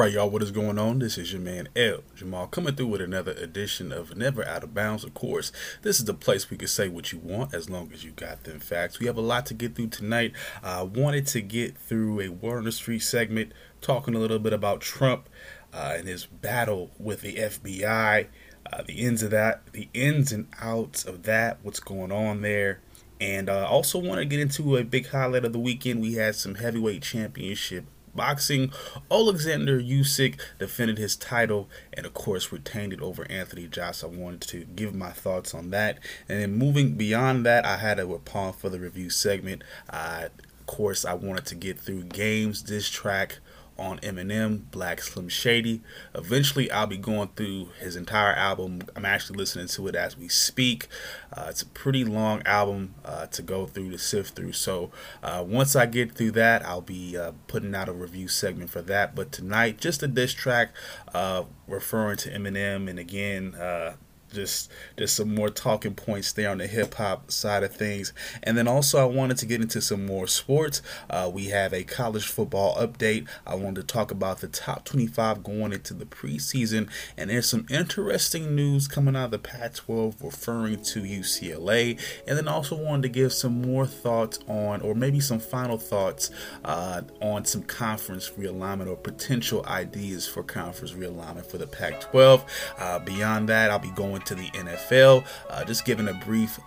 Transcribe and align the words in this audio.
Right, 0.00 0.12
y'all, 0.12 0.30
what 0.30 0.42
is 0.42 0.50
going 0.50 0.78
on? 0.78 1.00
This 1.00 1.18
is 1.18 1.30
your 1.30 1.42
man 1.42 1.68
L 1.76 1.98
Jamal 2.14 2.46
coming 2.46 2.74
through 2.74 2.86
with 2.86 3.02
another 3.02 3.32
edition 3.32 3.92
of 3.92 4.16
Never 4.16 4.42
Out 4.46 4.64
of 4.64 4.72
Bounds. 4.72 5.04
Of 5.04 5.12
course, 5.12 5.52
this 5.82 5.98
is 5.98 6.06
the 6.06 6.14
place 6.14 6.48
we 6.48 6.56
can 6.56 6.68
say 6.68 6.88
what 6.88 7.12
you 7.12 7.18
want 7.18 7.52
as 7.52 7.68
long 7.68 7.90
as 7.92 8.02
you 8.02 8.12
got 8.12 8.44
them 8.44 8.60
facts. 8.60 8.98
We 8.98 9.04
have 9.04 9.18
a 9.18 9.20
lot 9.20 9.44
to 9.44 9.54
get 9.54 9.74
through 9.74 9.88
tonight. 9.88 10.32
I 10.62 10.84
wanted 10.84 11.26
to 11.26 11.42
get 11.42 11.76
through 11.76 12.18
a 12.18 12.28
Word 12.30 12.56
on 12.56 12.64
the 12.64 12.72
Street 12.72 13.00
segment, 13.00 13.52
talking 13.82 14.14
a 14.14 14.18
little 14.18 14.38
bit 14.38 14.54
about 14.54 14.80
Trump 14.80 15.28
uh, 15.74 15.96
and 15.98 16.08
his 16.08 16.24
battle 16.24 16.90
with 16.98 17.20
the 17.20 17.34
FBI, 17.34 18.28
uh, 18.72 18.82
the 18.86 19.04
ends 19.04 19.22
of 19.22 19.32
that, 19.32 19.70
the 19.74 19.90
ins 19.92 20.32
and 20.32 20.48
outs 20.62 21.04
of 21.04 21.24
that, 21.24 21.58
what's 21.62 21.78
going 21.78 22.10
on 22.10 22.40
there. 22.40 22.80
And 23.20 23.50
uh, 23.50 23.68
also 23.68 23.98
want 23.98 24.20
to 24.20 24.24
get 24.24 24.40
into 24.40 24.78
a 24.78 24.82
big 24.82 25.08
highlight 25.08 25.44
of 25.44 25.52
the 25.52 25.58
weekend. 25.58 26.00
We 26.00 26.14
had 26.14 26.36
some 26.36 26.54
heavyweight 26.54 27.02
championship 27.02 27.84
boxing, 28.14 28.72
Alexander 29.10 29.80
Usyk 29.80 30.40
defended 30.58 30.98
his 30.98 31.16
title 31.16 31.68
and, 31.92 32.06
of 32.06 32.14
course, 32.14 32.52
retained 32.52 32.92
it 32.92 33.00
over 33.00 33.26
Anthony 33.30 33.66
Joshua. 33.66 34.10
I 34.10 34.16
wanted 34.16 34.42
to 34.42 34.64
give 34.64 34.94
my 34.94 35.10
thoughts 35.10 35.54
on 35.54 35.70
that. 35.70 35.98
And 36.28 36.40
then 36.40 36.54
moving 36.54 36.94
beyond 36.94 37.46
that, 37.46 37.64
I 37.64 37.76
had 37.76 37.98
a 37.98 38.04
Rapon 38.04 38.54
for 38.54 38.68
the 38.68 38.80
review 38.80 39.10
segment. 39.10 39.62
Uh, 39.88 40.28
of 40.60 40.66
course, 40.66 41.04
I 41.04 41.14
wanted 41.14 41.46
to 41.46 41.54
get 41.54 41.78
through 41.78 42.04
games, 42.04 42.64
this 42.64 42.88
track, 42.88 43.38
on 43.80 43.98
Eminem, 44.00 44.70
Black 44.70 45.00
Slim 45.00 45.28
Shady. 45.28 45.80
Eventually, 46.14 46.70
I'll 46.70 46.86
be 46.86 46.98
going 46.98 47.30
through 47.34 47.70
his 47.80 47.96
entire 47.96 48.34
album. 48.34 48.82
I'm 48.94 49.06
actually 49.06 49.38
listening 49.38 49.68
to 49.68 49.88
it 49.88 49.94
as 49.94 50.16
we 50.16 50.28
speak. 50.28 50.86
Uh, 51.32 51.46
it's 51.48 51.62
a 51.62 51.66
pretty 51.66 52.04
long 52.04 52.42
album 52.44 52.94
uh, 53.04 53.26
to 53.26 53.42
go 53.42 53.66
through, 53.66 53.90
to 53.92 53.98
sift 53.98 54.36
through. 54.36 54.52
So, 54.52 54.90
uh, 55.22 55.42
once 55.46 55.74
I 55.74 55.86
get 55.86 56.12
through 56.12 56.32
that, 56.32 56.64
I'll 56.64 56.82
be 56.82 57.16
uh, 57.16 57.32
putting 57.46 57.74
out 57.74 57.88
a 57.88 57.92
review 57.92 58.28
segment 58.28 58.70
for 58.70 58.82
that. 58.82 59.14
But 59.14 59.32
tonight, 59.32 59.80
just 59.80 60.02
a 60.02 60.06
diss 60.06 60.34
track 60.34 60.70
uh, 61.14 61.44
referring 61.66 62.18
to 62.18 62.30
Eminem. 62.30 62.88
And 62.88 62.98
again, 62.98 63.54
uh, 63.54 63.94
just 64.32 64.70
just 64.96 65.16
some 65.16 65.34
more 65.34 65.48
talking 65.48 65.94
points 65.94 66.32
there 66.32 66.50
on 66.50 66.58
the 66.58 66.66
hip 66.66 66.94
hop 66.94 67.30
side 67.30 67.62
of 67.62 67.74
things. 67.74 68.12
And 68.42 68.56
then 68.56 68.68
also 68.68 68.98
I 68.98 69.04
wanted 69.04 69.36
to 69.38 69.46
get 69.46 69.60
into 69.60 69.80
some 69.80 70.06
more 70.06 70.26
sports. 70.26 70.82
Uh, 71.08 71.30
we 71.32 71.46
have 71.46 71.72
a 71.72 71.84
college 71.84 72.26
football 72.26 72.76
update. 72.76 73.26
I 73.46 73.54
wanted 73.54 73.86
to 73.86 73.92
talk 73.92 74.10
about 74.10 74.40
the 74.40 74.48
top 74.48 74.84
25 74.84 75.42
going 75.42 75.72
into 75.72 75.94
the 75.94 76.06
preseason, 76.06 76.88
and 77.16 77.30
there's 77.30 77.48
some 77.48 77.66
interesting 77.70 78.54
news 78.54 78.88
coming 78.88 79.16
out 79.16 79.26
of 79.26 79.30
the 79.32 79.38
Pac-12 79.38 80.22
referring 80.22 80.82
to 80.82 81.02
UCLA. 81.02 81.98
And 82.26 82.36
then 82.36 82.48
also 82.48 82.76
wanted 82.76 83.02
to 83.02 83.08
give 83.08 83.32
some 83.32 83.62
more 83.62 83.86
thoughts 83.86 84.38
on, 84.46 84.80
or 84.80 84.94
maybe 84.94 85.20
some 85.20 85.40
final 85.40 85.78
thoughts 85.78 86.30
uh, 86.64 87.02
on 87.20 87.44
some 87.44 87.62
conference 87.62 88.30
realignment 88.30 88.88
or 88.88 88.96
potential 88.96 89.64
ideas 89.66 90.26
for 90.26 90.42
conference 90.42 90.92
realignment 90.92 91.46
for 91.46 91.58
the 91.58 91.66
Pac-12. 91.66 92.44
Uh, 92.78 92.98
beyond 93.00 93.48
that, 93.48 93.70
I'll 93.70 93.78
be 93.78 93.90
going 93.90 94.19
to 94.26 94.34
the 94.34 94.50
NFL. 94.50 95.24
Uh, 95.48 95.64
just 95.64 95.84
giving 95.84 96.08
a 96.08 96.14
brief, 96.14 96.58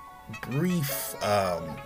brief 0.50 1.16
um, 1.24 1.78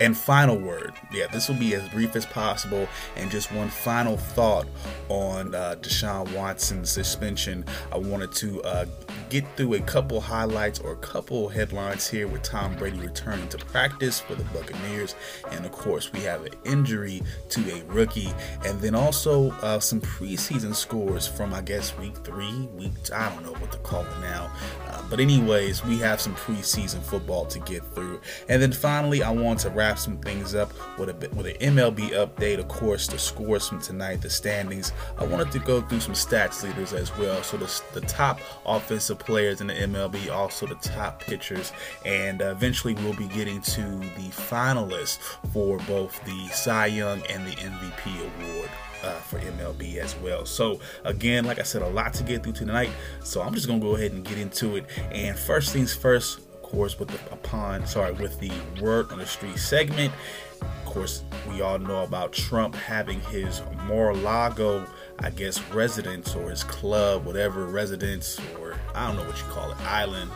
and 0.00 0.16
final 0.16 0.58
word. 0.58 0.92
Yeah, 1.12 1.28
this 1.28 1.48
will 1.48 1.56
be 1.56 1.74
as 1.74 1.88
brief 1.90 2.16
as 2.16 2.26
possible. 2.26 2.88
And 3.16 3.30
just 3.30 3.52
one 3.52 3.68
final 3.68 4.16
thought 4.16 4.66
on 5.08 5.54
uh, 5.54 5.76
Deshaun 5.80 6.32
Watson's 6.34 6.90
suspension. 6.90 7.64
I 7.92 7.98
wanted 7.98 8.32
to 8.32 8.62
uh, 8.62 8.86
get 9.30 9.44
through 9.56 9.74
a 9.74 9.80
couple 9.80 10.20
highlights 10.20 10.80
or 10.80 10.92
a 10.92 10.96
couple 10.96 11.48
headlines 11.48 12.08
here 12.08 12.26
with 12.26 12.42
Tom 12.42 12.74
Brady 12.76 12.98
returning 12.98 13.48
to 13.48 13.58
practice 13.58 14.20
for 14.20 14.34
the 14.34 14.44
Buccaneers. 14.44 15.14
And 15.52 15.64
of 15.64 15.72
course, 15.72 16.12
we 16.12 16.20
have 16.20 16.44
an 16.44 16.54
injury 16.64 17.22
to 17.50 17.60
a 17.72 17.82
rookie. 17.84 18.32
And 18.66 18.80
then 18.80 18.94
also 18.94 19.52
uh, 19.62 19.78
some 19.78 20.00
preseason 20.00 20.74
scores 20.74 21.26
from, 21.26 21.54
I 21.54 21.60
guess, 21.60 21.96
week 21.98 22.16
three, 22.24 22.68
week, 22.74 22.92
I 23.14 23.32
don't 23.32 23.44
know 23.44 23.52
what 23.52 23.70
to 23.72 23.78
call 23.78 24.02
it 24.02 24.20
now. 24.20 24.52
Uh, 24.88 25.02
but, 25.08 25.20
anyways, 25.20 25.84
we 25.84 25.98
have 25.98 26.20
some 26.20 26.34
preseason 26.34 27.00
football 27.00 27.46
to 27.46 27.58
get 27.60 27.84
through. 27.94 28.20
And 28.48 28.60
then 28.60 28.72
finally, 28.72 29.22
I 29.22 29.30
want 29.30 29.60
to 29.60 29.70
wrap 29.70 29.83
wrap 29.84 29.98
some 29.98 30.16
things 30.16 30.54
up 30.54 30.72
with 30.98 31.10
a 31.10 31.14
bit 31.14 31.34
with 31.34 31.46
an 31.46 31.76
MLB 31.76 32.10
update. 32.12 32.58
Of 32.58 32.68
course, 32.68 33.06
the 33.06 33.18
scores 33.18 33.68
from 33.68 33.82
tonight, 33.82 34.22
the 34.22 34.30
standings. 34.30 34.92
I 35.18 35.26
wanted 35.26 35.52
to 35.52 35.58
go 35.58 35.82
through 35.82 36.00
some 36.00 36.14
stats 36.14 36.62
leaders 36.62 36.94
as 36.94 37.14
well. 37.18 37.42
So 37.42 37.58
the, 37.58 37.82
the 37.92 38.00
top 38.06 38.40
offensive 38.64 39.18
players 39.18 39.60
in 39.60 39.66
the 39.66 39.74
MLB, 39.74 40.30
also 40.30 40.66
the 40.66 40.76
top 40.76 41.20
pitchers, 41.20 41.72
and 42.06 42.40
uh, 42.40 42.46
eventually 42.46 42.94
we'll 42.94 43.12
be 43.14 43.28
getting 43.28 43.60
to 43.60 43.82
the 43.82 44.30
finalists 44.30 45.18
for 45.52 45.76
both 45.80 46.24
the 46.24 46.48
Cy 46.48 46.86
Young 46.86 47.20
and 47.26 47.46
the 47.46 47.52
MVP 47.52 48.20
award. 48.20 48.70
Uh, 49.02 49.12
for 49.16 49.38
MLB 49.38 49.96
as 49.96 50.16
well. 50.16 50.46
So 50.46 50.80
again, 51.04 51.44
like 51.44 51.58
I 51.58 51.62
said, 51.62 51.82
a 51.82 51.88
lot 51.90 52.14
to 52.14 52.22
get 52.22 52.42
through 52.42 52.54
tonight. 52.54 52.88
So 53.22 53.42
I'm 53.42 53.52
just 53.52 53.66
gonna 53.66 53.78
go 53.78 53.96
ahead 53.96 54.12
and 54.12 54.24
get 54.24 54.38
into 54.38 54.76
it. 54.76 54.86
And 55.12 55.38
first 55.38 55.74
things 55.74 55.94
first, 55.94 56.40
course, 56.74 56.98
with 56.98 57.08
the 57.08 57.32
upon 57.32 57.86
sorry 57.86 58.12
with 58.14 58.38
the 58.40 58.50
word 58.82 59.10
on 59.12 59.18
the 59.18 59.26
street 59.26 59.58
segment. 59.58 60.12
Of 60.60 60.84
course, 60.86 61.22
we 61.48 61.60
all 61.60 61.78
know 61.78 62.02
about 62.02 62.32
Trump 62.32 62.74
having 62.74 63.20
his 63.22 63.62
Mar-a-Lago, 63.86 64.86
I 65.20 65.30
guess, 65.30 65.60
residence 65.70 66.34
or 66.34 66.50
his 66.50 66.64
club, 66.64 67.24
whatever 67.24 67.66
residence 67.66 68.40
or 68.60 68.74
I 68.94 69.06
don't 69.06 69.16
know 69.16 69.24
what 69.24 69.38
you 69.38 69.44
call 69.44 69.70
it, 69.70 69.80
island, 69.82 70.30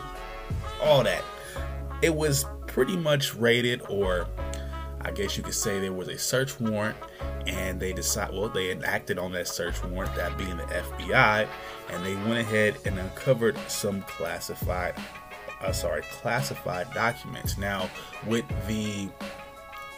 all 0.81 1.03
that. 1.03 1.23
It 2.01 2.15
was 2.15 2.45
pretty 2.67 2.95
much 2.95 3.35
raided, 3.35 3.81
or 3.89 4.27
I 5.01 5.11
guess 5.11 5.35
you 5.35 5.43
could 5.43 5.53
say 5.53 5.79
there 5.79 5.91
was 5.91 6.07
a 6.07 6.17
search 6.17 6.57
warrant, 6.59 6.95
and 7.47 7.79
they 7.79 7.91
decided, 7.91 8.35
well, 8.35 8.47
they 8.47 8.71
enacted 8.71 9.17
on 9.17 9.33
that 9.33 9.47
search 9.47 9.83
warrant, 9.83 10.15
that 10.15 10.37
being 10.37 10.55
the 10.55 10.63
FBI, 10.63 11.47
and 11.89 12.05
they 12.05 12.15
went 12.15 12.39
ahead 12.39 12.77
and 12.85 12.97
uncovered 12.97 13.57
some 13.67 14.03
classified 14.03 14.93
uh, 15.61 15.71
sorry, 15.71 16.01
classified 16.03 16.87
documents. 16.93 17.57
Now, 17.57 17.89
with 18.27 18.45
the 18.67 19.09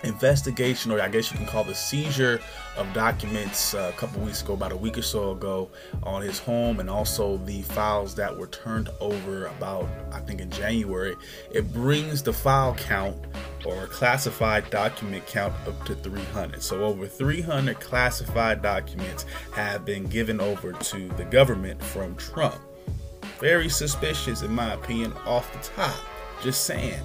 investigation, 0.03 0.91
or 0.91 0.99
I 1.01 1.09
guess 1.09 1.31
you 1.31 1.38
can 1.38 1.45
call 1.45 1.63
the 1.63 1.75
seizure 1.75 2.39
of 2.77 2.91
documents 2.94 3.73
uh, 3.73 3.91
a 3.94 3.97
couple 3.97 4.22
weeks 4.22 4.41
ago, 4.41 4.53
about 4.53 4.72
a 4.72 4.77
week 4.77 4.97
or 4.97 5.01
so 5.01 5.31
ago, 5.31 5.69
on 6.03 6.22
his 6.22 6.39
home, 6.39 6.79
and 6.79 6.89
also 6.89 7.38
the 7.38 7.61
files 7.63 8.16
that 8.16 8.35
were 8.35 8.47
turned 8.47 8.89
over 8.99 9.45
about, 9.47 9.88
I 10.11 10.19
think, 10.19 10.41
in 10.41 10.49
January, 10.49 11.16
it 11.51 11.72
brings 11.73 12.23
the 12.23 12.33
file 12.33 12.75
count 12.75 13.17
or 13.66 13.85
classified 13.88 14.69
document 14.69 15.25
count 15.28 15.53
up 15.67 15.85
to 15.85 15.95
300. 15.95 16.61
So, 16.63 16.84
over 16.84 17.08
300 17.08 17.79
classified 17.79 18.61
documents 18.61 19.25
have 19.53 19.85
been 19.85 20.08
given 20.08 20.40
over 20.40 20.73
to 20.73 21.08
the 21.09 21.25
government 21.25 21.81
from 21.84 22.16
Trump. 22.16 22.59
Very 23.41 23.70
suspicious, 23.70 24.43
in 24.43 24.53
my 24.53 24.73
opinion, 24.73 25.14
off 25.26 25.52
the 25.52 25.59
top. 25.76 25.99
Just 26.43 26.64
saying. 26.66 27.02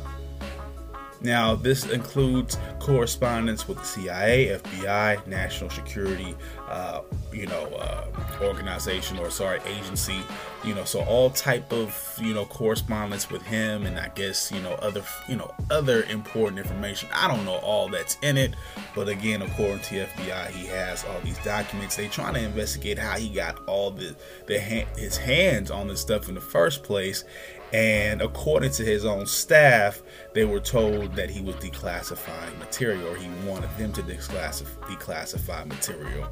Now, 1.20 1.54
this 1.54 1.86
includes 1.86 2.58
correspondence 2.78 3.66
with 3.66 3.78
the 3.78 3.84
CIA, 3.84 4.58
FBI, 4.62 5.26
National 5.26 5.70
Security, 5.70 6.34
uh, 6.68 7.02
you 7.32 7.46
know, 7.46 7.66
uh, 7.78 8.06
organization 8.42 9.18
or 9.18 9.30
sorry, 9.30 9.60
agency, 9.66 10.18
you 10.64 10.74
know, 10.74 10.84
so 10.84 11.00
all 11.04 11.30
type 11.30 11.72
of 11.72 12.18
you 12.20 12.34
know 12.34 12.44
correspondence 12.46 13.30
with 13.30 13.42
him, 13.42 13.86
and 13.86 13.98
I 13.98 14.08
guess 14.08 14.50
you 14.50 14.60
know 14.60 14.72
other 14.74 15.02
you 15.28 15.36
know 15.36 15.54
other 15.70 16.02
important 16.04 16.58
information. 16.58 17.08
I 17.12 17.28
don't 17.28 17.44
know 17.44 17.56
all 17.56 17.88
that's 17.88 18.18
in 18.22 18.36
it, 18.36 18.54
but 18.94 19.08
again, 19.08 19.42
according 19.42 19.80
to 19.80 20.06
FBI, 20.06 20.50
he 20.50 20.66
has 20.66 21.04
all 21.04 21.20
these 21.20 21.38
documents. 21.38 21.96
They 21.96 22.08
trying 22.08 22.34
to 22.34 22.40
investigate 22.40 22.98
how 22.98 23.16
he 23.16 23.28
got 23.28 23.66
all 23.66 23.90
the 23.90 24.16
the 24.46 24.58
his 24.58 25.16
hands 25.16 25.70
on 25.70 25.88
this 25.88 26.00
stuff 26.00 26.28
in 26.28 26.34
the 26.34 26.40
first 26.40 26.82
place, 26.82 27.24
and 27.72 28.22
according 28.22 28.70
to 28.72 28.84
his 28.84 29.04
own 29.04 29.26
staff, 29.26 30.02
they 30.34 30.44
were 30.44 30.60
told 30.60 31.14
that 31.16 31.30
he 31.30 31.40
was 31.40 31.56
declassifying 31.56 32.58
material, 32.58 33.08
or 33.08 33.16
he 33.16 33.28
wanted 33.46 33.70
them 33.76 33.92
to 33.94 34.02
declassify, 34.02 35.66
material. 35.66 36.28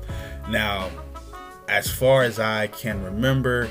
Now, 0.49 0.91
as 1.69 1.91
far 1.91 2.23
as 2.23 2.39
I 2.39 2.69
can 2.69 3.03
remember, 3.03 3.69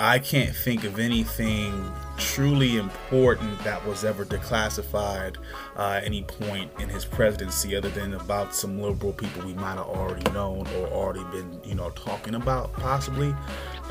I 0.00 0.20
can't 0.20 0.54
think 0.54 0.84
of 0.84 1.00
anything 1.00 1.90
truly 2.18 2.76
important 2.76 3.58
that 3.64 3.84
was 3.84 4.04
ever 4.04 4.24
declassified 4.24 5.36
uh, 5.76 6.00
any 6.04 6.22
point 6.22 6.70
in 6.78 6.88
his 6.88 7.04
presidency, 7.04 7.74
other 7.74 7.90
than 7.90 8.14
about 8.14 8.54
some 8.54 8.80
liberal 8.80 9.12
people 9.12 9.44
we 9.44 9.54
might 9.54 9.74
have 9.74 9.86
already 9.86 10.30
known 10.32 10.66
or 10.76 10.86
already 10.88 11.24
been, 11.32 11.60
you 11.64 11.74
know, 11.74 11.90
talking 11.90 12.36
about 12.36 12.72
possibly. 12.74 13.30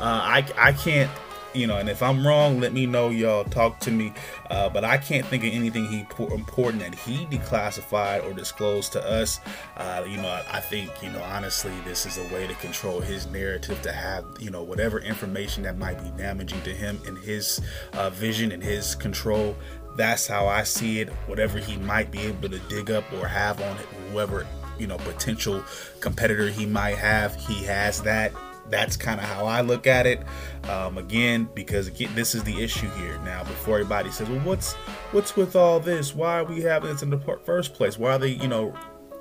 I 0.00 0.46
I 0.56 0.72
can't 0.72 1.10
you 1.54 1.66
know, 1.66 1.78
and 1.78 1.88
if 1.88 2.02
I'm 2.02 2.26
wrong, 2.26 2.60
let 2.60 2.72
me 2.72 2.86
know, 2.86 3.10
y'all. 3.10 3.44
Talk 3.44 3.80
to 3.80 3.90
me. 3.90 4.12
Uh, 4.50 4.68
but 4.68 4.84
I 4.84 4.98
can't 4.98 5.26
think 5.26 5.44
of 5.44 5.52
anything 5.52 5.86
he 5.86 6.06
important 6.32 6.82
that 6.82 6.94
he 6.94 7.26
declassified 7.26 8.24
or 8.24 8.34
disclosed 8.34 8.92
to 8.92 9.02
us. 9.02 9.40
Uh, 9.76 10.04
you 10.06 10.16
know, 10.18 10.28
I, 10.28 10.44
I, 10.52 10.60
think, 10.60 10.90
you 11.02 11.10
know, 11.10 11.22
honestly, 11.22 11.72
this 11.84 12.06
is 12.06 12.18
a 12.18 12.34
way 12.34 12.46
to 12.46 12.54
control 12.54 13.00
his 13.00 13.26
narrative 13.26 13.80
to 13.82 13.92
have, 13.92 14.24
you 14.38 14.50
know, 14.50 14.62
whatever 14.62 14.98
information 15.00 15.62
that 15.64 15.78
might 15.78 16.02
be 16.02 16.10
damaging 16.22 16.62
to 16.62 16.70
him 16.70 17.00
in 17.06 17.16
his 17.16 17.60
uh, 17.94 18.10
vision 18.10 18.52
and 18.52 18.62
his 18.62 18.94
control. 18.94 19.56
That's 19.96 20.26
how 20.26 20.46
I 20.46 20.62
see 20.62 21.00
it. 21.00 21.08
Whatever 21.26 21.58
he 21.58 21.76
might 21.76 22.10
be 22.10 22.20
able 22.20 22.48
to 22.48 22.58
dig 22.68 22.90
up 22.90 23.04
or 23.12 23.26
have 23.26 23.60
on 23.60 23.76
it, 23.76 23.86
whoever, 24.10 24.46
you 24.78 24.86
know, 24.86 24.98
potential 24.98 25.64
competitor 26.00 26.48
he 26.48 26.66
might 26.66 26.96
have, 26.98 27.34
he 27.34 27.64
has 27.64 28.00
that 28.02 28.32
that's 28.70 28.96
kind 28.96 29.20
of 29.20 29.26
how 29.26 29.46
I 29.46 29.60
look 29.60 29.86
at 29.86 30.06
it. 30.06 30.22
Um, 30.68 30.98
again, 30.98 31.48
because 31.54 31.86
again, 31.86 32.14
this 32.14 32.34
is 32.34 32.44
the 32.44 32.62
issue 32.62 32.88
here. 32.90 33.18
Now, 33.24 33.44
before 33.44 33.76
everybody 33.76 34.10
says, 34.10 34.28
"Well, 34.28 34.40
what's 34.40 34.74
what's 35.12 35.36
with 35.36 35.56
all 35.56 35.80
this? 35.80 36.14
Why 36.14 36.38
are 36.40 36.44
we 36.44 36.60
having 36.62 36.90
this 36.92 37.02
in 37.02 37.10
the 37.10 37.18
first 37.44 37.74
place? 37.74 37.98
Why 37.98 38.12
are 38.12 38.18
they, 38.18 38.30
you 38.30 38.48
know, 38.48 38.74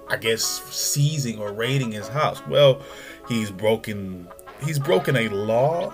I 0.08 0.18
guess 0.18 0.44
seizing 0.44 1.40
or 1.40 1.52
raiding 1.54 1.92
his 1.92 2.08
house?" 2.08 2.46
Well, 2.48 2.82
he's 3.28 3.52
broken 3.52 4.28
he's 4.64 4.80
broken 4.80 5.16
a 5.16 5.30
law 5.30 5.94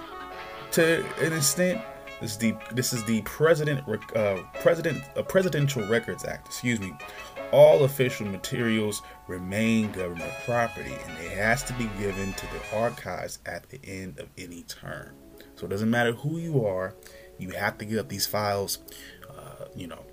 to 0.71 1.05
an 1.19 1.33
extent. 1.33 1.81
This 2.21 2.31
is 2.31 2.37
the 2.37 2.55
this 2.71 2.93
is 2.93 3.03
the 3.03 3.21
president 3.23 3.87
uh, 4.15 4.37
president 4.61 5.03
uh, 5.17 5.23
Presidential 5.23 5.85
Records 5.87 6.23
Act. 6.25 6.47
Excuse 6.47 6.79
me. 6.79 6.93
All 7.53 7.83
official 7.83 8.25
materials 8.25 9.03
remain 9.27 9.91
government 9.91 10.33
property, 10.43 10.91
and 10.91 11.17
it 11.19 11.37
has 11.37 11.61
to 11.65 11.73
be 11.73 11.87
given 11.99 12.33
to 12.33 12.47
the 12.47 12.77
archives 12.77 13.37
at 13.45 13.69
the 13.69 13.79
end 13.83 14.19
of 14.19 14.27
any 14.39 14.63
term. 14.63 15.13
So 15.55 15.67
it 15.67 15.69
doesn't 15.69 15.91
matter 15.91 16.13
who 16.13 16.39
you 16.39 16.65
are, 16.65 16.95
you 17.37 17.51
have 17.51 17.77
to 17.77 17.85
give 17.85 17.99
up 17.99 18.09
these 18.09 18.25
files. 18.25 18.79
Uh, 19.29 19.65
you 19.75 19.85
know, 19.85 20.03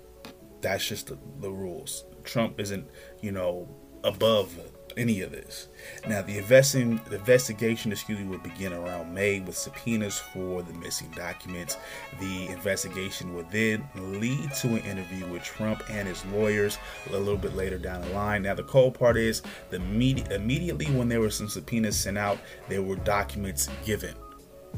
that's 0.61 0.87
just 0.87 1.07
the, 1.07 1.17
the 1.39 1.49
rules. 1.49 2.05
Trump 2.23 2.59
isn't, 2.59 2.87
you 3.21 3.31
know, 3.31 3.67
above 4.03 4.55
any 4.97 5.21
of 5.21 5.31
this. 5.31 5.67
Now, 6.07 6.21
the, 6.21 6.37
investing, 6.37 6.99
the 7.09 7.15
investigation, 7.15 7.91
excuse 7.91 8.19
me, 8.19 8.25
will 8.25 8.37
begin 8.39 8.73
around 8.73 9.13
May 9.13 9.39
with 9.39 9.57
subpoenas 9.57 10.19
for 10.19 10.61
the 10.61 10.73
missing 10.73 11.11
documents. 11.15 11.77
The 12.19 12.47
investigation 12.47 13.33
will 13.33 13.45
then 13.51 13.87
lead 13.95 14.53
to 14.55 14.67
an 14.69 14.79
interview 14.79 15.25
with 15.27 15.43
Trump 15.43 15.83
and 15.89 16.07
his 16.07 16.25
lawyers 16.25 16.77
a 17.09 17.11
little 17.11 17.37
bit 17.37 17.55
later 17.55 17.77
down 17.77 18.01
the 18.01 18.09
line. 18.09 18.43
Now, 18.43 18.53
the 18.53 18.63
cold 18.63 18.93
part 18.93 19.17
is 19.17 19.41
the 19.69 19.79
media, 19.79 20.25
immediately 20.31 20.85
when 20.85 21.09
there 21.09 21.19
were 21.19 21.29
some 21.29 21.49
subpoenas 21.49 21.99
sent 21.99 22.17
out, 22.17 22.37
there 22.69 22.81
were 22.81 22.95
documents 22.97 23.69
given. 23.85 24.15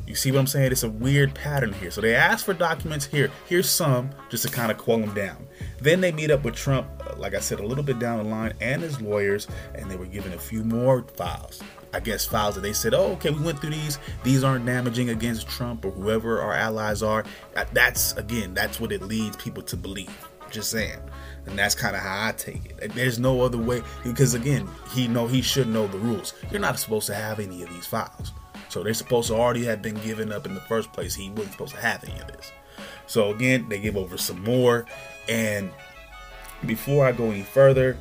You 0.05 0.15
see 0.15 0.31
what 0.31 0.39
I'm 0.39 0.47
saying? 0.47 0.71
It's 0.71 0.83
a 0.83 0.89
weird 0.89 1.33
pattern 1.33 1.73
here. 1.73 1.89
So 1.89 2.01
they 2.01 2.13
ask 2.13 2.45
for 2.45 2.53
documents 2.53 3.05
here. 3.05 3.31
Here's 3.47 3.69
some 3.69 4.09
just 4.29 4.43
to 4.43 4.51
kind 4.51 4.71
of 4.71 4.77
quell 4.77 4.97
them 4.97 5.13
down. 5.13 5.47
Then 5.79 6.01
they 6.01 6.11
meet 6.11 6.29
up 6.29 6.43
with 6.43 6.55
Trump, 6.55 6.87
uh, 7.07 7.15
like 7.17 7.33
I 7.33 7.39
said, 7.39 7.59
a 7.59 7.65
little 7.65 7.83
bit 7.83 7.99
down 7.99 8.17
the 8.17 8.29
line, 8.29 8.53
and 8.59 8.81
his 8.81 9.01
lawyers, 9.01 9.47
and 9.75 9.89
they 9.89 9.95
were 9.95 10.05
given 10.05 10.33
a 10.33 10.37
few 10.37 10.63
more 10.63 11.03
files. 11.15 11.61
I 11.93 11.99
guess 11.99 12.25
files 12.25 12.55
that 12.55 12.61
they 12.61 12.73
said, 12.73 12.93
oh, 12.93 13.13
okay, 13.13 13.29
we 13.29 13.41
went 13.43 13.59
through 13.59 13.69
these. 13.71 13.99
These 14.23 14.43
aren't 14.43 14.65
damaging 14.65 15.09
against 15.09 15.47
Trump 15.47 15.85
or 15.85 15.91
whoever 15.91 16.41
our 16.41 16.53
allies 16.53 17.03
are. 17.03 17.23
That's, 17.71 18.13
again, 18.13 18.53
that's 18.53 18.79
what 18.79 18.91
it 18.91 19.03
leads 19.03 19.37
people 19.37 19.63
to 19.63 19.77
believe. 19.77 20.27
Just 20.49 20.71
saying. 20.71 20.99
And 21.45 21.57
that's 21.57 21.75
kind 21.75 21.95
of 21.95 22.01
how 22.01 22.27
I 22.27 22.31
take 22.31 22.65
it. 22.65 22.93
There's 22.93 23.19
no 23.19 23.41
other 23.41 23.57
way 23.57 23.83
because 24.03 24.33
again, 24.33 24.67
he 24.91 25.07
know 25.07 25.27
he 25.27 25.41
should 25.41 25.67
know 25.67 25.87
the 25.87 25.97
rules. 25.97 26.33
You're 26.51 26.61
not 26.61 26.79
supposed 26.79 27.07
to 27.07 27.15
have 27.15 27.39
any 27.39 27.63
of 27.63 27.69
these 27.69 27.85
files. 27.85 28.31
So 28.73 28.81
they're 28.81 28.95
supposed 28.95 29.27
to 29.27 29.35
already 29.35 29.63
have 29.65 29.83
been 29.83 29.93
given 29.97 30.31
up 30.31 30.47
in 30.47 30.55
the 30.55 30.61
first 30.61 30.91
place. 30.91 31.13
He 31.13 31.29
wasn't 31.29 31.51
supposed 31.51 31.75
to 31.75 31.81
have 31.81 32.03
any 32.03 32.19
of 32.19 32.25
this. 32.25 32.51
So 33.05 33.29
again, 33.29 33.69
they 33.69 33.79
give 33.79 33.95
over 33.95 34.17
some 34.17 34.43
more. 34.43 34.87
And 35.29 35.69
before 36.65 37.05
I 37.05 37.11
go 37.11 37.25
any 37.29 37.43
further, 37.43 37.95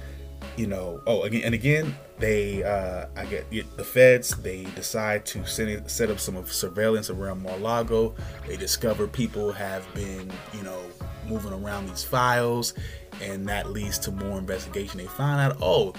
you 0.57 0.67
know, 0.67 1.03
oh 1.07 1.25
again 1.25 1.43
and 1.45 1.55
again, 1.55 1.95
they 2.19 2.63
uh, 2.63 3.07
I 3.15 3.27
get 3.27 3.51
the 3.77 3.85
feds. 3.85 4.31
They 4.31 4.65
decide 4.75 5.27
to 5.27 5.45
set, 5.45 5.91
set 5.91 6.11
up 6.11 6.19
some 6.19 6.43
surveillance 6.47 7.11
around 7.11 7.43
Mar-Lago. 7.43 8.15
They 8.47 8.57
discover 8.57 9.07
people 9.07 9.53
have 9.53 9.85
been, 9.95 10.33
you 10.55 10.63
know, 10.63 10.81
moving 11.29 11.53
around 11.53 11.87
these 11.87 12.03
files, 12.03 12.73
and 13.21 13.47
that 13.49 13.71
leads 13.71 13.99
to 14.01 14.11
more 14.11 14.39
investigation. 14.39 14.99
They 14.99 15.07
find 15.07 15.39
out, 15.39 15.59
oh, 15.61 15.93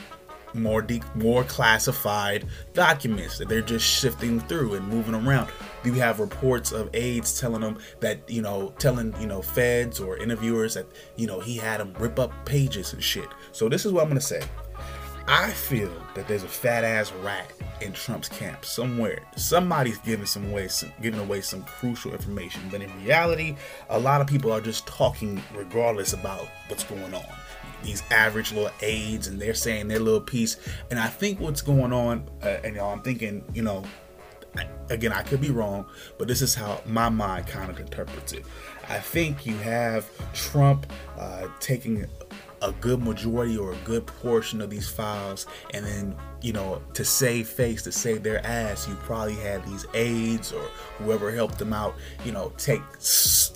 more 0.53 0.81
de- 0.81 1.01
more 1.15 1.44
classified 1.44 2.45
documents 2.73 3.38
that 3.38 3.50
they're 3.50 3.61
just 3.61 3.85
shifting 3.85 4.39
through 4.41 4.75
and 4.75 4.88
moving 4.88 5.15
around. 5.15 5.50
Do 5.83 5.94
You 5.94 6.00
have 6.00 6.19
reports 6.19 6.71
of 6.71 6.89
aides 6.94 7.39
telling 7.39 7.61
them 7.61 7.77
that 8.00 8.29
you 8.29 8.41
know, 8.41 8.73
telling 8.79 9.13
you 9.19 9.27
know, 9.27 9.41
feds 9.41 10.00
or 10.00 10.17
interviewers 10.17 10.73
that 10.75 10.88
you 11.15 11.27
know 11.27 11.39
he 11.39 11.57
had 11.57 11.79
them 11.79 11.94
rip 12.00 12.19
up 12.19 12.31
pages 12.45 12.94
and 12.94 13.03
shit. 13.03 13.27
So 13.51 13.69
this 13.69 13.85
is 13.85 13.91
what 13.91 14.03
I'm 14.03 14.09
gonna 14.09 14.21
say. 14.21 14.41
I 15.27 15.51
feel 15.51 15.91
that 16.15 16.27
there's 16.27 16.44
a 16.44 16.50
fat 16.50 16.83
ass 16.83 17.13
rat 17.23 17.50
in 17.79 17.94
Trump's 17.94 18.27
camp 18.27 18.65
somewhere. 18.65 19.19
Somebody's 19.38 19.97
giving 20.00 20.25
some 20.25 20.51
way, 20.51 20.67
some, 20.67 20.91
giving 21.01 21.21
away 21.21 21.39
some 21.39 21.63
crucial 21.63 22.11
information. 22.11 22.61
But 22.69 22.81
in 22.81 22.91
reality, 23.05 23.55
a 23.89 23.97
lot 23.97 24.19
of 24.19 24.27
people 24.27 24.51
are 24.51 24.59
just 24.59 24.85
talking 24.85 25.41
regardless 25.55 26.11
about 26.11 26.50
what's 26.67 26.83
going 26.83 27.13
on 27.13 27.23
these 27.83 28.03
average 28.12 28.51
little 28.51 28.71
aides 28.81 29.27
and 29.27 29.39
they're 29.39 29.53
saying 29.53 29.88
their 29.88 30.00
little 30.00 30.21
piece. 30.21 30.57
And 30.89 31.00
I 31.00 31.07
think 31.07 31.39
what's 31.39 31.62
going 31.62 31.94
on, 31.94 32.30
uh, 32.41 32.57
and 32.63 32.75
y'all, 32.75 32.94
I'm 32.94 33.01
thinking, 33.01 33.44
you 33.53 33.62
know, 33.62 33.83
again, 34.89 35.12
I 35.12 35.24
could 35.24 35.41
be 35.41 35.51
wrong, 35.51 35.85
but 36.18 36.27
this 36.27 36.41
is 36.41 36.56
how 36.56 36.81
my 36.85 37.09
mind 37.09 37.47
kind 37.47 37.69
of 37.69 37.80
interprets 37.80 38.33
it. 38.33 38.45
I 38.89 39.00
think 39.00 39.45
you 39.45 39.56
have 39.57 40.09
Trump 40.33 40.91
uh, 41.18 41.47
taking 41.59 42.06
a 42.63 42.71
good 42.80 43.04
majority 43.04 43.57
or 43.57 43.74
a 43.74 43.77
good 43.83 44.06
portion 44.07 44.62
of 44.62 44.69
these 44.69 44.89
files 44.89 45.45
and 45.74 45.86
then 45.86 46.15
you 46.42 46.54
know 46.54 46.81
to 46.94 47.03
save 47.03 47.48
face 47.48 47.84
to 47.84 47.91
save 47.91 48.24
their 48.24 48.46
ass 48.46 48.88
you 48.88 48.96
probably 48.96 49.36
had 49.36 49.63
these 49.65 49.86
aides 49.93 50.53
or 50.53 50.63
whoever 50.98 51.29
helped 51.29 51.60
them 51.60 51.74
out 51.74 51.93
you 52.24 52.32
know 52.32 52.51
take 52.58 52.82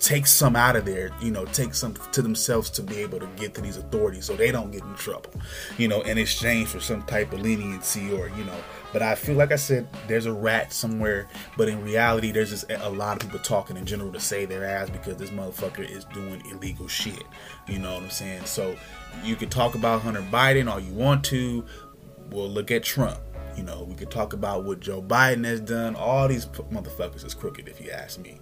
take 0.00 0.26
some 0.26 0.54
out 0.54 0.76
of 0.76 0.84
there 0.84 1.10
you 1.20 1.30
know 1.30 1.44
take 1.46 1.74
some 1.74 1.94
to 2.12 2.20
themselves 2.20 2.68
to 2.68 2.82
be 2.82 2.98
able 2.98 3.18
to 3.18 3.26
get 3.36 3.54
to 3.54 3.62
these 3.62 3.78
authorities 3.78 4.26
so 4.26 4.36
they 4.36 4.52
don't 4.52 4.70
get 4.70 4.82
in 4.82 4.94
trouble 4.94 5.30
you 5.78 5.88
know 5.88 6.02
in 6.02 6.18
exchange 6.18 6.68
for 6.68 6.80
some 6.80 7.02
type 7.04 7.32
of 7.32 7.40
leniency 7.40 8.12
or 8.12 8.28
you 8.30 8.44
know 8.44 8.60
but 8.92 9.02
I 9.02 9.14
feel 9.14 9.36
like 9.36 9.52
I 9.52 9.56
said 9.56 9.88
there's 10.06 10.26
a 10.26 10.32
rat 10.32 10.72
somewhere, 10.72 11.28
but 11.56 11.68
in 11.68 11.82
reality, 11.82 12.32
there's 12.32 12.50
just 12.50 12.70
a 12.70 12.88
lot 12.88 13.16
of 13.16 13.28
people 13.28 13.38
talking 13.40 13.76
in 13.76 13.86
general 13.86 14.12
to 14.12 14.20
say 14.20 14.44
their 14.44 14.64
ass 14.64 14.90
because 14.90 15.16
this 15.16 15.30
motherfucker 15.30 15.88
is 15.88 16.04
doing 16.06 16.42
illegal 16.50 16.88
shit. 16.88 17.22
You 17.66 17.78
know 17.78 17.94
what 17.94 18.04
I'm 18.04 18.10
saying? 18.10 18.44
So 18.44 18.76
you 19.22 19.36
could 19.36 19.50
talk 19.50 19.74
about 19.74 20.02
Hunter 20.02 20.22
Biden 20.22 20.70
all 20.70 20.80
you 20.80 20.92
want 20.92 21.24
to. 21.26 21.64
Well, 22.30 22.48
look 22.48 22.70
at 22.70 22.84
Trump. 22.84 23.18
You 23.56 23.64
know, 23.64 23.82
we 23.82 23.94
could 23.94 24.10
talk 24.10 24.34
about 24.34 24.64
what 24.64 24.80
Joe 24.80 25.02
Biden 25.02 25.44
has 25.44 25.60
done. 25.60 25.96
All 25.96 26.28
these 26.28 26.46
motherfuckers 26.46 27.24
is 27.24 27.34
crooked, 27.34 27.68
if 27.68 27.80
you 27.80 27.90
ask 27.90 28.18
me. 28.20 28.40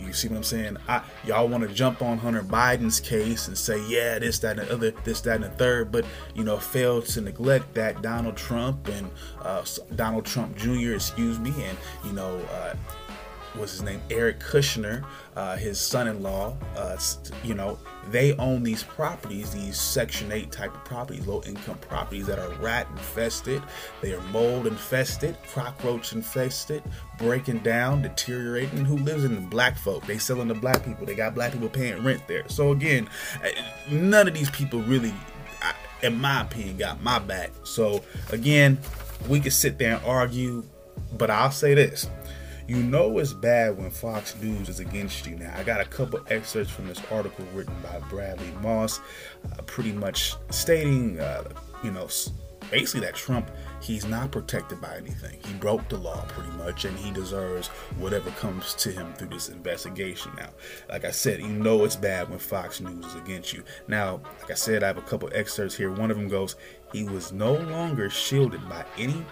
You 0.00 0.12
see 0.12 0.28
what 0.28 0.38
I'm 0.38 0.42
saying? 0.44 0.76
I, 0.88 1.02
y'all 1.24 1.48
want 1.48 1.68
to 1.68 1.74
jump 1.74 2.02
on 2.02 2.18
Hunter 2.18 2.42
Biden's 2.42 3.00
case 3.00 3.48
and 3.48 3.56
say, 3.56 3.82
yeah, 3.88 4.18
this, 4.18 4.38
that, 4.40 4.58
and 4.58 4.68
the 4.68 4.74
other, 4.74 4.90
this, 5.04 5.20
that, 5.22 5.36
and 5.36 5.44
the 5.44 5.50
third, 5.50 5.90
but 5.90 6.04
you 6.34 6.44
know, 6.44 6.58
fail 6.58 7.02
to 7.02 7.20
neglect 7.20 7.74
that 7.74 8.02
Donald 8.02 8.36
Trump 8.36 8.88
and 8.88 9.10
uh, 9.42 9.64
Donald 9.94 10.24
Trump 10.24 10.56
Jr., 10.56 10.94
excuse 10.94 11.38
me, 11.38 11.52
and 11.62 11.76
you 12.04 12.12
know, 12.12 12.38
uh, 12.52 12.74
was 13.56 13.72
his 13.72 13.82
name 13.82 14.00
Eric 14.10 14.40
Kushner, 14.40 15.04
uh, 15.34 15.56
his 15.56 15.78
son-in-law. 15.78 16.56
Uh, 16.76 16.96
you 17.42 17.54
know, 17.54 17.78
they 18.10 18.34
own 18.36 18.62
these 18.62 18.82
properties, 18.82 19.52
these 19.52 19.80
Section 19.80 20.30
8 20.30 20.52
type 20.52 20.74
of 20.74 20.84
properties, 20.84 21.26
low-income 21.26 21.78
properties 21.78 22.26
that 22.26 22.38
are 22.38 22.50
rat 22.60 22.86
infested, 22.92 23.62
they 24.00 24.14
are 24.14 24.20
mold 24.28 24.66
infested, 24.66 25.36
cockroach 25.52 26.12
infested, 26.12 26.82
breaking 27.18 27.58
down, 27.60 28.02
deteriorating. 28.02 28.84
Who 28.84 28.96
lives 28.98 29.24
in 29.24 29.34
the 29.34 29.40
black 29.40 29.76
folk? 29.76 30.06
They 30.06 30.18
selling 30.18 30.48
to 30.48 30.54
black 30.54 30.84
people. 30.84 31.06
They 31.06 31.14
got 31.14 31.34
black 31.34 31.52
people 31.52 31.68
paying 31.68 32.02
rent 32.04 32.26
there. 32.28 32.48
So 32.48 32.72
again, 32.72 33.08
uh, 33.42 33.48
none 33.90 34.28
of 34.28 34.34
these 34.34 34.50
people 34.50 34.80
really, 34.82 35.12
in 36.02 36.20
my 36.20 36.42
opinion, 36.42 36.76
got 36.76 37.02
my 37.02 37.18
back. 37.18 37.50
So 37.64 38.04
again, 38.30 38.78
we 39.28 39.40
could 39.40 39.52
sit 39.52 39.78
there 39.78 39.96
and 39.96 40.04
argue, 40.04 40.62
but 41.16 41.30
I'll 41.30 41.50
say 41.50 41.74
this 41.74 42.08
you 42.68 42.76
know 42.82 43.18
it's 43.18 43.32
bad 43.32 43.76
when 43.78 43.90
Fox 43.90 44.34
News 44.40 44.68
is 44.68 44.80
against 44.80 45.26
you. 45.26 45.36
Now, 45.36 45.54
I 45.56 45.62
got 45.62 45.80
a 45.80 45.84
couple 45.84 46.20
excerpts 46.28 46.70
from 46.70 46.88
this 46.88 47.00
article 47.10 47.44
written 47.54 47.74
by 47.82 48.00
Bradley 48.08 48.50
Moss, 48.62 49.00
uh, 49.52 49.62
pretty 49.62 49.92
much 49.92 50.34
stating, 50.50 51.20
uh, 51.20 51.44
you 51.84 51.90
know, 51.90 52.08
basically 52.70 53.06
that 53.06 53.14
Trump 53.14 53.50
he's 53.80 54.04
not 54.04 54.32
protected 54.32 54.80
by 54.80 54.96
anything. 54.96 55.38
He 55.44 55.54
broke 55.54 55.88
the 55.88 55.96
law 55.96 56.24
pretty 56.28 56.50
much, 56.52 56.84
and 56.84 56.96
he 56.98 57.10
deserves 57.10 57.68
whatever 57.98 58.30
comes 58.32 58.74
to 58.74 58.90
him 58.90 59.12
through 59.14 59.28
this 59.28 59.48
investigation. 59.48 60.32
Now, 60.36 60.50
like 60.88 61.04
I 61.04 61.10
said, 61.10 61.40
you 61.40 61.48
know 61.48 61.84
it's 61.84 61.96
bad 61.96 62.28
when 62.28 62.38
Fox 62.38 62.80
News 62.80 63.04
is 63.04 63.14
against 63.14 63.52
you. 63.52 63.62
Now, 63.88 64.20
like 64.40 64.50
I 64.50 64.54
said, 64.54 64.82
I 64.82 64.88
have 64.88 64.98
a 64.98 65.02
couple 65.02 65.30
excerpts 65.32 65.76
here. 65.76 65.92
One 65.92 66.10
of 66.10 66.16
them 66.16 66.28
goes, 66.28 66.56
"He 66.92 67.04
was 67.04 67.32
no 67.32 67.54
longer 67.54 68.10
shielded 68.10 68.68
by 68.68 68.84
any 68.98 69.24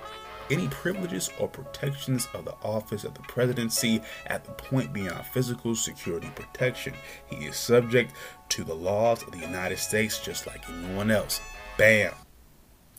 any 0.51 0.69
privileges 0.69 1.31
or 1.39 1.49
protections 1.49 2.29
of 2.35 2.45
the 2.45 2.55
office 2.63 3.05
of 3.05 3.15
the 3.15 3.21
presidency 3.23 4.03
at 4.27 4.45
the 4.45 4.53
point 4.53 4.93
beyond 4.93 5.25
physical 5.27 5.75
security 5.75 6.31
protection. 6.35 6.95
He 7.27 7.47
is 7.47 7.57
subject 7.57 8.13
to 8.51 8.65
the 8.65 8.75
laws 8.75 9.23
of 9.23 9.33
the 9.33 9.39
United 9.39 9.79
States 9.79 10.21
just 10.21 10.47
like 10.47 10.69
anyone 10.69 11.11
else. 11.11 11.41
Bam. 11.79 12.13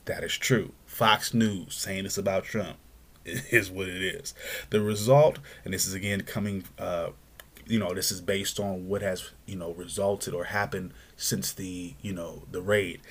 That 0.06 0.24
is 0.24 0.34
true. 0.34 0.72
Fox 0.86 1.34
News 1.34 1.76
saying 1.76 2.04
this 2.04 2.18
about 2.18 2.44
Trump 2.44 2.78
is 3.26 3.72
what 3.72 3.88
it 3.88 4.02
is. 4.02 4.34
The 4.70 4.82
result, 4.82 5.40
and 5.64 5.74
this 5.74 5.88
is 5.88 5.94
again 5.94 6.22
coming, 6.22 6.64
uh, 6.78 7.10
you 7.68 7.80
know, 7.80 7.94
this 7.94 8.12
is 8.12 8.22
based 8.22 8.60
on 8.60 8.88
what 8.88 9.02
has, 9.02 9.32
you 9.48 9.56
know, 9.56 9.74
resulted 9.74 10.34
or 10.34 10.46
happened 10.46 10.94
since 11.18 11.52
the, 11.52 11.96
you 12.02 12.14
know, 12.14 12.44
the 12.52 12.62
raid 12.62 13.02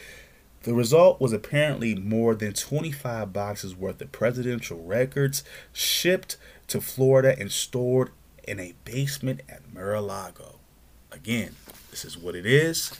The 0.64 0.73
result 0.73 1.21
was 1.21 1.35
apparently 1.35 1.94
more 1.94 2.35
than 2.35 2.54
25 2.54 3.35
boxes 3.35 3.76
worth 3.76 4.00
of 4.00 4.12
presidential 4.12 4.83
records 4.83 5.44
shipped 5.75 6.38
to 6.68 6.80
Florida 6.80 7.38
and 7.38 7.52
stored 7.52 8.11
in 8.49 8.59
a 8.59 8.75
basement 8.87 9.42
at 9.47 9.75
Mar-a-Lago. 9.75 10.61
Again, 11.12 11.54
this 11.90 12.02
is 12.02 12.16
what 12.16 12.35
it 12.35 12.47
is. 12.47 12.99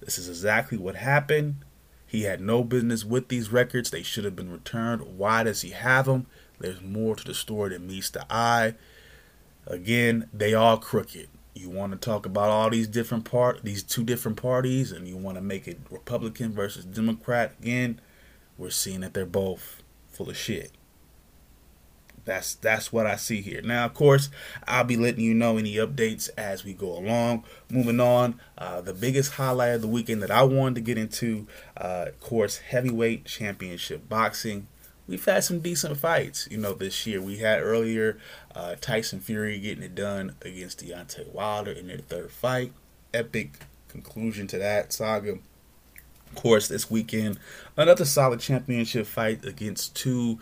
This 0.00 0.18
is 0.18 0.28
exactly 0.28 0.76
what 0.76 0.96
happened. 0.96 1.64
He 2.04 2.22
had 2.22 2.40
no 2.40 2.64
business 2.64 3.04
with 3.04 3.28
these 3.28 3.50
records. 3.50 3.90
They 3.90 4.02
should 4.02 4.24
have 4.24 4.34
been 4.34 4.50
returned. 4.50 5.16
Why 5.16 5.44
does 5.44 5.62
he 5.62 5.70
have 5.70 6.06
them? 6.06 6.26
There's 6.58 6.82
more 6.82 7.14
to 7.14 7.24
the 7.24 7.34
story 7.34 7.70
than 7.70 7.86
meets 7.86 8.10
the 8.10 8.26
eye. 8.28 8.74
Again, 9.68 10.28
they 10.32 10.52
all 10.52 10.78
crooked. 10.78 11.28
You 11.54 11.70
want 11.70 11.92
to 11.92 11.98
talk 11.98 12.26
about 12.26 12.50
all 12.50 12.70
these 12.70 12.88
different 12.88 13.24
part, 13.24 13.62
these 13.62 13.82
two 13.82 14.02
different 14.02 14.40
parties, 14.40 14.90
and 14.90 15.06
you 15.06 15.16
want 15.16 15.36
to 15.36 15.40
make 15.40 15.68
it 15.68 15.78
Republican 15.88 16.52
versus 16.52 16.84
Democrat. 16.84 17.54
Again, 17.60 18.00
we're 18.58 18.70
seeing 18.70 19.00
that 19.00 19.14
they're 19.14 19.24
both 19.24 19.82
full 20.08 20.30
of 20.30 20.36
shit. 20.36 20.72
That's 22.24 22.54
that's 22.54 22.92
what 22.92 23.06
I 23.06 23.16
see 23.16 23.40
here. 23.40 23.60
Now, 23.62 23.84
of 23.84 23.94
course, 23.94 24.30
I'll 24.66 24.84
be 24.84 24.96
letting 24.96 25.22
you 25.22 25.34
know 25.34 25.58
any 25.58 25.74
updates 25.74 26.30
as 26.36 26.64
we 26.64 26.72
go 26.72 26.96
along. 26.96 27.44
Moving 27.70 28.00
on, 28.00 28.40
uh, 28.56 28.80
the 28.80 28.94
biggest 28.94 29.34
highlight 29.34 29.74
of 29.74 29.82
the 29.82 29.88
weekend 29.88 30.22
that 30.22 30.30
I 30.30 30.42
wanted 30.42 30.76
to 30.76 30.80
get 30.80 30.98
into, 30.98 31.46
uh, 31.76 32.06
of 32.08 32.20
course, 32.20 32.58
heavyweight 32.58 33.26
championship 33.26 34.08
boxing. 34.08 34.68
We've 35.06 35.24
had 35.24 35.44
some 35.44 35.60
decent 35.60 35.98
fights, 35.98 36.48
you 36.50 36.56
know, 36.56 36.72
this 36.72 37.06
year. 37.06 37.20
We 37.20 37.38
had 37.38 37.60
earlier 37.60 38.18
uh, 38.54 38.76
Tyson 38.80 39.20
Fury 39.20 39.58
getting 39.58 39.82
it 39.82 39.94
done 39.94 40.36
against 40.42 40.84
Deontay 40.84 41.32
Wilder 41.32 41.72
in 41.72 41.86
their 41.88 41.98
third 41.98 42.30
fight. 42.30 42.72
Epic 43.12 43.60
conclusion 43.88 44.46
to 44.48 44.58
that 44.58 44.92
saga. 44.92 45.32
Of 45.32 46.34
course, 46.34 46.68
this 46.68 46.90
weekend, 46.90 47.38
another 47.76 48.04
solid 48.04 48.40
championship 48.40 49.06
fight 49.06 49.44
against 49.44 49.94
two 49.94 50.40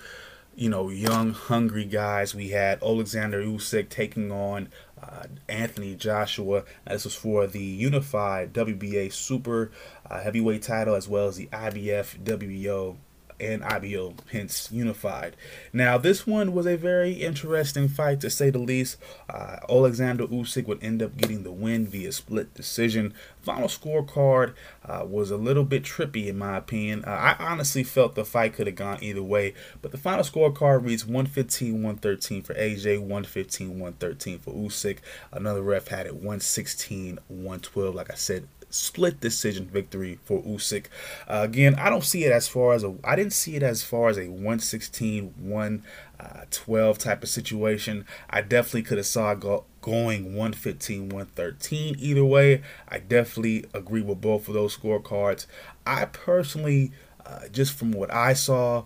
you 0.55 0.69
know, 0.69 0.91
young, 0.91 1.33
hungry 1.33 1.85
guys. 1.85 2.35
We 2.35 2.51
had 2.51 2.83
Alexander 2.83 3.43
Usyk 3.43 3.89
taking 3.89 4.31
on 4.31 4.69
uh, 5.03 5.25
Anthony 5.49 5.95
Joshua. 5.95 6.65
This 6.87 7.05
was 7.05 7.15
for 7.15 7.47
the 7.47 7.63
unified 7.63 8.53
WBA 8.53 9.13
Super 9.13 9.71
uh, 10.09 10.21
Heavyweight 10.21 10.63
title 10.63 10.95
as 10.95 11.09
well 11.09 11.29
as 11.29 11.37
the 11.37 11.47
IBF 11.47 12.19
WBO 12.23 12.97
and 13.41 13.63
IBO, 13.65 14.15
hence 14.31 14.71
unified. 14.71 15.37
Now, 15.73 15.99
this 15.99 16.27
one 16.27 16.53
was 16.53 16.67
a 16.67 16.77
very 16.77 17.13
interesting 17.13 17.89
fight 17.89 18.21
to 18.21 18.31
say 18.31 18.51
the 18.51 18.59
least. 18.59 18.97
Uh, 19.29 19.57
Alexander 19.69 20.27
Usyk 20.27 20.67
would 20.67 20.83
end 20.83 21.03
up 21.03 21.17
getting 21.17 21.43
the 21.43 21.53
win 21.53 21.87
via 21.87 22.13
split 22.13 22.55
decision. 22.55 23.15
Final 23.43 23.69
scorecard 23.69 24.55
uh, 24.85 25.05
was 25.07 25.31
a 25.31 25.37
little 25.37 25.65
bit 25.65 25.83
trippy, 25.83 26.29
in 26.29 26.39
my 26.39 26.57
opinion. 26.57 27.05
Uh, 27.05 27.11
I 27.11 27.37
honestly 27.39 27.83
felt 27.83 28.15
the 28.15 28.25
fight 28.25 28.55
could 28.55 28.67
have 28.67 28.77
gone 28.77 28.99
either 29.03 29.23
way, 29.23 29.55
but 29.81 29.91
the 29.91 29.99
final 29.99 30.25
scorecard 30.25 30.85
reads 30.85 31.05
115 31.05 31.75
113 31.75 32.43
for 32.43 32.55
AJ, 32.55 32.99
115 33.01 33.71
113 33.71 34.39
for 34.39 34.53
Usyk. 34.53 34.99
Another 35.33 35.63
ref 35.63 35.89
had 35.89 36.07
it 36.07 36.15
116 36.15 37.19
112. 37.29 37.95
Like 37.95 38.11
I 38.11 38.15
said, 38.15 38.49
split 38.73 39.21
decision 39.21 39.67
victory 39.67 40.19
for 40.25 40.43
Usyk. 40.43 40.87
Uh, 41.29 41.43
again, 41.43 41.75
I 41.77 41.91
don't 41.91 42.05
see 42.05 42.25
it 42.25 42.33
as 42.33 42.49
far 42.49 42.73
as 42.73 42.83
a 42.83 42.95
I 43.05 43.15
didn't 43.15 43.35
see 43.35 43.55
it 43.55 43.63
as 43.63 43.83
far 43.83 44.09
as 44.09 44.19
a 44.19 44.29
116 44.29 45.35
112 45.39 46.97
uh, 46.97 46.99
type 46.99 47.23
of 47.23 47.29
situation. 47.29 48.07
I 48.29 48.41
definitely 48.41 48.83
could 48.83 48.99
have 48.99 49.07
saw 49.07 49.35
go, 49.35 49.65
going 49.81 50.35
115 50.35 51.11
113 51.11 51.97
either 51.99 52.25
way. 52.25 52.63
I 52.89 52.99
definitely 52.99 53.67
agree 53.75 54.03
with 54.03 54.21
both 54.21 54.49
of 54.49 54.55
those 54.55 54.77
scorecards. 54.77 55.47
I 55.87 56.07
personally 56.07 56.93
uh, 57.25 57.49
just 57.53 57.75
from 57.75 57.93
what 57.93 58.13
I 58.13 58.33
saw 58.33 58.85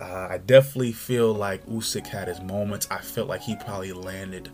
uh, 0.00 0.28
I 0.30 0.38
definitely 0.38 0.92
feel 0.92 1.32
like 1.32 1.64
Usyk 1.66 2.08
had 2.08 2.28
his 2.28 2.40
moments. 2.40 2.88
I 2.90 2.98
felt 2.98 3.28
like 3.28 3.42
he 3.42 3.56
probably 3.56 3.92
landed 3.92 4.50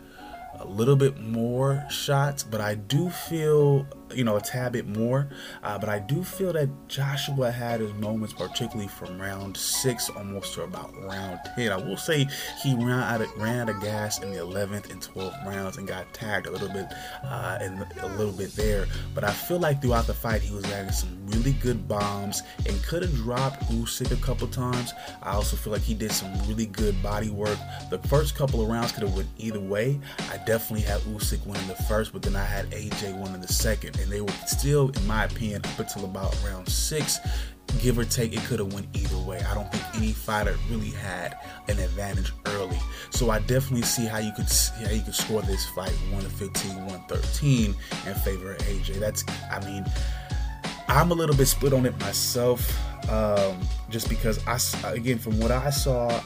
a 0.59 0.67
little 0.67 0.97
bit 0.97 1.19
more 1.19 1.85
shots, 1.91 2.43
but 2.43 2.61
I 2.61 2.75
do 2.75 3.09
feel 3.11 3.87
you 4.15 4.25
know, 4.25 4.37
a 4.37 4.41
tad 4.41 4.73
bit 4.73 4.87
more. 4.87 5.29
Uh, 5.63 5.79
but 5.79 5.89
I 5.89 5.99
do 5.99 6.23
feel 6.23 6.53
that 6.53 6.69
Joshua 6.89 7.51
had 7.51 7.81
his 7.81 7.93
moments, 7.95 8.35
particularly 8.35 8.89
from 8.89 9.21
round 9.21 9.57
six 9.57 10.09
almost 10.11 10.55
to 10.55 10.63
about 10.63 10.95
round 11.03 11.39
10. 11.57 11.73
I 11.73 11.77
will 11.77 11.97
say 11.97 12.29
he 12.63 12.75
ran 12.75 12.91
out 12.91 13.21
of, 13.21 13.37
ran 13.37 13.69
out 13.69 13.75
of 13.75 13.83
gas 13.83 14.23
in 14.23 14.31
the 14.31 14.39
11th 14.39 14.91
and 14.91 15.01
12th 15.01 15.47
rounds 15.47 15.77
and 15.77 15.87
got 15.87 16.13
tagged 16.13 16.47
a 16.47 16.51
little 16.51 16.69
bit 16.69 16.87
uh, 17.25 17.59
and 17.61 17.87
a 18.01 18.09
little 18.17 18.33
bit 18.33 18.55
there. 18.55 18.87
But 19.15 19.25
I 19.25 19.33
feel 19.33 19.59
like 19.59 19.83
throughout 19.83 20.07
the 20.07 20.15
fight, 20.15 20.43
he 20.43 20.55
was 20.55 20.65
adding 20.73 20.93
some 20.93 21.21
really 21.27 21.53
good 21.53 21.87
bombs 21.87 22.43
and 22.67 22.83
could 22.83 23.03
have 23.03 23.15
dropped 23.15 23.63
Usyk 23.71 24.11
a 24.13 24.17
couple 24.17 24.49
times. 24.49 24.93
I 25.23 25.33
also 25.33 25.57
feel 25.57 25.73
like 25.73 25.83
he 25.83 25.95
did 25.95 26.13
some 26.13 26.33
really 26.49 26.67
good 26.67 27.01
body 27.03 27.31
work. 27.31 27.59
The 27.91 27.99
first 28.09 28.37
couple 28.37 28.61
of 28.61 28.69
rounds 28.69 28.93
could 28.93 29.03
have 29.03 29.15
went 29.15 29.29
either 29.39 29.61
way. 29.61 30.01
I 30.31 30.39
definitely 30.39 30.83
had 30.83 31.01
Usyk 31.03 31.45
winning 31.47 31.69
the 31.69 31.75
first, 31.75 32.13
but 32.13 32.23
then 32.23 32.37
I 32.37 32.45
had 32.45 32.71
AJ 32.71 33.21
winning 33.21 33.41
the 33.41 33.53
second 33.53 34.00
and 34.01 34.11
they 34.11 34.21
were 34.21 34.33
still, 34.47 34.91
in 34.91 35.07
my 35.07 35.25
opinion, 35.25 35.63
up 35.65 35.79
until 35.79 36.05
about 36.05 36.37
round 36.45 36.69
six, 36.69 37.19
give 37.81 37.99
or 37.99 38.05
take, 38.05 38.33
it 38.33 38.41
could 38.45 38.59
have 38.59 38.73
went 38.73 38.87
either 38.95 39.19
way. 39.19 39.41
I 39.41 39.55
don't 39.55 39.71
think 39.71 39.85
any 39.95 40.13
fighter 40.13 40.57
really 40.69 40.91
had 40.91 41.37
an 41.69 41.79
advantage 41.79 42.33
early. 42.47 42.79
So 43.11 43.31
I 43.31 43.39
definitely 43.41 43.83
see 43.83 44.07
how 44.07 44.19
you 44.19 44.33
could 44.33 44.49
how 44.85 44.91
you 44.91 45.03
could 45.03 45.15
score 45.15 45.43
this 45.43 45.67
fight 45.71 45.93
one 46.11 46.25
115, 46.25 46.77
113 46.87 47.75
in 48.07 48.15
favor 48.17 48.53
of 48.53 48.59
AJ. 48.59 48.99
That's, 48.99 49.25
I 49.51 49.65
mean, 49.65 49.85
I'm 50.89 51.11
a 51.11 51.15
little 51.15 51.37
bit 51.37 51.47
split 51.47 51.73
on 51.73 51.87
it 51.87 51.99
myself, 52.01 52.77
um, 53.09 53.59
just 53.91 54.09
because 54.09 54.45
I, 54.47 54.59
again, 54.93 55.19
from 55.19 55.39
what 55.39 55.51
I 55.51 55.71
saw, 55.71 56.21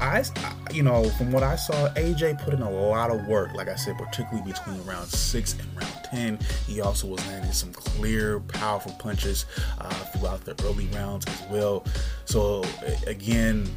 I, 0.00 0.24
you 0.72 0.82
know, 0.82 1.08
from 1.10 1.30
what 1.30 1.42
I 1.42 1.56
saw, 1.56 1.88
AJ 1.90 2.42
put 2.42 2.54
in 2.54 2.62
a 2.62 2.70
lot 2.70 3.10
of 3.10 3.26
work. 3.26 3.52
Like 3.54 3.68
I 3.68 3.76
said, 3.76 3.98
particularly 3.98 4.50
between 4.50 4.82
round 4.84 5.08
six 5.08 5.54
and 5.58 5.68
round 5.76 5.94
ten, 6.04 6.38
he 6.66 6.80
also 6.80 7.06
was 7.06 7.26
landing 7.28 7.52
some 7.52 7.72
clear, 7.72 8.40
powerful 8.40 8.92
punches 8.92 9.44
uh, 9.78 9.90
throughout 9.90 10.44
the 10.44 10.54
early 10.64 10.86
rounds 10.88 11.26
as 11.26 11.42
well. 11.50 11.84
So 12.24 12.64
again, 13.06 13.68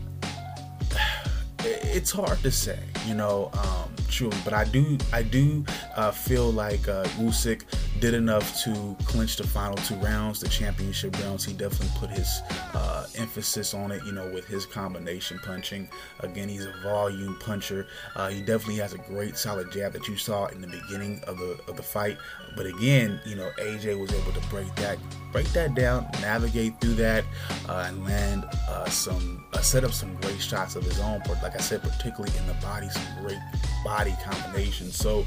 it's 1.65 2.12
hard 2.12 2.39
to 2.39 2.51
say, 2.51 2.79
you 3.08 3.13
know, 3.13 3.50
um, 3.53 3.93
truly, 4.10 4.38
but 4.43 4.53
I 4.53 4.65
do, 4.65 4.98
I 5.12 5.24
do 5.24 5.63
uh, 5.96 6.12
feel 6.12 6.51
like 6.51 6.88
uh, 6.88 7.03
Usyk 7.20 7.63
did 8.00 8.13
enough 8.13 8.62
to 8.63 8.96
clinch 9.05 9.38
the 9.38 9.48
final 9.48 9.75
two 9.77 9.96
rounds, 9.96 10.39
the 10.39 10.50
championship 10.50 11.17
rounds. 11.22 11.46
He 11.46 11.53
definitely 11.53 11.98
put 12.00 12.10
his 12.10 12.41
uh, 12.74 13.08
emphasis 13.15 13.74
on 13.74 13.91
it, 13.91 14.03
you 14.05 14.12
know, 14.12 14.29
with 14.34 14.46
his 14.46 14.65
combination 14.65 15.39
punching. 15.39 15.89
Again, 16.20 16.50
he's 16.50 16.65
a 16.65 16.74
volume 16.84 17.38
puncher. 17.39 17.88
Uh, 18.15 18.29
he 18.29 18.39
definitely 18.39 18.77
has 18.77 18.93
a 18.93 18.98
great 18.98 19.38
solid 19.38 19.72
jab 19.72 19.93
that 19.93 20.08
you 20.08 20.17
saw 20.17 20.48
in 20.48 20.62
the 20.62 20.67
beginning 20.67 21.22
of 21.27 21.38
the 21.38 21.60
of 21.67 21.77
the 21.77 21.84
fight. 21.84 22.17
But 22.56 22.66
again, 22.66 23.20
you 23.26 23.36
know, 23.36 23.52
AJ 23.58 24.00
was 24.00 24.14
able 24.14 24.32
to 24.34 24.48
break 24.48 24.74
that 24.76 24.98
break 25.32 25.48
that 25.54 25.74
down, 25.74 26.08
navigate 26.22 26.80
through 26.80 26.94
that, 26.94 27.26
uh, 27.68 27.86
and 27.88 28.06
land 28.06 28.46
uh, 28.70 28.86
some 28.86 29.44
uh, 29.54 29.62
set 29.62 29.84
up 29.84 29.92
some 29.92 30.16
great 30.18 30.40
shots 30.40 30.76
of 30.76 30.84
his 30.84 31.00
own. 31.00 31.22
But 31.28 31.42
like 31.42 31.56
I 31.56 31.60
said, 31.60 31.82
particularly 31.82 32.36
in 32.38 32.48
the 32.48 32.54
body, 32.56 32.90
some 32.90 33.04
great 33.22 33.40
body 33.84 34.16
combinations. 34.24 34.96
So 34.96 35.26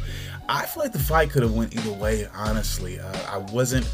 I 0.48 0.66
feel 0.66 0.84
like 0.84 0.92
the 0.92 0.98
fight 0.98 1.30
could 1.30 1.42
have 1.42 1.54
went 1.54 1.74
either 1.74 1.92
way. 1.92 2.28
Honestly, 2.34 2.98
uh, 3.00 3.18
I 3.28 3.38
wasn't 3.38 3.90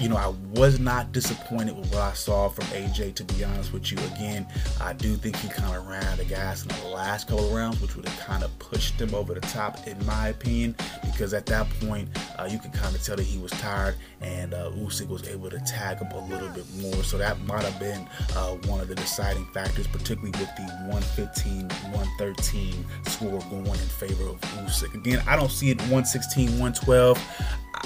you 0.00 0.08
know, 0.08 0.16
I 0.16 0.34
was 0.58 0.80
not 0.80 1.12
disappointed 1.12 1.76
with 1.76 1.92
what 1.92 2.02
I 2.02 2.12
saw 2.14 2.48
from 2.48 2.64
AJ, 2.66 3.14
to 3.16 3.24
be 3.24 3.44
honest 3.44 3.72
with 3.72 3.92
you. 3.92 3.98
Again, 4.14 4.46
I 4.80 4.92
do 4.92 5.14
think 5.14 5.36
he 5.36 5.48
kind 5.48 5.76
of 5.76 5.86
ran 5.86 6.02
out 6.04 6.18
of 6.18 6.28
gas 6.28 6.62
in 6.62 6.68
the 6.68 6.88
last 6.88 7.28
couple 7.28 7.48
rounds, 7.54 7.80
which 7.80 7.94
would 7.94 8.08
have 8.08 8.18
kind 8.20 8.42
of 8.42 8.56
pushed 8.58 9.00
him 9.00 9.14
over 9.14 9.34
the 9.34 9.40
top, 9.40 9.86
in 9.86 10.04
my 10.04 10.28
opinion, 10.28 10.74
because 11.04 11.32
at 11.32 11.46
that 11.46 11.68
point, 11.80 12.08
uh, 12.38 12.48
you 12.50 12.58
could 12.58 12.72
kind 12.72 12.94
of 12.94 13.02
tell 13.02 13.16
that 13.16 13.22
he 13.22 13.38
was 13.38 13.52
tired, 13.52 13.94
and 14.20 14.52
uh, 14.52 14.70
Usyk 14.72 15.08
was 15.08 15.28
able 15.28 15.50
to 15.50 15.60
tag 15.60 15.98
him 15.98 16.10
a 16.10 16.26
little 16.26 16.48
bit 16.48 16.66
more. 16.80 17.04
So 17.04 17.16
that 17.18 17.40
might 17.42 17.62
have 17.62 17.78
been 17.78 18.08
uh, 18.36 18.54
one 18.66 18.80
of 18.80 18.88
the 18.88 18.94
deciding 18.96 19.46
factors, 19.46 19.86
particularly 19.86 20.32
with 20.32 20.54
the 20.56 20.64
115 20.88 21.68
113 21.92 22.84
score 23.06 23.40
going 23.50 23.66
in 23.66 23.74
favor 23.74 24.24
of 24.24 24.40
Usyk. 24.40 24.94
Again, 24.94 25.22
I 25.26 25.36
don't 25.36 25.50
see 25.50 25.70
it 25.70 25.78
116 25.82 26.48
112. 26.58 27.18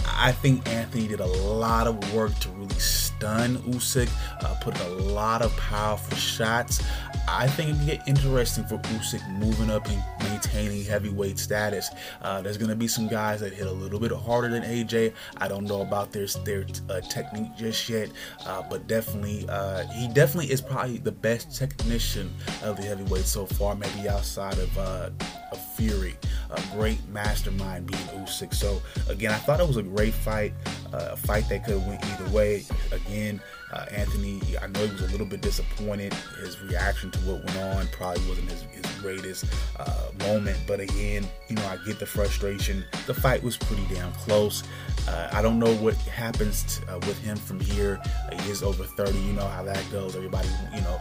I 0.07 0.33
think 0.33 0.67
Anthony 0.69 1.09
did 1.09 1.21
a 1.21 1.27
lot 1.27 1.87
of 1.87 2.15
work 2.15 2.35
to 2.41 2.49
really 2.51 2.79
stun 2.79 3.59
Usyk, 3.59 4.09
uh, 4.43 4.55
put 4.61 4.79
a 4.81 4.89
lot 4.89 5.43
of 5.43 5.57
powerful 5.57 6.17
shots. 6.17 6.83
I 7.29 7.47
think 7.47 7.71
it 7.71 7.77
can 7.77 7.87
get 7.87 8.09
interesting 8.09 8.65
for 8.65 8.79
Usyk 8.79 9.29
moving 9.39 9.71
up 9.71 9.87
and 9.89 10.03
maintaining 10.23 10.85
heavyweight 10.85 11.39
status. 11.39 11.91
Uh, 12.23 12.41
there's 12.41 12.57
going 12.57 12.71
to 12.71 12.77
be 12.77 12.89
some 12.89 13.07
guys 13.09 13.41
that 13.41 13.53
hit 13.53 13.67
a 13.67 13.73
little 13.73 14.01
bit 14.01 14.13
harder 14.13 14.49
than 14.49 14.63
AJ. 14.63 15.13
I 15.37 15.49
don't 15.49 15.65
know 15.65 15.83
about 15.83 16.13
their 16.13 16.27
their 16.45 16.65
uh, 16.89 17.01
technique 17.03 17.55
just 17.57 17.89
yet, 17.89 18.11
uh, 18.47 18.63
but 18.69 18.87
definitely 18.87 19.47
uh, 19.49 19.87
he 19.89 20.09
definitely 20.09 20.51
is 20.51 20.61
probably 20.61 20.99
the 20.99 21.13
best 21.13 21.55
technician 21.57 22.33
of 22.63 22.77
the 22.77 22.83
heavyweight 22.83 23.25
so 23.25 23.47
far, 23.47 23.75
maybe 23.75 24.09
outside 24.09 24.59
of, 24.59 24.79
uh, 24.79 25.11
of 25.53 25.68
Fury. 25.79 26.17
A 26.51 26.61
great 26.73 26.99
mastermind 27.11 27.87
being 27.87 28.03
Usyk. 28.25 28.53
So 28.53 28.83
again, 29.09 29.31
I 29.31 29.37
thought 29.37 29.61
it 29.61 29.67
was 29.67 29.77
a 29.77 29.83
great 29.83 30.13
fight. 30.13 30.53
uh, 30.93 31.11
a 31.13 31.17
fight 31.17 31.49
that 31.49 31.65
could 31.65 31.79
have 31.79 31.87
went 31.87 32.05
either 32.07 32.29
way. 32.31 32.65
Again, 32.91 33.41
uh, 33.73 33.85
Anthony, 33.93 34.41
I 34.61 34.67
know 34.69 34.85
he 34.87 34.93
was 34.93 35.03
a 35.03 35.13
little 35.13 35.27
bit 35.27 35.41
disappointed. 35.43 36.13
His 36.41 36.61
reaction 36.63 37.11
to 37.13 37.19
what 37.21 37.45
went 37.45 37.59
on 37.59 37.87
probably 37.89 38.27
wasn't 38.29 38.51
his, 38.51 38.63
his 38.63 38.87
greatest 39.01 39.45
uh, 39.79 40.07
moment. 40.21 40.59
But 40.67 40.81
again, 40.81 41.27
you 41.49 41.55
know, 41.57 41.67
I 41.67 41.77
get 41.87 41.99
the 42.01 42.07
frustration. 42.07 42.85
The 43.07 43.15
fight 43.15 43.43
was 43.43 43.57
pretty 43.57 43.87
damn 43.95 44.11
close. 44.13 44.65
Uh, 45.07 45.29
I 45.33 45.43
don't 45.43 45.59
know 45.59 45.73
what 45.77 45.95
happens 45.95 46.81
uh, 46.89 46.99
with 47.01 47.19
him 47.21 47.37
from 47.37 47.61
here. 47.61 48.01
he 48.43 48.51
is 48.51 48.63
over 48.63 48.85
30. 48.85 49.19
You 49.19 49.35
know 49.35 49.47
how 49.47 49.63
that 49.65 49.85
goes. 49.93 50.17
Everybody, 50.17 50.49
you 50.75 50.81
know, 50.81 50.99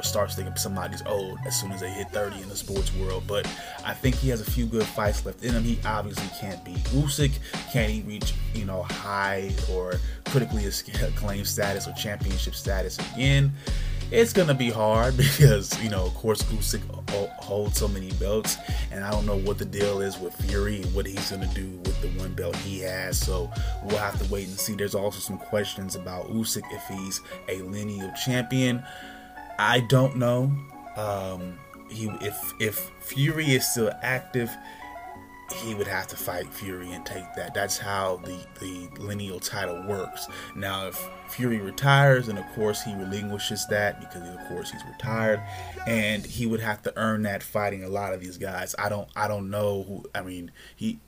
starts 0.00 0.34
thinking 0.34 0.56
somebody's 0.56 1.02
old 1.06 1.38
as 1.46 1.58
soon 1.58 1.72
as 1.72 1.80
they 1.80 1.90
hit 1.90 2.10
30 2.10 2.42
in 2.42 2.48
the 2.48 2.56
sports 2.56 2.94
world. 2.94 3.24
But 3.26 3.46
I 3.84 3.92
think 3.94 4.14
he 4.16 4.28
has 4.30 4.40
a 4.40 4.50
few 4.50 4.66
good 4.66 4.86
fights 4.86 5.24
left 5.26 5.42
in 5.42 5.52
him. 5.52 5.62
He 5.62 5.78
obviously 5.84 6.28
can't 6.40 6.62
beat 6.64 6.82
Usyk. 6.84 7.32
can't 7.72 7.90
he 7.90 8.02
reach, 8.02 8.34
you 8.54 8.64
know, 8.64 8.82
high 8.82 9.52
or 9.70 9.94
critically 10.26 10.66
acclaimed 11.02 11.46
status 11.46 11.86
or 11.86 11.92
championship 11.92 12.54
status 12.54 12.98
again? 13.12 13.52
It's 14.12 14.34
gonna 14.34 14.52
be 14.52 14.68
hard 14.68 15.16
because 15.16 15.82
you 15.82 15.88
know, 15.88 16.04
of 16.04 16.14
course, 16.14 16.42
Usyk 16.42 16.82
holds 17.40 17.78
so 17.78 17.88
many 17.88 18.10
belts, 18.12 18.58
and 18.90 19.02
I 19.02 19.10
don't 19.10 19.24
know 19.24 19.38
what 19.38 19.56
the 19.56 19.64
deal 19.64 20.02
is 20.02 20.18
with 20.18 20.34
Fury 20.34 20.82
and 20.82 20.94
what 20.94 21.06
he's 21.06 21.30
gonna 21.30 21.46
do 21.54 21.66
with 21.84 22.00
the 22.02 22.08
one 22.20 22.34
belt 22.34 22.54
he 22.56 22.80
has. 22.80 23.18
So 23.18 23.50
we'll 23.82 23.96
have 23.96 24.22
to 24.22 24.30
wait 24.30 24.48
and 24.48 24.58
see. 24.58 24.74
There's 24.74 24.94
also 24.94 25.18
some 25.18 25.38
questions 25.38 25.96
about 25.96 26.28
Usyk 26.28 26.62
if 26.72 26.86
he's 26.88 27.22
a 27.48 27.62
lineal 27.62 28.12
champion. 28.12 28.84
I 29.58 29.80
don't 29.80 30.16
know. 30.16 30.52
Um, 30.96 31.58
he 31.88 32.06
if 32.20 32.54
if 32.58 32.90
Fury 33.00 33.52
is 33.52 33.66
still 33.66 33.92
active, 34.02 34.50
he 35.56 35.74
would 35.74 35.86
have 35.86 36.06
to 36.08 36.16
fight 36.16 36.52
Fury 36.52 36.92
and 36.92 37.04
take 37.04 37.24
that. 37.36 37.54
That's 37.54 37.78
how 37.78 38.16
the 38.24 38.38
the 38.60 38.88
lineal 39.00 39.40
title 39.40 39.82
works. 39.86 40.26
Now, 40.54 40.88
if 40.88 41.08
Fury 41.28 41.58
retires, 41.58 42.28
and 42.28 42.38
of 42.38 42.46
course 42.54 42.82
he 42.82 42.94
relinquishes 42.94 43.66
that 43.68 44.00
because 44.00 44.28
of 44.28 44.38
course 44.48 44.70
he's 44.70 44.84
retired, 44.84 45.42
and 45.86 46.24
he 46.24 46.46
would 46.46 46.60
have 46.60 46.82
to 46.82 46.92
earn 46.96 47.22
that 47.22 47.42
fighting 47.42 47.84
a 47.84 47.88
lot 47.88 48.14
of 48.14 48.20
these 48.20 48.38
guys. 48.38 48.74
I 48.78 48.88
don't 48.88 49.08
I 49.16 49.28
don't 49.28 49.50
know 49.50 49.82
who. 49.82 50.04
I 50.14 50.22
mean 50.22 50.50
he 50.76 50.98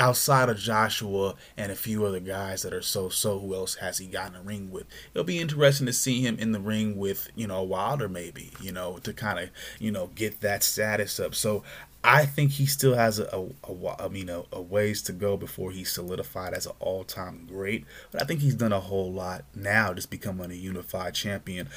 outside 0.00 0.48
of 0.48 0.58
Joshua 0.58 1.34
and 1.56 1.70
a 1.70 1.76
few 1.76 2.04
other 2.04 2.20
guys 2.20 2.62
that 2.62 2.72
are 2.72 2.82
so 2.82 3.10
so, 3.10 3.38
who 3.38 3.54
else 3.54 3.76
has 3.76 3.98
he 3.98 4.06
gotten 4.06 4.34
a 4.34 4.42
ring 4.42 4.70
with? 4.70 4.86
It'll 5.14 5.24
be 5.24 5.38
interesting 5.38 5.86
to 5.86 5.92
see 5.92 6.22
him 6.22 6.38
in 6.38 6.52
the 6.52 6.58
ring 6.58 6.96
with 6.96 7.28
you 7.36 7.46
know 7.46 7.62
Wilder 7.62 8.08
maybe 8.08 8.50
you 8.60 8.72
know 8.72 8.98
to 8.98 9.12
kind 9.12 9.38
of 9.38 9.50
you 9.78 9.92
know 9.92 10.10
get 10.14 10.40
that 10.40 10.64
status 10.64 11.20
up. 11.20 11.34
So 11.34 11.62
I 12.02 12.24
think 12.24 12.52
he 12.52 12.64
still 12.64 12.94
has 12.94 13.18
a, 13.18 13.26
a, 13.26 13.72
a 13.72 14.04
I 14.04 14.08
mean 14.08 14.30
a, 14.30 14.44
a, 14.52 14.62
ways 14.62 15.02
to 15.02 15.12
go 15.12 15.36
before 15.36 15.70
he's 15.70 15.92
solidified 15.92 16.54
as 16.54 16.64
an 16.64 16.72
all-time 16.80 17.46
great. 17.46 17.84
But 18.10 18.22
I 18.22 18.24
think 18.24 18.40
he's 18.40 18.54
done 18.54 18.72
a 18.72 18.80
whole 18.80 19.12
lot 19.12 19.44
now, 19.54 19.92
just 19.92 20.08
becoming 20.08 20.50
a 20.50 20.54
unified 20.54 21.14
champion, 21.14 21.68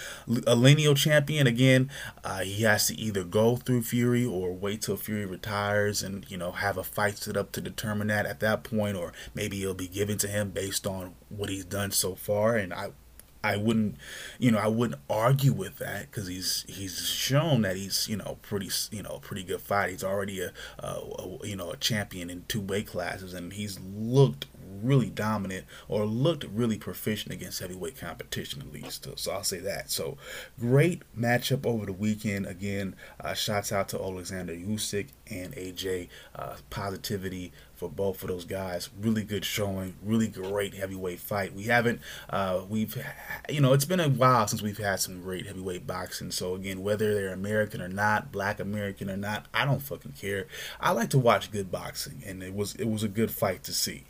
a 0.48 0.56
lineal 0.56 0.96
champion. 0.96 1.46
Again, 1.46 1.90
uh, 2.24 2.40
he 2.40 2.64
has 2.64 2.88
to 2.88 2.98
either 2.98 3.26
go 3.26 3.58
through 3.58 3.84
Fury 3.84 4.26
or 4.26 4.54
wait 4.54 4.84
till 4.84 4.96
Fury 4.96 5.26
retires 5.26 6.02
and 6.02 6.26
you 6.30 6.38
know 6.38 6.52
have 6.52 6.78
a 6.78 6.84
fight 6.84 7.18
set 7.18 7.36
up 7.36 7.52
to 7.52 7.62
determine 7.62 8.08
that 8.08 8.26
at 8.26 8.40
that 8.40 8.64
point, 8.64 8.96
or 8.96 9.12
maybe 9.36 9.62
it'll 9.62 9.74
be 9.74 9.88
given 9.90 10.18
to 10.20 10.28
him 10.28 10.52
based 10.52 10.88
on 10.88 11.16
what 11.28 11.50
he's 11.50 11.66
done 11.66 11.92
so 11.92 12.16
far. 12.16 12.56
And 12.56 12.74
I 12.74 12.92
I 13.44 13.58
wouldn't, 13.58 13.98
you 14.40 14.52
know, 14.52 14.58
I 14.58 14.68
wouldn't 14.68 15.02
argue 15.10 15.52
with 15.52 15.78
that 15.78 16.10
because 16.10 16.28
he's 16.28 16.66
he's 16.68 17.06
shown 17.08 17.64
that 17.64 17.76
he's 17.76 18.08
you 18.08 18.16
know 18.16 18.38
pretty 18.42 18.70
you 18.92 19.04
know 19.04 19.20
pretty 19.22 19.44
good 19.44 19.62
fight. 19.62 19.90
He's 19.92 20.04
already 20.04 20.42
a, 20.42 20.54
a, 20.80 20.88
a 20.88 21.48
you 21.48 21.56
know 21.58 21.72
a 21.72 21.78
champion 21.78 22.30
in 22.30 22.46
two 22.48 22.62
weight 22.62 22.88
classes, 22.88 23.34
and 23.34 23.52
he's 23.52 23.80
looked 23.82 24.46
really 24.82 25.10
dominant 25.10 25.66
or 25.88 26.06
looked 26.06 26.46
really 26.46 26.78
proficient 26.78 27.34
against 27.34 27.60
heavyweight 27.60 27.98
competition 28.00 28.62
at 28.62 28.72
least. 28.72 29.08
So 29.18 29.32
I'll 29.32 29.44
say 29.44 29.60
that. 29.60 29.92
So 29.92 30.18
great 30.60 31.02
matchup 31.18 31.66
over 31.66 31.86
the 31.86 31.94
weekend. 31.94 32.46
Again, 32.46 32.96
uh, 33.20 33.34
shouts 33.34 33.72
out 33.72 33.90
to 33.90 34.00
Alexander 34.00 34.54
Usyk 34.54 35.08
and 35.30 35.54
AJ. 35.56 36.10
Uh, 36.36 36.56
positivity 36.70 37.52
for 37.84 37.90
both 37.90 38.22
of 38.22 38.30
those 38.30 38.46
guys. 38.46 38.90
Really 39.00 39.24
good 39.24 39.44
showing. 39.44 39.96
Really 40.02 40.28
great 40.28 40.74
heavyweight 40.74 41.20
fight. 41.20 41.54
We 41.54 41.64
haven't, 41.64 42.00
uh, 42.30 42.62
we've, 42.70 42.98
you 43.50 43.60
know, 43.60 43.74
it's 43.74 43.84
been 43.84 44.00
a 44.00 44.08
while 44.08 44.48
since 44.48 44.62
we've 44.62 44.78
had 44.78 45.02
some 45.02 45.22
great 45.22 45.46
heavyweight 45.46 45.86
boxing. 45.86 46.32
So 46.32 46.56
again, 46.56 46.82
whether 46.82 47.14
they're 47.14 47.34
American 47.34 47.82
or 47.82 47.90
not, 47.90 48.32
Black 48.32 48.60
American 48.62 49.10
or 49.10 49.18
not, 49.18 49.48
I 49.54 49.66
don't 49.66 49.82
fucking 49.82 50.14
care. 50.14 50.48
I 50.80 50.92
like 50.92 51.10
to 51.10 51.20
watch 51.20 51.52
good 51.52 51.72
boxing, 51.72 52.24
and 52.26 52.42
it 52.42 52.54
was 52.54 52.76
it 52.76 52.88
was 52.88 53.04
a 53.04 53.10
good 53.10 53.32
fight 53.32 53.64
to 53.64 53.74
see. 53.74 54.06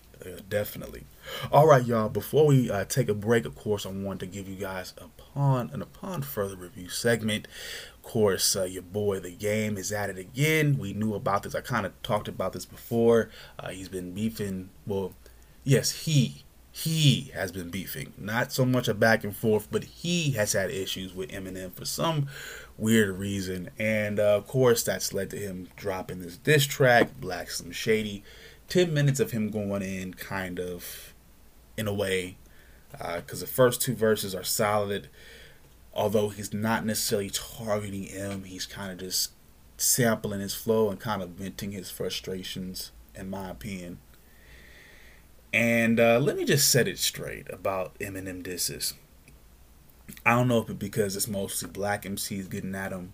Definitely. 0.49 1.05
All 1.51 1.67
right, 1.67 1.85
y'all. 1.85 2.09
Before 2.09 2.45
we 2.45 2.69
uh, 2.69 2.85
take 2.85 3.09
a 3.09 3.13
break, 3.13 3.45
of 3.45 3.55
course, 3.55 3.85
I 3.85 3.89
want 3.89 4.19
to 4.21 4.25
give 4.25 4.47
you 4.47 4.55
guys 4.55 4.93
upon 4.97 5.69
an 5.73 5.81
upon 5.81 6.21
further 6.21 6.55
review 6.55 6.89
segment. 6.89 7.47
Of 7.95 8.03
course, 8.03 8.55
uh, 8.55 8.63
your 8.63 8.83
boy, 8.83 9.19
the 9.19 9.31
game, 9.31 9.77
is 9.77 9.91
at 9.91 10.09
it 10.09 10.17
again. 10.17 10.77
We 10.77 10.93
knew 10.93 11.13
about 11.13 11.43
this. 11.43 11.55
I 11.55 11.61
kind 11.61 11.85
of 11.85 11.99
talked 12.03 12.27
about 12.27 12.53
this 12.53 12.65
before. 12.65 13.29
Uh, 13.57 13.69
he's 13.69 13.89
been 13.89 14.13
beefing. 14.13 14.69
Well, 14.85 15.13
yes, 15.63 15.91
he 16.05 16.43
he 16.71 17.31
has 17.35 17.51
been 17.51 17.69
beefing. 17.69 18.13
Not 18.17 18.51
so 18.51 18.65
much 18.65 18.87
a 18.87 18.93
back 18.93 19.23
and 19.23 19.35
forth, 19.35 19.67
but 19.71 19.83
he 19.83 20.31
has 20.31 20.53
had 20.53 20.71
issues 20.71 21.13
with 21.13 21.29
Eminem 21.29 21.71
for 21.73 21.85
some 21.85 22.27
weird 22.77 23.19
reason, 23.19 23.69
and 23.77 24.19
uh, 24.19 24.37
of 24.37 24.47
course, 24.47 24.83
that's 24.83 25.13
led 25.13 25.29
to 25.29 25.37
him 25.37 25.67
dropping 25.75 26.19
this 26.19 26.37
diss 26.37 26.65
track, 26.65 27.19
Black 27.19 27.51
Slim 27.51 27.71
Shady 27.71 28.23
10 28.69 28.93
minutes 28.93 29.19
of 29.19 29.31
him 29.31 29.49
going 29.49 29.81
in 29.81 30.13
kind 30.13 30.59
of 30.59 31.13
in 31.77 31.87
a 31.87 31.93
way 31.93 32.37
because 32.91 33.41
uh, 33.41 33.45
the 33.45 33.51
first 33.51 33.81
two 33.81 33.95
verses 33.95 34.35
are 34.35 34.43
solid 34.43 35.09
although 35.93 36.29
he's 36.29 36.53
not 36.53 36.85
necessarily 36.85 37.29
targeting 37.29 38.03
him 38.03 38.43
he's 38.43 38.65
kind 38.65 38.91
of 38.91 38.97
just 38.97 39.31
sampling 39.77 40.39
his 40.39 40.53
flow 40.53 40.89
and 40.89 40.99
kind 40.99 41.21
of 41.21 41.29
venting 41.29 41.71
his 41.71 41.89
frustrations 41.89 42.91
in 43.15 43.29
my 43.29 43.49
opinion 43.49 43.97
and 45.53 45.99
uh, 45.99 46.19
let 46.19 46.35
me 46.35 46.45
just 46.45 46.71
set 46.71 46.87
it 46.87 46.97
straight 46.97 47.47
about 47.53 47.97
Eminem 47.99 48.41
disses. 48.41 48.95
I 50.25 50.31
don't 50.31 50.47
know 50.47 50.57
if 50.57 50.69
it's 50.69 50.79
because 50.79 51.15
it's 51.15 51.27
mostly 51.27 51.69
black 51.69 52.03
MCs 52.03 52.49
getting 52.49 52.73
at 52.73 52.91
him 52.91 53.13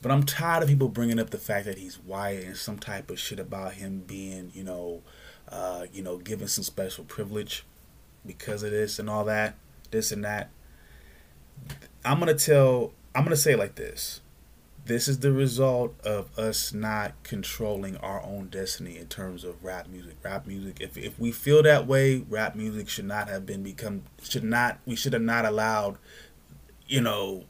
but 0.00 0.12
I'm 0.12 0.22
tired 0.22 0.62
of 0.62 0.68
people 0.68 0.88
bringing 0.88 1.18
up 1.18 1.30
the 1.30 1.38
fact 1.38 1.66
that 1.66 1.78
he's 1.78 1.96
white 1.96 2.44
and 2.44 2.56
some 2.56 2.78
type 2.78 3.10
of 3.10 3.18
shit 3.18 3.40
about 3.40 3.74
him 3.74 4.04
being, 4.06 4.52
you 4.54 4.62
know, 4.62 5.02
uh, 5.48 5.86
you 5.92 6.02
know, 6.02 6.18
given 6.18 6.46
some 6.46 6.64
special 6.64 7.04
privilege 7.04 7.64
because 8.24 8.62
of 8.62 8.70
this 8.70 8.98
and 8.98 9.10
all 9.10 9.24
that, 9.24 9.56
this 9.90 10.12
and 10.12 10.24
that. 10.24 10.50
I'm 12.04 12.20
gonna 12.20 12.34
tell. 12.34 12.92
I'm 13.14 13.24
gonna 13.24 13.36
say 13.36 13.56
like 13.56 13.74
this. 13.74 14.20
This 14.84 15.08
is 15.08 15.18
the 15.18 15.32
result 15.32 15.94
of 16.02 16.36
us 16.38 16.72
not 16.72 17.12
controlling 17.22 17.96
our 17.98 18.22
own 18.22 18.48
destiny 18.48 18.96
in 18.96 19.06
terms 19.08 19.44
of 19.44 19.62
rap 19.64 19.88
music. 19.88 20.16
Rap 20.22 20.46
music. 20.46 20.80
If 20.80 20.96
if 20.96 21.18
we 21.18 21.32
feel 21.32 21.62
that 21.64 21.88
way, 21.88 22.18
rap 22.28 22.54
music 22.54 22.88
should 22.88 23.06
not 23.06 23.28
have 23.28 23.44
been 23.44 23.64
become. 23.64 24.04
Should 24.22 24.44
not. 24.44 24.78
We 24.86 24.94
should 24.94 25.12
have 25.12 25.22
not 25.22 25.44
allowed. 25.44 25.98
You 26.86 27.00
know 27.00 27.44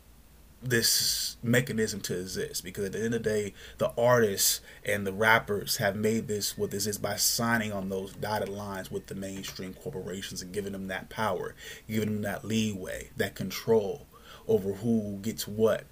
this 0.61 1.37
mechanism 1.43 2.01
to 2.01 2.19
exist 2.19 2.65
because 2.65 2.85
at 2.85 2.93
the 2.93 2.99
end 2.99 3.15
of 3.15 3.23
the 3.23 3.31
day 3.31 3.55
the 3.79 3.93
artists 3.97 4.61
and 4.85 5.07
the 5.07 5.13
rappers 5.13 5.77
have 5.77 5.95
made 5.95 6.27
this 6.27 6.59
what 6.59 6.73
this 6.73 6.87
is 6.87 6.99
by 6.99 7.15
signing 7.15 7.73
on 7.73 7.89
those 7.89 8.13
dotted 8.15 8.49
lines 8.49 8.91
with 8.91 9.07
the 9.07 9.15
mainstream 9.15 9.73
corporations 9.73 10.43
and 10.43 10.53
giving 10.53 10.73
them 10.73 10.89
that 10.89 11.09
power 11.09 11.55
giving 11.87 12.13
them 12.13 12.23
that 12.23 12.45
leeway 12.45 13.09
that 13.17 13.37
control 13.37 14.07
over 14.49 14.73
who 14.73 15.19
gets 15.23 15.47
what 15.47 15.85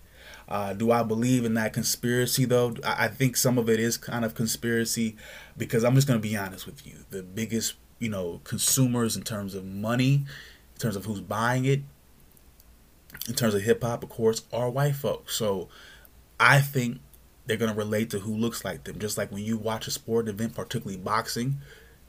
uh, 0.49 0.73
do 0.73 0.91
I 0.91 1.03
believe 1.03 1.45
in 1.45 1.55
that 1.55 1.73
conspiracy 1.73 2.45
though? 2.45 2.75
I, 2.85 3.09
think 3.09 3.37
some 3.37 3.59
of 3.59 3.69
it 3.69 3.81
is 3.81 3.97
kind 3.97 4.25
of 4.25 4.35
conspiracy 4.35 5.17
because 5.57 5.85
I'm 5.85 5.95
just 5.95 6.07
going 6.07 6.21
to 6.21 6.29
be 6.29 6.37
honest 6.37 6.67
with 6.67 6.87
you. 6.87 7.05
The 7.11 7.23
biggest, 7.23 7.75
you 7.99 8.09
know, 8.09 8.41
consumers 8.45 9.17
in 9.17 9.23
terms 9.23 9.55
of 9.55 9.65
money, 9.65 10.25
in 10.75 10.81
terms 10.81 10.97
of 10.97 11.05
who's 11.05 11.21
buying 11.21 11.65
it, 11.65 11.83
in 13.29 13.35
terms 13.35 13.55
of 13.55 13.63
hip 13.63 13.83
hop, 13.83 14.03
of 14.03 14.09
course, 14.09 14.43
are 14.53 14.71
white 14.71 14.97
folks. 14.97 15.37
So 15.37 15.69
I 16.39 16.61
think 16.61 17.01
they're 17.47 17.57
gonna 17.57 17.75
relate 17.75 18.11
to 18.11 18.21
who 18.21 18.35
looks 18.35 18.65
like 18.65 18.85
them. 18.85 18.99
Just 18.99 19.19
like 19.19 19.31
when 19.31 19.43
you 19.43 19.57
watch 19.57 19.87
a 19.87 19.91
sport 19.91 20.29
event, 20.29 20.55
particularly 20.55 20.99
boxing, 20.99 21.59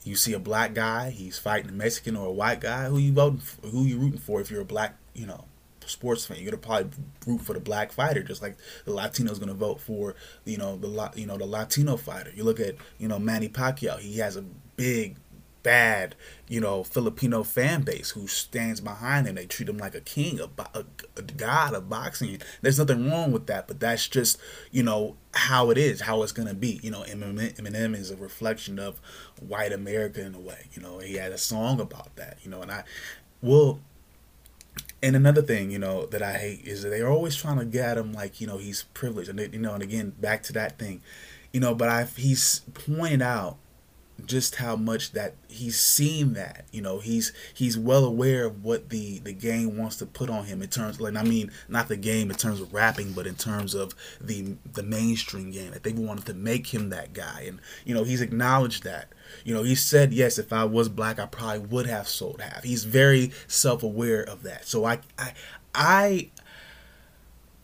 you 0.03 0.15
see 0.15 0.33
a 0.33 0.39
black 0.39 0.73
guy, 0.73 1.09
he's 1.09 1.37
fighting 1.37 1.69
a 1.69 1.73
Mexican 1.73 2.15
or 2.15 2.27
a 2.27 2.31
white 2.31 2.61
guy. 2.61 2.85
Who 2.85 2.97
you 2.97 3.13
voting? 3.13 3.39
For, 3.39 3.67
who 3.67 3.83
you 3.83 3.97
rooting 3.97 4.19
for? 4.19 4.41
If 4.41 4.49
you're 4.49 4.61
a 4.61 4.65
black, 4.65 4.95
you 5.13 5.25
know, 5.25 5.45
sports 5.85 6.25
fan, 6.25 6.37
you're 6.37 6.51
gonna 6.51 6.61
probably 6.61 6.91
root 7.25 7.41
for 7.41 7.53
the 7.53 7.59
black 7.59 7.91
fighter, 7.91 8.23
just 8.23 8.41
like 8.41 8.57
the 8.85 8.93
Latino's 8.93 9.39
gonna 9.39 9.53
vote 9.53 9.79
for, 9.79 10.15
you 10.45 10.57
know, 10.57 10.77
the 10.77 11.11
you 11.15 11.25
know 11.25 11.37
the 11.37 11.45
Latino 11.45 11.97
fighter. 11.97 12.31
You 12.35 12.43
look 12.43 12.59
at 12.59 12.75
you 12.97 13.07
know 13.07 13.19
Manny 13.19 13.49
Pacquiao. 13.49 13.99
He 13.99 14.17
has 14.19 14.35
a 14.35 14.43
big 14.75 15.17
bad, 15.63 16.15
you 16.47 16.61
know, 16.61 16.83
Filipino 16.83 17.43
fan 17.43 17.81
base 17.81 18.11
who 18.11 18.27
stands 18.27 18.79
behind 18.79 19.27
him. 19.27 19.35
They 19.35 19.45
treat 19.45 19.69
him 19.69 19.77
like 19.77 19.95
a 19.95 20.01
king, 20.01 20.39
a, 20.39 20.49
a, 20.73 20.85
a, 21.15 21.21
god 21.21 21.73
of 21.73 21.89
boxing. 21.89 22.39
There's 22.61 22.79
nothing 22.79 23.09
wrong 23.09 23.31
with 23.31 23.47
that, 23.47 23.67
but 23.67 23.79
that's 23.79 24.07
just, 24.07 24.39
you 24.71 24.83
know, 24.83 25.15
how 25.33 25.69
it 25.69 25.77
is, 25.77 26.01
how 26.01 26.23
it's 26.23 26.31
going 26.31 26.47
to 26.47 26.53
be. 26.53 26.79
You 26.81 26.91
know, 26.91 27.03
Eminem 27.03 27.95
is 27.95 28.11
a 28.11 28.15
reflection 28.15 28.79
of 28.79 28.99
white 29.39 29.73
America 29.73 30.25
in 30.25 30.35
a 30.35 30.39
way. 30.39 30.67
You 30.73 30.81
know, 30.81 30.99
he 30.99 31.15
had 31.15 31.31
a 31.31 31.37
song 31.37 31.79
about 31.79 32.15
that, 32.15 32.37
you 32.43 32.49
know, 32.49 32.61
and 32.61 32.71
I, 32.71 32.83
well, 33.41 33.79
and 35.01 35.15
another 35.15 35.41
thing, 35.41 35.69
you 35.69 35.79
know, 35.79 36.05
that 36.07 36.21
I 36.21 36.33
hate 36.33 36.65
is 36.65 36.83
that 36.83 36.89
they're 36.89 37.09
always 37.09 37.35
trying 37.35 37.59
to 37.59 37.65
get 37.65 37.97
him 37.97 38.13
like, 38.13 38.41
you 38.41 38.47
know, 38.47 38.57
he's 38.57 38.83
privileged. 38.93 39.29
And, 39.29 39.39
they, 39.39 39.49
you 39.49 39.59
know, 39.59 39.73
and 39.73 39.83
again, 39.83 40.13
back 40.19 40.43
to 40.43 40.53
that 40.53 40.79
thing, 40.79 41.01
you 41.53 41.59
know, 41.59 41.75
but 41.75 41.89
I 41.89 42.03
he's 42.03 42.61
pointed 42.73 43.21
out 43.21 43.57
just 44.25 44.55
how 44.55 44.75
much 44.75 45.11
that 45.11 45.35
he's 45.47 45.79
seen 45.79 46.33
that 46.33 46.65
you 46.71 46.81
know 46.81 46.99
he's 46.99 47.31
he's 47.53 47.77
well 47.77 48.03
aware 48.03 48.45
of 48.45 48.63
what 48.63 48.89
the 48.89 49.19
the 49.19 49.33
game 49.33 49.77
wants 49.77 49.97
to 49.97 50.05
put 50.05 50.29
on 50.29 50.45
him 50.45 50.61
in 50.61 50.69
terms 50.69 50.99
like 50.99 51.15
I 51.15 51.23
mean 51.23 51.51
not 51.67 51.87
the 51.87 51.97
game 51.97 52.31
in 52.31 52.35
terms 52.35 52.59
of 52.59 52.73
rapping 52.73 53.13
but 53.13 53.27
in 53.27 53.35
terms 53.35 53.75
of 53.75 53.93
the 54.19 54.55
the 54.65 54.83
mainstream 54.83 55.51
game 55.51 55.71
that 55.71 55.83
they 55.83 55.93
wanted 55.93 56.25
to 56.25 56.33
make 56.33 56.73
him 56.73 56.89
that 56.89 57.13
guy. 57.13 57.45
And 57.47 57.59
you 57.85 57.93
know 57.93 58.03
he's 58.03 58.21
acknowledged 58.21 58.83
that. 58.83 59.09
You 59.43 59.53
know 59.53 59.63
he 59.63 59.75
said 59.75 60.13
yes 60.13 60.39
if 60.39 60.51
I 60.51 60.63
was 60.63 60.89
black 60.89 61.19
I 61.19 61.25
probably 61.27 61.59
would 61.59 61.85
have 61.85 62.07
sold 62.07 62.41
half. 62.41 62.63
He's 62.63 62.85
very 62.85 63.31
self-aware 63.47 64.23
of 64.23 64.43
that. 64.43 64.65
So 64.65 64.85
I 64.85 64.99
I 65.17 65.33
I 65.75 66.29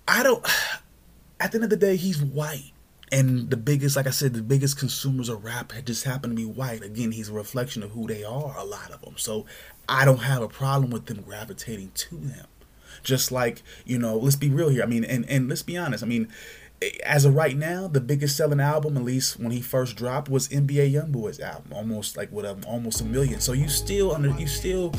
I 0.07 0.23
don't 0.23 0.45
at 1.39 1.51
the 1.51 1.57
end 1.57 1.63
of 1.63 1.69
the 1.71 1.77
day 1.77 1.95
he's 1.95 2.21
white 2.21 2.72
and 3.13 3.51
the 3.51 3.57
biggest, 3.57 3.95
like 3.95 4.07
I 4.07 4.09
said, 4.09 4.33
the 4.33 4.41
biggest 4.41 4.79
consumers 4.79 5.29
of 5.29 5.45
rap 5.45 5.71
had 5.71 5.85
just 5.85 6.03
happened 6.03 6.35
to 6.35 6.35
be 6.35 6.51
white. 6.51 6.81
Again, 6.81 7.11
he's 7.11 7.29
a 7.29 7.33
reflection 7.33 7.83
of 7.83 7.91
who 7.91 8.07
they 8.07 8.23
are, 8.23 8.57
a 8.57 8.63
lot 8.63 8.89
of 8.89 9.01
them. 9.01 9.13
So 9.17 9.45
I 9.87 10.03
don't 10.03 10.23
have 10.23 10.41
a 10.41 10.47
problem 10.47 10.89
with 10.89 11.05
them 11.05 11.21
gravitating 11.21 11.91
to 11.93 12.17
him. 12.17 12.47
Just 13.03 13.31
like, 13.31 13.61
you 13.85 13.99
know, 13.99 14.17
let's 14.17 14.35
be 14.35 14.49
real 14.49 14.69
here. 14.69 14.81
I 14.81 14.87
mean, 14.87 15.03
and, 15.03 15.29
and 15.29 15.47
let's 15.47 15.61
be 15.61 15.77
honest. 15.77 16.03
I 16.03 16.07
mean, 16.07 16.27
as 17.05 17.25
of 17.25 17.35
right 17.35 17.55
now, 17.55 17.87
the 17.87 18.01
biggest 18.01 18.35
selling 18.35 18.59
album, 18.59 18.97
at 18.97 19.03
least 19.03 19.39
when 19.39 19.51
he 19.51 19.61
first 19.61 19.95
dropped, 19.95 20.29
was 20.29 20.47
NBA 20.49 20.93
YoungBoy's 20.93 21.39
album, 21.39 21.71
almost 21.73 22.17
like 22.17 22.31
with 22.31 22.45
um, 22.45 22.61
almost 22.67 23.01
a 23.01 23.05
million. 23.05 23.39
So 23.39 23.53
you 23.53 23.69
still 23.69 24.13
under, 24.13 24.29
you 24.31 24.47
still, 24.47 24.93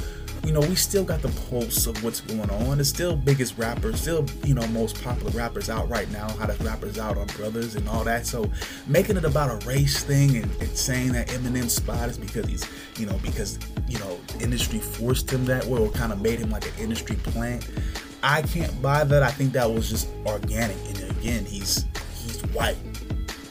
you 0.45 0.53
know, 0.53 0.61
we 0.61 0.75
still 0.75 1.05
got 1.05 1.21
the 1.23 1.29
pulse 1.51 1.87
of 1.87 2.03
what's 2.03 2.21
going 2.21 2.51
on. 2.51 2.81
It's 2.81 2.89
still 2.89 3.17
biggest 3.17 3.59
rappers, 3.59 4.01
still 4.01 4.27
you 4.45 4.55
know 4.55 4.67
most 4.69 5.03
popular 5.03 5.31
rappers 5.33 5.69
out 5.69 5.89
right 5.89 6.11
now. 6.11 6.29
Hottest 6.31 6.61
rappers 6.63 6.99
out 6.99 7.19
on 7.19 7.27
Brothers 7.29 7.77
and 7.77 7.89
all 7.89 8.05
that. 8.05 8.27
So 8.27 8.51
making 8.87 9.17
it 9.17 9.25
about 9.25 9.63
a 9.63 9.67
race 9.67 10.03
thing 10.05 10.37
and, 10.37 10.51
and 10.61 10.77
saying 10.77 11.13
that 11.13 11.29
Eminem 11.29 11.69
spot 11.69 12.09
is 12.09 12.19
because 12.19 12.47
he's, 12.47 12.67
you 12.99 13.07
know, 13.07 13.19
because 13.19 13.59
you 13.89 13.99
know 13.99 14.19
industry 14.41 14.79
forced 14.79 15.31
him 15.31 15.45
that 15.47 15.65
way 15.65 15.81
or 15.81 15.91
kind 15.91 16.13
of 16.13 16.21
made 16.23 16.39
him 16.39 16.51
like 16.51 16.67
an 16.67 16.75
industry 16.79 17.17
plant. 17.17 17.69
I 18.25 18.41
can't 18.41 18.81
buy 18.81 19.05
that. 19.05 19.23
I 19.23 19.31
think 19.31 19.53
that 19.53 19.71
was 19.71 19.91
just 19.91 20.09
organic. 20.25 20.79
And 20.89 21.11
again, 21.11 21.45
he's 21.45 21.85
he's 22.23 22.41
white. 22.55 22.79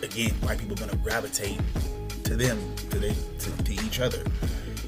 Again, 0.02 0.32
white 0.42 0.58
people 0.58 0.74
are 0.74 0.88
gonna 0.88 0.98
gravitate 0.98 1.62
to 2.24 2.36
them, 2.36 2.60
to 2.90 2.98
they 2.98 3.14
to, 3.38 3.64
to 3.64 3.74
each 3.86 4.00
other. 4.00 4.24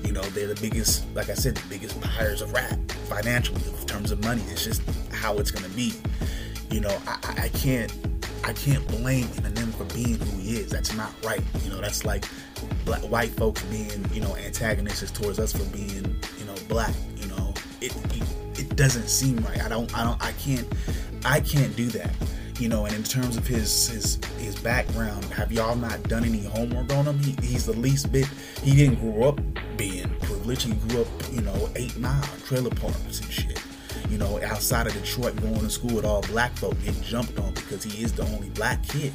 You 0.04 0.12
know, 0.12 0.24
they're 0.24 0.48
the 0.48 0.60
biggest, 0.60 1.06
like 1.14 1.30
I 1.30 1.36
said, 1.36 1.56
the 1.56 1.70
biggest 1.70 2.02
buyers 2.02 2.42
of 2.42 2.52
rap 2.52 2.80
financially 3.10 3.62
in 3.80 3.86
terms 3.86 4.10
of 4.10 4.24
money. 4.24 4.42
It's 4.50 4.64
just 4.64 4.82
how 5.12 5.38
it's 5.38 5.52
gonna 5.52 5.70
be. 5.70 5.94
You 6.72 6.80
know, 6.80 6.98
I, 7.06 7.44
I 7.44 7.50
can't 7.50 7.94
I 8.44 8.54
can't 8.54 8.86
blame 8.88 9.28
Eminem 9.28 9.72
for 9.76 9.86
being 9.94 10.20
who 10.20 10.40
he 10.40 10.58
is. 10.58 10.72
That's 10.72 10.96
not 10.96 11.14
right. 11.24 11.44
You 11.64 11.70
know, 11.70 11.80
that's 11.80 12.06
like 12.06 12.26
black 12.86 13.04
white 13.04 13.32
folks 13.32 13.62
being, 13.66 14.04
you 14.12 14.22
know, 14.22 14.36
antagonistic 14.36 15.14
towards 15.14 15.38
us 15.38 15.52
for 15.52 15.66
being, 15.66 16.16
you 16.40 16.46
know, 16.46 16.56
black. 16.68 16.96
You 17.18 17.28
know, 17.28 17.54
it, 17.82 17.96
it 17.96 18.35
doesn't 18.76 19.10
seem 19.10 19.38
right. 19.38 19.62
I 19.64 19.70
don't 19.70 19.96
I 19.98 20.04
don't 20.04 20.22
I 20.24 20.32
can't 20.34 20.68
I 21.26 21.40
can't 21.40 21.76
do 21.76 21.88
that. 21.88 22.14
You 22.60 22.70
know, 22.70 22.86
and 22.86 22.96
in 22.96 23.04
terms 23.04 23.36
of 23.36 23.46
his 23.46 23.90
his 23.90 24.20
his 24.38 24.56
background, 24.56 25.26
have 25.26 25.52
y'all 25.52 25.76
not 25.76 26.02
done 26.04 26.24
any 26.24 26.44
homework 26.44 26.94
on 26.94 27.06
him? 27.06 27.20
He, 27.20 27.36
he's 27.46 27.66
the 27.66 27.74
least 27.74 28.12
bit. 28.12 28.28
He 28.64 28.76
didn't 28.76 29.00
grow 29.02 29.30
up 29.30 29.42
being 29.76 30.10
privileged. 30.22 30.64
He 30.64 30.74
grew 30.74 31.02
up, 31.02 31.08
you 31.34 31.42
know, 31.42 31.70
eight 31.76 31.98
mile 31.98 32.24
trailer 32.46 32.70
parks 32.70 33.20
and 33.20 33.32
shit. 33.32 33.62
You 34.10 34.18
know, 34.18 34.40
outside 34.44 34.88
of 34.88 34.94
Detroit, 34.94 35.36
going 35.38 35.60
to 35.60 35.70
school 35.70 35.96
with 35.96 36.06
all 36.06 36.22
black 36.24 36.56
folk, 36.58 36.80
getting 36.84 37.02
jumped 37.02 37.40
on 37.40 37.54
because 37.54 37.84
he 37.84 38.04
is 38.04 38.14
the 38.14 38.24
only 38.24 38.50
black 38.50 38.84
kid. 38.84 39.14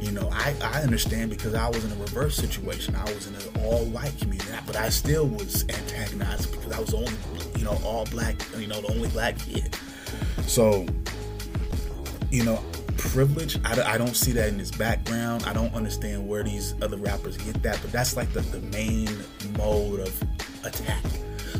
You 0.00 0.10
know, 0.12 0.28
I, 0.32 0.54
I 0.62 0.82
understand 0.82 1.30
because 1.30 1.54
I 1.54 1.68
was 1.68 1.84
in 1.84 1.92
a 1.92 1.96
reverse 1.96 2.36
situation. 2.36 2.94
I 2.96 3.04
was 3.04 3.26
in 3.26 3.34
an 3.34 3.64
all 3.64 3.84
white 3.86 4.18
community, 4.18 4.50
but 4.66 4.76
I 4.76 4.88
still 4.88 5.26
was 5.26 5.62
antagonized 5.68 6.50
because 6.50 6.72
I 6.72 6.80
was 6.80 6.90
the 6.90 6.96
only 6.96 7.12
you 7.62 7.68
know, 7.68 7.78
all 7.84 8.04
black, 8.06 8.34
you 8.58 8.66
know, 8.66 8.80
the 8.80 8.92
only 8.92 9.08
black 9.10 9.38
kid. 9.38 9.76
So, 10.48 10.84
you 12.28 12.44
know, 12.44 12.60
privilege, 12.96 13.56
I, 13.64 13.94
I 13.94 13.98
don't 13.98 14.16
see 14.16 14.32
that 14.32 14.48
in 14.48 14.58
his 14.58 14.72
background. 14.72 15.44
I 15.46 15.52
don't 15.52 15.72
understand 15.72 16.26
where 16.26 16.42
these 16.42 16.74
other 16.82 16.96
rappers 16.96 17.36
get 17.36 17.62
that, 17.62 17.78
but 17.80 17.92
that's 17.92 18.16
like 18.16 18.32
the, 18.32 18.40
the 18.40 18.60
main 18.76 19.08
mode 19.56 20.00
of 20.00 20.22
attack. 20.64 21.04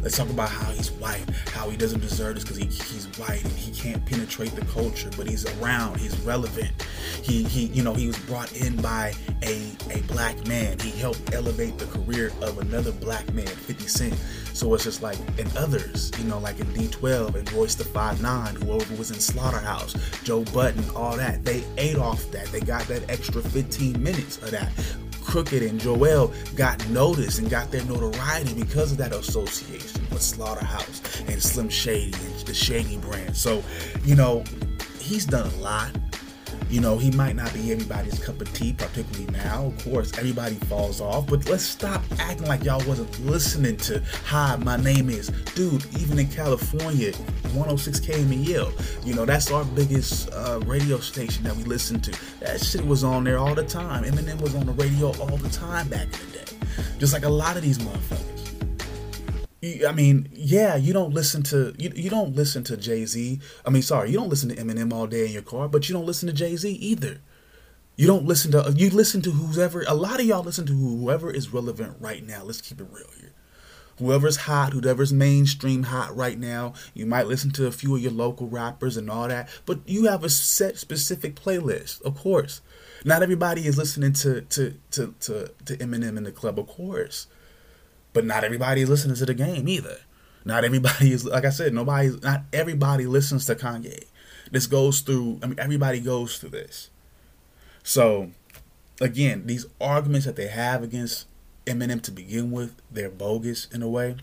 Let's 0.02 0.16
talk 0.16 0.30
about 0.30 0.48
how 0.50 0.70
he's 0.72 0.90
white, 0.90 1.24
how 1.46 1.70
he 1.70 1.76
doesn't 1.76 2.00
deserve 2.00 2.34
this 2.34 2.42
because 2.42 2.56
he, 2.56 2.64
he's 2.64 3.06
white 3.18 3.44
and 3.44 3.52
he 3.52 3.70
can't 3.70 4.04
penetrate 4.04 4.50
the 4.50 4.64
culture, 4.64 5.10
but 5.16 5.28
he's 5.28 5.46
around, 5.58 6.00
he's 6.00 6.18
relevant. 6.22 6.70
He, 7.22 7.44
he, 7.44 7.66
you 7.66 7.84
know, 7.84 7.94
he 7.94 8.08
was 8.08 8.18
brought 8.20 8.52
in 8.52 8.74
by 8.82 9.14
a, 9.42 9.70
a 9.90 10.00
black 10.08 10.44
man. 10.48 10.78
He 10.80 10.90
helped 10.90 11.32
elevate 11.32 11.78
the 11.78 11.86
career 11.86 12.32
of 12.42 12.58
another 12.58 12.90
black 12.90 13.32
man, 13.32 13.46
50 13.46 13.86
Cent. 13.86 14.14
So 14.52 14.74
it's 14.74 14.82
just 14.82 15.02
like, 15.02 15.18
and 15.38 15.56
others, 15.56 16.10
you 16.18 16.24
know, 16.24 16.40
like 16.40 16.58
in 16.58 16.66
D12 16.66 17.36
and 17.36 17.52
Royce 17.52 17.76
the 17.76 17.84
Five 17.84 18.20
Nine, 18.20 18.56
whoever 18.56 18.96
was 18.96 19.12
in 19.12 19.20
Slaughterhouse, 19.20 19.94
Joe 20.24 20.42
Budden, 20.46 20.84
all 20.96 21.16
that. 21.16 21.44
They 21.44 21.64
ate 21.78 21.96
off 21.96 22.28
that. 22.32 22.46
They 22.46 22.60
got 22.60 22.82
that 22.88 23.08
extra 23.08 23.40
15 23.40 24.02
minutes 24.02 24.38
of 24.38 24.50
that. 24.50 24.72
Crooked 25.24 25.62
and 25.62 25.80
Joell 25.80 26.32
got 26.56 26.86
noticed 26.90 27.38
and 27.38 27.48
got 27.50 27.70
their 27.70 27.84
notoriety 27.84 28.54
because 28.54 28.92
of 28.92 28.98
that 28.98 29.12
association 29.12 30.06
with 30.10 30.22
Slaughterhouse 30.22 31.20
and 31.22 31.42
Slim 31.42 31.68
Shady 31.68 32.12
and 32.12 32.34
the 32.40 32.54
Shady 32.54 32.98
brand. 32.98 33.36
So, 33.36 33.62
you 34.04 34.14
know, 34.14 34.44
he's 35.00 35.24
done 35.26 35.46
a 35.46 35.56
lot. 35.56 35.90
You 36.72 36.80
know, 36.80 36.96
he 36.96 37.10
might 37.10 37.36
not 37.36 37.52
be 37.52 37.70
everybody's 37.70 38.18
cup 38.18 38.40
of 38.40 38.50
tea, 38.54 38.72
particularly 38.72 39.30
now. 39.30 39.66
Of 39.66 39.84
course, 39.84 40.16
everybody 40.16 40.54
falls 40.54 41.02
off, 41.02 41.26
but 41.26 41.46
let's 41.46 41.64
stop 41.64 42.02
acting 42.18 42.46
like 42.46 42.64
y'all 42.64 42.82
wasn't 42.88 43.26
listening 43.26 43.76
to 43.76 44.02
Hi, 44.24 44.56
my 44.56 44.78
name 44.78 45.10
is. 45.10 45.28
Dude, 45.54 45.84
even 46.00 46.18
in 46.18 46.28
California, 46.28 47.12
106 47.12 48.00
KMEL, 48.00 49.04
you 49.06 49.12
know, 49.12 49.26
that's 49.26 49.50
our 49.50 49.66
biggest 49.66 50.32
uh, 50.32 50.60
radio 50.64 50.98
station 50.98 51.44
that 51.44 51.54
we 51.54 51.64
listen 51.64 52.00
to. 52.00 52.10
That 52.40 52.64
shit 52.64 52.86
was 52.86 53.04
on 53.04 53.24
there 53.24 53.36
all 53.36 53.54
the 53.54 53.66
time. 53.66 54.04
Eminem 54.04 54.40
was 54.40 54.54
on 54.54 54.64
the 54.64 54.72
radio 54.72 55.08
all 55.20 55.36
the 55.36 55.50
time 55.50 55.88
back 55.88 56.04
in 56.04 56.30
the 56.30 56.38
day. 56.38 56.56
Just 56.98 57.12
like 57.12 57.24
a 57.24 57.28
lot 57.28 57.56
of 57.56 57.62
these 57.62 57.76
motherfuckers. 57.76 58.31
I 59.62 59.92
mean, 59.92 60.28
yeah, 60.32 60.74
you 60.74 60.92
don't 60.92 61.14
listen 61.14 61.44
to 61.44 61.72
you, 61.78 61.92
you 61.94 62.10
don't 62.10 62.34
listen 62.34 62.64
to 62.64 62.76
Jay 62.76 63.04
Z. 63.06 63.38
I 63.64 63.70
mean, 63.70 63.82
sorry, 63.82 64.10
you 64.10 64.18
don't 64.18 64.28
listen 64.28 64.48
to 64.48 64.56
Eminem 64.56 64.92
all 64.92 65.06
day 65.06 65.26
in 65.26 65.32
your 65.32 65.42
car, 65.42 65.68
but 65.68 65.88
you 65.88 65.92
don't 65.92 66.06
listen 66.06 66.26
to 66.26 66.32
Jay 66.32 66.56
Z 66.56 66.68
either. 66.68 67.20
You 67.94 68.06
don't 68.08 68.24
listen 68.24 68.50
to 68.52 68.74
you 68.76 68.90
listen 68.90 69.22
to 69.22 69.30
whoever. 69.30 69.84
A 69.86 69.94
lot 69.94 70.18
of 70.18 70.26
y'all 70.26 70.42
listen 70.42 70.66
to 70.66 70.72
whoever 70.72 71.30
is 71.30 71.52
relevant 71.52 71.96
right 72.00 72.26
now. 72.26 72.42
Let's 72.42 72.60
keep 72.60 72.80
it 72.80 72.88
real 72.90 73.06
here. 73.20 73.32
Whoever's 73.98 74.36
hot, 74.36 74.72
whoever's 74.72 75.12
mainstream 75.12 75.84
hot 75.84 76.16
right 76.16 76.38
now. 76.38 76.72
You 76.94 77.06
might 77.06 77.28
listen 77.28 77.52
to 77.52 77.66
a 77.66 77.72
few 77.72 77.94
of 77.94 78.02
your 78.02 78.10
local 78.10 78.48
rappers 78.48 78.96
and 78.96 79.08
all 79.08 79.28
that, 79.28 79.48
but 79.64 79.80
you 79.86 80.06
have 80.06 80.24
a 80.24 80.28
set 80.28 80.78
specific 80.78 81.36
playlist, 81.36 82.02
of 82.02 82.16
course. 82.18 82.62
Not 83.04 83.22
everybody 83.22 83.66
is 83.66 83.78
listening 83.78 84.14
to 84.14 84.40
to 84.40 84.74
to 84.92 85.14
to, 85.20 85.50
to 85.66 85.76
Eminem 85.76 86.16
in 86.16 86.24
the 86.24 86.32
club, 86.32 86.58
of 86.58 86.66
course. 86.66 87.28
But 88.12 88.24
not 88.24 88.44
everybody 88.44 88.82
is 88.82 88.90
listening 88.90 89.16
to 89.16 89.26
the 89.26 89.34
game 89.34 89.68
either. 89.68 89.98
Not 90.44 90.64
everybody 90.64 91.12
is 91.12 91.24
like 91.24 91.44
I 91.44 91.50
said, 91.50 91.72
nobody 91.72 92.10
not 92.22 92.42
everybody 92.52 93.06
listens 93.06 93.46
to 93.46 93.54
Kanye. 93.54 94.04
This 94.50 94.66
goes 94.66 95.00
through 95.00 95.40
I 95.42 95.46
mean 95.46 95.58
everybody 95.58 96.00
goes 96.00 96.38
through 96.38 96.50
this. 96.50 96.90
So 97.82 98.30
again, 99.00 99.46
these 99.46 99.66
arguments 99.80 100.26
that 100.26 100.36
they 100.36 100.48
have 100.48 100.82
against 100.82 101.26
Eminem 101.66 102.02
to 102.02 102.10
begin 102.10 102.50
with, 102.50 102.74
they're 102.90 103.10
bogus 103.10 103.66
in 103.72 103.82
a 103.82 103.88
way. 103.88 104.16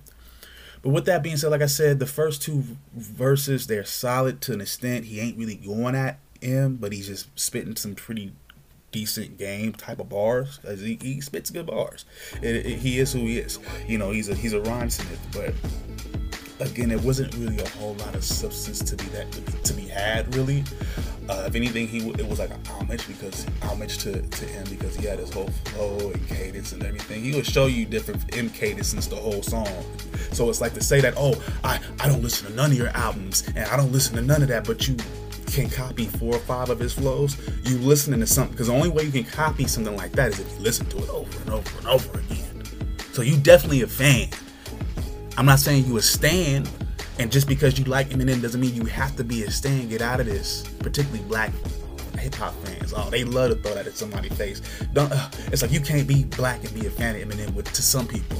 But 0.81 0.89
with 0.89 1.05
that 1.05 1.23
being 1.23 1.37
said, 1.37 1.51
like 1.51 1.61
I 1.61 1.67
said, 1.67 1.99
the 1.99 2.05
first 2.05 2.41
two 2.41 2.63
verses 2.93 3.67
they're 3.67 3.85
solid 3.85 4.41
to 4.41 4.53
an 4.53 4.61
extent. 4.61 5.05
He 5.05 5.19
ain't 5.19 5.37
really 5.37 5.55
going 5.55 5.95
at 5.95 6.19
him, 6.41 6.77
but 6.77 6.93
he's 6.93 7.07
just 7.07 7.27
spitting 7.37 7.75
some 7.75 7.95
pretty 7.95 8.33
decent 8.91 9.37
game 9.37 9.73
type 9.73 9.99
of 9.99 10.09
bars 10.09 10.57
because 10.57 10.81
he, 10.81 10.97
he 11.01 11.21
spits 11.21 11.49
good 11.49 11.67
bars. 11.67 12.05
It, 12.41 12.65
it, 12.65 12.79
he 12.79 12.99
is 12.99 13.13
who 13.13 13.19
he 13.19 13.39
is. 13.39 13.59
You 13.87 13.97
know, 13.97 14.11
he's 14.11 14.29
a 14.29 14.35
he's 14.35 14.53
a 14.53 14.59
rhymesmith, 14.61 15.19
but 15.31 15.53
again, 16.59 16.91
it 16.91 17.01
wasn't 17.01 17.33
really 17.35 17.59
a 17.59 17.69
whole 17.69 17.93
lot 17.95 18.15
of 18.15 18.23
substance 18.23 18.79
to 18.79 18.95
be 18.95 19.05
that 19.05 19.31
to 19.63 19.73
be, 19.73 19.87
had 19.87 20.33
really. 20.35 20.63
Uh, 21.27 21.43
if 21.45 21.53
anything, 21.53 21.87
he 21.87 22.09
it 22.09 22.27
was 22.27 22.39
like 22.39 22.49
a 22.49 22.69
homage 22.69 23.07
because 23.07 23.45
homage 23.61 23.99
to, 23.99 24.21
to 24.21 24.45
him 24.45 24.65
because 24.69 24.95
he 24.95 25.05
had 25.05 25.19
his 25.19 25.31
whole 25.31 25.49
flow 25.65 26.11
and 26.11 26.27
cadence 26.27 26.71
and 26.71 26.83
everything. 26.83 27.23
He 27.23 27.35
would 27.35 27.45
show 27.45 27.67
you 27.67 27.85
different 27.85 28.35
M 28.35 28.49
cadences 28.49 29.07
the 29.07 29.15
whole 29.15 29.43
song. 29.43 29.67
So 30.31 30.49
it's 30.49 30.61
like 30.61 30.73
to 30.73 30.83
say 30.83 31.01
that 31.01 31.13
oh 31.17 31.41
I 31.63 31.79
I 31.99 32.07
don't 32.07 32.23
listen 32.23 32.47
to 32.47 32.53
none 32.55 32.71
of 32.71 32.77
your 32.77 32.89
albums 32.89 33.47
and 33.47 33.59
I 33.59 33.77
don't 33.77 33.91
listen 33.91 34.15
to 34.15 34.21
none 34.21 34.41
of 34.41 34.47
that, 34.47 34.65
but 34.65 34.87
you 34.87 34.97
can 35.49 35.69
copy 35.69 36.05
four 36.05 36.35
or 36.35 36.39
five 36.39 36.69
of 36.69 36.79
his 36.79 36.93
flows. 36.93 37.37
You 37.63 37.77
listening 37.79 38.19
to 38.21 38.27
something 38.27 38.51
because 38.53 38.67
the 38.67 38.73
only 38.73 38.89
way 38.89 39.03
you 39.03 39.11
can 39.11 39.25
copy 39.25 39.65
something 39.67 39.95
like 39.95 40.11
that 40.13 40.29
is 40.29 40.39
if 40.39 40.51
you 40.53 40.59
listen 40.59 40.85
to 40.87 40.97
it 40.97 41.09
over 41.09 41.41
and 41.41 41.49
over 41.51 41.77
and 41.79 41.87
over 41.87 42.19
again. 42.19 42.63
So 43.13 43.21
you 43.21 43.37
definitely 43.37 43.81
a 43.81 43.87
fan. 43.87 44.29
I'm 45.37 45.45
not 45.45 45.59
saying 45.59 45.85
you 45.85 45.97
a 45.97 46.01
stan, 46.01 46.67
and 47.17 47.31
just 47.31 47.47
because 47.47 47.79
you 47.79 47.85
like 47.85 48.09
Eminem 48.09 48.41
doesn't 48.41 48.59
mean 48.59 48.75
you 48.75 48.85
have 48.85 49.15
to 49.17 49.23
be 49.23 49.43
a 49.43 49.51
stan. 49.51 49.89
Get 49.89 50.01
out 50.01 50.19
of 50.19 50.25
this, 50.25 50.67
particularly 50.79 51.23
black 51.27 51.51
hip 52.17 52.35
hop 52.35 52.53
fans. 52.65 52.93
Oh, 52.95 53.09
they 53.09 53.23
love 53.23 53.51
to 53.51 53.55
throw 53.55 53.73
that 53.73 53.87
at 53.87 53.95
somebody's 53.95 54.33
face. 54.33 54.61
Don't. 54.93 55.11
Uh, 55.11 55.29
it's 55.51 55.61
like 55.61 55.71
you 55.71 55.81
can't 55.81 56.07
be 56.07 56.25
black 56.25 56.63
and 56.63 56.73
be 56.73 56.87
a 56.87 56.89
fan 56.89 57.15
of 57.15 57.27
Eminem. 57.27 57.53
With 57.53 57.71
to 57.73 57.81
some 57.81 58.07
people, 58.07 58.37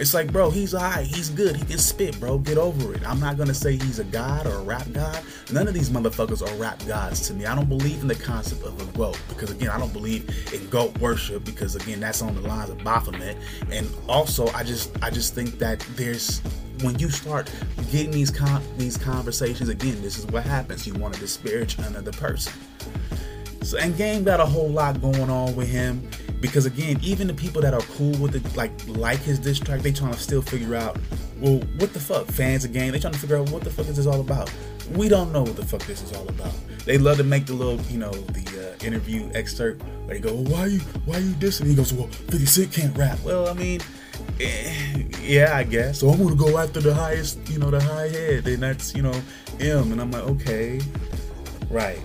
it's 0.00 0.14
like, 0.14 0.32
bro, 0.32 0.50
he's 0.50 0.74
alright. 0.74 1.06
He's 1.06 1.28
good. 1.28 1.56
He 1.56 1.64
can 1.64 1.76
spit, 1.76 2.18
bro. 2.18 2.38
Get 2.38 2.56
over 2.56 2.94
it. 2.94 3.06
I'm 3.06 3.20
not 3.20 3.36
gonna 3.36 3.52
say 3.52 3.72
he's 3.72 3.98
a 3.98 4.04
god 4.04 4.46
or 4.46 4.54
a 4.54 4.62
rap 4.62 4.86
god. 4.94 5.22
None 5.52 5.68
of 5.68 5.74
these 5.74 5.90
motherfuckers 5.90 6.40
are 6.40 6.54
rap 6.56 6.82
gods 6.86 7.28
to 7.28 7.34
me. 7.34 7.44
I 7.44 7.54
don't 7.54 7.68
believe 7.68 8.00
in 8.00 8.08
the 8.08 8.14
concept 8.14 8.64
of 8.64 8.80
a 8.80 8.96
goat 8.96 9.20
because 9.28 9.50
again, 9.50 9.68
I 9.68 9.78
don't 9.78 9.92
believe 9.92 10.26
in 10.54 10.66
goat 10.70 10.98
worship 11.00 11.44
because 11.44 11.76
again, 11.76 12.00
that's 12.00 12.22
on 12.22 12.34
the 12.34 12.40
lines 12.40 12.70
of 12.70 12.82
Baphomet. 12.82 13.36
And 13.70 13.90
also, 14.08 14.48
I 14.48 14.64
just, 14.64 14.90
I 15.02 15.10
just 15.10 15.34
think 15.34 15.58
that 15.58 15.80
there's 15.96 16.40
when 16.82 16.98
you 16.98 17.10
start 17.10 17.52
getting 17.92 18.10
these 18.10 18.30
con- 18.30 18.62
these 18.78 18.96
conversations 18.96 19.68
again, 19.68 20.00
this 20.00 20.18
is 20.18 20.26
what 20.28 20.44
happens. 20.44 20.86
You 20.86 20.94
want 20.94 21.12
to 21.12 21.20
disparage 21.20 21.78
another 21.78 22.12
person. 22.12 22.54
So, 23.62 23.76
and 23.76 23.94
Game 23.98 24.24
got 24.24 24.40
a 24.40 24.46
whole 24.46 24.70
lot 24.70 25.02
going 25.02 25.28
on 25.28 25.54
with 25.54 25.68
him 25.68 26.08
because 26.40 26.66
again, 26.66 26.98
even 27.02 27.26
the 27.26 27.34
people 27.34 27.60
that 27.62 27.74
are 27.74 27.80
cool 27.96 28.12
with 28.18 28.34
it, 28.34 28.56
like 28.56 28.72
like 28.86 29.18
his 29.18 29.38
diss 29.38 29.58
track, 29.58 29.80
they 29.80 29.92
trying 29.92 30.12
to 30.12 30.18
still 30.18 30.42
figure 30.42 30.74
out, 30.74 30.98
well, 31.38 31.58
what 31.78 31.92
the 31.92 32.00
fuck, 32.00 32.26
fans 32.26 32.66
Game, 32.66 32.92
they 32.92 32.98
trying 32.98 33.12
to 33.12 33.18
figure 33.18 33.36
out 33.36 33.50
what 33.50 33.62
the 33.62 33.70
fuck 33.70 33.86
is 33.88 33.96
this 33.96 34.06
all 34.06 34.20
about. 34.20 34.52
We 34.92 35.08
don't 35.08 35.32
know 35.32 35.42
what 35.42 35.56
the 35.56 35.64
fuck 35.64 35.82
this 35.82 36.02
is 36.02 36.12
all 36.12 36.28
about. 36.28 36.52
They 36.84 36.98
love 36.98 37.18
to 37.18 37.24
make 37.24 37.46
the 37.46 37.52
little, 37.54 37.80
you 37.86 37.98
know, 37.98 38.10
the 38.10 38.74
uh, 38.80 38.84
interview 38.84 39.30
excerpt 39.34 39.82
where 39.82 40.14
they 40.14 40.20
go, 40.20 40.34
well, 40.34 40.44
why 40.44 40.66
you 40.66 40.80
why 41.04 41.18
you 41.18 41.32
dissing? 41.34 41.66
He 41.66 41.74
goes, 41.74 41.92
well, 41.92 42.08
50 42.08 42.46
Cent 42.46 42.72
can't 42.72 42.96
rap. 42.96 43.18
Well, 43.22 43.48
I 43.48 43.52
mean 43.54 43.80
Eh, 44.40 45.02
yeah, 45.22 45.54
I 45.54 45.64
guess. 45.64 46.00
So 46.00 46.08
I'm 46.08 46.22
gonna 46.22 46.34
go 46.34 46.58
after 46.58 46.80
the 46.80 46.94
highest, 46.94 47.38
you 47.48 47.58
know, 47.58 47.70
the 47.70 47.80
high 47.80 48.08
head, 48.08 48.46
and 48.46 48.62
that's 48.62 48.94
you 48.94 49.02
know 49.02 49.14
M. 49.58 49.92
And 49.92 50.00
I'm 50.00 50.10
like, 50.10 50.24
okay, 50.24 50.80
right. 51.68 52.00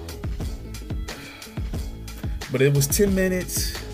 But 2.51 2.61
it 2.61 2.73
was 2.73 2.87
10 2.87 3.13
minutes. 3.13 3.84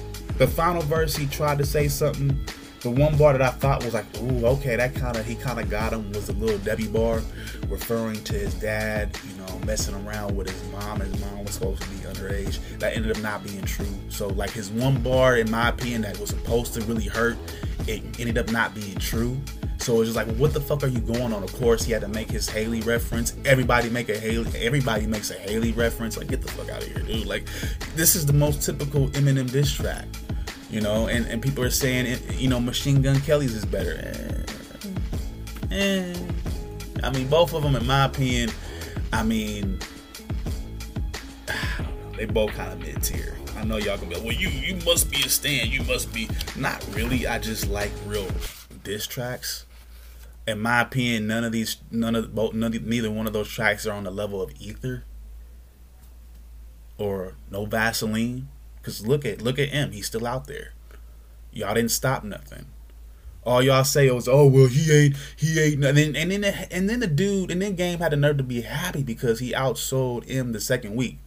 The 0.42 0.48
final 0.48 0.82
verse, 0.82 1.16
he 1.16 1.28
tried 1.28 1.60
to 1.60 1.66
say 1.68 1.88
something. 1.88 2.36
The 2.80 2.90
one 2.90 3.16
bar 3.16 3.34
that 3.34 3.44
I 3.44 3.52
thought 3.52 3.86
was 3.86 3.94
like, 3.94 4.08
ooh, 4.24 4.44
okay, 4.48 4.76
that 4.76 4.96
kind 4.96 5.16
of 5.16 5.24
he 5.24 5.36
kind 5.36 5.60
of 5.60 5.70
got 5.70 5.94
him 5.94 6.12
was 6.14 6.30
a 6.30 6.34
little 6.34 6.58
Debbie 6.58 6.88
bar, 6.88 7.22
referring 7.68 8.24
to 8.24 8.34
his 8.34 8.56
dad, 8.56 9.16
you 9.30 9.38
know, 9.38 9.60
messing 9.68 9.94
around 9.94 10.36
with 10.36 10.50
his 10.50 10.72
mom. 10.72 11.02
His 11.02 11.22
mom 11.22 11.46
was 11.46 11.54
supposed 11.54 11.84
to 11.84 11.90
be 11.90 11.98
underage. 11.98 12.58
That 12.80 12.98
ended 12.98 13.16
up 13.16 13.22
not 13.22 13.44
being 13.44 13.62
true. 13.66 13.94
So 14.10 14.30
like 14.30 14.50
his 14.50 14.72
one 14.72 15.04
bar, 15.04 15.38
in 15.38 15.52
my 15.52 15.70
opinion, 15.70 16.02
that 16.02 16.18
was 16.18 16.32
supposed 16.32 16.74
to 16.74 16.82
really 16.86 17.06
hurt 17.06 17.38
it 17.88 18.04
ended 18.20 18.38
up 18.38 18.52
not 18.52 18.74
being 18.74 18.98
true. 18.98 19.38
So 19.78 19.96
it 19.96 20.00
was 20.00 20.14
just 20.14 20.16
like, 20.16 20.36
what 20.38 20.54
the 20.54 20.62
fuck 20.62 20.84
are 20.84 20.88
you 20.88 21.00
going 21.00 21.34
on? 21.34 21.44
Of 21.44 21.54
course, 21.54 21.84
he 21.84 21.92
had 21.92 22.02
to 22.02 22.08
make 22.08 22.30
his 22.30 22.48
Hailie 22.48 22.82
reference. 22.82 23.36
Everybody 23.46 23.90
make 23.90 24.10
a 24.10 24.20
Hailie. 24.20 24.52
Everybody 24.60 25.08
makes 25.08 25.32
a 25.32 25.36
Hailie 25.36 25.72
reference. 25.72 26.18
Like, 26.18 26.28
get 26.28 26.42
the 26.42 26.52
fuck 26.52 26.70
out 26.70 26.84
of 26.84 26.88
here, 26.88 27.02
dude. 27.02 27.26
Like, 27.26 27.46
this 27.96 28.16
is 28.16 28.26
the 28.26 28.34
most 28.34 28.62
typical 28.62 29.08
Eminem 29.10 29.52
diss 29.52 29.72
track, 29.72 30.06
you 30.72 30.82
know. 30.82 31.08
And 31.08 31.26
and 31.28 31.42
people 31.42 31.64
are 31.64 31.70
saying, 31.70 32.20
you 32.32 32.48
know, 32.48 32.60
Machine 32.60 33.02
Gun 33.02 33.20
Kelly's 33.22 33.54
is 33.54 33.66
better. 33.66 34.46
Eh, 35.72 35.76
eh. 35.76 36.16
I 37.04 37.10
mean, 37.12 37.28
both 37.28 37.54
of 37.54 37.64
them, 37.64 37.76
in 37.76 37.86
my 37.86 38.06
opinion, 38.06 38.52
I 39.14 39.24
mean. 39.24 39.80
They 42.18 42.26
both 42.28 42.52
kind 42.52 42.72
of 42.72 42.78
mid 42.78 43.02
tier. 43.02 43.36
I 43.58 43.64
know 43.64 43.78
y'all 43.78 43.98
gonna 43.98 44.10
be 44.10 44.16
like, 44.16 44.24
well, 44.24 44.34
you 44.34 44.50
you 44.50 44.76
must 44.86 45.10
be 45.10 45.18
a 45.22 45.30
stan. 45.30 45.72
You 45.72 45.82
must 45.84 46.14
be 46.14 46.30
not 46.56 46.86
really. 46.96 47.26
I 47.26 47.40
just 47.40 47.68
like 47.68 47.92
real 48.06 48.28
diss 48.84 49.08
tracks. 49.08 49.66
In 50.48 50.60
my 50.60 50.82
opinion, 50.82 51.26
none 51.26 51.44
of 51.44 51.52
these, 51.52 51.78
none 51.90 52.16
of 52.16 52.36
both, 52.36 52.54
none, 52.54 52.72
neither 52.84 53.10
one 53.10 53.26
of 53.26 53.34
those 53.34 53.50
tracks 53.50 53.88
are 53.88 53.94
on 53.94 54.04
the 54.04 54.12
level 54.12 54.42
of 54.42 54.52
Ether 54.60 55.04
or 56.98 57.34
No 57.50 57.66
Vaseline. 57.66 58.50
Cause 58.84 59.06
look 59.06 59.26
at 59.26 59.42
look 59.42 59.60
at 59.60 59.70
him, 59.70 59.92
he's 59.92 60.08
still 60.08 60.26
out 60.26 60.48
there. 60.48 60.74
Y'all 61.52 61.76
didn't 61.76 61.92
stop 61.92 62.24
nothing. 62.24 62.66
All 63.44 63.62
y'all 63.62 63.84
say 63.84 64.10
was, 64.12 64.28
"Oh 64.28 64.48
well, 64.48 64.68
he 64.68 64.92
ain't, 64.92 65.16
he 65.36 65.60
ain't," 65.60 65.80
nothing. 65.80 66.16
and 66.16 66.32
then 66.32 66.42
the, 66.42 66.74
and 66.74 66.90
then 66.90 67.00
the 67.00 67.08
dude, 67.08 67.52
and 67.52 67.62
then 67.62 67.76
Game 67.76 68.00
had 68.00 68.12
the 68.12 68.18
nerve 68.18 68.38
to 68.38 68.44
be 68.44 68.62
happy 68.62 69.04
because 69.04 69.40
he 69.40 69.52
outsold 69.52 70.26
him 70.26 70.52
the 70.52 70.60
second 70.60 70.96
week 70.96 71.18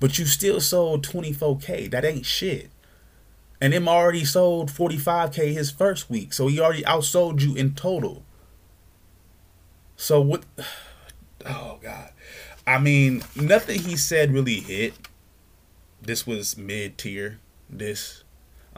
but 0.00 0.18
you 0.18 0.26
still 0.26 0.60
sold 0.60 1.06
24k. 1.06 1.90
That 1.90 2.04
ain't 2.04 2.26
shit. 2.26 2.70
And 3.60 3.72
him 3.72 3.88
already 3.88 4.24
sold 4.24 4.70
45k 4.70 5.52
his 5.54 5.70
first 5.70 6.10
week, 6.10 6.32
so 6.34 6.46
he 6.48 6.60
already 6.60 6.82
outsold 6.82 7.40
you 7.40 7.54
in 7.54 7.74
total. 7.74 8.22
So 9.96 10.20
what? 10.20 10.44
Oh 11.48 11.78
god, 11.80 12.10
I 12.66 12.78
mean, 12.78 13.22
nothing 13.36 13.80
he 13.80 13.96
said 13.96 14.32
really 14.32 14.58
hit. 14.58 14.94
This 16.06 16.26
was 16.26 16.56
mid 16.56 16.98
tier. 16.98 17.40
This 17.68 18.22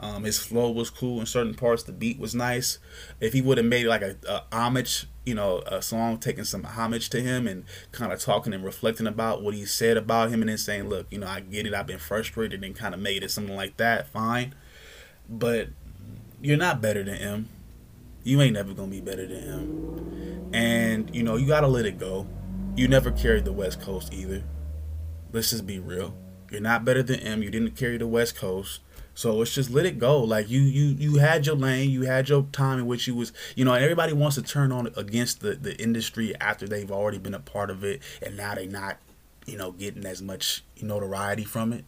um, 0.01 0.23
his 0.23 0.39
flow 0.39 0.71
was 0.71 0.89
cool 0.89 1.19
in 1.19 1.25
certain 1.25 1.53
parts. 1.53 1.83
The 1.83 1.91
beat 1.91 2.19
was 2.19 2.33
nice. 2.33 2.79
If 3.19 3.33
he 3.33 3.41
would 3.41 3.57
have 3.57 3.67
made 3.67 3.85
like 3.85 4.01
a, 4.01 4.15
a, 4.27 4.43
homage, 4.51 5.07
you 5.25 5.35
know, 5.35 5.59
a 5.67 5.81
song 5.81 6.19
taking 6.19 6.45
some 6.45 6.63
homage 6.63 7.09
to 7.09 7.21
him 7.21 7.47
and 7.47 7.65
kind 7.91 8.13
of 8.13 8.19
talking 8.21 8.53
and 8.53 8.63
reflecting 8.63 9.07
about 9.07 9.43
what 9.43 9.53
he 9.53 9.65
said 9.65 9.97
about 9.97 10.29
him, 10.29 10.41
and 10.41 10.49
then 10.49 10.57
saying, 10.57 10.87
"Look, 10.87 11.07
you 11.11 11.19
know, 11.19 11.27
I 11.27 11.41
get 11.41 11.67
it. 11.67 11.73
I've 11.73 11.87
been 11.87 11.99
frustrated," 11.99 12.63
and 12.63 12.75
kind 12.75 12.93
of 12.93 13.01
made 13.01 13.23
it 13.23 13.31
something 13.31 13.55
like 13.55 13.77
that. 13.77 14.07
Fine, 14.07 14.55
but 15.27 15.69
you're 16.41 16.57
not 16.57 16.81
better 16.81 17.03
than 17.03 17.17
him. 17.17 17.49
You 18.23 18.41
ain't 18.41 18.53
never 18.53 18.73
gonna 18.73 18.91
be 18.91 19.01
better 19.01 19.27
than 19.27 19.43
him. 19.43 20.49
And 20.53 21.13
you 21.13 21.23
know, 21.23 21.35
you 21.35 21.45
gotta 21.45 21.67
let 21.67 21.85
it 21.85 21.99
go. 21.99 22.25
You 22.75 22.87
never 22.87 23.11
carried 23.11 23.43
the 23.43 23.53
West 23.53 23.81
Coast 23.81 24.13
either. 24.13 24.43
Let's 25.33 25.49
just 25.49 25.67
be 25.67 25.79
real. 25.79 26.13
You're 26.51 26.61
not 26.61 26.85
better 26.85 27.03
than 27.03 27.19
him. 27.19 27.43
You 27.43 27.49
didn't 27.49 27.75
carry 27.75 27.97
the 27.97 28.07
West 28.07 28.35
Coast 28.35 28.79
so 29.19 29.41
it's 29.41 29.53
just 29.53 29.69
let 29.69 29.85
it 29.85 29.99
go. 29.99 30.21
Like 30.21 30.49
you 30.49 30.61
you 30.61 30.95
you 30.97 31.17
had 31.17 31.45
your 31.45 31.57
lane, 31.57 31.89
you 31.89 32.03
had 32.03 32.29
your 32.29 32.43
time 32.53 32.79
in 32.79 32.85
which 32.85 33.05
you 33.05 33.13
was, 33.13 33.33
you 33.53 33.65
know, 33.65 33.73
everybody 33.73 34.13
wants 34.13 34.35
to 34.37 34.41
turn 34.41 34.71
on 34.71 34.87
against 34.95 35.41
the 35.41 35.55
the 35.55 35.75
industry 35.75 36.33
after 36.39 36.69
they've 36.69 36.89
already 36.89 37.17
been 37.17 37.33
a 37.33 37.39
part 37.39 37.69
of 37.69 37.83
it 37.83 38.01
and 38.21 38.37
now 38.37 38.55
they 38.55 38.65
not, 38.65 38.97
you 39.45 39.57
know, 39.57 39.73
getting 39.73 40.05
as 40.05 40.21
much 40.21 40.63
notoriety 40.81 41.43
from 41.43 41.73
it. 41.73 41.83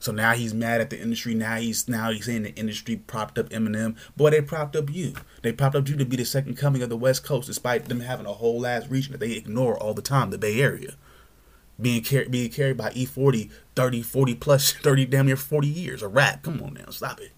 So 0.00 0.10
now 0.10 0.32
he's 0.32 0.52
mad 0.52 0.80
at 0.80 0.90
the 0.90 1.00
industry. 1.00 1.36
Now 1.36 1.54
he's 1.54 1.88
now 1.88 2.10
he's 2.10 2.26
saying 2.26 2.42
the 2.42 2.54
industry 2.56 2.96
propped 2.96 3.38
up 3.38 3.50
Eminem. 3.50 3.96
Boy, 4.16 4.30
they 4.30 4.40
propped 4.40 4.74
up 4.74 4.90
you. 4.90 5.14
They 5.42 5.52
propped 5.52 5.76
up 5.76 5.88
you 5.88 5.96
to 5.98 6.04
be 6.04 6.16
the 6.16 6.24
second 6.24 6.56
coming 6.56 6.82
of 6.82 6.88
the 6.88 6.96
West 6.96 7.22
Coast, 7.22 7.46
despite 7.46 7.84
them 7.84 8.00
having 8.00 8.26
a 8.26 8.32
whole 8.32 8.66
ass 8.66 8.88
region 8.88 9.12
that 9.12 9.18
they 9.18 9.34
ignore 9.34 9.78
all 9.78 9.94
the 9.94 10.02
time, 10.02 10.30
the 10.30 10.38
Bay 10.38 10.60
Area 10.60 10.96
being 11.82 12.02
carried 12.02 12.30
being 12.30 12.50
carried 12.50 12.76
by 12.76 12.90
E40 12.90 13.50
30 13.76 14.02
40 14.02 14.34
plus 14.36 14.72
30 14.82 15.06
damn 15.06 15.26
near 15.26 15.36
40 15.36 15.68
years 15.68 16.02
a 16.02 16.08
rap. 16.08 16.42
Come 16.42 16.62
on 16.62 16.74
now 16.74 16.90
stop 16.90 17.20
it. 17.20 17.32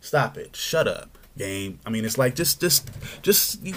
Stop 0.00 0.38
it. 0.38 0.56
Shut 0.56 0.88
up 0.88 1.18
game. 1.36 1.78
I 1.86 1.90
mean 1.90 2.04
it's 2.04 2.18
like 2.18 2.34
just 2.34 2.60
just 2.60 2.90
just 3.22 3.64
you, 3.64 3.74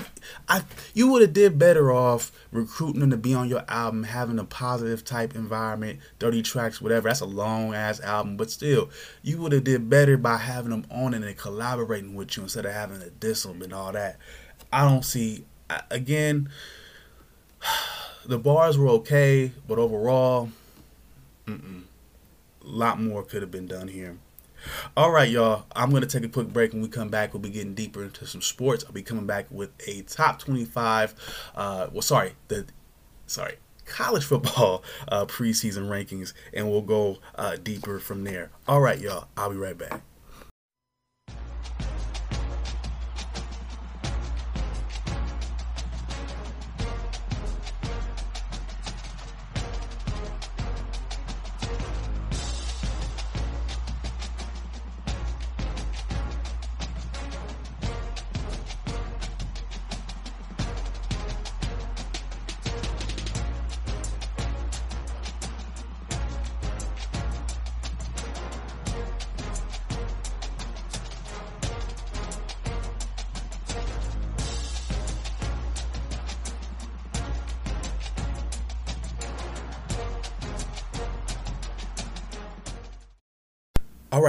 I 0.49 0.63
you 0.93 1.09
would 1.11 1.21
have 1.21 1.33
did 1.33 1.57
better 1.57 1.91
off 1.91 2.31
recruiting 2.51 2.99
them 2.99 3.11
to 3.11 3.17
be 3.17 3.33
on 3.33 3.47
your 3.47 3.63
album 3.67 4.03
having 4.03 4.39
a 4.39 4.43
positive 4.43 5.05
type 5.05 5.35
environment 5.35 5.99
30 6.19 6.41
tracks 6.41 6.81
whatever. 6.81 7.07
That's 7.07 7.21
a 7.21 7.25
long 7.25 7.73
ass 7.73 7.99
album 8.01 8.37
but 8.37 8.51
still 8.51 8.89
you 9.21 9.37
would 9.41 9.51
have 9.51 9.63
did 9.63 9.89
better 9.89 10.17
by 10.17 10.37
having 10.37 10.71
them 10.71 10.85
on 10.91 11.13
and 11.13 11.37
collaborating 11.37 12.15
with 12.15 12.35
you 12.35 12.43
instead 12.43 12.65
of 12.65 12.73
having 12.73 12.99
to 12.99 13.09
diss 13.09 13.43
them 13.43 13.61
and 13.61 13.73
all 13.73 13.91
that. 13.91 14.17
I 14.71 14.87
don't 14.89 15.05
see 15.05 15.45
again 15.89 16.49
the 18.25 18.37
bars 18.37 18.77
were 18.77 18.89
okay, 18.89 19.51
but 19.67 19.77
overall, 19.77 20.49
a 21.47 21.53
lot 22.61 22.99
more 22.99 23.23
could 23.23 23.41
have 23.41 23.51
been 23.51 23.67
done 23.67 23.87
here. 23.87 24.17
All 24.95 25.11
right, 25.11 25.29
y'all. 25.29 25.65
I'm 25.75 25.91
to 25.91 26.05
take 26.05 26.23
a 26.23 26.29
quick 26.29 26.47
break. 26.47 26.71
When 26.71 26.81
we 26.81 26.87
come 26.87 27.09
back, 27.09 27.33
we'll 27.33 27.41
be 27.41 27.49
getting 27.49 27.73
deeper 27.73 28.03
into 28.03 28.25
some 28.25 28.41
sports. 28.41 28.85
I'll 28.85 28.93
be 28.93 29.01
coming 29.01 29.25
back 29.25 29.47
with 29.51 29.71
a 29.87 30.03
top 30.03 30.39
25. 30.39 31.51
Uh, 31.55 31.87
well, 31.91 32.01
sorry, 32.01 32.33
the 32.47 32.65
sorry 33.27 33.57
college 33.85 34.23
football 34.23 34.83
uh, 35.07 35.25
preseason 35.25 35.89
rankings, 35.89 36.33
and 36.53 36.69
we'll 36.69 36.81
go 36.81 37.17
uh, 37.35 37.57
deeper 37.61 37.99
from 37.99 38.23
there. 38.23 38.51
All 38.67 38.81
right, 38.81 38.99
y'all. 38.99 39.27
I'll 39.35 39.49
be 39.49 39.57
right 39.57 39.77
back. 39.77 40.01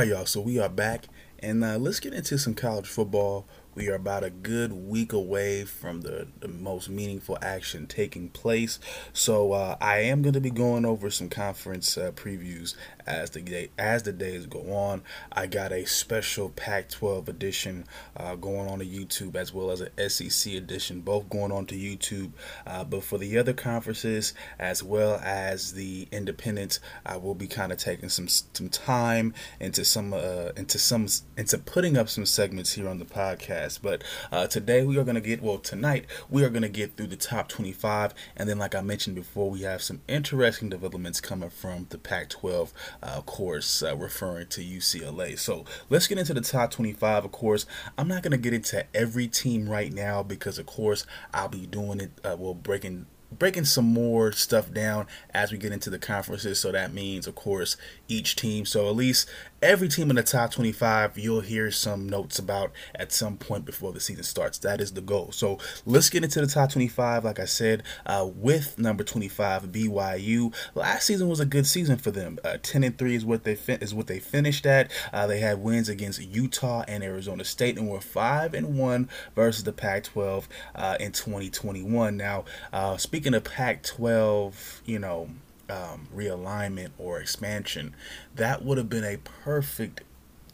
Right, 0.04 0.16
y'all. 0.16 0.26
So 0.26 0.40
we 0.42 0.58
are 0.58 0.68
back, 0.68 1.06
and 1.38 1.64
uh, 1.64 1.78
let's 1.78 1.98
get 1.98 2.12
into 2.12 2.36
some 2.36 2.52
college 2.54 2.86
football. 2.86 3.46
We 3.74 3.88
are 3.88 3.94
about 3.94 4.22
a 4.22 4.30
good 4.30 4.72
week 4.72 5.12
away 5.12 5.64
from 5.64 6.02
the, 6.02 6.28
the 6.38 6.46
most 6.46 6.88
meaningful 6.88 7.36
action 7.42 7.88
taking 7.88 8.28
place. 8.28 8.78
So 9.12 9.52
uh, 9.52 9.76
I 9.80 9.98
am 9.98 10.22
going 10.22 10.34
to 10.34 10.40
be 10.40 10.50
going 10.50 10.84
over 10.84 11.10
some 11.10 11.28
conference 11.28 11.98
uh, 11.98 12.12
previews 12.12 12.76
as 13.04 13.30
the 13.30 13.40
day 13.40 13.70
as 13.76 14.04
the 14.04 14.12
days 14.12 14.46
go 14.46 14.72
on. 14.72 15.02
I 15.32 15.46
got 15.46 15.72
a 15.72 15.86
special 15.86 16.50
Pac-12 16.50 17.28
edition 17.28 17.84
uh, 18.16 18.36
going 18.36 18.68
on 18.68 18.78
to 18.78 18.86
YouTube 18.86 19.34
as 19.34 19.52
well 19.52 19.72
as 19.72 19.80
an 19.80 20.08
SEC 20.08 20.52
edition, 20.54 21.00
both 21.00 21.28
going 21.28 21.50
on 21.50 21.66
to 21.66 21.74
YouTube. 21.74 22.30
Uh, 22.64 22.84
but 22.84 23.02
for 23.02 23.18
the 23.18 23.36
other 23.38 23.52
conferences 23.52 24.34
as 24.58 24.84
well 24.84 25.20
as 25.22 25.72
the 25.72 26.06
independents, 26.12 26.78
I 27.04 27.16
will 27.16 27.34
be 27.34 27.48
kind 27.48 27.72
of 27.72 27.78
taking 27.78 28.08
some 28.08 28.28
some 28.28 28.68
time 28.68 29.34
into 29.58 29.84
some 29.84 30.12
uh, 30.12 30.50
into 30.56 30.78
some 30.78 31.08
into 31.36 31.58
putting 31.58 31.96
up 31.96 32.08
some 32.08 32.24
segments 32.24 32.72
here 32.74 32.88
on 32.88 33.00
the 33.00 33.04
podcast 33.04 33.63
podcast. 33.64 33.80
But 33.82 34.04
uh, 34.30 34.46
today 34.46 34.84
we 34.84 34.98
are 34.98 35.04
going 35.04 35.14
to 35.14 35.20
get, 35.20 35.42
well, 35.42 35.58
tonight 35.58 36.06
we 36.28 36.44
are 36.44 36.48
going 36.48 36.62
to 36.62 36.68
get 36.68 36.96
through 36.96 37.08
the 37.08 37.16
top 37.16 37.48
25. 37.48 38.14
And 38.36 38.48
then, 38.48 38.58
like 38.58 38.74
I 38.74 38.80
mentioned 38.80 39.16
before, 39.16 39.50
we 39.50 39.62
have 39.62 39.82
some 39.82 40.02
interesting 40.08 40.68
developments 40.68 41.20
coming 41.20 41.50
from 41.50 41.86
the 41.90 41.98
Pac 41.98 42.30
12 42.30 42.72
uh, 43.02 43.20
course, 43.22 43.82
uh, 43.82 43.96
referring 43.96 44.48
to 44.48 44.62
UCLA. 44.62 45.38
So 45.38 45.64
let's 45.90 46.06
get 46.06 46.18
into 46.18 46.34
the 46.34 46.40
top 46.40 46.70
25. 46.70 47.24
Of 47.24 47.32
course, 47.32 47.66
I'm 47.98 48.08
not 48.08 48.22
going 48.22 48.32
to 48.32 48.38
get 48.38 48.54
into 48.54 48.84
every 48.94 49.28
team 49.28 49.68
right 49.68 49.92
now 49.92 50.22
because, 50.22 50.58
of 50.58 50.66
course, 50.66 51.06
I'll 51.32 51.48
be 51.48 51.66
doing 51.66 52.00
it, 52.00 52.12
uh, 52.24 52.36
well, 52.38 52.54
breaking 52.54 53.06
breaking 53.38 53.64
some 53.64 53.84
more 53.84 54.32
stuff 54.32 54.72
down 54.72 55.06
as 55.32 55.50
we 55.50 55.58
get 55.58 55.72
into 55.72 55.90
the 55.90 55.98
conferences. 55.98 56.60
So 56.60 56.72
that 56.72 56.92
means, 56.92 57.26
of 57.26 57.34
course, 57.34 57.76
each 58.08 58.36
team. 58.36 58.66
So 58.66 58.88
at 58.88 58.96
least 58.96 59.28
every 59.62 59.88
team 59.88 60.10
in 60.10 60.16
the 60.16 60.22
top 60.22 60.50
25, 60.50 61.18
you'll 61.18 61.40
hear 61.40 61.70
some 61.70 62.08
notes 62.08 62.38
about 62.38 62.70
at 62.94 63.12
some 63.12 63.36
point 63.36 63.64
before 63.64 63.92
the 63.92 64.00
season 64.00 64.22
starts. 64.24 64.58
That 64.58 64.80
is 64.80 64.92
the 64.92 65.00
goal. 65.00 65.32
So 65.32 65.58
let's 65.86 66.10
get 66.10 66.22
into 66.22 66.40
the 66.40 66.46
top 66.46 66.70
25. 66.70 67.24
Like 67.24 67.40
I 67.40 67.46
said, 67.46 67.82
uh, 68.04 68.28
with 68.34 68.78
number 68.78 69.04
25, 69.04 69.72
BYU. 69.72 70.54
Last 70.74 71.06
season 71.06 71.28
was 71.28 71.40
a 71.40 71.46
good 71.46 71.66
season 71.66 71.96
for 71.96 72.10
them. 72.10 72.38
Uh, 72.44 72.58
10 72.62 72.84
and 72.84 72.98
3 72.98 73.14
is 73.14 73.24
what 73.24 73.44
they 73.44 73.54
fin- 73.54 73.80
is 73.80 73.94
what 73.94 74.06
they 74.06 74.18
finished 74.18 74.66
at. 74.66 74.90
Uh, 75.12 75.26
they 75.26 75.40
had 75.40 75.62
wins 75.62 75.88
against 75.88 76.20
Utah 76.20 76.84
and 76.86 77.02
Arizona 77.02 77.44
State, 77.44 77.78
and 77.78 77.88
were 77.88 78.00
five 78.00 78.54
and 78.54 78.78
one 78.78 79.08
versus 79.34 79.64
the 79.64 79.72
Pac-12 79.72 80.44
uh, 80.74 80.96
in 81.00 81.12
2021. 81.12 82.16
Now, 82.16 82.44
uh, 82.72 82.96
speaking 82.96 83.34
of 83.34 83.44
Pac-12, 83.44 84.82
you 84.84 84.98
know 84.98 85.30
um, 85.70 86.08
realignment 86.14 86.90
or 86.98 87.20
expansion, 87.20 87.94
that 88.34 88.64
would 88.64 88.78
have 88.78 88.88
been 88.88 89.04
a 89.04 89.18
perfect 89.18 90.02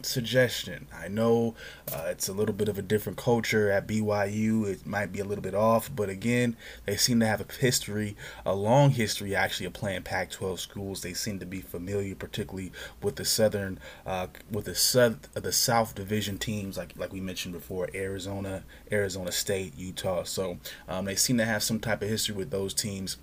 suggestion. 0.02 0.86
I 0.94 1.08
know 1.08 1.54
uh, 1.92 2.06
it's 2.08 2.28
a 2.28 2.32
little 2.32 2.54
bit 2.54 2.68
of 2.68 2.78
a 2.78 2.82
different 2.82 3.18
culture 3.18 3.70
at 3.70 3.86
BYU. 3.86 4.66
It 4.66 4.86
might 4.86 5.12
be 5.12 5.20
a 5.20 5.24
little 5.24 5.42
bit 5.42 5.54
off, 5.54 5.90
but 5.94 6.08
again, 6.08 6.56
they 6.86 6.96
seem 6.96 7.20
to 7.20 7.26
have 7.26 7.40
a 7.40 7.52
history, 7.52 8.16
a 8.44 8.54
long 8.54 8.90
history 8.90 9.34
actually 9.34 9.66
of 9.66 9.72
playing 9.72 10.02
Pac-12 10.02 10.58
schools. 10.58 11.02
They 11.02 11.14
seem 11.14 11.38
to 11.38 11.46
be 11.46 11.60
familiar, 11.60 12.14
particularly 12.14 12.72
with 13.02 13.16
the 13.16 13.24
southern, 13.24 13.78
uh, 14.06 14.28
with 14.50 14.66
the 14.66 14.74
south, 14.74 15.32
the 15.34 15.52
South 15.52 15.94
Division 15.94 16.38
teams, 16.38 16.76
like 16.76 16.94
like 16.96 17.12
we 17.12 17.20
mentioned 17.20 17.54
before, 17.54 17.88
Arizona, 17.94 18.64
Arizona 18.90 19.32
State, 19.32 19.76
Utah. 19.76 20.24
So 20.24 20.58
um, 20.88 21.04
they 21.04 21.16
seem 21.16 21.38
to 21.38 21.44
have 21.44 21.62
some 21.62 21.80
type 21.80 22.02
of 22.02 22.08
history 22.08 22.34
with 22.34 22.50
those 22.50 22.74
teams 22.74 23.18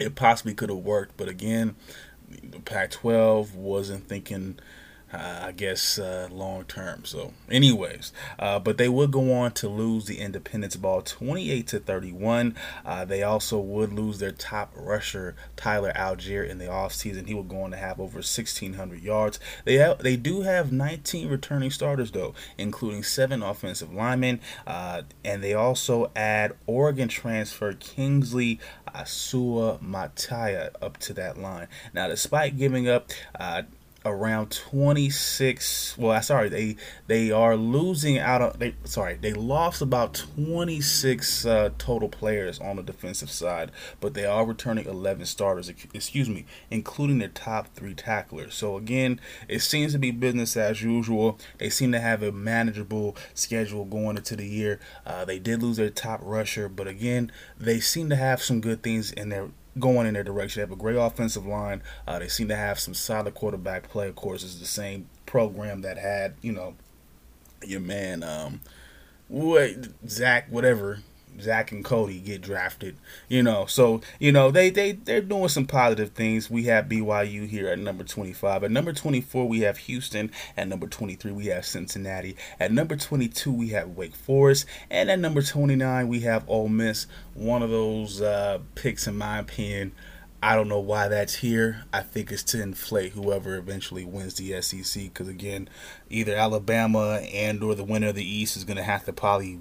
it 0.00 0.14
possibly 0.14 0.54
could 0.54 0.70
have 0.70 0.78
worked, 0.78 1.16
but 1.16 1.28
again, 1.28 1.76
the 2.28 2.60
Pac-12 2.60 3.54
wasn't 3.54 4.08
thinking 4.08 4.58
uh, 5.12 5.40
I 5.42 5.52
guess 5.52 5.98
uh, 5.98 6.28
long 6.30 6.64
term. 6.64 7.04
So, 7.04 7.32
anyways, 7.50 8.12
uh, 8.38 8.58
but 8.58 8.78
they 8.78 8.88
would 8.88 9.10
go 9.10 9.32
on 9.32 9.52
to 9.52 9.68
lose 9.68 10.06
the 10.06 10.18
Independence 10.18 10.76
Ball 10.76 11.02
28 11.02 11.66
to 11.68 11.78
31. 11.80 12.54
Uh, 12.84 13.04
they 13.04 13.22
also 13.22 13.58
would 13.58 13.92
lose 13.92 14.18
their 14.18 14.32
top 14.32 14.72
rusher 14.76 15.34
Tyler 15.56 15.92
Allgeier 15.94 16.48
in 16.48 16.58
the 16.58 16.66
offseason. 16.66 17.26
He 17.26 17.34
would 17.34 17.48
go 17.48 17.62
on 17.62 17.70
to 17.72 17.76
have 17.76 18.00
over 18.00 18.16
1,600 18.16 19.00
yards. 19.00 19.40
They 19.64 19.74
have, 19.74 19.98
they 19.98 20.16
do 20.16 20.42
have 20.42 20.72
19 20.72 21.28
returning 21.28 21.70
starters 21.70 22.12
though, 22.12 22.34
including 22.56 23.02
seven 23.02 23.42
offensive 23.42 23.92
linemen, 23.92 24.40
uh, 24.66 25.02
and 25.24 25.42
they 25.42 25.54
also 25.54 26.10
add 26.14 26.54
Oregon 26.66 27.08
transfer 27.08 27.72
Kingsley 27.72 28.60
Suamataia 28.94 30.70
up 30.82 30.98
to 30.98 31.12
that 31.14 31.38
line. 31.38 31.68
Now, 31.92 32.08
despite 32.08 32.58
giving 32.58 32.88
up 32.88 33.10
uh, 33.38 33.62
around 34.04 34.50
26 34.50 35.98
well 35.98 36.12
I 36.12 36.20
sorry 36.20 36.48
they 36.48 36.76
they 37.06 37.30
are 37.30 37.54
losing 37.54 38.18
out 38.18 38.40
of 38.40 38.58
they 38.58 38.74
sorry 38.84 39.18
they 39.20 39.34
lost 39.34 39.82
about 39.82 40.14
26 40.36 41.44
uh, 41.44 41.70
total 41.76 42.08
players 42.08 42.58
on 42.58 42.76
the 42.76 42.82
defensive 42.82 43.30
side 43.30 43.70
but 44.00 44.14
they 44.14 44.24
are 44.24 44.46
returning 44.46 44.86
11 44.86 45.26
starters 45.26 45.68
excuse 45.68 46.30
me 46.30 46.46
including 46.70 47.18
their 47.18 47.28
top 47.28 47.68
three 47.74 47.94
tacklers. 47.94 48.54
So 48.54 48.76
again 48.76 49.20
it 49.48 49.60
seems 49.60 49.92
to 49.92 49.98
be 49.98 50.10
business 50.10 50.56
as 50.56 50.82
usual. 50.82 51.38
They 51.58 51.68
seem 51.68 51.92
to 51.92 52.00
have 52.00 52.22
a 52.22 52.32
manageable 52.32 53.16
schedule 53.34 53.84
going 53.84 54.16
into 54.16 54.34
the 54.34 54.46
year. 54.46 54.80
Uh, 55.04 55.24
they 55.26 55.38
did 55.38 55.62
lose 55.62 55.76
their 55.76 55.90
top 55.90 56.20
rusher 56.22 56.68
but 56.68 56.86
again 56.86 57.30
they 57.58 57.80
seem 57.80 58.08
to 58.08 58.16
have 58.16 58.42
some 58.42 58.62
good 58.62 58.82
things 58.82 59.12
in 59.12 59.28
their 59.28 59.48
going 59.78 60.06
in 60.06 60.14
their 60.14 60.24
direction. 60.24 60.60
They 60.60 60.62
have 60.62 60.72
a 60.72 60.80
great 60.80 60.96
offensive 60.96 61.46
line. 61.46 61.82
Uh, 62.06 62.18
they 62.18 62.28
seem 62.28 62.48
to 62.48 62.56
have 62.56 62.78
some 62.80 62.94
solid 62.94 63.34
quarterback 63.34 63.88
play. 63.88 64.08
Of 64.08 64.16
course, 64.16 64.42
it's 64.42 64.56
the 64.56 64.66
same 64.66 65.08
program 65.26 65.82
that 65.82 65.96
had 65.98 66.34
you 66.42 66.52
know 66.52 66.74
your 67.64 67.80
man 67.80 68.22
um, 68.22 68.60
wait 69.28 69.86
Zach 70.08 70.48
whatever 70.50 71.00
Zach 71.42 71.72
and 71.72 71.84
Cody 71.84 72.20
get 72.20 72.42
drafted, 72.42 72.96
you 73.28 73.42
know. 73.42 73.66
So 73.66 74.00
you 74.18 74.32
know 74.32 74.50
they 74.50 74.70
they 74.70 74.92
they're 74.92 75.20
doing 75.20 75.48
some 75.48 75.66
positive 75.66 76.10
things. 76.10 76.50
We 76.50 76.64
have 76.64 76.86
BYU 76.86 77.48
here 77.48 77.68
at 77.68 77.78
number 77.78 78.04
25. 78.04 78.64
At 78.64 78.70
number 78.70 78.92
24 78.92 79.48
we 79.48 79.60
have 79.60 79.78
Houston. 79.78 80.30
At 80.56 80.68
number 80.68 80.86
23 80.86 81.32
we 81.32 81.46
have 81.46 81.64
Cincinnati. 81.64 82.36
At 82.58 82.72
number 82.72 82.96
22 82.96 83.52
we 83.52 83.68
have 83.70 83.90
Wake 83.90 84.14
Forest, 84.14 84.66
and 84.90 85.10
at 85.10 85.18
number 85.18 85.42
29 85.42 86.08
we 86.08 86.20
have 86.20 86.48
Ole 86.48 86.68
Miss. 86.68 87.06
One 87.34 87.62
of 87.62 87.70
those 87.70 88.20
uh, 88.20 88.58
picks, 88.74 89.06
in 89.06 89.16
my 89.16 89.38
opinion. 89.38 89.92
I 90.42 90.56
don't 90.56 90.68
know 90.68 90.80
why 90.80 91.08
that's 91.08 91.34
here. 91.34 91.84
I 91.92 92.00
think 92.00 92.32
it's 92.32 92.42
to 92.44 92.62
inflate 92.62 93.12
whoever 93.12 93.56
eventually 93.56 94.06
wins 94.06 94.34
the 94.34 94.60
SEC 94.62 95.04
because 95.04 95.28
again, 95.28 95.68
either 96.08 96.34
Alabama 96.34 97.20
and 97.34 97.62
or 97.62 97.74
the 97.74 97.84
winner 97.84 98.08
of 98.08 98.14
the 98.14 98.24
East 98.24 98.56
is 98.56 98.64
going 98.64 98.78
to 98.78 98.82
have 98.82 99.04
to 99.04 99.12
probably 99.12 99.60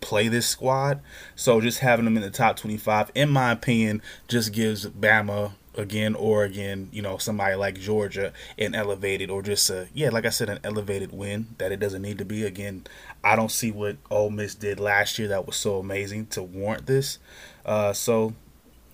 play 0.00 0.28
this 0.28 0.46
squad. 0.46 1.00
So 1.36 1.60
just 1.60 1.78
having 1.80 2.04
them 2.04 2.16
in 2.16 2.22
the 2.22 2.30
top 2.30 2.56
25, 2.56 3.10
in 3.14 3.30
my 3.30 3.52
opinion, 3.52 4.02
just 4.28 4.52
gives 4.52 4.86
Bama 4.86 5.52
again 5.74 6.14
Oregon, 6.14 6.88
you 6.92 7.00
know, 7.00 7.16
somebody 7.16 7.54
like 7.54 7.78
Georgia 7.78 8.32
an 8.58 8.74
elevated 8.74 9.30
or 9.30 9.42
just 9.42 9.70
a 9.70 9.88
yeah, 9.94 10.10
like 10.10 10.26
I 10.26 10.30
said, 10.30 10.48
an 10.48 10.58
elevated 10.64 11.12
win 11.12 11.46
that 11.58 11.72
it 11.72 11.80
doesn't 11.80 12.02
need 12.02 12.18
to 12.18 12.24
be. 12.24 12.44
Again, 12.44 12.84
I 13.24 13.36
don't 13.36 13.50
see 13.50 13.70
what 13.70 13.96
Ole 14.10 14.30
Miss 14.30 14.54
did 14.54 14.78
last 14.78 15.18
year 15.18 15.28
that 15.28 15.46
was 15.46 15.56
so 15.56 15.78
amazing 15.78 16.26
to 16.26 16.42
warrant 16.42 16.86
this. 16.86 17.18
Uh, 17.64 17.92
so 17.92 18.34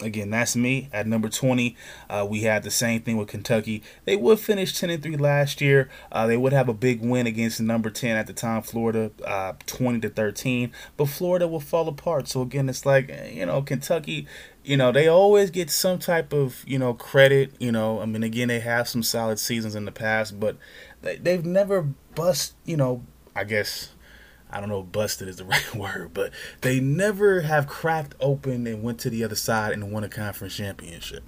Again, 0.00 0.30
that's 0.30 0.54
me 0.54 0.88
at 0.92 1.06
number 1.06 1.28
20. 1.28 1.76
Uh, 2.08 2.26
we 2.28 2.42
had 2.42 2.62
the 2.62 2.70
same 2.70 3.02
thing 3.02 3.16
with 3.16 3.28
Kentucky. 3.28 3.82
They 4.04 4.14
would 4.14 4.38
finish 4.38 4.78
10 4.78 4.90
and 4.90 5.02
3 5.02 5.16
last 5.16 5.60
year. 5.60 5.90
Uh, 6.12 6.26
they 6.26 6.36
would 6.36 6.52
have 6.52 6.68
a 6.68 6.74
big 6.74 7.00
win 7.00 7.26
against 7.26 7.60
number 7.60 7.90
10 7.90 8.16
at 8.16 8.28
the 8.28 8.32
time, 8.32 8.62
Florida, 8.62 9.10
uh, 9.26 9.54
20 9.66 10.00
to 10.00 10.08
13. 10.08 10.72
But 10.96 11.06
Florida 11.06 11.48
will 11.48 11.60
fall 11.60 11.88
apart. 11.88 12.28
So 12.28 12.42
again, 12.42 12.68
it's 12.68 12.86
like 12.86 13.12
you 13.32 13.46
know 13.46 13.62
Kentucky. 13.62 14.26
You 14.62 14.76
know 14.76 14.92
they 14.92 15.08
always 15.08 15.50
get 15.50 15.70
some 15.70 15.98
type 15.98 16.32
of 16.32 16.64
you 16.66 16.78
know 16.78 16.94
credit. 16.94 17.54
You 17.58 17.72
know, 17.72 18.00
I 18.00 18.06
mean, 18.06 18.22
again, 18.22 18.48
they 18.48 18.60
have 18.60 18.88
some 18.88 19.02
solid 19.02 19.38
seasons 19.38 19.74
in 19.74 19.84
the 19.84 19.92
past, 19.92 20.38
but 20.38 20.56
they, 21.02 21.16
they've 21.16 21.44
never 21.44 21.82
bust. 22.14 22.54
You 22.64 22.76
know, 22.76 23.02
I 23.34 23.44
guess 23.44 23.90
I 24.50 24.60
don't 24.60 24.68
know 24.68 24.82
busted 24.82 25.28
is 25.28 25.36
the 25.36 25.44
right 25.44 25.74
word, 25.74 26.10
but 26.14 26.32
they 26.62 26.80
never 26.80 27.42
have 27.42 27.66
cracked 27.66 28.14
open 28.20 28.66
and 28.66 28.82
went 28.82 28.98
to 29.00 29.10
the 29.10 29.24
other 29.24 29.36
side 29.36 29.72
and 29.72 29.92
won 29.92 30.04
a 30.04 30.08
conference 30.08 30.56
championship. 30.56 31.22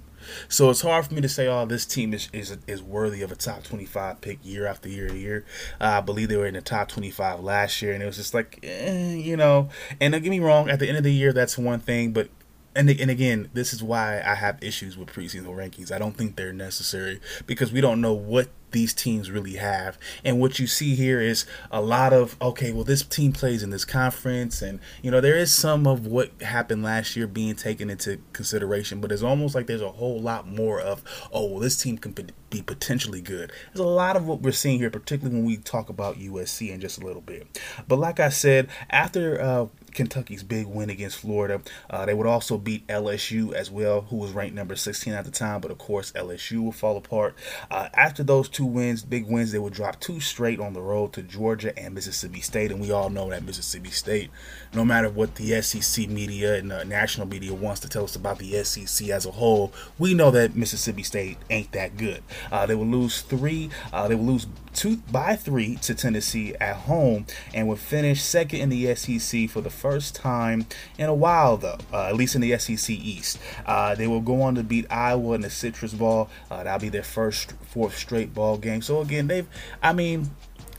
So 0.47 0.69
it's 0.69 0.81
hard 0.81 1.05
for 1.05 1.13
me 1.13 1.21
to 1.21 1.29
say, 1.29 1.47
oh, 1.47 1.65
this 1.65 1.85
team 1.85 2.13
is 2.13 2.29
is, 2.31 2.57
is 2.67 2.81
worthy 2.83 3.21
of 3.21 3.31
a 3.31 3.35
top 3.35 3.63
25 3.63 4.21
pick 4.21 4.39
year 4.43 4.67
after 4.67 4.87
year 4.87 5.11
year. 5.13 5.45
Uh, 5.79 5.85
I 5.85 6.01
believe 6.01 6.29
they 6.29 6.37
were 6.37 6.45
in 6.45 6.53
the 6.53 6.61
top 6.61 6.89
25 6.89 7.39
last 7.39 7.81
year, 7.81 7.93
and 7.93 8.03
it 8.03 8.05
was 8.05 8.17
just 8.17 8.33
like, 8.33 8.59
eh, 8.63 9.15
you 9.15 9.35
know. 9.35 9.69
And 9.99 10.13
don't 10.13 10.21
get 10.21 10.29
me 10.29 10.39
wrong, 10.39 10.69
at 10.69 10.79
the 10.79 10.87
end 10.87 10.97
of 10.97 11.03
the 11.03 11.13
year, 11.13 11.33
that's 11.33 11.57
one 11.57 11.79
thing, 11.79 12.11
but 12.13 12.29
and 12.75 12.89
and 12.89 13.11
again, 13.11 13.49
this 13.53 13.73
is 13.73 13.83
why 13.83 14.21
I 14.25 14.35
have 14.35 14.63
issues 14.63 14.97
with 14.97 15.09
preseason 15.09 15.45
rankings. 15.45 15.91
I 15.91 15.99
don't 15.99 16.15
think 16.15 16.35
they're 16.35 16.53
necessary 16.53 17.19
because 17.45 17.71
we 17.71 17.81
don't 17.81 17.99
know 17.99 18.13
what 18.13 18.49
these 18.71 18.93
teams 18.93 19.29
really 19.29 19.55
have. 19.55 19.97
And 20.23 20.39
what 20.39 20.59
you 20.59 20.67
see 20.67 20.95
here 20.95 21.19
is 21.21 21.45
a 21.71 21.81
lot 21.81 22.13
of 22.13 22.35
okay, 22.41 22.71
well 22.71 22.83
this 22.83 23.03
team 23.03 23.33
plays 23.33 23.63
in 23.63 23.69
this 23.69 23.85
conference 23.85 24.61
and 24.61 24.79
you 25.01 25.11
know 25.11 25.21
there 25.21 25.37
is 25.37 25.53
some 25.53 25.87
of 25.87 26.05
what 26.05 26.31
happened 26.41 26.83
last 26.83 27.15
year 27.15 27.27
being 27.27 27.55
taken 27.55 27.89
into 27.89 28.19
consideration, 28.33 29.01
but 29.01 29.11
it's 29.11 29.23
almost 29.23 29.55
like 29.55 29.67
there's 29.67 29.81
a 29.81 29.91
whole 29.91 30.19
lot 30.21 30.47
more 30.47 30.79
of 30.79 31.03
oh, 31.31 31.45
well 31.45 31.59
this 31.59 31.81
team 31.81 31.97
can 31.97 32.13
be 32.51 32.61
potentially 32.61 33.21
good. 33.21 33.51
There's 33.73 33.79
a 33.79 33.89
lot 33.89 34.15
of 34.15 34.27
what 34.27 34.41
we're 34.41 34.51
seeing 34.51 34.77
here, 34.77 34.91
particularly 34.91 35.35
when 35.35 35.45
we 35.45 35.57
talk 35.57 35.89
about 35.89 36.19
USC 36.19 36.69
in 36.69 36.79
just 36.79 37.01
a 37.01 37.05
little 37.05 37.21
bit. 37.21 37.59
But 37.87 37.97
like 37.97 38.19
I 38.19 38.29
said, 38.29 38.67
after 38.91 39.41
uh, 39.41 39.67
Kentucky's 39.93 40.43
big 40.43 40.67
win 40.67 40.89
against 40.89 41.17
Florida. 41.17 41.61
Uh, 41.89 42.05
they 42.05 42.13
would 42.13 42.27
also 42.27 42.57
beat 42.57 42.85
LSU 42.87 43.53
as 43.53 43.69
well, 43.69 44.01
who 44.01 44.17
was 44.17 44.31
ranked 44.31 44.55
number 44.55 44.75
16 44.75 45.13
at 45.13 45.25
the 45.25 45.31
time, 45.31 45.61
but 45.61 45.71
of 45.71 45.77
course 45.77 46.11
LSU 46.13 46.63
will 46.63 46.71
fall 46.71 46.97
apart. 46.97 47.35
Uh, 47.69 47.89
after 47.93 48.23
those 48.23 48.49
two 48.49 48.65
wins, 48.65 49.03
big 49.03 49.25
wins, 49.25 49.51
they 49.51 49.59
would 49.59 49.73
drop 49.73 49.99
two 49.99 50.19
straight 50.19 50.59
on 50.59 50.73
the 50.73 50.81
road 50.81 51.13
to 51.13 51.21
Georgia 51.21 51.77
and 51.77 51.93
Mississippi 51.93 52.41
State, 52.41 52.71
and 52.71 52.81
we 52.81 52.91
all 52.91 53.09
know 53.09 53.29
that 53.29 53.43
Mississippi 53.43 53.91
State, 53.91 54.29
no 54.73 54.85
matter 54.85 55.09
what 55.09 55.35
the 55.35 55.61
SEC 55.61 56.07
media 56.07 56.55
and 56.55 56.69
national 56.89 57.27
media 57.27 57.53
wants 57.53 57.81
to 57.81 57.89
tell 57.89 58.03
us 58.03 58.15
about 58.15 58.39
the 58.39 58.63
SEC 58.63 59.09
as 59.09 59.25
a 59.25 59.31
whole, 59.31 59.73
we 59.99 60.13
know 60.13 60.31
that 60.31 60.55
Mississippi 60.55 61.03
State 61.03 61.37
ain't 61.49 61.71
that 61.73 61.97
good. 61.97 62.23
Uh, 62.51 62.65
they 62.65 62.75
will 62.75 62.85
lose 62.85 63.21
three. 63.21 63.69
Uh, 63.91 64.07
they 64.07 64.15
will 64.15 64.25
lose 64.25 64.47
two 64.73 64.97
by 65.11 65.35
three 65.35 65.75
to 65.77 65.93
Tennessee 65.93 66.55
at 66.55 66.75
home, 66.75 67.25
and 67.53 67.67
will 67.67 67.75
finish 67.75 68.21
second 68.21 68.59
in 68.59 68.69
the 68.69 68.95
SEC 68.95 69.49
for 69.49 69.61
the 69.61 69.69
first 69.69 70.15
time 70.15 70.65
in 70.97 71.07
a 71.07 71.13
while, 71.13 71.57
though, 71.57 71.77
uh, 71.91 72.05
at 72.05 72.15
least 72.15 72.35
in 72.35 72.41
the 72.41 72.57
SEC 72.57 72.89
East. 72.89 73.39
Uh, 73.65 73.95
they 73.95 74.07
will 74.07 74.21
go 74.21 74.41
on 74.41 74.55
to 74.55 74.63
beat 74.63 74.85
Iowa 74.89 75.33
in 75.33 75.41
the 75.41 75.49
Citrus 75.49 75.93
Bowl. 75.93 76.29
Uh, 76.49 76.63
that'll 76.63 76.79
be 76.79 76.89
their 76.89 77.03
first 77.03 77.53
fourth 77.69 77.97
straight 77.97 78.33
ball 78.33 78.57
game. 78.57 78.81
So 78.81 79.01
again, 79.01 79.27
they've, 79.27 79.47
I 79.81 79.93
mean, 79.93 80.31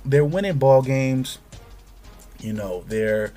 they're 0.05 0.25
winning 0.25 0.59
ball 0.59 0.83
games. 0.83 1.39
You 2.41 2.53
know, 2.53 2.85
they're 2.89 3.33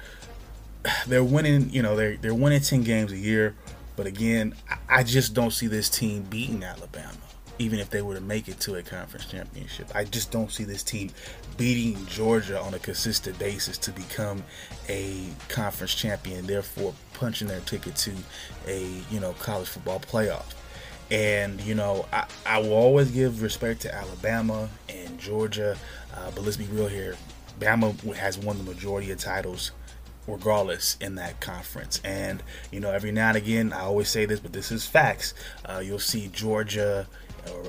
they're 1.07 1.23
winning. 1.23 1.69
You 1.69 1.81
know, 1.81 1.95
they're 1.95 2.17
they're 2.17 2.33
winning 2.33 2.61
ten 2.61 2.83
games 2.83 3.11
a 3.11 3.17
year. 3.17 3.55
But 3.95 4.07
again, 4.07 4.55
I 4.89 5.03
just 5.03 5.33
don't 5.33 5.51
see 5.51 5.67
this 5.67 5.89
team 5.89 6.23
beating 6.23 6.63
Alabama 6.63 7.24
even 7.59 7.79
if 7.79 7.89
they 7.89 8.01
were 8.01 8.15
to 8.15 8.21
make 8.21 8.47
it 8.47 8.59
to 8.61 8.75
a 8.75 8.83
conference 8.83 9.25
championship. 9.25 9.87
I 9.95 10.03
just 10.03 10.31
don't 10.31 10.51
see 10.51 10.63
this 10.63 10.83
team 10.83 11.11
beating 11.57 12.05
Georgia 12.07 12.59
on 12.59 12.73
a 12.73 12.79
consistent 12.79 13.37
basis 13.39 13.77
to 13.79 13.91
become 13.91 14.43
a 14.89 15.27
conference 15.47 15.95
champion, 15.95 16.45
therefore 16.45 16.93
punching 17.13 17.47
their 17.47 17.61
ticket 17.61 17.95
to 17.97 18.11
a 18.67 18.87
you 19.09 19.19
know 19.19 19.33
college 19.33 19.67
football 19.67 19.99
playoff. 19.99 20.53
And 21.11 21.61
you 21.61 21.75
know, 21.75 22.05
I, 22.11 22.25
I 22.45 22.57
will 22.59 22.73
always 22.73 23.11
give 23.11 23.41
respect 23.41 23.81
to 23.81 23.93
Alabama 23.93 24.69
and 24.89 25.19
Georgia, 25.19 25.77
uh, 26.15 26.31
but 26.33 26.43
let's 26.43 26.57
be 26.57 26.65
real 26.65 26.87
here. 26.87 27.15
Bama 27.59 28.13
has 28.15 28.37
won 28.37 28.57
the 28.57 28.63
majority 28.63 29.11
of 29.11 29.19
titles 29.19 29.71
regardless 30.27 30.97
in 31.01 31.15
that 31.15 31.39
conference. 31.39 32.01
And 32.03 32.41
you 32.71 32.79
know, 32.79 32.91
every 32.91 33.11
now 33.11 33.29
and 33.29 33.37
again, 33.37 33.73
I 33.73 33.81
always 33.81 34.09
say 34.09 34.25
this, 34.25 34.39
but 34.39 34.53
this 34.53 34.71
is 34.71 34.85
facts. 34.85 35.33
Uh, 35.63 35.81
you'll 35.83 35.99
see 35.99 36.27
Georgia, 36.29 37.01
or 37.01 37.07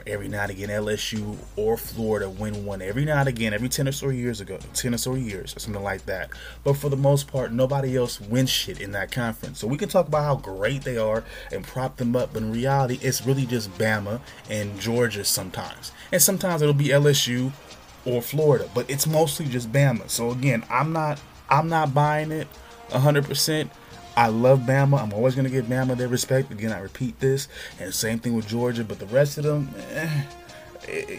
every 0.06 0.28
now 0.28 0.42
and 0.42 0.50
again 0.50 0.68
LSU 0.68 1.36
or 1.56 1.76
Florida 1.76 2.28
win 2.28 2.64
one 2.64 2.82
every 2.82 3.04
now 3.04 3.20
and 3.20 3.28
again, 3.28 3.52
every 3.52 3.68
ten 3.68 3.88
or 3.88 3.92
so 3.92 4.08
years 4.08 4.40
ago, 4.40 4.58
ten 4.74 4.94
or 4.94 4.98
so 4.98 5.14
years 5.14 5.56
or 5.56 5.60
something 5.60 5.82
like 5.82 6.06
that. 6.06 6.30
But 6.64 6.74
for 6.74 6.88
the 6.88 6.96
most 6.96 7.26
part, 7.26 7.52
nobody 7.52 7.96
else 7.96 8.20
wins 8.20 8.50
shit 8.50 8.80
in 8.80 8.92
that 8.92 9.10
conference. 9.10 9.58
So 9.58 9.66
we 9.66 9.76
can 9.76 9.88
talk 9.88 10.08
about 10.08 10.24
how 10.24 10.36
great 10.36 10.82
they 10.82 10.96
are 10.96 11.24
and 11.52 11.64
prop 11.64 11.96
them 11.96 12.16
up, 12.16 12.32
but 12.32 12.42
in 12.42 12.52
reality, 12.52 12.98
it's 13.02 13.26
really 13.26 13.46
just 13.46 13.70
Bama 13.78 14.20
and 14.48 14.78
Georgia 14.80 15.24
sometimes, 15.24 15.92
and 16.12 16.22
sometimes 16.22 16.62
it'll 16.62 16.74
be 16.74 16.88
LSU 16.88 17.52
or 18.04 18.22
Florida, 18.22 18.68
but 18.74 18.88
it's 18.88 19.06
mostly 19.06 19.46
just 19.46 19.72
Bama. 19.72 20.08
So 20.08 20.30
again, 20.30 20.64
I'm 20.70 20.92
not 20.92 21.20
I'm 21.48 21.68
not 21.68 21.94
buying 21.94 22.32
it 22.32 22.48
100%. 22.90 23.70
I 24.16 24.28
love 24.28 24.60
Bama. 24.60 25.00
I'm 25.00 25.12
always 25.12 25.34
going 25.34 25.44
to 25.44 25.50
give 25.50 25.66
Bama 25.66 25.96
their 25.96 26.08
respect. 26.08 26.50
Again, 26.50 26.72
I 26.72 26.78
repeat 26.78 27.20
this. 27.20 27.48
And 27.78 27.92
same 27.92 28.18
thing 28.18 28.34
with 28.34 28.46
Georgia. 28.46 28.82
But 28.82 28.98
the 28.98 29.06
rest 29.06 29.36
of 29.36 29.44
them, 29.44 29.68
eh, 29.90 30.22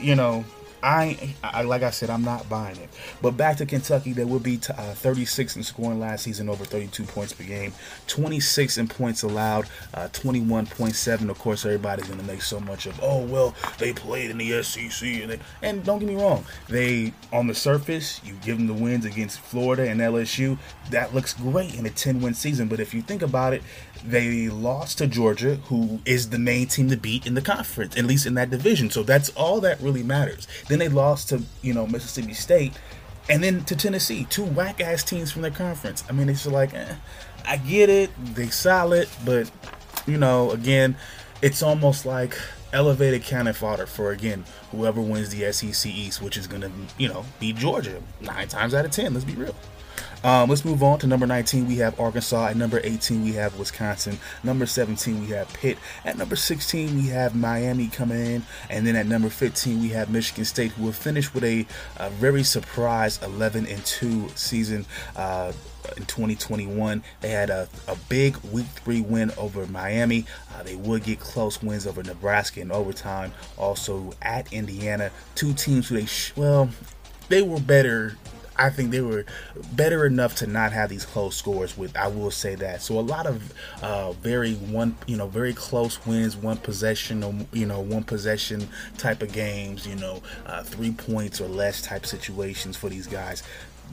you 0.01 0.15
know, 0.15 0.43
I, 0.83 1.35
I, 1.43 1.63
like 1.63 1.81
I 1.81 1.89
said, 1.89 2.09
I'm 2.09 2.23
not 2.23 2.47
buying 2.49 2.77
it. 2.77 2.89
But 3.21 3.31
back 3.31 3.57
to 3.57 3.65
Kentucky, 3.65 4.13
they 4.13 4.25
will 4.25 4.39
be 4.39 4.57
t- 4.57 4.73
uh, 4.73 4.93
36 4.93 5.55
in 5.55 5.63
scoring 5.63 5.99
last 5.99 6.23
season, 6.23 6.49
over 6.49 6.65
32 6.65 7.03
points 7.03 7.33
per 7.33 7.43
game, 7.43 7.73
26 8.07 8.77
in 8.77 8.87
points 8.87 9.23
allowed, 9.23 9.67
uh, 9.93 10.07
21.7. 10.13 11.29
Of 11.29 11.39
course, 11.39 11.65
everybody's 11.65 12.07
going 12.07 12.19
to 12.19 12.25
make 12.25 12.41
so 12.41 12.59
much 12.59 12.85
of, 12.85 12.99
oh 13.01 13.23
well, 13.25 13.55
they 13.79 13.93
played 13.93 14.29
in 14.29 14.37
the 14.37 14.61
SEC, 14.63 15.07
and 15.07 15.31
they, 15.31 15.39
and 15.61 15.83
don't 15.83 15.99
get 15.99 16.07
me 16.07 16.15
wrong, 16.15 16.45
they 16.69 17.13
on 17.33 17.47
the 17.47 17.55
surface, 17.55 18.21
you 18.23 18.33
give 18.43 18.57
them 18.57 18.67
the 18.67 18.73
wins 18.73 19.05
against 19.05 19.39
Florida 19.39 19.89
and 19.89 19.99
LSU, 19.99 20.57
that 20.91 21.13
looks 21.13 21.33
great 21.33 21.75
in 21.75 21.85
a 21.85 21.89
10 21.89 22.21
win 22.21 22.33
season. 22.33 22.67
But 22.67 22.79
if 22.79 22.93
you 22.93 23.01
think 23.01 23.21
about 23.21 23.53
it, 23.53 23.63
they 24.05 24.49
lost 24.49 24.97
to 24.97 25.07
Georgia, 25.07 25.55
who 25.65 25.99
is 26.05 26.29
the 26.29 26.39
main 26.39 26.67
team 26.67 26.89
to 26.89 26.97
beat 26.97 27.25
in 27.25 27.33
the 27.33 27.41
conference, 27.41 27.97
at 27.97 28.05
least 28.05 28.25
in 28.25 28.33
that 28.35 28.49
division. 28.49 28.89
So 28.89 29.03
that's 29.03 29.29
all 29.29 29.61
that 29.61 29.79
really 29.81 30.03
matters. 30.03 30.47
Then 30.67 30.79
they 30.79 30.89
lost 30.89 31.29
to, 31.29 31.43
you 31.61 31.73
know, 31.73 31.87
Mississippi 31.87 32.33
State 32.33 32.73
and 33.29 33.43
then 33.43 33.63
to 33.65 33.75
Tennessee, 33.75 34.25
two 34.29 34.45
whack 34.45 34.79
ass 34.81 35.03
teams 35.03 35.31
from 35.31 35.41
their 35.41 35.51
conference. 35.51 36.03
I 36.09 36.13
mean, 36.13 36.29
it's 36.29 36.45
like, 36.45 36.73
eh, 36.73 36.95
I 37.45 37.57
get 37.57 37.89
it, 37.89 38.09
they 38.35 38.47
solid, 38.47 39.09
but 39.25 39.51
you 40.05 40.17
know, 40.17 40.51
again, 40.51 40.95
it's 41.41 41.61
almost 41.61 42.05
like 42.05 42.37
elevated 42.73 43.23
cannon 43.23 43.53
fodder 43.53 43.85
for 43.85 44.11
again 44.11 44.43
whoever 44.71 45.01
wins 45.01 45.29
the 45.29 45.51
SEC 45.51 45.91
East, 45.91 46.21
which 46.21 46.37
is 46.37 46.47
gonna, 46.47 46.71
you 46.97 47.07
know, 47.09 47.25
be 47.39 47.53
Georgia 47.53 48.01
nine 48.21 48.47
times 48.47 48.73
out 48.73 48.85
of 48.85 48.91
ten. 48.91 49.13
Let's 49.13 49.25
be 49.25 49.35
real. 49.35 49.55
Um, 50.27 50.49
let's 50.49 50.65
move 50.65 50.83
on 50.83 50.99
to 50.99 51.07
number 51.07 51.25
19. 51.25 51.69
We 51.69 51.77
have 51.77 51.97
Arkansas. 51.97 52.47
At 52.47 52.57
number 52.57 52.81
18, 52.83 53.23
we 53.23 53.31
have 53.35 53.57
Wisconsin. 53.57 54.19
Number 54.43 54.65
17, 54.65 55.21
we 55.21 55.27
have 55.27 55.47
Pitt. 55.53 55.77
At 56.03 56.17
number 56.17 56.35
16, 56.35 56.97
we 56.97 57.07
have 57.07 57.33
Miami 57.33 57.87
coming 57.87 58.19
in. 58.19 58.43
And 58.69 58.85
then 58.85 58.97
at 58.97 59.05
number 59.05 59.29
15, 59.29 59.79
we 59.79 59.87
have 59.89 60.09
Michigan 60.09 60.43
State, 60.43 60.73
who 60.73 60.83
will 60.83 60.91
finish 60.91 61.33
with 61.33 61.45
a, 61.45 61.65
a 61.95 62.09
very 62.09 62.43
surprise 62.43 63.23
11 63.23 63.67
and 63.67 63.85
2 63.85 64.27
season. 64.35 64.85
Uh, 65.15 65.53
in 65.95 66.03
2021. 66.03 67.01
They 67.21 67.29
had 67.29 67.49
a, 67.49 67.69
a 67.87 67.95
big 68.09 68.35
week 68.51 68.65
three 68.65 68.99
win 68.99 69.31
over 69.37 69.65
Miami. 69.67 70.25
Uh, 70.53 70.63
they 70.63 70.75
would 70.75 71.05
get 71.05 71.21
close 71.21 71.63
wins 71.63 71.87
over 71.87 72.03
Nebraska 72.03 72.59
in 72.59 72.73
overtime. 72.73 73.31
Also 73.55 74.11
at 74.21 74.51
Indiana, 74.51 75.11
two 75.35 75.53
teams 75.53 75.87
who 75.87 75.95
they 75.95 76.05
sh- 76.05 76.33
well 76.35 76.69
they 77.29 77.41
were 77.41 77.61
better 77.61 78.17
I 78.57 78.69
think 78.69 78.91
they 78.91 79.01
were 79.01 79.25
better 79.73 80.05
enough 80.05 80.35
to 80.37 80.47
not 80.47 80.71
have 80.71 80.89
these 80.89 81.05
close 81.05 81.35
scores. 81.35 81.77
With 81.77 81.95
I 81.95 82.07
will 82.07 82.31
say 82.31 82.55
that. 82.55 82.81
So 82.81 82.99
a 82.99 83.01
lot 83.01 83.25
of 83.25 83.53
uh, 83.81 84.11
very 84.13 84.53
one, 84.53 84.95
you 85.05 85.17
know, 85.17 85.27
very 85.27 85.53
close 85.53 86.05
wins, 86.05 86.35
one 86.35 86.57
possession, 86.57 87.23
or, 87.23 87.33
you 87.53 87.65
know, 87.65 87.81
one 87.81 88.03
possession 88.03 88.67
type 88.97 89.21
of 89.21 89.31
games. 89.31 89.87
You 89.87 89.95
know, 89.95 90.21
uh, 90.45 90.63
three 90.63 90.91
points 90.91 91.41
or 91.41 91.47
less 91.47 91.81
type 91.81 92.05
situations 92.05 92.75
for 92.75 92.89
these 92.89 93.07
guys 93.07 93.43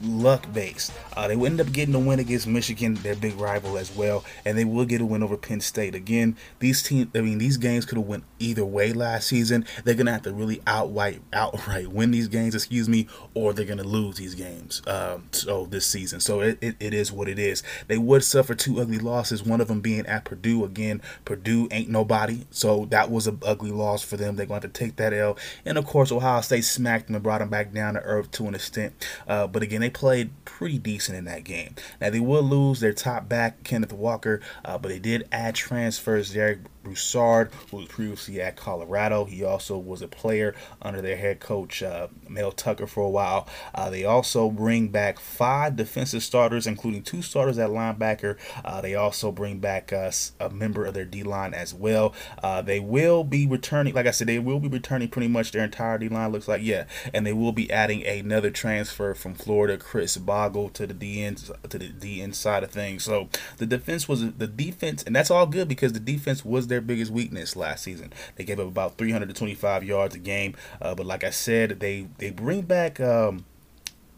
luck 0.03 0.51
based. 0.53 0.91
Uh, 1.15 1.27
they 1.27 1.35
will 1.35 1.45
end 1.47 1.61
up 1.61 1.71
getting 1.71 1.95
a 1.95 1.99
win 1.99 2.19
against 2.19 2.47
Michigan, 2.47 2.95
their 2.95 3.15
big 3.15 3.35
rival 3.39 3.77
as 3.77 3.95
well, 3.95 4.23
and 4.43 4.57
they 4.57 4.65
will 4.65 4.85
get 4.85 5.01
a 5.01 5.05
win 5.05 5.23
over 5.23 5.37
Penn 5.37 5.61
State. 5.61 5.95
Again, 5.95 6.35
these 6.59 6.83
teams, 6.83 7.09
I 7.15 7.21
mean, 7.21 7.37
these 7.37 7.57
games 7.57 7.85
could 7.85 7.97
have 7.97 8.07
went 8.07 8.23
either 8.39 8.65
way 8.65 8.93
last 8.93 9.27
season. 9.27 9.65
They're 9.83 9.95
gonna 9.95 10.11
have 10.11 10.23
to 10.23 10.33
really 10.33 10.61
outright, 10.67 11.21
outright 11.33 11.87
win 11.89 12.11
these 12.11 12.27
games, 12.27 12.55
excuse 12.55 12.89
me, 12.89 13.07
or 13.33 13.53
they're 13.53 13.65
gonna 13.65 13.83
lose 13.83 14.17
these 14.17 14.35
games. 14.35 14.81
Um, 14.87 15.27
so 15.31 15.65
this 15.65 15.85
season, 15.85 16.19
so 16.19 16.41
it, 16.41 16.57
it, 16.61 16.75
it 16.79 16.93
is 16.93 17.11
what 17.11 17.27
it 17.27 17.39
is. 17.39 17.63
They 17.87 17.97
would 17.97 18.23
suffer 18.23 18.55
two 18.55 18.79
ugly 18.79 18.99
losses. 18.99 19.43
One 19.43 19.61
of 19.61 19.67
them 19.67 19.81
being 19.81 20.05
at 20.05 20.25
Purdue. 20.25 20.65
Again, 20.65 21.01
Purdue 21.23 21.67
ain't 21.71 21.89
nobody, 21.89 22.45
so 22.51 22.85
that 22.85 23.09
was 23.09 23.27
an 23.27 23.39
ugly 23.45 23.71
loss 23.71 24.03
for 24.03 24.17
them. 24.17 24.35
They're 24.35 24.45
going 24.45 24.61
to 24.61 24.67
have 24.67 24.73
to 24.73 24.79
take 24.79 24.95
that 24.97 25.13
L, 25.13 25.37
and 25.65 25.77
of 25.77 25.85
course, 25.85 26.11
Ohio 26.11 26.41
State 26.41 26.65
smacked 26.65 27.07
them 27.07 27.15
and 27.15 27.23
brought 27.23 27.39
them 27.39 27.49
back 27.49 27.73
down 27.73 27.93
to 27.93 28.01
earth 28.01 28.31
to 28.31 28.47
an 28.47 28.55
extent. 28.55 28.93
Uh, 29.27 29.47
but 29.47 29.63
again, 29.63 29.83
they 29.85 29.89
played 29.91 30.31
pretty 30.45 30.79
decent 30.79 31.15
in 31.15 31.25
that 31.25 31.43
game. 31.43 31.75
Now 32.01 32.09
they 32.09 32.19
will 32.19 32.41
lose 32.41 32.79
their 32.79 32.91
top 32.91 33.29
back 33.29 33.63
Kenneth 33.63 33.93
Walker, 33.93 34.41
uh, 34.63 34.79
but 34.79 34.89
they 34.89 34.97
did 34.97 35.27
add 35.31 35.53
transfers. 35.53 36.33
Jarek 36.33 36.61
Broussard, 36.85 37.51
who 37.69 37.77
was 37.77 37.87
previously 37.87 38.39
at 38.39 38.55
Colorado. 38.55 39.25
He 39.25 39.43
also 39.43 39.77
was 39.77 40.01
a 40.01 40.07
player 40.07 40.55
under 40.81 41.01
their 41.01 41.17
head 41.17 41.41
coach, 41.41 41.83
uh, 41.83 42.07
Mel 42.29 42.51
Tucker, 42.51 42.87
for 42.87 43.03
a 43.03 43.09
while. 43.09 43.49
Uh, 43.73 43.89
they 43.89 44.05
also 44.05 44.49
bring 44.49 44.87
back 44.87 45.19
five 45.19 45.75
defensive 45.75 46.23
starters, 46.23 46.67
including 46.67 47.03
two 47.03 47.21
starters 47.21 47.57
at 47.57 47.71
linebacker. 47.71 48.37
Uh, 48.63 48.79
they 48.79 48.95
also 48.95 49.31
bring 49.31 49.59
back 49.59 49.91
uh, 49.91 50.11
a 50.39 50.49
member 50.49 50.85
of 50.85 50.93
their 50.93 51.05
D 51.05 51.23
line 51.23 51.53
as 51.53 51.73
well. 51.73 52.13
Uh, 52.41 52.61
they 52.61 52.79
will 52.79 53.23
be 53.23 53.47
returning, 53.47 53.93
like 53.93 54.05
I 54.05 54.11
said, 54.11 54.27
they 54.27 54.39
will 54.39 54.59
be 54.59 54.67
returning 54.67 55.09
pretty 55.09 55.27
much 55.27 55.51
their 55.51 55.63
entire 55.63 55.97
D 55.97 56.07
line, 56.07 56.31
looks 56.31 56.47
like, 56.47 56.61
yeah. 56.63 56.85
And 57.13 57.25
they 57.25 57.33
will 57.33 57.51
be 57.51 57.71
adding 57.71 58.05
another 58.05 58.51
transfer 58.51 59.13
from 59.15 59.33
Florida, 59.33 59.77
Khris 59.77 60.17
Bogle, 60.17 60.69
to 60.69 60.85
the 60.85 60.93
D 60.93 61.23
end, 61.23 61.49
to 61.69 61.77
the 61.77 61.89
D 61.89 62.21
end 62.21 62.35
side 62.35 62.63
of 62.63 62.71
things. 62.71 63.03
So 63.03 63.29
the 63.57 63.65
defense 63.65 64.07
was 64.07 64.33
the 64.33 64.47
defense, 64.47 65.03
and 65.03 65.15
that's 65.15 65.31
all 65.31 65.47
good 65.47 65.67
because 65.67 65.93
the 65.93 65.99
defense 65.99 66.45
was 66.45 66.67
there 66.67 66.74
their 66.75 66.81
biggest 66.81 67.11
weakness 67.11 67.55
last 67.55 67.83
season. 67.83 68.11
They 68.35 68.43
gave 68.43 68.59
up 68.59 68.67
about 68.67 68.97
325 68.97 69.83
yards 69.85 70.13
a 70.15 70.19
game, 70.19 70.55
uh, 70.81 70.93
but 70.93 71.05
like 71.05 71.23
I 71.23 71.29
said, 71.29 71.79
they 71.79 72.07
they 72.17 72.31
bring 72.31 72.61
back. 72.61 72.99
Um, 72.99 73.45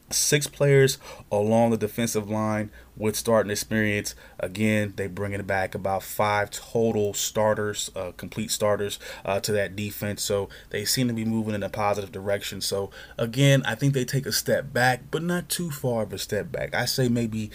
six 0.10 0.47
players 0.47 0.97
along 1.32 1.72
the 1.72 1.78
defensive 1.78 2.30
line 2.30 2.72
with 2.95 3.16
starting 3.16 3.51
experience. 3.51 4.16
Again, 4.39 4.93
they 4.95 5.08
bringing 5.08 5.41
back 5.43 5.76
about 5.76 6.01
five 6.01 6.49
total 6.49 7.14
starters, 7.14 7.91
uh, 7.93 8.12
complete 8.16 8.49
starters 8.49 8.99
uh, 9.26 9.41
to 9.41 9.51
that 9.51 9.76
defense. 9.76 10.22
So 10.22 10.47
they 10.70 10.86
seem 10.86 11.10
to 11.10 11.14
be 11.14 11.26
moving 11.26 11.55
in 11.55 11.62
a 11.64 11.70
positive 11.70 12.12
direction. 12.12 12.62
So 12.62 12.89
again, 13.18 13.64
I 13.66 13.76
think 13.76 13.93
they 13.93 14.05
take 14.05 14.26
a 14.26 14.32
step 14.32 14.72
back, 14.72 15.01
but 15.12 15.24
not 15.24 15.49
too 15.49 15.72
far 15.72 16.03
of 16.03 16.14
a 16.14 16.18
step 16.18 16.51
back. 16.53 16.74
I 16.74 16.86
say 16.86 17.10
maybe 17.10 17.51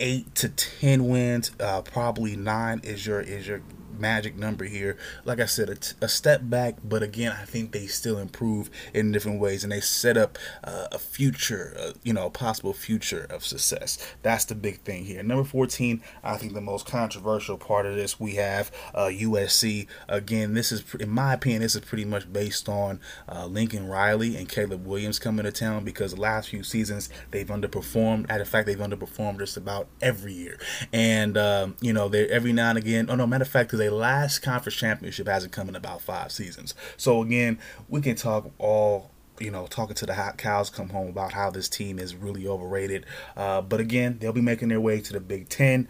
eight 0.00 0.34
to 0.36 0.48
ten 0.48 1.08
wins. 1.08 1.52
Uh, 1.58 1.82
probably 1.82 2.36
nine 2.36 2.80
is 2.84 3.06
your 3.06 3.20
is 3.20 3.48
your 3.48 3.62
magic 3.98 4.36
number 4.36 4.64
here. 4.64 4.96
Like 5.24 5.40
I 5.40 5.46
said, 5.46 5.70
a, 5.70 5.74
t- 5.76 5.94
a 6.00 6.08
step 6.08 6.40
back, 6.44 6.76
but 6.84 7.02
again, 7.02 7.32
I 7.32 7.44
think 7.44 7.72
they 7.72 7.86
still 7.86 8.18
improve 8.18 8.70
in 8.92 9.12
different 9.12 9.40
ways 9.40 9.64
and 9.64 9.72
they 9.72 9.80
set 9.80 10.16
up 10.16 10.38
uh, 10.62 10.88
a 10.92 10.98
future, 10.98 11.76
uh, 11.78 11.92
you 12.02 12.12
know, 12.12 12.26
a 12.26 12.30
possible 12.30 12.72
future 12.72 13.26
of 13.30 13.44
success. 13.44 13.98
That's 14.22 14.44
the 14.44 14.54
big 14.54 14.80
thing 14.80 15.04
here. 15.04 15.22
Number 15.22 15.44
14, 15.44 16.02
I 16.22 16.36
think 16.36 16.54
the 16.54 16.60
most 16.60 16.86
controversial 16.86 17.56
part 17.56 17.86
of 17.86 17.94
this, 17.94 18.18
we 18.20 18.34
have 18.34 18.70
uh, 18.94 19.06
USC. 19.06 19.86
Again, 20.08 20.54
this 20.54 20.72
is, 20.72 20.84
in 21.00 21.10
my 21.10 21.34
opinion, 21.34 21.62
this 21.62 21.74
is 21.74 21.82
pretty 21.82 22.04
much 22.04 22.32
based 22.32 22.68
on 22.68 23.00
uh, 23.28 23.46
Lincoln 23.46 23.88
Riley 23.88 24.36
and 24.36 24.48
Caleb 24.48 24.86
Williams 24.86 25.18
coming 25.18 25.44
to 25.44 25.52
town 25.52 25.84
because 25.84 26.14
the 26.14 26.20
last 26.20 26.50
few 26.50 26.62
seasons 26.62 27.08
they've 27.30 27.46
underperformed. 27.46 28.26
At 28.28 28.38
the 28.38 28.44
fact, 28.44 28.66
they've 28.66 28.78
underperformed 28.78 29.38
just 29.38 29.56
about 29.56 29.88
every 30.00 30.32
year. 30.32 30.58
And, 30.92 31.36
um, 31.36 31.76
you 31.80 31.92
know, 31.92 32.08
they 32.08 32.28
every 32.28 32.52
now 32.52 32.70
and 32.70 32.78
again, 32.78 33.06
oh 33.08 33.14
no, 33.14 33.26
matter 33.26 33.42
of 33.42 33.48
fact, 33.48 33.70
they 33.84 33.90
last 33.90 34.38
conference 34.38 34.76
championship 34.76 35.28
hasn't 35.28 35.52
come 35.52 35.68
in 35.68 35.76
about 35.76 36.00
five 36.00 36.32
seasons. 36.32 36.74
So 36.96 37.20
again, 37.20 37.58
we 37.88 38.00
can 38.00 38.16
talk 38.16 38.50
all 38.58 39.10
you 39.40 39.50
know, 39.50 39.66
talking 39.66 39.96
to 39.96 40.06
the 40.06 40.14
hot 40.14 40.38
cows 40.38 40.70
come 40.70 40.90
home 40.90 41.08
about 41.08 41.32
how 41.32 41.50
this 41.50 41.68
team 41.68 41.98
is 41.98 42.14
really 42.14 42.46
overrated. 42.46 43.04
Uh, 43.36 43.60
but 43.60 43.80
again, 43.80 44.16
they'll 44.20 44.32
be 44.32 44.40
making 44.40 44.68
their 44.68 44.80
way 44.80 45.00
to 45.00 45.12
the 45.12 45.18
Big 45.18 45.48
Ten. 45.48 45.88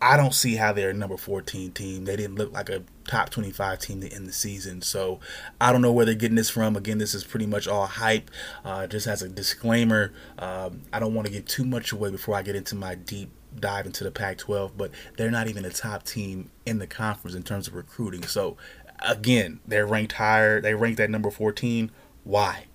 I, 0.00 0.16
don't 0.16 0.34
see 0.34 0.56
how 0.56 0.72
they're 0.72 0.90
a 0.90 0.94
number 0.94 1.16
14 1.16 1.72
team. 1.72 2.04
They 2.04 2.16
didn't 2.16 2.36
look 2.36 2.52
like 2.52 2.68
a 2.68 2.84
top 3.08 3.30
25 3.30 3.78
team 3.78 4.00
to 4.00 4.12
end 4.12 4.26
the 4.26 4.32
season. 4.32 4.82
So 4.82 5.20
I 5.60 5.72
don't 5.72 5.82
know 5.82 5.92
where 5.92 6.04
they're 6.04 6.14
getting 6.14 6.36
this 6.36 6.50
from. 6.50 6.76
Again, 6.76 6.98
this 6.98 7.14
is 7.14 7.24
pretty 7.24 7.46
much 7.46 7.66
all 7.66 7.86
hype. 7.86 8.30
Uh, 8.64 8.86
just 8.86 9.06
as 9.06 9.22
a 9.22 9.28
disclaimer, 9.28 10.12
um, 10.38 10.82
I 10.92 11.00
don't 11.00 11.14
want 11.14 11.26
to 11.26 11.32
give 11.32 11.46
too 11.46 11.64
much 11.64 11.92
away 11.92 12.10
before 12.10 12.36
I 12.36 12.42
get 12.42 12.56
into 12.56 12.74
my 12.74 12.94
deep 12.94 13.30
dive 13.58 13.86
into 13.86 14.04
the 14.04 14.10
Pac 14.10 14.38
12, 14.38 14.76
but 14.76 14.90
they're 15.16 15.30
not 15.30 15.48
even 15.48 15.64
a 15.64 15.70
top 15.70 16.04
team 16.04 16.50
in 16.66 16.78
the 16.78 16.86
conference 16.86 17.34
in 17.34 17.42
terms 17.42 17.66
of 17.66 17.74
recruiting. 17.74 18.22
So, 18.24 18.56
again, 19.00 19.60
they're 19.66 19.86
ranked 19.86 20.12
higher. 20.14 20.60
They 20.60 20.74
ranked 20.74 21.00
at 21.00 21.10
number 21.10 21.30
14. 21.30 21.90
Why? 22.24 22.66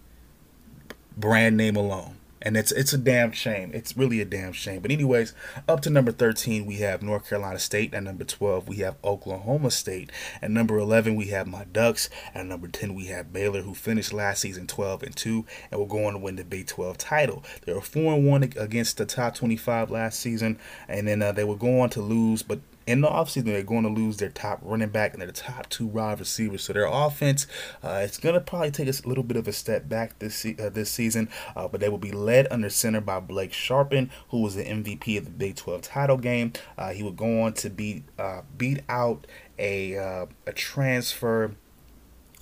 Brand 1.16 1.56
name 1.56 1.76
alone 1.76 2.18
and 2.42 2.58
it's 2.58 2.72
it's 2.72 2.94
a 2.94 2.98
damn 2.98 3.32
shame. 3.32 3.72
It's 3.74 3.96
really 3.96 4.22
a 4.22 4.26
damn 4.26 4.54
shame. 4.54 4.82
But 4.82 4.92
anyways, 4.92 5.34
up 5.68 5.82
to 5.82 5.90
number 5.90 6.12
13 6.12 6.66
we 6.66 6.78
have 6.78 7.02
North 7.02 7.30
Carolina 7.30 7.60
State. 7.60 7.94
At 7.94 8.04
number 8.04 8.24
12 8.24 8.68
we 8.68 8.78
have 8.78 8.96
Oklahoma 9.04 9.72
State. 9.72 10.12
At 10.42 10.52
number 10.52 10.78
11 10.78 11.16
we 11.16 11.28
have 11.28 11.48
my 11.48 11.66
Ducks. 11.66 12.10
At 12.34 12.46
number 12.46 12.68
10 12.68 12.96
we 12.96 13.06
have 13.06 13.32
Baylor, 13.34 13.62
who 13.62 13.74
finished 13.74 14.14
last 14.14 14.42
season 14.42 14.68
12 14.68 15.04
and 15.04 15.16
2, 15.16 15.46
and 15.72 15.80
will 15.80 15.88
go 15.88 16.06
on 16.06 16.14
to 16.14 16.20
win 16.20 16.36
the 16.36 16.44
Big 16.44 16.68
12 16.68 16.98
title. 16.98 17.44
They 17.66 17.74
were 17.74 17.82
4 17.82 18.14
and 18.14 18.28
1 18.28 18.44
against 18.58 18.98
the 18.98 19.06
top 19.06 19.36
25 19.36 19.92
last 19.92 20.20
season, 20.20 20.58
and 20.88 21.08
then 21.08 21.22
uh, 21.22 21.32
they 21.32 21.44
will 21.44 21.56
go 21.56 21.82
on 21.82 21.90
to 21.92 22.02
lose, 22.02 22.42
but 22.42 22.60
in 22.88 23.02
the 23.02 23.08
offseason, 23.08 23.46
they're 23.46 23.64
going 23.64 23.84
to 23.84 23.90
lose 23.90 24.18
their 24.18 24.30
top 24.30 24.60
running 24.64 24.90
back 24.90 25.14
and 25.14 25.22
their 25.22 25.32
top 25.32 25.70
two 25.70 25.86
wide 25.86 26.20
receivers. 26.20 26.64
So 26.64 26.74
their 26.74 26.86
offense, 26.86 27.48
uh, 27.84 28.02
it's 28.04 28.18
going 28.18 28.36
to 28.36 28.42
probably 28.42 28.72
take 28.72 28.88
us 28.88 29.02
a 29.04 29.08
little 29.08 29.24
bit 29.24 29.38
of 29.38 29.48
a 29.48 29.54
step 29.54 29.88
back 29.88 30.20
this 30.20 30.36
se- 30.36 30.58
uh, 30.60 30.70
this 30.70 30.90
season, 30.90 31.30
uh, 31.56 31.68
but 31.68 31.80
they 31.80 31.90
will 31.90 31.98
be 31.98 32.12
led 32.12 32.48
under 32.52 32.70
center 32.70 33.02
by 33.02 33.20
Blake 33.20 33.54
Shapen, 33.54 34.10
who 34.30 34.42
was 34.42 34.56
the 34.56 34.64
MVP 34.64 35.18
of 35.18 35.26
the 35.26 35.32
Big 35.32 35.56
12 35.56 35.82
title 35.82 36.18
game. 36.18 36.54
Uh, 36.78 36.92
he 36.92 37.04
would 37.04 37.18
go 37.18 37.44
on 37.44 37.54
to 37.54 37.70
beat 37.70 38.04
uh, 38.18 38.42
beat 38.58 38.82
out 38.90 39.28
a 39.60 39.98
uh, 39.98 40.26
a 40.48 40.54
transfer 40.54 41.56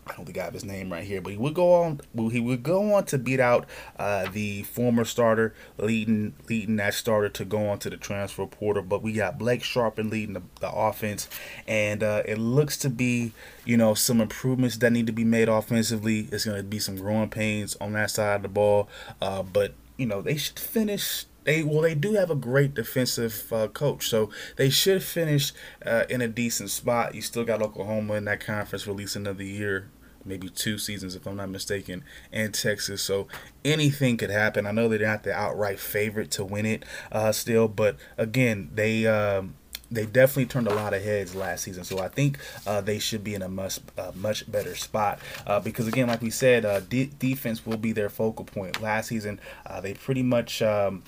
I 0.10 0.16
don't 0.16 0.26
think 0.26 0.38
I 0.38 0.44
have 0.44 0.54
his 0.54 0.66
name 0.66 0.92
right 0.92 1.04
here, 1.04 1.22
but 1.22 1.32
he 1.32 1.38
would 1.38 1.54
go 1.54 1.74
on. 1.74 2.02
He 2.32 2.40
would 2.40 2.64
go 2.64 2.94
on 2.94 3.06
to 3.06 3.18
beat 3.18 3.40
out 3.40 3.68
uh, 3.98 4.30
the 4.32 4.64
former 4.64 5.06
starter, 5.06 5.54
leading 5.78 6.34
leading 6.50 6.78
that 6.78 6.94
starter 6.94 7.30
to 7.30 7.46
go 7.46 7.70
on 7.70 7.80
to 7.80 7.90
the 7.90 7.98
transfer 7.98 8.46
portal. 8.46 8.84
But 8.84 9.04
we 9.04 9.14
got 9.14 9.38
Blake 9.38 9.64
Shapen 9.64 10.10
leading 10.10 10.34
the, 10.34 10.42
the 10.60 10.72
offense, 10.72 11.30
and 11.68 12.04
uh, 12.04 12.24
it 12.26 12.38
looks 12.38 12.78
to 12.78 12.90
be 12.90 13.34
you 13.66 13.78
know 13.78 13.94
some 13.94 14.20
improvements 14.20 14.78
that 14.78 14.92
need 14.92 15.08
to 15.08 15.14
be 15.14 15.24
made 15.26 15.50
offensively. 15.50 16.28
It's 16.32 16.46
going 16.46 16.58
to 16.58 16.64
be 16.64 16.80
some 16.80 16.96
growing 16.96 17.30
pains 17.30 17.78
on 17.80 17.94
that 17.94 18.12
side 18.12 18.38
of 18.38 18.42
the 18.44 18.50
ball, 18.50 18.90
uh, 19.22 19.44
but 19.44 19.74
you 19.98 20.06
know 20.06 20.22
they 20.22 20.38
should 20.38 20.58
finish 20.58 21.26
they 21.44 21.64
well 21.64 21.82
they 21.82 21.96
do 21.96 22.14
have 22.14 22.30
a 22.30 22.36
great 22.36 22.74
defensive 22.74 23.52
uh, 23.52 23.68
coach 23.68 24.08
so 24.08 24.30
they 24.56 24.70
should 24.70 25.04
finish 25.04 25.52
uh, 25.86 26.06
in 26.10 26.22
a 26.22 26.28
decent 26.28 26.70
spot 26.70 27.16
you 27.16 27.22
still 27.22 27.44
got 27.44 27.62
oklahoma 27.62 28.14
in 28.14 28.26
that 28.26 28.40
conference 28.40 28.88
release 28.88 29.16
another 29.16 29.44
year 29.44 29.90
maybe 30.26 30.50
two 30.50 30.78
seasons, 30.78 31.16
if 31.16 31.26
I'm 31.26 31.38
not 31.38 31.50
mistaken, 31.50 32.04
in 32.32 32.52
Texas. 32.52 33.02
So 33.02 33.28
anything 33.64 34.18
could 34.18 34.30
happen. 34.30 34.66
I 34.66 34.72
know 34.72 34.88
they're 34.88 35.00
not 35.00 35.24
the 35.24 35.34
outright 35.34 35.80
favorite 35.80 36.32
to 36.32 36.46
win 36.46 36.66
it 36.66 36.84
uh, 37.12 37.32
still, 37.32 37.68
but 37.68 37.96
again, 38.18 38.72
they. 38.74 39.08
Um, 39.08 39.56
they 39.92 40.06
definitely 40.06 40.46
turned 40.46 40.68
a 40.68 40.74
lot 40.76 40.94
of 40.94 41.04
heads 41.04 41.34
last 41.34 41.64
season, 41.64 41.84
so 41.84 41.98
I 41.98 42.10
think 42.10 42.38
uh, 42.68 42.80
they 42.82 43.00
should 43.00 43.24
be 43.24 43.34
in 43.34 43.42
a 43.42 43.50
much 43.50 43.80
uh, 43.98 44.12
much 44.14 44.50
better 44.52 44.76
spot. 44.76 45.18
Uh, 45.48 45.60
because 45.60 45.88
again, 45.88 46.08
like 46.08 46.22
we 46.22 46.30
said, 46.30 46.64
uh, 46.64 46.82
de- 46.82 47.08
defense 47.18 47.66
will 47.66 47.78
be 47.78 47.92
their 47.92 48.10
focal 48.10 48.46
point. 48.46 48.82
Last 48.82 49.08
season, 49.08 49.40
uh, 49.66 49.82
they 49.82 49.96
pretty 49.96 50.22
much 50.22 50.62
um, 50.62 51.04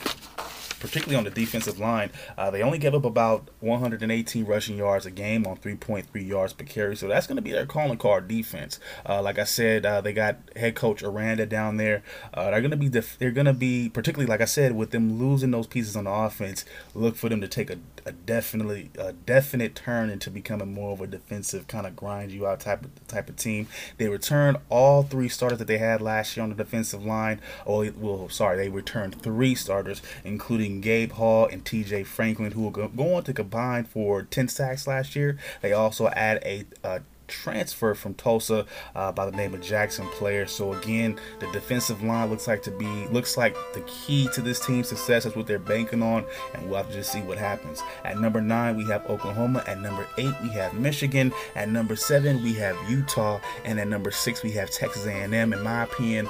particularly 0.82 1.15
on 1.15 1.23
the 1.23 1.29
defensive 1.29 1.79
line. 1.79 2.11
Uh, 2.38 2.51
they 2.51 2.61
only 2.61 2.77
gave 2.77 2.93
up 2.93 3.05
about 3.05 3.47
118 3.59 4.45
rushing 4.45 4.77
yards 4.77 5.05
a 5.05 5.11
game 5.11 5.47
on 5.47 5.55
3.3 5.57 6.27
yards 6.27 6.53
per 6.53 6.65
carry. 6.65 6.95
So 6.97 7.07
that's 7.07 7.27
going 7.27 7.38
to 7.38 7.41
be 7.41 7.51
their 7.51 7.65
calling 7.65 7.97
card 7.97 8.27
defense. 8.27 8.79
Uh, 9.07 9.21
like 9.21 9.39
I 9.39 9.45
said, 9.45 9.86
uh, 9.86 10.01
they 10.01 10.11
got 10.11 10.38
head 10.55 10.75
coach 10.75 11.03
Aranda 11.03 11.45
down 11.45 11.77
there. 11.77 12.03
Uh, 12.34 12.51
they're 12.51 12.61
going 12.61 12.71
to 12.71 12.77
be 12.77 12.89
def- 12.89 13.17
they're 13.19 13.32
going 13.32 13.45
to 13.45 13.53
be 13.53 13.89
particularly 13.89 14.29
like 14.29 14.41
I 14.41 14.45
said 14.45 14.75
with 14.75 14.91
them 14.91 15.19
losing 15.19 15.51
those 15.51 15.67
pieces 15.67 15.95
on 15.95 16.05
the 16.05 16.11
offense. 16.11 16.65
Look 16.93 17.15
for 17.15 17.29
them 17.29 17.41
to 17.41 17.47
take 17.47 17.69
a, 17.69 17.77
a 18.06 18.12
definitely 18.12 18.89
a 18.97 19.14
definite 19.14 19.76
turn 19.76 20.10
into 20.10 20.30
becoming 20.30 20.74
more 20.74 20.93
of 20.93 21.02
a 21.02 21.08
defensive 21.08 21.68
kind 21.68 21.86
of 21.86 21.95
grind 21.95 22.32
you 22.32 22.47
out 22.47 22.62
type 22.62 22.86
of 22.86 23.08
type 23.08 23.30
of 23.30 23.36
team. 23.36 23.68
They 23.97 24.08
returned 24.08 24.58
all 24.70 25.04
three 25.04 25.30
starters 25.30 25.60
that 25.60 25.68
they 25.68 25.78
had 25.78 26.02
last 26.02 26.36
year 26.36 26.43
on 26.43 26.49
the 26.49 26.56
defensive 26.56 27.06
line. 27.06 27.39
Oh, 27.66 27.89
well, 27.91 28.30
sorry, 28.30 28.58
they 28.58 28.70
returned 28.70 29.22
three 29.22 29.56
starters, 29.56 30.02
including 30.24 30.82
Gabe 30.82 31.14
Hall 31.14 31.45
and 31.45 31.64
TJ 31.64 32.06
Franklin, 32.06 32.52
who 32.52 32.62
will 32.62 32.72
go 32.72 33.16
on 33.16 33.24
to 33.24 33.34
combine 33.34 33.86
for 33.86 34.24
10 34.24 34.47
sacks 34.47 34.88
last 34.88 35.16
year. 35.16 35.38
They 35.62 35.74
also 35.74 36.08
add 36.10 36.41
a, 36.43 36.66
a 36.84 37.02
transfer 37.32 37.95
from 37.95 38.13
Tulsa 38.13 38.65
uh, 38.95 39.11
by 39.11 39.25
the 39.25 39.36
name 39.36 39.53
of 39.53 39.61
Jackson 39.61 40.07
Player. 40.09 40.45
So 40.45 40.73
again, 40.73 41.19
the 41.39 41.51
defensive 41.51 42.03
line 42.03 42.29
looks 42.29 42.47
like 42.47 42.61
to 42.63 42.71
be 42.71 43.07
looks 43.07 43.38
like 43.38 43.55
the 43.73 43.82
key 43.82 44.29
to 44.34 44.41
this 44.41 44.63
team's 44.63 44.89
success. 44.89 45.23
That's 45.23 45.36
what 45.36 45.47
they're 45.47 45.59
banking 45.59 46.03
on, 46.03 46.25
and 46.53 46.67
we'll 46.67 46.77
have 46.77 46.89
to 46.89 46.93
just 46.93 47.11
see 47.11 47.21
what 47.21 47.38
happens. 47.38 47.82
At 48.05 48.19
number 48.19 48.41
nine, 48.41 48.77
we 48.77 48.86
have 48.86 49.05
Oklahoma. 49.09 49.63
At 49.65 49.79
number 49.79 50.07
eight, 50.17 50.34
we 50.43 50.49
have 50.49 50.73
Michigan. 50.73 51.34
At 51.55 51.69
number 51.69 51.95
seven, 51.95 52.43
we 52.43 52.53
have 52.55 52.77
Utah, 52.89 53.39
and 53.65 53.79
at 53.79 53.88
number 53.88 54.11
six, 54.11 54.43
we 54.43 54.51
have 54.51 54.69
Texas 54.69 55.05
A&M. 55.05 55.34
In 55.53 55.63
my 55.63 55.84
opinion 55.84 56.27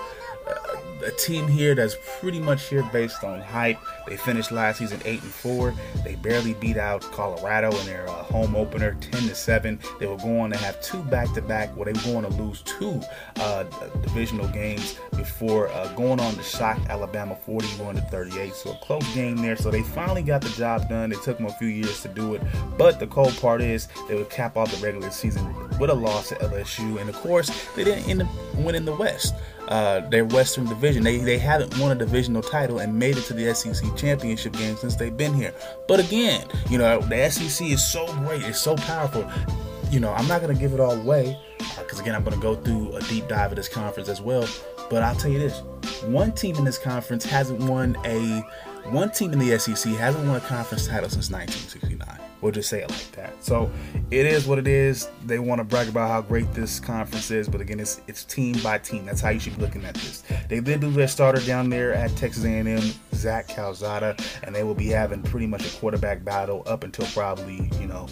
a 1.05 1.11
team 1.11 1.47
here 1.47 1.75
that's 1.75 1.95
pretty 2.19 2.39
much 2.39 2.67
here 2.67 2.83
based 2.91 3.23
on 3.23 3.41
hype. 3.41 3.79
They 4.07 4.17
finished 4.17 4.51
last 4.51 4.79
season 4.79 4.99
eight 5.05 5.21
and 5.21 5.31
four. 5.31 5.73
They 6.03 6.15
barely 6.15 6.53
beat 6.55 6.77
out 6.77 7.01
Colorado 7.11 7.71
in 7.71 7.85
their 7.85 8.09
uh, 8.09 8.23
home 8.23 8.55
opener, 8.55 8.95
ten 8.99 9.21
to 9.23 9.35
seven. 9.35 9.79
They 9.99 10.07
were 10.07 10.17
going 10.17 10.51
to 10.51 10.57
have 10.57 10.81
two 10.81 11.01
back 11.03 11.31
to 11.33 11.41
back. 11.41 11.75
Well, 11.75 11.85
they 11.85 11.93
were 11.93 12.21
going 12.21 12.25
to 12.25 12.41
lose 12.41 12.61
two 12.61 13.01
uh, 13.37 13.63
divisional 14.01 14.47
games 14.47 14.99
before 15.15 15.69
uh, 15.69 15.87
going 15.93 16.19
on 16.19 16.33
to 16.35 16.43
shock 16.43 16.79
Alabama, 16.89 17.35
forty-one 17.35 17.95
to 17.95 18.01
thirty-eight. 18.01 18.53
So 18.53 18.71
a 18.71 18.75
close 18.77 19.07
game 19.13 19.37
there. 19.37 19.55
So 19.55 19.71
they 19.71 19.83
finally 19.83 20.23
got 20.23 20.41
the 20.41 20.49
job 20.49 20.89
done. 20.89 21.11
It 21.11 21.21
took 21.23 21.37
them 21.37 21.47
a 21.47 21.53
few 21.53 21.67
years 21.67 22.01
to 22.01 22.07
do 22.07 22.35
it, 22.35 22.41
but 22.77 22.99
the 22.99 23.07
cold 23.07 23.35
part 23.37 23.61
is 23.61 23.87
they 24.07 24.15
would 24.15 24.29
cap 24.29 24.57
off 24.57 24.71
the 24.71 24.83
regular 24.85 25.11
season 25.11 25.53
with 25.79 25.89
a 25.89 25.95
loss 25.95 26.31
at 26.31 26.39
LSU, 26.39 26.99
and 26.99 27.09
of 27.09 27.15
course 27.17 27.49
they 27.75 27.83
didn't 27.83 28.09
end 28.09 28.21
up 28.23 28.29
winning 28.55 28.85
the 28.85 28.95
West 28.95 29.35
uh, 29.71 30.01
their 30.09 30.25
Western 30.25 30.65
Division. 30.65 31.03
They 31.03 31.17
they 31.17 31.37
haven't 31.37 31.77
won 31.79 31.91
a 31.91 31.95
divisional 31.95 32.41
title 32.41 32.79
and 32.79 32.97
made 32.97 33.17
it 33.17 33.23
to 33.25 33.33
the 33.33 33.53
SEC 33.55 33.95
championship 34.01 34.53
game 34.53 34.75
since 34.75 34.95
they've 34.95 35.15
been 35.15 35.33
here. 35.33 35.53
But 35.87 35.99
again, 35.99 36.47
you 36.69 36.77
know 36.77 36.99
the 37.01 37.29
SEC 37.29 37.67
is 37.67 37.85
so 37.85 38.11
great, 38.15 38.41
it's 38.43 38.59
so 38.59 38.75
powerful. 38.75 39.29
You 39.91 39.99
know, 39.99 40.11
I'm 40.13 40.27
not 40.27 40.41
gonna 40.41 40.55
give 40.55 40.73
it 40.73 40.79
all 40.79 40.99
away 40.99 41.39
because 41.79 41.99
again, 41.99 42.15
I'm 42.15 42.23
gonna 42.23 42.37
go 42.37 42.55
through 42.55 42.95
a 42.95 43.01
deep 43.03 43.27
dive 43.27 43.51
of 43.51 43.55
this 43.55 43.69
conference 43.69 44.09
as 44.09 44.21
well. 44.21 44.47
But 44.89 45.03
I'll 45.03 45.15
tell 45.15 45.31
you 45.31 45.39
this: 45.39 45.61
one 46.03 46.31
team 46.31 46.55
in 46.55 46.65
this 46.65 46.77
conference 46.77 47.23
hasn't 47.25 47.61
won 47.61 47.95
a 48.05 48.43
one 48.89 49.11
team 49.11 49.31
in 49.33 49.39
the 49.39 49.57
SEC 49.59 49.93
hasn't 49.93 50.25
won 50.25 50.35
a 50.35 50.41
conference 50.41 50.87
title 50.87 51.09
since 51.09 51.29
1969. 51.29 52.30
We'll 52.41 52.51
just 52.51 52.69
say 52.69 52.81
it 52.81 52.89
like 52.89 53.11
that. 53.13 53.43
So 53.43 53.71
it 54.09 54.25
is 54.25 54.47
what 54.47 54.57
it 54.57 54.67
is. 54.67 55.09
They 55.25 55.39
want 55.39 55.59
to 55.59 55.63
brag 55.63 55.87
about 55.87 56.09
how 56.09 56.21
great 56.21 56.51
this 56.53 56.79
conference 56.79 57.29
is, 57.31 57.47
but 57.47 57.61
again, 57.61 57.79
it's 57.79 58.01
it's 58.07 58.23
team 58.23 58.55
by 58.63 58.79
team. 58.79 59.05
That's 59.05 59.21
how 59.21 59.29
you 59.29 59.39
should 59.39 59.55
be 59.55 59.61
looking 59.61 59.85
at 59.85 59.95
this. 59.95 60.23
They 60.49 60.59
did 60.59 60.81
do 60.81 60.89
their 60.91 61.07
starter 61.07 61.41
down 61.41 61.69
there 61.69 61.93
at 61.93 62.15
Texas 62.17 62.43
A&M, 62.43 62.81
Zach 63.13 63.47
Calzada, 63.47 64.15
and 64.43 64.55
they 64.55 64.63
will 64.63 64.75
be 64.75 64.87
having 64.87 65.21
pretty 65.21 65.47
much 65.47 65.65
a 65.65 65.77
quarterback 65.77 66.23
battle 66.23 66.63
up 66.65 66.83
until 66.83 67.05
probably 67.07 67.69
you 67.79 67.87
know 67.87 68.07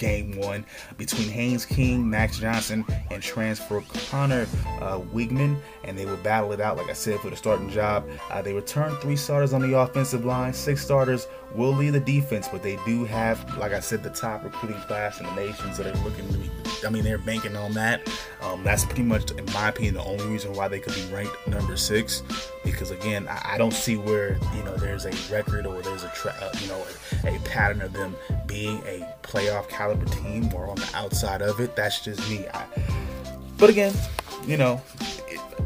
game 0.00 0.36
one 0.38 0.64
between 0.96 1.28
Haynes 1.28 1.64
King, 1.64 2.08
Max 2.08 2.38
Johnson, 2.40 2.84
and 3.10 3.22
transfer 3.22 3.82
Conner 4.10 4.48
uh, 4.80 4.98
Weigman, 4.98 5.60
and 5.84 5.96
they 5.96 6.06
will 6.06 6.16
battle 6.16 6.52
it 6.52 6.60
out, 6.60 6.76
like 6.76 6.88
I 6.88 6.94
said, 6.94 7.20
for 7.20 7.30
the 7.30 7.36
starting 7.36 7.70
job. 7.70 8.08
Uh, 8.30 8.42
they 8.42 8.52
return 8.52 8.96
three 8.96 9.14
starters 9.14 9.52
on 9.52 9.60
the 9.60 9.78
offensive 9.78 10.24
line, 10.24 10.52
six 10.52 10.82
starters 10.82 11.28
will 11.54 11.72
lead 11.72 11.90
the 11.90 12.00
defense, 12.00 12.48
but 12.48 12.62
they 12.62 12.76
do 12.86 13.04
have, 13.04 13.56
like 13.58 13.72
I 13.72 13.80
said, 13.80 14.02
the 14.02 14.10
top 14.10 14.44
recruiting 14.44 14.80
class 14.82 15.20
in 15.20 15.26
the 15.26 15.34
nation, 15.34 15.72
so 15.74 15.82
they're 15.82 15.94
looking 15.96 16.26
to 16.28 16.38
be, 16.38 16.50
I 16.86 16.90
mean, 16.90 17.04
they're 17.04 17.18
banking 17.18 17.56
on 17.56 17.72
that. 17.72 18.08
Um, 18.42 18.62
that's 18.62 18.84
pretty 18.84 19.02
much, 19.02 19.30
in 19.32 19.44
my 19.52 19.68
opinion, 19.68 19.94
the 19.94 20.04
only 20.04 20.26
reason 20.26 20.52
why 20.52 20.68
they 20.68 20.78
could 20.78 20.94
be 20.94 21.04
ranked 21.12 21.34
number 21.48 21.76
six, 21.76 22.22
because 22.64 22.90
again, 22.90 23.26
I, 23.28 23.54
I 23.54 23.58
don't 23.58 23.72
see 23.72 23.96
where 23.96 24.38
you 24.56 24.62
know 24.64 24.76
there's 24.76 25.06
a 25.06 25.12
record 25.32 25.66
or 25.66 25.82
there's 25.82 26.04
a 26.04 26.08
tra- 26.14 26.36
uh, 26.40 26.52
you 26.60 26.68
know 26.68 26.84
a, 27.24 27.36
a, 27.36 27.38
pattern 27.40 27.82
of 27.82 27.92
them 27.92 28.14
being 28.46 28.78
a 28.86 29.06
playoff 29.22 29.68
caliber 29.68 30.06
team 30.06 30.52
or 30.54 30.68
on 30.68 30.76
the 30.76 30.90
outside 30.94 31.42
of 31.42 31.60
it. 31.60 31.74
That's 31.76 32.02
just 32.02 32.28
me. 32.30 32.46
I, 32.52 32.64
but 33.58 33.70
again, 33.70 33.94
you 34.46 34.56
know, 34.56 34.80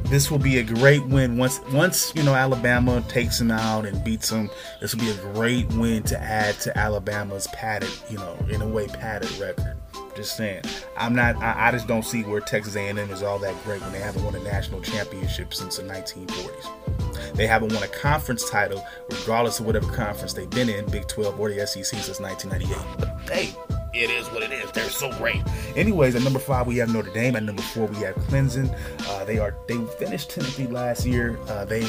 this 0.05 0.30
will 0.30 0.38
be 0.38 0.59
a 0.59 0.62
great 0.62 1.05
win 1.07 1.36
once 1.36 1.61
once 1.72 2.14
you 2.14 2.22
know 2.22 2.34
Alabama 2.34 3.03
takes 3.09 3.38
them 3.38 3.51
out 3.51 3.86
and 3.86 4.03
beats 4.05 4.30
them. 4.30 4.51
This 4.80 4.95
will 4.95 5.03
be 5.03 5.11
a 5.11 5.32
great 5.32 5.66
win 5.74 6.03
to 6.05 6.20
add 6.20 6.59
to 6.61 6.76
Alabama's 6.76 7.47
padded, 7.49 7.90
you 8.11 8.18
know, 8.18 8.36
in 8.49 8.62
a 8.62 8.68
way 8.68 8.86
padded 8.88 9.30
record. 9.38 9.76
Just 10.14 10.36
saying, 10.36 10.62
I'm 10.97 11.14
not. 11.14 11.36
I, 11.36 11.68
I 11.68 11.70
just 11.72 11.88
don't 11.88 12.05
see 12.05 12.22
where 12.22 12.40
Texas 12.40 12.76
A&M 12.76 12.99
is 12.99 13.22
all 13.22 13.38
that 13.40 13.61
great 13.64 13.80
when 13.80 13.92
they 13.92 13.99
haven't 13.99 14.24
won 14.24 14.34
a 14.36 14.42
national 14.45 14.80
championship 14.80 15.53
since 15.53 15.78
the 15.78 15.82
1940s. 15.82 17.34
They 17.34 17.49
haven't 17.49 17.72
won 17.72 17.82
a 17.82 17.88
conference 17.88 18.49
title, 18.49 18.84
regardless 19.11 19.59
of 19.59 19.66
whatever 19.66 19.90
conference 19.92 20.32
they've 20.32 20.49
been 20.51 20.68
in, 20.68 20.86
Big 20.86 21.09
12 21.09 21.38
or 21.40 21.51
the 21.53 21.66
SEC, 21.66 21.84
since 21.84 22.20
1998. 22.20 22.78
But 22.99 23.28
hey, 23.28 23.55
it 23.95 24.11
is 24.11 24.26
what 24.28 24.42
it 24.42 24.53
is. 24.53 24.70
They're 24.72 24.90
so 24.90 25.11
great. 25.18 25.42
Anyways, 25.76 26.14
at 26.14 26.22
number 26.22 26.38
five 26.38 26.66
we 26.66 26.76
have 26.78 26.92
Notre 26.92 27.12
Dame. 27.12 27.36
At 27.36 27.45
number 27.45 27.62
four 27.62 27.86
we 27.86 27.97
have 27.99 28.14
Clemson. 28.16 28.76
Uh, 29.09 29.24
they 29.24 29.38
are 29.38 29.57
they 29.66 29.78
finished 29.99 30.30
Tennessee 30.30 30.66
last 30.66 31.07
year. 31.07 31.38
Uh, 31.49 31.64
they 31.64 31.84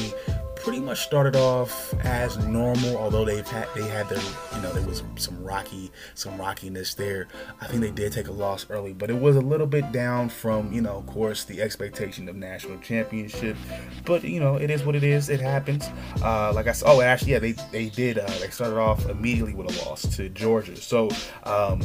pretty 0.65 0.79
much 0.79 1.03
started 1.03 1.35
off 1.35 1.93
as 2.03 2.37
normal, 2.47 2.97
although 2.97 3.23
they've 3.23 3.47
had 3.47 3.67
they 3.75 3.87
had 3.87 4.09
their 4.09 4.17
you 4.55 4.61
know 4.63 4.73
there 4.73 4.85
was 4.87 5.03
some 5.15 5.43
rocky 5.43 5.91
some 6.15 6.35
rockiness 6.39 6.95
there. 6.95 7.27
I 7.61 7.67
think 7.67 7.81
they 7.81 7.91
did 7.91 8.11
take 8.13 8.29
a 8.29 8.31
loss 8.31 8.65
early, 8.71 8.91
but 8.91 9.11
it 9.11 9.13
was 9.13 9.35
a 9.35 9.41
little 9.41 9.67
bit 9.67 9.91
down 9.91 10.27
from 10.27 10.73
you 10.73 10.81
know 10.81 10.97
of 10.97 11.05
course 11.05 11.43
the 11.43 11.61
expectation 11.61 12.27
of 12.27 12.35
national 12.35 12.79
championship. 12.79 13.55
But 14.05 14.23
you 14.23 14.39
know 14.39 14.55
it 14.55 14.71
is 14.71 14.83
what 14.83 14.95
it 14.95 15.03
is. 15.03 15.29
It 15.29 15.39
happens. 15.39 15.87
Uh, 16.23 16.51
like 16.51 16.65
I 16.65 16.71
said, 16.71 16.89
oh 16.89 16.99
actually 16.99 17.33
yeah 17.33 17.39
they 17.39 17.51
they 17.71 17.89
did 17.89 18.17
uh, 18.17 18.25
they 18.39 18.49
started 18.49 18.79
off 18.79 19.07
immediately 19.07 19.53
with 19.53 19.69
a 19.69 19.85
loss 19.87 20.01
to 20.17 20.29
Georgia. 20.29 20.75
So. 20.75 21.11
Um, 21.43 21.79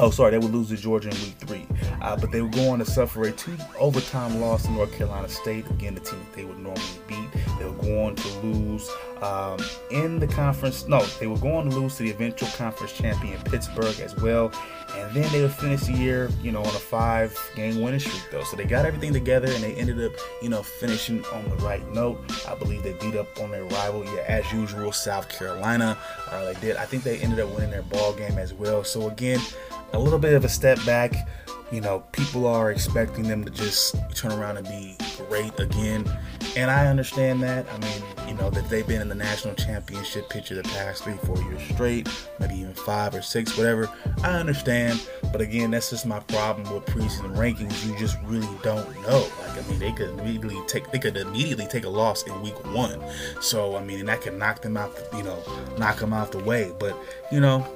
Oh, 0.00 0.10
sorry, 0.10 0.32
they 0.32 0.38
would 0.38 0.52
lose 0.52 0.70
to 0.70 0.76
Georgia 0.76 1.08
in 1.08 1.14
week 1.16 1.36
three. 1.38 1.66
Uh, 2.02 2.16
but 2.16 2.32
they 2.32 2.42
would 2.42 2.52
go 2.52 2.70
on 2.70 2.80
to 2.80 2.84
suffer 2.84 3.22
a 3.22 3.32
two 3.32 3.56
overtime 3.78 4.40
loss 4.40 4.64
to 4.64 4.72
North 4.72 4.92
Carolina 4.92 5.28
State. 5.28 5.68
Again, 5.70 5.94
the 5.94 6.00
team 6.00 6.20
they 6.34 6.44
would 6.44 6.58
normally 6.58 6.82
beat. 7.06 7.28
They 7.58 7.64
would 7.64 7.80
go 7.80 8.04
on 8.06 8.16
to 8.16 8.28
lose 8.40 8.90
um, 9.22 9.58
in 9.92 10.18
the 10.18 10.26
conference. 10.26 10.88
No, 10.88 11.04
they 11.20 11.28
would 11.28 11.40
go 11.40 11.56
on 11.56 11.70
to 11.70 11.76
lose 11.76 11.96
to 11.96 12.02
the 12.02 12.10
eventual 12.10 12.48
conference 12.56 12.92
champion 12.92 13.40
Pittsburgh 13.42 13.98
as 14.00 14.16
well. 14.16 14.52
And 14.96 15.14
then 15.14 15.30
they 15.32 15.42
would 15.42 15.52
finish 15.52 15.82
the 15.82 15.92
year, 15.92 16.28
you 16.42 16.50
know, 16.50 16.60
on 16.60 16.66
a 16.66 16.78
five 16.78 17.38
game 17.54 17.80
winning 17.80 18.00
streak, 18.00 18.22
though. 18.32 18.44
So 18.44 18.56
they 18.56 18.64
got 18.64 18.84
everything 18.84 19.12
together 19.12 19.48
and 19.48 19.62
they 19.62 19.74
ended 19.74 20.02
up, 20.04 20.12
you 20.42 20.48
know, 20.48 20.62
finishing 20.62 21.24
on 21.26 21.48
the 21.48 21.56
right 21.56 21.86
note. 21.92 22.20
I 22.48 22.54
believe 22.56 22.82
they 22.82 22.92
beat 22.94 23.16
up 23.16 23.28
on 23.40 23.52
their 23.52 23.64
rival, 23.64 24.04
yeah, 24.04 24.24
as 24.26 24.52
usual, 24.52 24.90
South 24.92 25.28
Carolina. 25.28 25.96
Uh, 26.30 26.52
they 26.52 26.60
did. 26.60 26.76
I 26.76 26.84
think 26.84 27.04
they 27.04 27.18
ended 27.18 27.40
up 27.40 27.48
winning 27.54 27.70
their 27.70 27.82
ball 27.82 28.12
game 28.12 28.38
as 28.38 28.52
well. 28.52 28.84
So 28.84 29.08
again, 29.08 29.40
a 29.94 29.98
little 29.98 30.18
bit 30.18 30.34
of 30.34 30.44
a 30.44 30.48
step 30.48 30.78
back. 30.84 31.14
You 31.70 31.80
know, 31.80 32.00
people 32.12 32.46
are 32.46 32.70
expecting 32.70 33.26
them 33.26 33.44
to 33.44 33.50
just 33.50 33.96
turn 34.14 34.32
around 34.32 34.58
and 34.58 34.66
be 34.66 34.96
great 35.28 35.58
again. 35.58 36.04
And 36.56 36.70
I 36.70 36.86
understand 36.86 37.42
that. 37.42 37.66
I 37.72 37.78
mean, 37.78 38.28
you 38.28 38.34
know, 38.34 38.50
that 38.50 38.68
they've 38.68 38.86
been 38.86 39.00
in 39.00 39.08
the 39.08 39.14
national 39.14 39.54
championship 39.54 40.28
picture 40.28 40.54
the 40.54 40.62
past 40.62 41.04
three, 41.04 41.16
four 41.24 41.36
years 41.42 41.62
straight, 41.62 42.08
maybe 42.38 42.54
even 42.56 42.74
five 42.74 43.14
or 43.14 43.22
six, 43.22 43.56
whatever. 43.56 43.90
I 44.22 44.38
understand. 44.38 45.04
But 45.32 45.40
again, 45.40 45.70
that's 45.70 45.90
just 45.90 46.06
my 46.06 46.20
problem 46.20 46.72
with 46.72 46.84
preseason 46.86 47.34
rankings. 47.36 47.84
You 47.86 47.98
just 47.98 48.18
really 48.24 48.46
don't 48.62 48.88
know. 49.02 49.26
Like, 49.40 49.64
I 49.64 49.68
mean, 49.68 49.78
they 49.78 49.92
could 49.92 50.10
immediately 50.10 50.60
take 50.66 50.90
they 50.92 50.98
could 50.98 51.16
immediately 51.16 51.66
take 51.66 51.84
a 51.84 51.88
loss 51.88 52.22
in 52.24 52.40
week 52.42 52.64
one. 52.72 53.02
So 53.40 53.76
I 53.76 53.82
mean, 53.82 54.00
and 54.00 54.08
that 54.08 54.20
could 54.20 54.34
knock 54.34 54.62
them 54.62 54.76
out, 54.76 54.96
you 55.16 55.22
know, 55.22 55.42
knock 55.78 55.98
them 55.98 56.12
out 56.12 56.30
the 56.30 56.38
way. 56.38 56.72
But 56.78 56.96
you 57.32 57.40
know, 57.40 57.66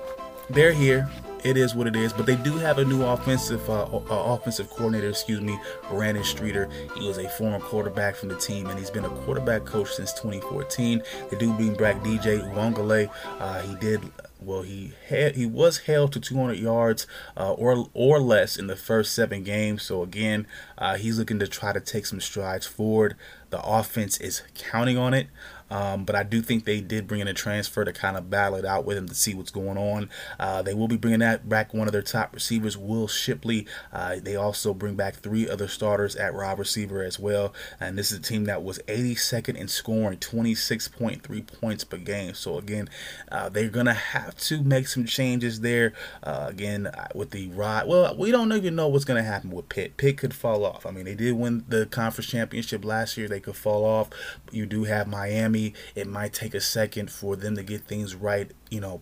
they're 0.51 0.73
here 0.73 1.09
it 1.45 1.57
is 1.57 1.75
what 1.75 1.87
it 1.87 1.97
is. 1.97 2.13
But 2.13 2.27
they 2.27 2.37
do 2.37 2.53
have 2.59 2.79
a 2.79 2.85
new 2.85 3.03
offensive 3.05 3.69
uh, 3.69 3.85
uh, 3.85 4.01
offensive 4.09 4.71
coordinator, 4.71 5.11
excuse 5.11 5.41
me, 5.41 5.59
Brandon 5.89 6.25
Streeter. 6.25 6.69
He 6.97 7.07
was 7.07 7.19
a 7.19 7.29
former 7.31 7.61
quarterback 7.61 8.17
from 8.17 8.29
the 8.29 8.37
team, 8.37 8.67
and 8.67 8.79
he's 8.79 8.91
been 8.91 9.05
a 9.05 9.11
quarterback 9.11 9.65
coach 9.65 9.93
since 9.93 10.13
2014. 10.13 11.03
They 11.31 11.39
do 11.39 11.53
bring 11.55 11.75
back 11.75 12.03
DJ 12.03 12.41
Uiagalelei. 12.55 13.11
Uh, 13.39 13.61
he 13.63 13.75
did 13.77 14.01
well, 14.41 14.63
he 14.63 14.93
had 15.09 15.35
he 15.35 15.47
was 15.47 15.79
held 15.79 16.13
to 16.13 16.21
200 16.21 16.55
yards 16.59 17.07
uh, 17.37 17.53
or 17.53 17.89
or 17.93 18.21
less 18.21 18.57
in 18.57 18.69
the 18.69 18.77
first 18.77 19.13
seven 19.13 19.43
games. 19.43 19.83
So 19.83 20.03
again, 20.03 20.47
uh, 20.77 20.97
he's 20.97 21.19
looking 21.19 21.39
to 21.41 21.49
try 21.49 21.73
to 21.73 21.81
take 21.81 22.07
some 22.07 22.21
strides 22.21 22.67
forward. 22.67 23.17
The 23.51 23.61
offense 23.61 24.19
is 24.19 24.43
counting 24.55 24.97
on 24.97 25.13
it. 25.13 25.27
Um, 25.71 26.05
but 26.05 26.15
I 26.15 26.23
do 26.23 26.41
think 26.41 26.65
they 26.65 26.81
did 26.81 27.07
bring 27.07 27.21
in 27.21 27.29
a 27.29 27.35
transfer 27.35 27.85
to 27.85 27.93
kind 27.93 28.17
of 28.17 28.31
battle 28.31 28.59
it 28.59 28.65
out 28.65 28.85
with 28.85 28.97
him 28.97 29.09
to 29.09 29.15
see 29.15 29.35
what's 29.35 29.51
going 29.51 29.77
on. 29.77 30.09
Uh, 30.39 30.63
they 30.63 30.75
will 30.75 30.89
be 30.89 30.97
bringing 30.97 31.21
that 31.21 31.49
back 31.49 31.75
one 31.75 31.87
of 31.89 31.93
their 31.93 32.03
top 32.03 32.35
receivers, 32.35 32.77
Will 32.77 33.09
Shipley. 33.09 33.67
Uh, 33.93 34.17
they 34.21 34.37
also 34.37 34.73
bring 34.73 34.95
back 34.95 35.17
three 35.17 35.49
other 35.49 35.69
starters 35.69 36.17
at 36.17 36.35
wide 36.35 36.59
receiver 36.59 37.03
as 37.03 37.19
well. 37.19 37.53
And 37.81 37.99
this 37.99 38.11
is 38.11 38.19
a 38.19 38.23
team 38.23 38.45
that 38.45 38.63
was 38.63 38.79
82nd 38.89 39.57
in 39.57 39.69
scoring, 39.69 40.19
26.3 40.19 41.47
points 41.61 41.85
per 41.85 41.99
game. 41.99 42.35
So 42.35 42.59
again, 42.59 42.89
uh, 43.31 43.49
they're 43.49 43.69
gonna 43.69 43.95
have 43.95 44.37
to 44.39 44.63
make 44.63 44.89
some 44.89 45.05
changes 45.05 45.61
there. 45.61 45.93
Uh, 46.23 46.47
again, 46.49 46.87
uh, 46.87 47.09
with 47.15 47.31
the 47.31 47.49
ride, 47.49 47.87
well, 47.87 48.17
we 48.17 48.31
don't 48.31 48.53
even 48.53 48.75
know 48.75 48.89
what's 48.89 49.05
gonna 49.05 49.23
happen 49.23 49.51
with 49.51 49.69
Pitt. 49.69 49.97
Pitt 49.97 50.19
could 50.19 50.35
fall 50.35 50.65
off. 50.65 50.87
I 50.87 50.91
mean, 50.91 51.05
they 51.05 51.15
did 51.15 51.33
win 51.33 51.65
the 51.69 51.87
conference 51.87 52.29
championship 52.31 52.85
last 52.85 53.17
year. 53.17 53.29
They 53.29 53.41
could 53.41 53.57
fall 53.57 53.85
off. 53.85 54.09
You 54.51 54.67
do 54.67 54.85
have 54.85 55.07
Miami 55.07 55.58
me, 55.59 55.73
it 55.95 56.07
might 56.07 56.33
take 56.33 56.55
a 56.55 56.61
second 56.61 57.11
for 57.11 57.37
them 57.37 57.57
to 57.57 57.63
get 57.63 57.83
things 57.85 58.15
right, 58.15 58.51
you 58.71 58.81
know, 58.81 59.01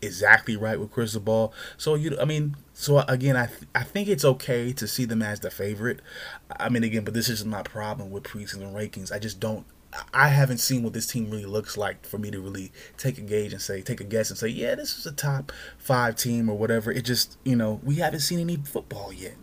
exactly 0.00 0.56
right 0.56 0.78
with 0.78 0.90
Cristobal. 0.90 1.52
So 1.76 1.94
you, 1.94 2.16
I 2.20 2.24
mean, 2.24 2.56
so 2.72 3.00
again, 3.00 3.36
I 3.36 3.46
th- 3.46 3.68
I 3.74 3.82
think 3.82 4.08
it's 4.08 4.24
okay 4.24 4.72
to 4.72 4.86
see 4.86 5.04
them 5.04 5.22
as 5.22 5.40
the 5.40 5.50
favorite. 5.50 6.00
I 6.58 6.68
mean, 6.68 6.84
again, 6.84 7.04
but 7.04 7.14
this 7.14 7.28
is 7.28 7.44
my 7.44 7.62
problem 7.62 8.10
with 8.10 8.24
preseason 8.24 8.72
rankings. 8.72 9.12
I 9.12 9.18
just 9.18 9.40
don't. 9.40 9.66
I 10.12 10.28
haven't 10.28 10.58
seen 10.58 10.82
what 10.82 10.92
this 10.92 11.06
team 11.06 11.30
really 11.30 11.46
looks 11.46 11.78
like 11.78 12.04
for 12.04 12.18
me 12.18 12.30
to 12.30 12.40
really 12.42 12.72
take 12.98 13.16
a 13.16 13.22
gauge 13.22 13.54
and 13.54 13.62
say, 13.62 13.80
take 13.80 14.02
a 14.02 14.04
guess 14.04 14.28
and 14.28 14.38
say, 14.38 14.48
yeah, 14.48 14.74
this 14.74 14.98
is 14.98 15.06
a 15.06 15.12
top 15.12 15.50
five 15.78 16.14
team 16.14 16.50
or 16.50 16.58
whatever. 16.58 16.92
It 16.92 17.06
just, 17.06 17.38
you 17.42 17.56
know, 17.56 17.80
we 17.82 17.94
haven't 17.94 18.20
seen 18.20 18.38
any 18.38 18.56
football 18.56 19.14
yet. 19.14 19.36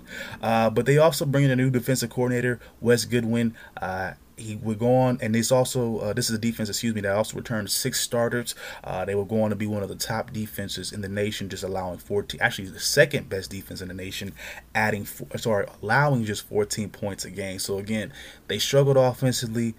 Uh, 0.43 0.69
but 0.69 0.85
they 0.85 0.99
also 0.99 1.25
bring 1.25 1.45
in 1.45 1.51
a 1.51 1.55
new 1.55 1.71
defensive 1.71 2.11
coordinator, 2.11 2.59
Wes 2.79 3.05
Goodwin. 3.05 3.55
Uh, 3.81 4.11
he 4.37 4.55
would 4.55 4.79
go 4.79 4.95
on, 4.95 5.17
and 5.21 5.33
this 5.33 5.51
also 5.51 5.99
uh, 5.99 6.13
this 6.13 6.29
is 6.29 6.35
a 6.35 6.39
defense, 6.39 6.69
excuse 6.69 6.93
me, 6.93 7.01
that 7.01 7.15
also 7.15 7.37
returned 7.37 7.69
six 7.69 7.99
starters. 7.99 8.55
Uh, 8.83 9.05
they 9.05 9.15
were 9.15 9.25
going 9.25 9.49
to 9.49 9.55
be 9.55 9.67
one 9.67 9.83
of 9.83 9.89
the 9.89 9.95
top 9.95 10.31
defenses 10.31 10.91
in 10.91 11.01
the 11.01 11.09
nation, 11.09 11.49
just 11.49 11.63
allowing 11.63 11.97
14, 11.97 12.41
actually 12.41 12.67
the 12.67 12.79
second 12.79 13.29
best 13.29 13.49
defense 13.49 13.81
in 13.81 13.87
the 13.87 13.93
nation, 13.93 14.33
adding 14.73 15.05
sorry, 15.37 15.67
allowing 15.81 16.25
just 16.25 16.47
14 16.47 16.89
points 16.89 17.25
a 17.25 17.31
game. 17.31 17.59
So 17.59 17.77
again, 17.77 18.11
they 18.47 18.59
struggled 18.59 18.97
offensively. 18.97 19.75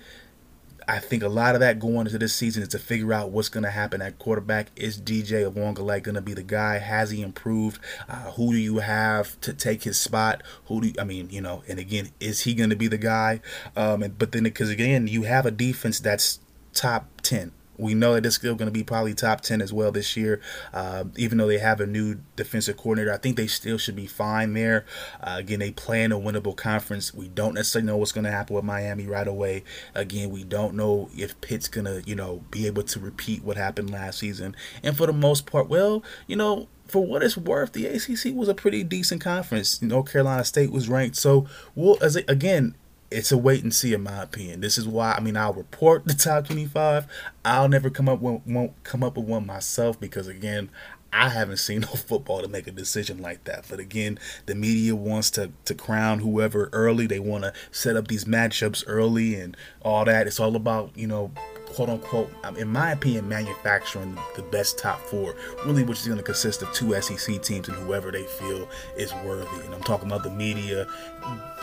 I 0.88 1.00
think 1.00 1.22
a 1.22 1.28
lot 1.28 1.54
of 1.54 1.60
that 1.60 1.80
going 1.80 2.06
into 2.06 2.18
this 2.18 2.34
season 2.34 2.62
is 2.62 2.68
to 2.68 2.78
figure 2.78 3.12
out 3.12 3.30
what's 3.30 3.48
going 3.48 3.64
to 3.64 3.70
happen 3.70 4.00
at 4.00 4.18
quarterback. 4.18 4.68
Is 4.76 5.00
DJ 5.00 5.50
Uiagalelei 5.52 6.02
going 6.02 6.14
to 6.14 6.20
be 6.20 6.32
the 6.32 6.42
guy? 6.44 6.78
Has 6.78 7.10
he 7.10 7.22
improved? 7.22 7.80
Uh, 8.08 8.30
who 8.32 8.52
do 8.52 8.58
you 8.58 8.78
have 8.78 9.40
to 9.40 9.52
take 9.52 9.82
his 9.82 9.98
spot? 9.98 10.42
Who 10.66 10.80
do 10.80 10.88
you, 10.88 10.94
I 10.98 11.04
mean, 11.04 11.28
you 11.30 11.40
know, 11.40 11.64
and 11.68 11.80
again, 11.80 12.10
is 12.20 12.42
he 12.42 12.54
going 12.54 12.70
to 12.70 12.76
be 12.76 12.86
the 12.86 12.98
guy? 12.98 13.40
Um, 13.74 14.02
and, 14.02 14.18
but 14.18 14.32
then, 14.32 14.44
because 14.44 14.70
again, 14.70 15.08
you 15.08 15.24
have 15.24 15.44
a 15.44 15.50
defense 15.50 15.98
that's 15.98 16.38
top 16.72 17.08
10 17.22 17.52
We 17.78 17.94
know 17.94 18.14
that 18.14 18.26
it's 18.26 18.36
still 18.36 18.54
going 18.54 18.68
to 18.68 18.72
be 18.72 18.82
probably 18.82 19.14
top 19.14 19.40
10 19.40 19.60
as 19.60 19.72
well 19.72 19.92
this 19.92 20.16
year. 20.16 20.40
Uh, 20.72 21.04
even 21.16 21.38
though 21.38 21.46
they 21.46 21.58
have 21.58 21.80
a 21.80 21.86
new 21.86 22.20
defensive 22.36 22.76
coordinator, 22.76 23.12
I 23.12 23.18
think 23.18 23.36
they 23.36 23.46
still 23.46 23.78
should 23.78 23.96
be 23.96 24.06
fine 24.06 24.54
there. 24.54 24.84
Uh, 25.20 25.36
again, 25.38 25.58
they 25.58 25.72
play 25.72 26.02
in 26.02 26.12
a 26.12 26.18
winnable 26.18 26.56
conference. 26.56 27.12
We 27.14 27.28
don't 27.28 27.54
necessarily 27.54 27.86
know 27.86 27.96
what's 27.96 28.12
going 28.12 28.24
to 28.24 28.30
happen 28.30 28.56
with 28.56 28.64
Miami 28.64 29.06
right 29.06 29.28
away. 29.28 29.64
Again, 29.94 30.30
we 30.30 30.44
don't 30.44 30.74
know 30.74 31.10
if 31.14 31.40
Pitt's 31.40 31.68
going 31.68 31.84
to, 31.84 32.02
you 32.08 32.14
know, 32.14 32.44
be 32.50 32.66
able 32.66 32.82
to 32.84 33.00
repeat 33.00 33.44
what 33.44 33.56
happened 33.56 33.90
last 33.90 34.18
season. 34.18 34.56
And 34.82 34.96
for 34.96 35.06
the 35.06 35.12
most 35.12 35.46
part, 35.46 35.68
well, 35.68 36.02
you 36.26 36.36
know, 36.36 36.68
for 36.86 37.04
what 37.04 37.22
it's 37.22 37.36
worth, 37.36 37.72
the 37.72 37.86
ACC 37.86 38.34
was 38.34 38.48
a 38.48 38.54
pretty 38.54 38.84
decent 38.84 39.20
conference. 39.20 39.82
North 39.82 40.12
Carolina 40.12 40.44
State 40.44 40.70
was 40.70 40.88
ranked. 40.88 41.16
So, 41.16 41.46
we'll, 41.74 41.98
as 42.02 42.16
again, 42.16 42.76
it's 43.10 43.32
a 43.32 43.38
wait 43.38 43.62
and 43.62 43.74
see 43.74 43.94
in 43.94 44.02
my 44.02 44.22
opinion. 44.22 44.60
This 44.60 44.78
is 44.78 44.86
why 44.86 45.12
I 45.12 45.20
mean 45.20 45.36
I'll 45.36 45.52
report 45.52 46.04
the 46.06 46.14
top 46.14 46.46
25. 46.46 47.06
I'll 47.44 47.68
never 47.68 47.90
come 47.90 48.08
up 48.08 48.20
with 48.20 48.42
won't 48.46 48.82
come 48.84 49.02
up 49.02 49.16
with 49.16 49.26
one 49.26 49.46
myself 49.46 49.98
because 50.00 50.26
again, 50.26 50.70
I 51.12 51.30
haven't 51.30 51.58
seen 51.58 51.80
no 51.82 51.88
football 51.88 52.42
to 52.42 52.48
make 52.48 52.66
a 52.66 52.72
decision 52.72 53.22
like 53.22 53.44
that. 53.44 53.66
But 53.68 53.80
again, 53.80 54.18
the 54.46 54.54
media 54.54 54.94
wants 54.94 55.30
to 55.32 55.52
to 55.64 55.74
crown 55.74 56.20
whoever 56.20 56.68
early. 56.72 57.06
They 57.06 57.20
want 57.20 57.44
to 57.44 57.52
set 57.70 57.96
up 57.96 58.08
these 58.08 58.24
matchups 58.24 58.84
early 58.86 59.34
and 59.34 59.56
all 59.82 60.04
that. 60.04 60.26
It's 60.26 60.40
all 60.40 60.56
about, 60.56 60.90
you 60.96 61.06
know, 61.06 61.32
quote 61.66 61.88
unquote, 61.88 62.30
in 62.56 62.68
my 62.68 62.92
opinion, 62.92 63.28
manufacturing 63.28 64.18
the 64.34 64.42
best 64.42 64.78
top 64.78 65.00
four, 65.00 65.34
really, 65.64 65.82
which 65.82 66.00
is 66.00 66.06
going 66.06 66.18
to 66.18 66.24
consist 66.24 66.62
of 66.62 66.72
two 66.72 67.00
SEC 67.00 67.42
teams 67.42 67.68
and 67.68 67.76
whoever 67.76 68.10
they 68.10 68.24
feel 68.24 68.68
is 68.96 69.12
worthy. 69.24 69.64
And 69.64 69.74
I'm 69.74 69.82
talking 69.82 70.06
about 70.06 70.22
the 70.22 70.30
media 70.30 70.86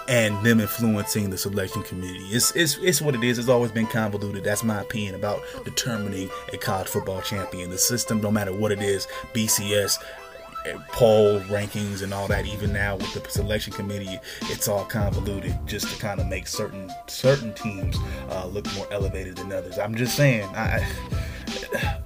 and 0.07 0.43
them 0.45 0.59
influencing 0.59 1.29
the 1.29 1.37
selection 1.37 1.81
committee. 1.83 2.25
It's, 2.25 2.55
it's, 2.55 2.77
it's 2.77 3.01
what 3.01 3.15
it 3.15 3.23
is. 3.23 3.39
It's 3.39 3.47
always 3.47 3.71
been 3.71 3.87
convoluted. 3.87 4.43
That's 4.43 4.63
my 4.63 4.81
opinion 4.81 5.15
about 5.15 5.41
determining 5.63 6.29
a 6.51 6.57
college 6.57 6.87
football 6.87 7.21
champion. 7.21 7.69
The 7.69 7.77
system, 7.77 8.21
no 8.21 8.29
matter 8.29 8.53
what 8.53 8.71
it 8.71 8.81
is, 8.81 9.07
BCS, 9.33 9.97
poll 10.89 11.39
rankings 11.41 12.01
and 12.01 12.13
all 12.13 12.27
that 12.27 12.45
even 12.45 12.71
now 12.71 12.95
with 12.95 13.13
the 13.13 13.29
selection 13.29 13.73
committee 13.73 14.19
it's 14.43 14.67
all 14.67 14.85
convoluted 14.85 15.55
just 15.65 15.87
to 15.89 15.99
kind 15.99 16.19
of 16.19 16.27
make 16.27 16.47
certain 16.47 16.91
certain 17.07 17.53
teams 17.53 17.97
uh, 18.29 18.45
look 18.47 18.71
more 18.75 18.87
elevated 18.91 19.35
than 19.35 19.51
others. 19.51 19.77
I'm 19.77 19.95
just 19.95 20.15
saying 20.15 20.47
i 20.55 21.99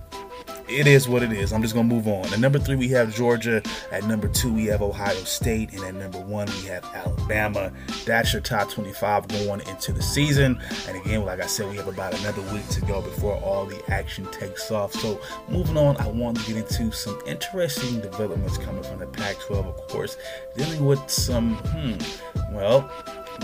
it 0.69 0.87
is 0.87 1.07
what 1.07 1.23
it 1.23 1.31
is. 1.31 1.53
I'm 1.53 1.61
just 1.61 1.73
gonna 1.73 1.87
move 1.87 2.07
on. 2.07 2.25
At 2.33 2.39
number 2.39 2.59
three, 2.59 2.75
we 2.75 2.89
have 2.89 3.13
Georgia. 3.15 3.61
At 3.91 4.03
number 4.05 4.27
two, 4.27 4.53
we 4.53 4.65
have 4.65 4.81
Ohio 4.81 5.15
State, 5.23 5.73
and 5.73 5.83
at 5.83 5.95
number 5.95 6.19
one, 6.19 6.47
we 6.61 6.67
have 6.67 6.83
Alabama. 6.93 7.71
That's 8.05 8.33
your 8.33 8.41
top 8.41 8.69
25 8.69 9.27
going 9.27 9.61
into 9.67 9.91
the 9.93 10.01
season. 10.01 10.59
And 10.87 10.97
again, 10.97 11.25
like 11.25 11.41
I 11.41 11.47
said, 11.47 11.69
we 11.69 11.77
have 11.77 11.87
about 11.87 12.19
another 12.19 12.41
week 12.53 12.67
to 12.69 12.81
go 12.81 13.01
before 13.01 13.35
all 13.37 13.65
the 13.65 13.81
action 13.91 14.25
takes 14.31 14.71
off. 14.71 14.93
So 14.93 15.19
moving 15.49 15.77
on, 15.77 15.97
I 15.97 16.07
want 16.07 16.39
to 16.39 16.53
get 16.53 16.57
into 16.57 16.91
some 16.91 17.19
interesting 17.25 17.99
developments 18.01 18.57
coming 18.57 18.83
from 18.83 18.99
the 18.99 19.07
Pac-12, 19.07 19.65
of 19.65 19.87
course, 19.87 20.17
dealing 20.55 20.85
with 20.85 21.09
some, 21.09 21.55
hmm, 21.55 22.55
well, 22.55 22.89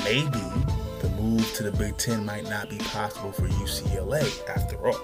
maybe 0.04 0.40
the 1.02 1.10
move 1.20 1.54
to 1.56 1.64
the 1.64 1.72
Big 1.72 1.98
Ten 1.98 2.26
might 2.26 2.50
not 2.50 2.70
be 2.70 2.78
possible 2.78 3.32
for 3.32 3.48
UCLA 3.48 4.24
after 4.50 4.88
all. 4.88 5.00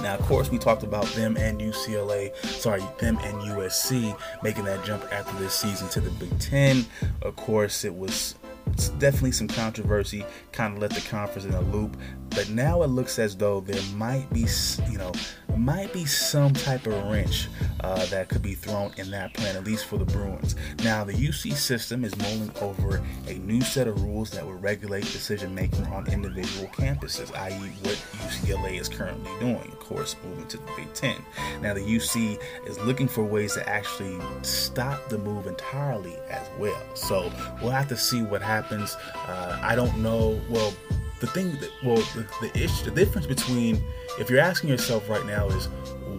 Now, 0.00 0.14
of 0.14 0.20
course, 0.22 0.50
we 0.50 0.58
talked 0.58 0.82
about 0.82 1.06
them 1.08 1.36
and 1.36 1.60
UCLA, 1.60 2.34
sorry, 2.46 2.82
them 2.98 3.18
and 3.18 3.34
USC 3.42 4.16
making 4.42 4.64
that 4.64 4.84
jump 4.84 5.04
after 5.12 5.36
this 5.38 5.54
season 5.54 5.88
to 5.90 6.00
the 6.00 6.10
Big 6.10 6.38
Ten. 6.38 6.86
Of 7.20 7.36
course, 7.36 7.84
it 7.84 7.94
was 7.94 8.34
definitely 8.98 9.32
some 9.32 9.48
controversy, 9.48 10.24
kind 10.52 10.74
of 10.74 10.80
let 10.80 10.90
the 10.90 11.00
conference 11.08 11.44
in 11.44 11.54
a 11.54 11.60
loop. 11.60 11.96
But 12.30 12.48
now 12.48 12.82
it 12.82 12.86
looks 12.86 13.18
as 13.18 13.36
though 13.36 13.60
there 13.60 13.82
might 13.94 14.26
be, 14.32 14.46
you 14.90 14.96
know, 14.96 15.12
might 15.56 15.92
be 15.92 16.06
some 16.06 16.54
type 16.54 16.86
of 16.86 16.94
wrench 17.04 17.48
uh, 17.80 18.06
that 18.06 18.28
could 18.30 18.40
be 18.40 18.54
thrown 18.54 18.90
in 18.96 19.10
that 19.10 19.34
plan, 19.34 19.54
at 19.54 19.64
least 19.64 19.84
for 19.84 19.98
the 19.98 20.04
Bruins. 20.06 20.56
Now, 20.82 21.04
the 21.04 21.12
UC 21.12 21.52
system 21.52 22.04
is 22.04 22.16
mulling 22.16 22.50
over 22.62 23.02
a 23.28 23.34
new 23.34 23.60
set 23.60 23.86
of 23.86 24.02
rules 24.02 24.30
that 24.30 24.46
will 24.46 24.54
regulate 24.54 25.02
decision 25.02 25.54
making 25.54 25.86
on 25.88 26.06
individual 26.10 26.68
campuses, 26.68 27.34
i.e., 27.36 27.70
what 27.82 27.96
UCLA 28.26 28.80
is 28.80 28.88
currently 28.88 29.30
doing, 29.40 29.56
of 29.56 29.78
course, 29.78 30.16
moving 30.24 30.46
to 30.48 30.56
the 30.56 30.70
Big 30.76 30.92
Ten. 30.94 31.16
Now, 31.60 31.74
the 31.74 31.80
UC 31.80 32.38
is 32.66 32.78
looking 32.80 33.08
for 33.08 33.22
ways 33.22 33.54
to 33.54 33.68
actually 33.68 34.18
stop 34.40 35.08
the 35.08 35.18
move 35.18 35.46
entirely 35.46 36.16
as 36.30 36.48
well. 36.58 36.80
So 36.94 37.30
we'll 37.60 37.72
have 37.72 37.88
to 37.88 37.96
see 37.96 38.22
what 38.22 38.40
happens. 38.40 38.51
Uh, 39.14 39.58
I 39.62 39.74
don't 39.74 39.96
know. 39.98 40.40
Well, 40.48 40.72
the 41.20 41.28
thing 41.28 41.52
that 41.60 41.70
well 41.84 41.96
the, 41.96 42.26
the 42.40 42.50
issue 42.64 42.84
the 42.84 42.90
difference 42.90 43.26
between 43.26 43.80
if 44.18 44.28
you're 44.28 44.40
asking 44.40 44.70
yourself 44.70 45.08
right 45.08 45.24
now 45.24 45.46
is 45.48 45.68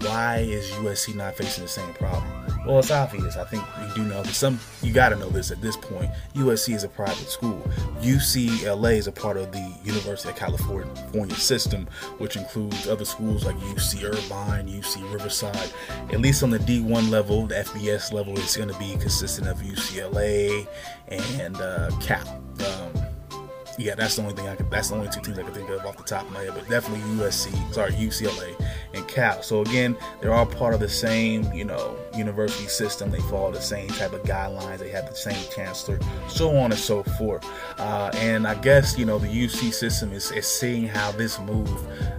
why 0.04 0.38
is 0.38 0.70
USC 0.72 1.16
not 1.16 1.36
facing 1.36 1.64
the 1.64 1.70
same 1.70 1.94
problem? 1.94 2.32
Well, 2.66 2.80
it's 2.80 2.92
obvious. 2.92 3.36
I 3.36 3.44
think 3.44 3.64
you 3.82 4.04
do 4.04 4.10
know. 4.10 4.24
Some 4.24 4.60
you 4.82 4.94
got 4.94 5.10
to 5.10 5.16
know 5.18 5.30
this 5.30 5.52
at 5.52 5.62
this 5.62 5.76
point. 5.76 6.10
USC 6.36 6.74
is 6.74 6.84
a 6.84 6.88
private 6.88 7.30
school. 7.30 7.62
UCLA 8.00 8.98
is 8.98 9.08
a 9.08 9.12
part 9.12 9.38
of 9.38 9.52
the 9.52 9.74
University 9.84 10.30
of 10.30 10.36
California 10.36 11.36
system, 11.36 11.88
which 12.20 12.38
includes 12.38 12.88
other 12.88 13.06
schools 13.06 13.46
like 13.46 13.56
UC 13.58 14.04
Irvine, 14.04 14.68
UC 14.68 15.12
Riverside. 15.12 15.72
At 16.12 16.22
least 16.22 16.44
on 16.44 16.52
the 16.52 16.60
D1 16.60 17.10
level, 17.10 17.48
the 17.48 17.56
FBS 17.56 18.14
level, 18.14 18.38
is 18.40 18.56
going 18.56 18.70
to 18.70 18.80
be 18.80 18.92
consistent 18.98 19.48
of 19.48 19.58
UCLA 19.58 20.68
and 21.10 21.58
uh, 21.58 21.92
Cal. 22.00 22.28
Um, 22.28 23.04
yeah, 23.78 23.96
that's 23.96 24.16
the 24.16 24.22
only 24.22 24.36
thing 24.36 24.48
I 24.48 24.56
could. 24.56 24.70
That's 24.70 24.90
the 24.90 24.96
only 24.96 25.10
two 25.10 25.22
teams 25.22 25.40
I 25.40 25.44
can 25.44 25.54
think 25.54 25.70
of 25.70 25.86
off 25.86 25.98
the 25.98 26.04
top 26.04 26.24
of 26.24 26.32
my 26.32 26.42
head. 26.42 26.54
But 26.54 26.70
definitely 26.70 27.02
USC, 27.16 27.74
sorry 27.74 27.92
UCLA 27.94 28.56
and 28.94 29.08
Cal. 29.08 29.42
So 29.42 29.62
again, 29.62 29.98
they're 30.22 30.34
all 30.34 30.46
part 30.46 30.74
of 30.74 30.80
the 30.80 30.90
same, 30.90 31.52
you 31.54 31.66
know, 31.66 31.98
university 32.16 32.68
system. 32.68 33.10
They 33.12 33.20
follow 33.22 33.52
the 33.52 33.62
same 33.62 33.88
type 33.90 34.14
of 34.14 34.24
guidelines. 34.24 34.80
They 34.80 34.90
have 34.90 35.10
the 35.10 35.16
same 35.16 35.44
chancellor, 35.56 36.00
so 36.28 36.56
on 36.56 36.72
and 36.72 36.80
so 36.80 37.04
forth. 37.04 37.46
Uh, 37.80 38.12
and 38.16 38.48
I 38.48 38.56
guess 38.56 38.98
you 38.98 39.06
know 39.06 39.20
the 39.20 39.28
UC 39.28 39.74
system 39.74 40.12
is, 40.14 40.32
is 40.32 40.48
seeing 40.48 40.88
how 40.88 41.12
this 41.12 41.40
move 41.40 41.70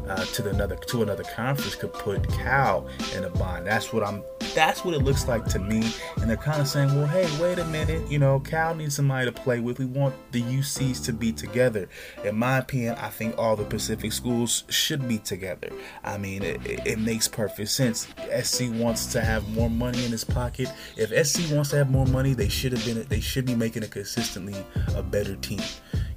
uh, 0.09 0.25
to 0.25 0.43
the 0.43 0.51
another 0.51 0.77
to 0.77 1.03
another 1.03 1.25
conference 1.25 1.75
could 1.75 1.93
put 1.93 2.29
Cal 2.31 2.87
in 3.15 3.25
a 3.25 3.31
bind. 3.31 3.67
That's 3.67 3.93
what 3.93 4.05
I'm 4.05 4.23
that's 4.55 4.85
what 4.85 4.95
it 4.95 5.03
looks 5.03 5.27
like 5.27 5.45
to 5.47 5.59
me. 5.59 5.93
And 6.21 6.31
they're 6.31 6.37
kind 6.37 6.61
of 6.61 6.69
saying, 6.69 6.95
well, 6.95 7.07
hey, 7.07 7.29
wait 7.41 7.59
a 7.59 7.65
minute. 7.67 8.09
You 8.11 8.19
know, 8.19 8.41
Cal 8.41 8.75
needs 8.75 8.97
somebody 8.97 9.27
to 9.27 9.33
play 9.33 9.61
with. 9.61 9.79
We 9.79 9.87
want 9.87 10.15
the 10.33 10.43
UCs 10.43 11.05
to 11.07 11.13
be 11.13 11.33
together. 11.33 11.89
In 12.25 12.37
my 12.37 12.59
opinion, 12.59 12.95
I 13.01 13.09
think 13.09 13.37
all 13.39 13.57
the 13.57 13.65
Pacific 13.65 14.13
schools 14.13 14.65
should 14.69 15.09
be 15.09 15.19
together. 15.19 15.71
I 16.05 16.19
mean, 16.19 16.43
it, 16.43 16.64
it 16.67 16.99
makes 16.99 17.29
perfect 17.29 17.69
sense. 17.71 18.09
SC 18.43 18.65
wants 18.71 19.07
to 19.13 19.21
have 19.21 19.49
more 19.51 19.71
money 19.71 20.05
in 20.05 20.11
his 20.11 20.25
pocket. 20.25 20.73
If 20.97 21.11
SC 21.27 21.53
wants 21.53 21.71
to 21.71 21.77
have 21.77 21.91
more 21.91 22.07
money, 22.07 22.35
they 22.35 22.49
should 22.49 22.73
have 22.73 22.85
been. 22.85 23.03
They 23.09 23.21
should 23.21 23.47
be 23.47 23.55
making 23.55 23.83
it 23.83 23.91
consistently 23.91 24.55
a 24.95 25.03
better 25.03 25.37
team. 25.37 25.63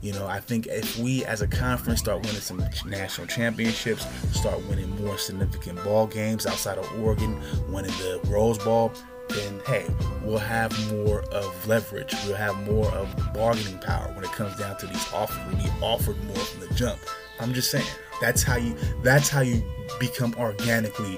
You 0.02 0.14
know, 0.14 0.28
I 0.28 0.40
think 0.40 0.68
if 0.68 0.98
we 1.00 1.26
as 1.26 1.42
a 1.42 1.48
conference 1.48 2.00
start 2.00 2.24
winning 2.24 2.42
some 2.42 2.64
national 2.86 3.28
championships, 3.28 4.06
start 4.38 4.64
winning 4.68 4.90
more 5.04 5.18
significant 5.18 5.84
ball 5.84 6.08
games 6.08 6.46
outside 6.46 6.78
of 6.78 6.90
Oregon, 7.02 7.42
winning 7.72 7.92
the 7.92 8.20
Rose 8.28 8.58
Bowl, 8.60 8.94
then 9.30 9.60
hey, 9.66 9.86
we'll 10.24 10.38
have 10.38 10.72
more 10.92 11.22
of 11.34 11.68
leverage. 11.68 12.14
We'll 12.26 12.36
have 12.36 12.56
more 12.68 12.88
of 12.92 13.34
bargaining 13.34 13.80
power 13.80 14.12
when 14.14 14.24
it 14.24 14.32
comes 14.32 14.56
down 14.58 14.78
to 14.78 14.88
these 14.88 15.12
offers. 15.14 15.38
We'll 15.48 15.64
be 15.64 15.72
offered 15.82 16.24
more 16.26 16.38
from 16.38 16.68
the 16.68 16.74
jump. 16.76 17.00
I'm 17.40 17.54
just 17.54 17.72
saying 17.72 17.86
that's 18.22 18.44
how 18.44 18.56
you 18.56 18.76
that's 19.04 19.30
how 19.30 19.42
you 19.42 19.62
become 20.00 20.34
organically 20.38 21.18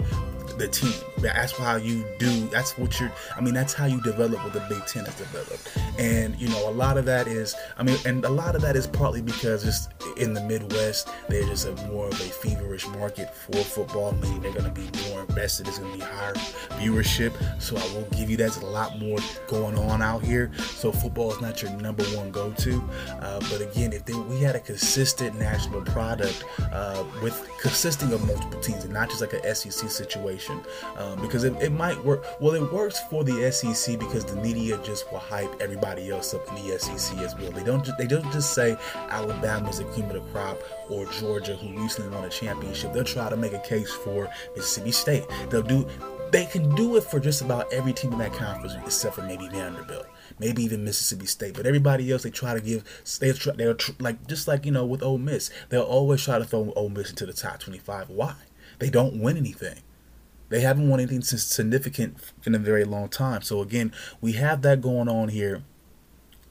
the 0.60 0.68
team. 0.68 0.94
That's 1.18 1.58
how 1.58 1.78
you 1.78 2.06
do. 2.20 2.48
That's 2.48 2.78
what 2.78 3.00
you're. 3.00 3.12
I 3.36 3.42
mean, 3.42 3.54
that's 3.54 3.74
how 3.74 3.86
you 3.86 4.02
develop 4.02 4.44
what 4.44 4.54
the 4.54 4.66
Big 4.70 4.86
Ten 4.86 5.06
has 5.06 5.16
developed. 5.16 5.78
And 5.98 6.40
you 6.40 6.50
know, 6.50 6.70
a 6.70 6.72
lot 6.72 6.98
of 6.98 7.06
that 7.06 7.28
is. 7.28 7.56
I 7.78 7.84
mean, 7.84 7.98
and 8.06 8.24
a 8.26 8.30
lot 8.30 8.56
of 8.56 8.62
that 8.62 8.76
is 8.76 8.86
partly 8.86 9.22
because 9.22 9.64
just 9.64 9.92
in 10.18 10.34
the 10.34 10.44
Midwest, 10.44 11.10
there's 11.28 11.48
just 11.48 11.68
a 11.68 11.88
more 11.88 12.08
of 12.08 12.14
a 12.14 12.30
feverish 12.30 12.88
market 12.90 13.34
for 13.34 13.64
football. 13.64 14.12
Meaning 14.14 14.42
they're 14.42 14.54
going 14.54 14.72
to 14.72 14.82
be 14.82 14.88
more 15.10 15.22
invested. 15.22 15.66
There's 15.66 15.80
going 15.80 15.94
to 15.94 15.98
be 15.98 16.04
higher 16.04 16.34
viewership. 16.80 17.34
So 17.62 17.78
I 17.78 17.94
will 17.94 18.08
give 18.18 18.30
you 18.30 18.38
that. 18.38 18.50
A 18.60 18.66
lot 18.66 19.00
more 19.00 19.20
going 19.48 19.78
on 19.78 20.02
out 20.02 20.24
here. 20.24 20.52
So 20.58 20.92
football 20.92 21.32
is 21.32 21.40
not 21.40 21.62
your 21.62 21.72
number 21.78 22.04
one 22.06 22.32
go-to. 22.32 22.84
Uh, 23.22 23.40
but 23.52 23.62
again, 23.62 23.94
if 23.94 24.06
they, 24.06 24.14
we 24.14 24.40
had 24.40 24.56
a 24.56 24.60
consistent 24.60 25.38
national 25.38 25.82
product 25.82 26.44
uh, 26.72 27.04
with 27.22 27.48
consisting 27.62 28.12
of 28.12 28.26
multiple 28.26 28.60
teams 28.60 28.84
and 28.84 28.94
not 28.94 29.10
just 29.10 29.22
like 29.22 29.34
a 29.34 29.56
SEC 29.56 29.90
situation. 29.90 30.49
Um, 30.98 31.22
because 31.22 31.44
it, 31.44 31.56
it 31.62 31.72
might 31.72 32.04
work. 32.04 32.26
Well, 32.40 32.54
it 32.54 32.74
works 32.74 33.00
for 33.10 33.24
the 33.24 33.52
SEC 33.52 34.00
because 34.00 34.26
the 34.26 34.36
media 34.42 34.80
just 34.84 35.12
will 35.12 35.20
hype 35.20 35.54
everybody 35.62 36.10
else 36.10 36.34
up 36.34 36.48
in 36.50 36.56
the 36.56 36.80
SEC 36.80 37.18
as 37.20 37.36
well. 37.38 37.52
They 37.52 37.64
don't. 37.64 37.88
They 37.98 38.08
don't 38.08 38.32
just 38.32 38.54
say 38.54 38.78
Alabama's 38.96 39.80
the 39.80 39.86
cream 39.86 40.06
of 40.06 40.14
the 40.14 40.32
crop 40.32 40.62
or 40.90 41.06
Georgia, 41.06 41.56
who 41.56 41.82
recently 41.82 42.16
won 42.16 42.26
a 42.26 42.30
championship. 42.30 42.94
They'll 42.94 43.04
try 43.04 43.30
to 43.30 43.38
make 43.38 43.54
a 43.54 43.60
case 43.60 43.92
for 43.92 44.30
Mississippi 44.56 44.92
State. 44.92 45.26
They'll 45.50 45.62
do. 45.62 45.88
They 46.32 46.46
can 46.46 46.76
do 46.76 46.96
it 46.96 47.04
for 47.04 47.20
just 47.20 47.42
about 47.42 47.72
every 47.74 47.92
team 47.94 48.14
in 48.14 48.20
that 48.20 48.34
conference 48.34 48.76
except 48.86 49.16
for 49.16 49.24
maybe 49.24 49.48
Vanderbilt 49.48 50.06
maybe 50.38 50.64
even 50.64 50.86
Mississippi 50.86 51.26
State. 51.26 51.56
But 51.56 51.66
everybody 51.66 52.10
else, 52.12 52.24
they 52.24 52.30
try 52.30 52.54
to 52.54 52.62
give, 52.62 52.84
they 53.20 53.34
try, 53.34 53.54
they're 53.56 53.74
tr- 53.74 53.92
like 54.00 54.26
just 54.28 54.48
like 54.48 54.64
you 54.64 54.72
know 54.72 54.86
with 54.86 55.04
Ole 55.04 55.18
Miss, 55.18 55.50
they'll 55.68 55.82
always 55.82 56.24
try 56.24 56.38
to 56.38 56.46
throw 56.46 56.72
Ole 56.76 56.90
Miss 56.90 57.10
into 57.10 57.26
the 57.26 57.34
top 57.34 57.60
25. 57.60 58.10
Why? 58.10 58.36
they 58.80 58.90
don't 58.90 59.20
win 59.20 59.38
anything. 59.38 59.80
They 60.50 60.62
haven't 60.62 60.90
won 60.90 61.00
anything 61.00 61.22
significant 61.22 62.18
in 62.46 62.56
a 62.56 62.60
very 62.60 62.84
long 62.84 63.10
time. 63.10 63.42
So 63.42 63.62
again, 63.62 63.94
we 64.20 64.34
have 64.34 64.62
that 64.64 64.82
going 64.82 65.08
on 65.08 65.30
here. 65.30 65.64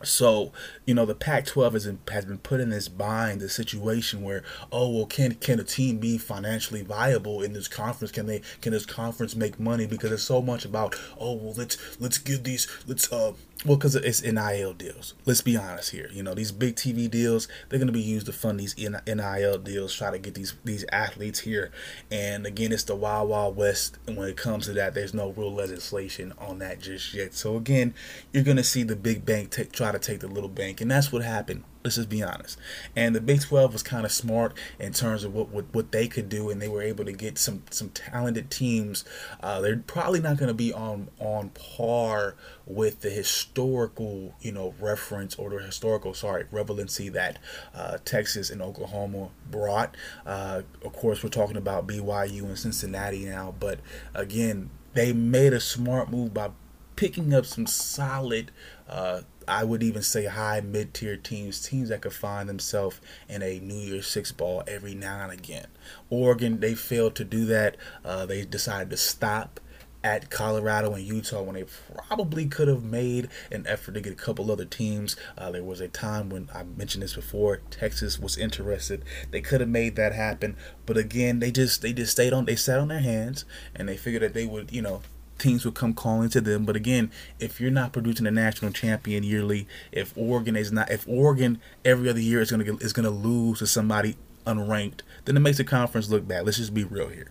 So, 0.04 0.52
you 0.86 0.94
know, 0.94 1.04
the 1.04 1.14
Pac-12 1.14 1.72
has 1.72 1.86
been, 1.86 1.98
has 2.10 2.24
been 2.24 2.38
put 2.38 2.60
in 2.60 2.70
this 2.70 2.86
bind, 2.86 3.40
this 3.40 3.54
situation 3.54 4.22
where, 4.22 4.44
oh 4.70 4.88
well, 4.90 5.06
can 5.06 5.34
can 5.34 5.58
a 5.58 5.64
team 5.64 5.98
be 5.98 6.18
financially 6.18 6.82
viable 6.82 7.42
in 7.42 7.52
this 7.52 7.66
conference? 7.66 8.12
Can 8.12 8.26
they 8.26 8.42
can 8.60 8.72
this 8.72 8.86
conference 8.86 9.34
make 9.34 9.58
money? 9.58 9.86
Because 9.86 10.12
it's 10.12 10.22
so 10.22 10.40
much 10.40 10.64
about, 10.64 10.94
oh 11.18 11.34
well, 11.34 11.54
let's 11.56 11.76
let's 12.00 12.18
give 12.18 12.44
these 12.44 12.68
let's 12.86 13.12
uh 13.12 13.32
well, 13.64 13.76
because 13.76 13.96
it's 13.96 14.22
NIL 14.22 14.72
deals. 14.72 15.14
Let's 15.24 15.40
be 15.40 15.56
honest 15.56 15.90
here. 15.90 16.08
You 16.12 16.22
know, 16.22 16.32
these 16.32 16.52
big 16.52 16.76
TV 16.76 17.10
deals, 17.10 17.48
they're 17.68 17.80
going 17.80 17.88
to 17.88 17.92
be 17.92 18.00
used 18.00 18.26
to 18.26 18.32
fund 18.32 18.60
these 18.60 18.76
NIL 18.76 19.58
deals, 19.58 19.94
try 19.94 20.12
to 20.12 20.18
get 20.18 20.34
these 20.34 20.54
these 20.64 20.84
athletes 20.92 21.40
here. 21.40 21.72
And 22.10 22.46
again, 22.46 22.70
it's 22.70 22.84
the 22.84 22.94
wild, 22.94 23.30
wild 23.30 23.56
west. 23.56 23.98
And 24.06 24.16
when 24.16 24.28
it 24.28 24.36
comes 24.36 24.66
to 24.66 24.72
that, 24.74 24.94
there's 24.94 25.12
no 25.12 25.30
real 25.30 25.52
legislation 25.52 26.34
on 26.38 26.60
that 26.60 26.80
just 26.80 27.12
yet. 27.14 27.34
So 27.34 27.56
again, 27.56 27.94
you're 28.32 28.44
going 28.44 28.58
to 28.58 28.64
see 28.64 28.84
the 28.84 28.96
big 28.96 29.26
bank 29.26 29.50
take, 29.50 29.72
try 29.72 29.90
to 29.90 29.98
take 29.98 30.20
the 30.20 30.28
little 30.28 30.48
bank, 30.48 30.80
and 30.80 30.90
that's 30.90 31.10
what 31.10 31.22
happened 31.22 31.64
Let's 31.88 31.96
just 31.96 32.10
be 32.10 32.22
honest. 32.22 32.58
And 32.94 33.16
the 33.16 33.20
Big 33.22 33.40
12 33.40 33.72
was 33.72 33.82
kind 33.82 34.04
of 34.04 34.12
smart 34.12 34.52
in 34.78 34.92
terms 34.92 35.24
of 35.24 35.32
what, 35.32 35.48
what, 35.48 35.72
what 35.72 35.90
they 35.90 36.06
could 36.06 36.28
do, 36.28 36.50
and 36.50 36.60
they 36.60 36.68
were 36.68 36.82
able 36.82 37.06
to 37.06 37.14
get 37.14 37.38
some 37.38 37.62
some 37.70 37.88
talented 37.88 38.50
teams. 38.50 39.06
Uh, 39.40 39.62
they're 39.62 39.78
probably 39.78 40.20
not 40.20 40.36
going 40.36 40.48
to 40.48 40.54
be 40.54 40.70
on 40.70 41.08
on 41.18 41.48
par 41.48 42.36
with 42.66 43.00
the 43.00 43.08
historical, 43.08 44.34
you 44.42 44.52
know, 44.52 44.74
reference 44.78 45.36
or 45.36 45.48
the 45.48 45.64
historical, 45.64 46.12
sorry, 46.12 46.44
relevancy 46.50 47.08
that 47.08 47.38
uh, 47.74 47.96
Texas 48.04 48.50
and 48.50 48.60
Oklahoma 48.60 49.30
brought. 49.50 49.96
Uh, 50.26 50.60
of 50.84 50.92
course, 50.92 51.22
we're 51.22 51.30
talking 51.30 51.56
about 51.56 51.86
BYU 51.86 52.42
and 52.42 52.58
Cincinnati 52.58 53.24
now, 53.24 53.54
but 53.58 53.80
again, 54.12 54.68
they 54.92 55.14
made 55.14 55.54
a 55.54 55.60
smart 55.60 56.10
move 56.10 56.34
by 56.34 56.50
picking 56.96 57.32
up 57.32 57.46
some 57.46 57.66
solid 57.66 58.50
uh, 58.90 59.22
I 59.48 59.64
would 59.64 59.82
even 59.82 60.02
say 60.02 60.26
high 60.26 60.60
mid 60.60 60.94
tier 60.94 61.16
teams, 61.16 61.60
teams 61.60 61.88
that 61.88 62.02
could 62.02 62.12
find 62.12 62.48
themselves 62.48 63.00
in 63.28 63.42
a 63.42 63.58
New 63.60 63.74
Year's 63.74 64.06
Six 64.06 64.32
ball 64.32 64.62
every 64.66 64.94
now 64.94 65.22
and 65.22 65.32
again. 65.32 65.66
Oregon, 66.10 66.60
they 66.60 66.74
failed 66.74 67.14
to 67.16 67.24
do 67.24 67.46
that. 67.46 67.76
Uh, 68.04 68.26
they 68.26 68.44
decided 68.44 68.90
to 68.90 68.96
stop 68.96 69.60
at 70.04 70.30
Colorado 70.30 70.94
and 70.94 71.04
Utah 71.04 71.42
when 71.42 71.54
they 71.54 71.64
probably 71.94 72.46
could 72.46 72.68
have 72.68 72.84
made 72.84 73.28
an 73.50 73.66
effort 73.66 73.92
to 73.92 74.00
get 74.00 74.12
a 74.12 74.16
couple 74.16 74.50
other 74.50 74.64
teams. 74.64 75.16
Uh, 75.36 75.50
there 75.50 75.64
was 75.64 75.80
a 75.80 75.88
time 75.88 76.30
when 76.30 76.48
I 76.54 76.62
mentioned 76.62 77.02
this 77.02 77.14
before. 77.14 77.60
Texas 77.70 78.18
was 78.18 78.38
interested. 78.38 79.04
They 79.30 79.40
could 79.40 79.60
have 79.60 79.68
made 79.68 79.96
that 79.96 80.12
happen, 80.12 80.56
but 80.86 80.96
again, 80.96 81.40
they 81.40 81.50
just 81.50 81.82
they 81.82 81.92
just 81.92 82.12
stayed 82.12 82.32
on. 82.32 82.44
They 82.44 82.56
sat 82.56 82.78
on 82.78 82.88
their 82.88 83.00
hands 83.00 83.44
and 83.74 83.88
they 83.88 83.96
figured 83.96 84.22
that 84.22 84.34
they 84.34 84.46
would 84.46 84.72
you 84.72 84.82
know 84.82 85.02
teams 85.38 85.64
would 85.64 85.74
come 85.74 85.94
calling 85.94 86.28
to 86.30 86.40
them. 86.40 86.64
But 86.64 86.76
again, 86.76 87.10
if 87.38 87.60
you're 87.60 87.70
not 87.70 87.92
producing 87.92 88.26
a 88.26 88.30
national 88.30 88.72
champion 88.72 89.22
yearly, 89.22 89.66
if 89.92 90.12
Oregon 90.16 90.56
is 90.56 90.72
not, 90.72 90.90
if 90.90 91.08
Oregon 91.08 91.60
every 91.84 92.08
other 92.08 92.20
year 92.20 92.40
is 92.40 92.50
gonna 92.50 92.76
is 92.76 92.92
gonna 92.92 93.10
lose 93.10 93.60
to 93.60 93.66
somebody 93.66 94.16
unranked, 94.46 95.00
then 95.24 95.36
it 95.36 95.40
makes 95.40 95.58
the 95.58 95.64
conference 95.64 96.08
look 96.08 96.26
bad. 96.26 96.44
Let's 96.44 96.58
just 96.58 96.74
be 96.74 96.84
real 96.84 97.08
here. 97.08 97.30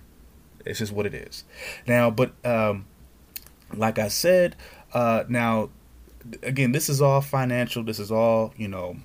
It's 0.66 0.80
just 0.80 0.92
what 0.92 1.06
it 1.06 1.14
is. 1.14 1.44
Now, 1.88 2.10
but 2.10 2.34
um, 2.46 2.86
like 3.74 4.00
I 4.00 4.08
said, 4.08 4.56
uh, 4.94 5.24
now 5.28 5.70
again, 6.44 6.72
this 6.72 6.90
is 6.90 7.02
all 7.02 7.22
financial. 7.22 7.84
This 7.84 8.00
is 8.00 8.12
all 8.12 8.54
you 8.58 8.68
know. 8.68 8.98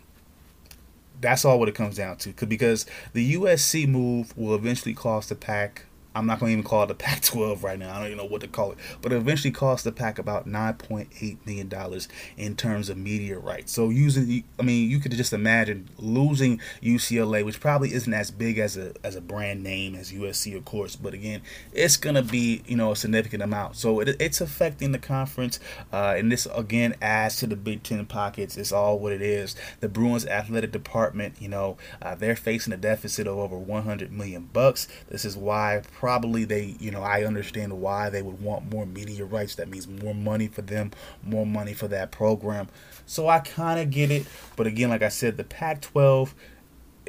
That's 1.21 1.45
all 1.45 1.61
what 1.61 1.69
it 1.69 1.77
comes 1.77 1.97
down 1.97 2.17
to, 2.19 2.33
because 2.47 2.85
the 3.13 3.35
USC 3.35 3.87
move 3.87 4.37
will 4.37 4.57
eventually 4.57 4.93
cost 4.93 5.29
the 5.29 5.37
Pac 5.37 5.87
I'm 6.15 6.27
not 6.27 6.41
going 6.41 6.51
to 6.51 6.53
even 6.53 6.65
call 6.65 6.83
it 6.85 6.87
the 6.87 6.95
Pac 6.95 7.23
12 7.23 7.65
right 7.65 7.79
now. 7.79 7.93
I 7.93 7.99
don't 7.99 8.07
even 8.07 8.19
know 8.19 8.25
what 8.25 8.41
to 8.43 8.49
call 8.49 8.73
it. 8.73 8.79
But 9.01 9.13
it 9.13 9.17
eventually 9.17 9.51
cost 9.51 9.85
the 9.85 9.93
Pac 9.93 10.19
about 10.19 10.47
$9.8 10.47 11.39
million 11.47 12.01
in 12.37 12.57
terms 12.57 12.89
of 12.89 12.97
media 12.97 13.39
rights. 13.39 13.73
So, 13.73 13.89
using, 13.89 14.45
I 14.59 14.63
mean, 14.63 14.91
you 14.91 14.99
could 14.99 15.13
just 15.13 15.33
imagine 15.33 15.89
losing 15.99 16.61
UCLA, 16.83 17.45
which 17.45 17.61
probably 17.61 17.93
isn't 17.93 18.13
as 18.13 18.31
big 18.31 18.59
as 18.59 18.77
a, 18.77 18.93
as 19.03 19.17
a 19.17 19.21
brand 19.21 19.63
name 19.63 19.95
as 19.95 20.13
USC, 20.13 20.57
of 20.57 20.65
course. 20.65 20.97
But 20.97 21.15
again, 21.15 21.43
it's 21.73 21.97
going 21.97 22.17
to 22.17 22.23
be, 22.23 22.63
you 22.67 22.77
know, 22.77 22.93
a 22.93 22.97
significant 22.97 23.43
amount. 23.43 23.77
So, 23.77 24.01
it, 24.01 24.17
it's 24.21 24.41
affecting 24.41 24.93
the 24.93 24.99
conference. 24.99 25.61
Uh, 25.93 26.15
and 26.17 26.31
this, 26.31 26.47
again, 26.55 26.95
adds 27.01 27.37
to 27.39 27.47
the 27.47 27.57
Big 27.57 27.83
Ten 27.83 28.05
pockets. 28.07 28.57
It's 28.57 28.73
all 28.73 28.99
what 28.99 29.13
it 29.13 29.23
is. 29.23 29.57
The 29.81 29.89
Bruins 29.89 30.27
athletic 30.27 30.73
department, 30.73 31.37
you 31.41 31.49
know, 31.49 31.77
uh, 32.01 32.15
they're 32.15 32.37
facing 32.37 32.73
a 32.73 32.77
deficit 32.77 33.27
of 33.27 33.39
over 33.39 33.57
100 33.57 34.13
million 34.13 34.49
bucks. 34.53 34.89
This 35.09 35.25
is 35.25 35.37
why 35.37 35.83
probably 36.03 36.45
they, 36.45 36.75
you 36.81 36.91
know, 36.91 37.01
I 37.01 37.23
understand 37.23 37.81
why 37.81 38.11
they 38.11 38.23
would 38.23 38.43
want 38.43 38.73
more 38.73 38.85
media 38.85 39.25
rights. 39.25 39.55
That 39.55 39.69
means 39.69 39.87
more 39.87 40.17
money 40.17 40.49
for 40.49 40.61
them, 40.61 40.91
more 41.23 41.47
money 41.47 41.75
for 41.75 41.87
that 41.87 42.11
program. 42.11 42.67
So 43.07 43.29
I 43.29 43.39
kind 43.39 43.79
of 43.79 43.91
get 43.91 44.11
it. 44.11 44.27
But 44.57 44.67
again, 44.67 44.91
like 44.91 45.03
I 45.03 45.11
said, 45.11 45.37
the 45.37 45.45
Pac 45.45 45.81
12, 45.81 46.35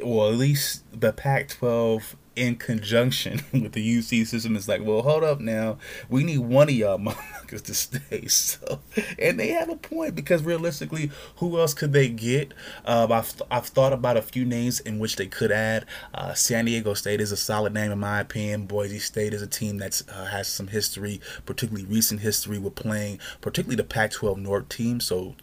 or 0.00 0.28
at 0.28 0.36
least 0.36 0.84
the 0.92 1.12
Pac 1.12 1.48
12 1.48 2.14
in 2.36 2.56
conjunction 2.56 3.40
with 3.52 3.72
the 3.72 3.98
UC 3.98 4.26
system 4.26 4.56
is 4.56 4.68
like, 4.68 4.82
well, 4.82 5.02
hold 5.02 5.24
up 5.24 5.40
now. 5.40 5.78
We 6.08 6.24
need 6.24 6.38
one 6.38 6.68
of 6.68 6.74
y'all 6.74 6.98
motherfuckers 6.98 7.62
to 7.64 7.74
stay. 7.74 8.28
So, 8.44 8.80
and 9.18 9.38
they 9.38 9.48
have 9.48 9.68
a 9.68 9.76
point 9.76 10.14
because 10.14 10.42
realistically, 10.42 11.10
who 11.36 11.58
else 11.58 11.72
could 11.72 11.92
they 11.92 12.08
get? 12.08 12.52
Uh, 12.84 13.06
I've, 13.10 13.42
I've 13.50 13.66
thought 13.66 13.92
about 13.92 14.16
a 14.16 14.22
few 14.22 14.44
names 14.44 14.80
in 14.80 14.98
which 14.98 15.16
they 15.16 15.26
could 15.26 15.50
add. 15.50 15.86
Uh, 16.12 16.34
San 16.34 16.64
Diego 16.64 16.94
State 16.94 17.20
is 17.20 17.32
a 17.32 17.36
solid 17.36 17.72
name 17.72 17.92
in 17.92 17.98
my 17.98 18.20
opinion. 18.20 18.66
Boise 18.66 18.98
State 18.98 19.32
is 19.32 19.40
a 19.40 19.46
team 19.46 19.78
that 19.78 20.02
uh, 20.12 20.26
has 20.26 20.48
some 20.48 20.68
history, 20.68 21.20
particularly 21.46 21.86
recent 21.86 22.20
history 22.20 22.58
with 22.58 22.74
playing, 22.74 23.18
particularly 23.40 23.76
the 23.76 23.84
Pac-12 23.84 24.36
North 24.38 24.68
team. 24.68 25.00
So, 25.00 25.34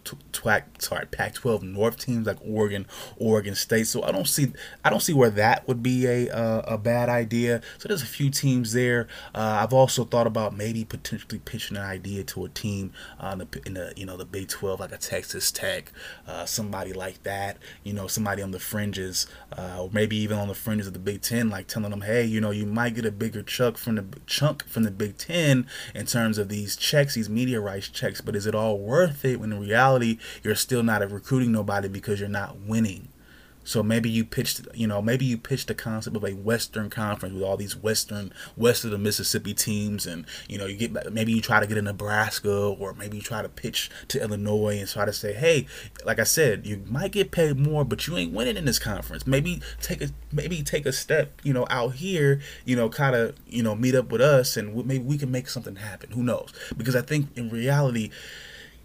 sorry, 0.78 1.06
Pac-12 1.06 1.62
North 1.62 1.98
teams 1.98 2.26
like 2.26 2.38
Oregon, 2.44 2.86
Oregon 3.16 3.54
State. 3.54 3.86
So 3.86 4.02
I 4.02 4.12
don't 4.12 4.28
see, 4.28 4.52
I 4.84 4.90
don't 4.90 5.00
see 5.00 5.14
where 5.14 5.30
that 5.30 5.66
would 5.66 5.82
be 5.82 6.06
a 6.06 6.30
uh, 6.30 6.62
a 6.66 6.78
bad 6.82 7.08
idea. 7.08 7.60
So 7.78 7.88
there's 7.88 8.02
a 8.02 8.06
few 8.06 8.30
teams 8.30 8.72
there. 8.72 9.08
Uh, 9.34 9.60
I've 9.62 9.72
also 9.72 10.04
thought 10.04 10.26
about 10.26 10.56
maybe 10.56 10.84
potentially 10.84 11.38
pitching 11.38 11.76
an 11.76 11.82
idea 11.82 12.24
to 12.24 12.44
a 12.44 12.48
team 12.48 12.92
uh, 13.20 13.30
in, 13.32 13.38
the, 13.38 13.62
in, 13.66 13.74
the, 13.74 13.92
you 13.96 14.06
know 14.06 14.16
the 14.16 14.24
Big 14.24 14.48
12, 14.48 14.80
like 14.80 14.92
a 14.92 14.98
Texas 14.98 15.50
Tech, 15.50 15.92
uh, 16.26 16.44
somebody 16.44 16.92
like 16.92 17.22
that. 17.22 17.58
You 17.84 17.92
know, 17.92 18.06
somebody 18.06 18.42
on 18.42 18.50
the 18.50 18.58
fringes, 18.58 19.26
uh, 19.56 19.82
or 19.82 19.90
maybe 19.92 20.16
even 20.16 20.38
on 20.38 20.48
the 20.48 20.54
fringes 20.54 20.86
of 20.86 20.92
the 20.92 20.98
Big 20.98 21.22
Ten, 21.22 21.50
like 21.50 21.66
telling 21.66 21.90
them, 21.90 22.02
hey, 22.02 22.24
you 22.24 22.40
know, 22.40 22.50
you 22.50 22.66
might 22.66 22.94
get 22.94 23.04
a 23.04 23.12
bigger 23.12 23.42
chunk 23.42 23.78
from 23.78 23.96
the 23.96 24.04
chunk 24.26 24.66
from 24.68 24.84
the 24.84 24.90
Big 24.90 25.18
Ten 25.18 25.66
in 25.94 26.06
terms 26.06 26.38
of 26.38 26.48
these 26.48 26.76
checks, 26.76 27.14
these 27.14 27.28
media 27.28 27.60
rights 27.60 27.88
checks. 27.88 28.20
But 28.20 28.36
is 28.36 28.46
it 28.46 28.54
all 28.54 28.78
worth 28.78 29.24
it 29.24 29.40
when 29.40 29.52
in 29.52 29.60
reality 29.60 30.18
you're 30.42 30.54
still 30.54 30.82
not 30.82 31.08
recruiting 31.10 31.52
nobody 31.52 31.88
because 31.88 32.20
you're 32.20 32.28
not 32.28 32.58
winning? 32.60 33.08
So 33.64 33.82
maybe 33.82 34.10
you 34.10 34.24
pitched, 34.24 34.66
you 34.74 34.86
know, 34.86 35.00
maybe 35.00 35.24
you 35.24 35.38
pitched 35.38 35.68
the 35.68 35.74
concept 35.74 36.16
of 36.16 36.24
a 36.24 36.32
Western 36.32 36.90
Conference 36.90 37.34
with 37.34 37.42
all 37.42 37.56
these 37.56 37.76
Western, 37.76 38.32
west 38.56 38.84
of 38.84 38.90
the 38.90 38.98
Mississippi 38.98 39.54
teams, 39.54 40.06
and 40.06 40.26
you 40.48 40.58
know, 40.58 40.66
you 40.66 40.76
get 40.76 41.12
maybe 41.12 41.32
you 41.32 41.40
try 41.40 41.60
to 41.60 41.66
get 41.66 41.78
a 41.78 41.82
Nebraska, 41.82 42.52
or 42.52 42.94
maybe 42.94 43.18
you 43.18 43.22
try 43.22 43.42
to 43.42 43.48
pitch 43.48 43.90
to 44.08 44.20
Illinois 44.20 44.78
and 44.78 44.88
try 44.88 45.04
to 45.04 45.12
say, 45.12 45.32
hey, 45.32 45.66
like 46.04 46.18
I 46.18 46.24
said, 46.24 46.66
you 46.66 46.82
might 46.88 47.12
get 47.12 47.30
paid 47.30 47.58
more, 47.58 47.84
but 47.84 48.06
you 48.06 48.16
ain't 48.16 48.32
winning 48.32 48.56
in 48.56 48.64
this 48.64 48.78
conference. 48.78 49.26
Maybe 49.26 49.62
take 49.80 50.02
a 50.02 50.08
maybe 50.32 50.62
take 50.62 50.86
a 50.86 50.92
step, 50.92 51.40
you 51.42 51.52
know, 51.52 51.66
out 51.70 51.94
here, 51.94 52.40
you 52.64 52.76
know, 52.76 52.88
kind 52.88 53.14
of, 53.14 53.36
you 53.46 53.62
know, 53.62 53.74
meet 53.74 53.94
up 53.94 54.10
with 54.10 54.20
us, 54.20 54.56
and 54.56 54.74
maybe 54.86 55.04
we 55.04 55.18
can 55.18 55.30
make 55.30 55.48
something 55.48 55.76
happen. 55.76 56.10
Who 56.12 56.22
knows? 56.22 56.52
Because 56.76 56.96
I 56.96 57.02
think 57.02 57.36
in 57.36 57.48
reality 57.50 58.10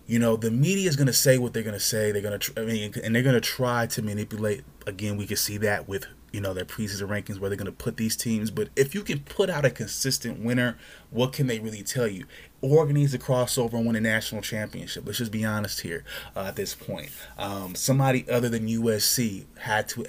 you 0.07 0.17
know 0.17 0.35
the 0.35 0.49
media 0.49 0.89
is 0.89 0.95
going 0.95 1.07
to 1.07 1.13
say 1.13 1.37
what 1.37 1.53
they're 1.53 1.63
going 1.63 1.73
to 1.73 1.79
say 1.79 2.11
they're 2.11 2.21
going 2.21 2.39
to 2.39 2.61
i 2.61 2.65
mean 2.65 2.93
and 3.03 3.13
they're 3.13 3.23
going 3.23 3.35
to 3.35 3.41
try 3.41 3.85
to 3.85 4.01
manipulate 4.01 4.63
again 4.85 5.17
we 5.17 5.27
can 5.27 5.37
see 5.37 5.57
that 5.57 5.87
with 5.87 6.07
you 6.31 6.41
know 6.41 6.53
their 6.53 6.65
preseason 6.65 7.07
rankings 7.07 7.39
where 7.39 7.49
they're 7.49 7.57
going 7.57 7.65
to 7.65 7.71
put 7.71 7.97
these 7.97 8.15
teams 8.15 8.49
but 8.49 8.69
if 8.75 8.95
you 8.95 9.01
can 9.03 9.19
put 9.19 9.49
out 9.49 9.65
a 9.65 9.69
consistent 9.69 10.43
winner 10.43 10.77
what 11.09 11.33
can 11.33 11.47
they 11.47 11.59
really 11.59 11.83
tell 11.83 12.07
you 12.07 12.25
Oregon 12.61 12.95
needs 12.95 13.11
to 13.11 13.19
cross 13.19 13.57
over 13.57 13.77
and 13.77 13.85
win 13.85 13.95
a 13.95 14.01
national 14.01 14.41
championship. 14.41 15.03
Let's 15.05 15.19
just 15.19 15.31
be 15.31 15.45
honest 15.45 15.81
here 15.81 16.03
uh, 16.35 16.45
at 16.45 16.55
this 16.55 16.73
point. 16.73 17.11
Um, 17.37 17.75
somebody 17.75 18.27
other 18.29 18.49
than 18.49 18.67
USC 18.67 19.45
had 19.59 19.87
to 19.89 20.05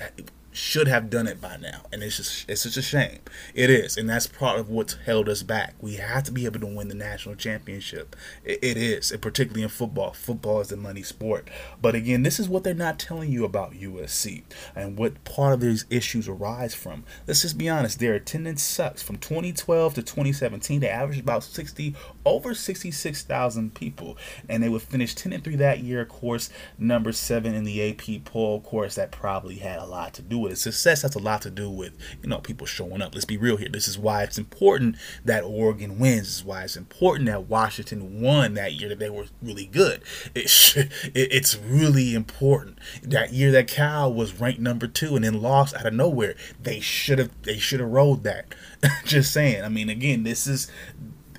should 0.53 0.89
have 0.89 1.11
done 1.11 1.27
it 1.27 1.41
by 1.41 1.57
now, 1.57 1.83
and 1.93 2.03
it's 2.03 2.17
just 2.17 2.49
it's 2.49 2.63
such 2.63 2.77
a 2.77 2.83
shame. 2.83 3.21
It 3.55 3.71
is, 3.71 3.97
and 3.97 4.09
that's 4.09 4.27
part 4.27 4.59
of 4.59 4.69
what's 4.69 4.95
held 4.95 5.29
us 5.29 5.43
back. 5.43 5.75
We 5.81 5.95
have 5.97 6.25
to 6.25 6.33
be 6.33 6.47
able 6.47 6.61
to 6.61 6.67
win 6.67 6.89
the 6.89 6.95
national 6.95 7.37
championship. 7.37 8.17
it, 8.45 8.59
it 8.63 8.77
is, 8.77 9.13
and 9.13 9.23
particularly 9.23 9.63
in 9.63 9.69
football. 9.69 10.13
Football 10.13 10.61
is 10.61 10.69
the 10.69 10.77
money 10.77 11.03
sport. 11.03 11.49
But 11.81 11.95
again, 11.95 12.23
this 12.23 12.41
is 12.41 12.49
what 12.49 12.65
they're 12.65 12.75
not 12.75 12.99
telling 12.99 13.31
you 13.31 13.45
about 13.45 13.73
USC 13.73 14.43
and 14.75 14.99
what 14.99 15.23
part 15.25 15.55
of 15.55 15.61
these 15.61 15.85
issues 15.91 16.29
arise 16.29 16.75
from. 16.75 17.05
Let's 17.27 17.43
just 17.43 17.59
be 17.59 17.69
honest. 17.69 17.99
Their 17.99 18.15
attendance 18.15 18.63
sucks. 18.63 19.03
From 19.03 19.19
2012 19.19 19.95
to 19.95 20.03
2017, 20.03 20.81
they 20.81 20.89
averaged 20.89 21.21
about 21.21 21.45
60 21.45 21.95
over 22.25 22.55
66,000 22.55 23.75
people, 23.75 24.17
and 24.49 24.63
they 24.63 24.69
would 24.69 24.83
finish 24.83 25.15
10 25.15 25.33
and 25.33 25.45
3 25.45 25.57
that 25.57 25.81
year. 25.81 26.01
Of 26.01 26.09
course, 26.09 26.51
number 26.79 27.13
seven 27.13 27.55
in 27.55 27.65
the 27.65 27.91
AP 27.91 28.25
poll. 28.25 28.57
Of 28.57 28.65
course, 28.65 28.95
that 28.97 29.13
probably 29.13 29.57
had 29.57 29.79
a 29.79 29.87
lot 29.87 30.15
to 30.15 30.23
do 30.23 30.39
with 30.39 30.48
with 30.49 30.59
it. 30.59 30.61
Success 30.61 31.03
has 31.03 31.15
a 31.15 31.19
lot 31.19 31.43
to 31.43 31.51
do 31.51 31.71
with 31.71 31.97
you 32.23 32.29
know 32.29 32.39
people 32.39 32.67
showing 32.67 33.03
up. 33.03 33.15
Let's 33.15 33.25
be 33.25 33.37
real 33.37 33.57
here. 33.57 33.69
This 33.69 33.89
is 33.89 33.99
why 33.99 34.23
it's 34.23 34.39
important 34.39 34.97
that 35.25 35.45
Oregon 35.45 35.99
wins. 35.99 36.27
This 36.27 36.37
is 36.39 36.45
why 36.45 36.63
it's 36.63 36.77
important 36.77 37.27
that 37.27 37.49
Washington 37.49 38.21
won 38.21 38.55
that 38.55 38.73
year 38.75 38.89
that 38.89 38.99
they 38.99 39.11
were 39.11 39.27
really 39.43 39.67
good. 39.67 40.03
It's 40.35 41.57
really 41.57 42.15
important 42.15 42.79
that 43.03 43.33
year 43.33 43.53
that 43.53 43.69
Cal 43.69 44.13
was 44.13 44.41
ranked 44.41 44.61
number 44.61 44.87
two 44.87 45.17
and 45.17 45.25
then 45.25 45.41
lost 45.41 45.75
out 45.75 45.87
of 45.87 45.95
nowhere. 45.95 46.35
They 46.61 46.81
should 46.81 47.19
have 47.19 47.31
they 47.43 47.59
should 47.59 47.81
have 47.81 47.91
rolled 47.91 48.25
that. 48.25 48.55
Just 49.05 49.33
saying. 49.33 49.65
I 49.65 49.69
mean, 49.69 49.89
again, 49.89 50.23
this 50.23 50.47
is 50.47 50.71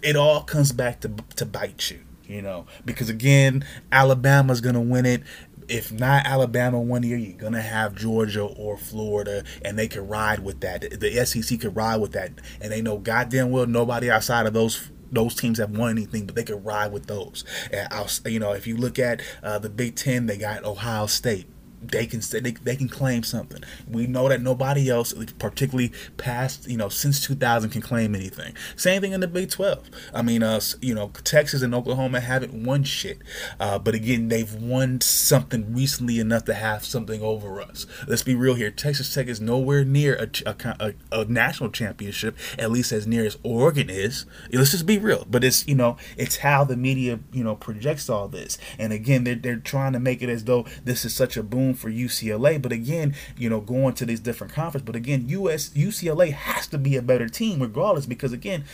it. 0.02 0.16
All 0.16 0.44
comes 0.44 0.72
back 0.72 1.02
to 1.02 1.12
to 1.36 1.46
bite 1.46 1.92
you 1.92 2.02
you 2.30 2.44
know, 2.44 2.68
because 2.86 3.10
again, 3.10 3.66
Alabama's 3.92 4.62
to 4.76 4.80
win 4.80 5.08
it 5.08 5.24
if 5.70 5.92
not 5.92 6.26
Alabama 6.26 6.80
one 6.80 7.04
year, 7.04 7.18
you're 7.18 7.38
gonna 7.38 7.62
have 7.62 7.96
Georgia 7.96 8.44
or 8.44 8.78
Florida, 8.78 9.44
and 9.64 9.78
they 9.78 9.88
can 9.88 10.08
ride 10.08 10.40
with 10.40 10.62
that. 10.62 11.00
The 11.00 11.26
SEC 11.26 11.60
could 11.60 11.76
ride 11.76 11.98
with 11.98 12.12
that, 12.14 12.32
and 12.60 12.72
they 12.72 12.82
know 12.82 12.98
goddamn 12.98 13.52
well 13.52 13.68
nobody 13.68 14.10
outside 14.10 14.46
of 14.46 14.54
those 14.54 14.90
those 15.12 15.36
teams 15.36 15.58
have 15.58 15.76
won 15.76 15.92
anything, 15.92 16.26
but 16.26 16.36
they 16.36 16.44
could 16.44 16.64
ride 16.64 16.92
with 16.92 17.08
those. 17.08 17.44
And 17.72 17.88
I'll, 17.92 18.08
you 18.26 18.40
know, 18.40 18.54
if 18.54 18.68
you 18.68 18.78
look 18.78 19.00
at 19.00 19.22
uh, 19.42 19.60
the 19.60 19.70
Big 19.70 19.96
Ten, 19.96 20.28
they 20.28 20.38
got 20.38 20.64
Ohio 20.64 21.08
State 21.08 21.48
they 21.82 22.06
can 22.06 22.22
say 22.22 22.40
they, 22.40 22.52
they 22.52 22.76
can 22.76 22.90
claim 22.90 23.24
something. 23.24 23.64
We 23.90 24.08
know 24.08 24.30
that 24.30 24.42
nobody 24.42 24.90
else, 24.90 25.14
particularly 25.38 25.92
past 26.18 26.68
you 26.68 26.78
know 26.78 26.90
since 26.90 27.26
2000, 27.26 27.70
can 27.70 27.82
claim 27.82 28.16
anything. 28.16 28.56
Same 28.76 29.02
thing 29.02 29.14
in 29.14 29.22
the 29.22 29.28
Big 29.28 29.50
12. 29.50 29.90
I 30.14 30.22
mean, 30.22 30.44
uh, 30.44 30.60
you 30.82 30.94
know, 30.94 31.12
Texas 31.24 31.62
and 31.62 31.74
Oklahoma 31.74 32.20
haven't 32.20 32.54
won 32.54 32.84
shit, 32.84 33.20
uh, 33.60 33.80
but 33.80 33.96
again, 33.96 34.28
they've 34.28 34.54
won 34.54 35.02
something 35.02 35.74
recently 35.74 36.20
enough 36.20 36.46
to 36.46 36.54
have 36.54 36.86
something 36.86 37.22
over 37.22 37.62
us. 37.62 37.86
Let's 38.08 38.24
be 38.24 38.36
real 38.36 38.56
here. 38.56 38.72
Texas 38.72 39.14
Tech 39.14 39.28
is 39.28 39.40
nowhere 39.40 39.84
near 39.86 40.16
a, 40.16 40.30
a, 40.50 40.56
a, 40.80 41.22
a 41.22 41.26
national 41.26 41.70
championship, 41.70 42.38
at 42.58 42.72
least 42.72 42.92
as 42.92 43.08
near 43.08 43.26
as 43.26 43.38
Oregon 43.44 43.90
is. 43.90 44.26
Let's 44.52 44.72
just 44.72 44.86
be 44.86 44.98
real. 44.98 45.26
But 45.30 45.44
it's 45.44 45.68
you 45.68 45.76
know 45.76 45.98
it's 46.18 46.38
how 46.38 46.64
the 46.64 46.78
media 46.78 47.20
you 47.32 47.44
know 47.44 47.56
projects 47.56 48.10
all 48.10 48.28
this, 48.28 48.58
and 48.78 48.94
again, 48.94 49.24
they're 49.24 49.36
they're 49.36 49.58
trying 49.58 49.94
to 49.94 50.00
make 50.00 50.22
it 50.22 50.30
as 50.30 50.46
though 50.46 50.66
this 50.84 51.06
is 51.06 51.14
such 51.14 51.38
a 51.38 51.44
boom 51.44 51.69
room 51.70 51.76
for 51.76 51.90
UCLA. 51.90 52.62
But 52.62 52.72
again, 52.72 53.16
you 53.38 53.50
know, 53.50 53.62
going 53.62 53.94
to 53.96 54.06
these 54.06 54.20
different 54.20 54.54
conferences. 54.54 54.86
But 54.86 54.96
again, 54.96 55.30
US 55.30 55.70
UCLA 55.70 56.32
has 56.32 56.68
to 56.68 56.78
be 56.78 56.96
a 56.98 57.02
better 57.02 57.30
team 57.30 57.62
regardless 57.62 58.06
because 58.06 58.34
again, 58.34 58.66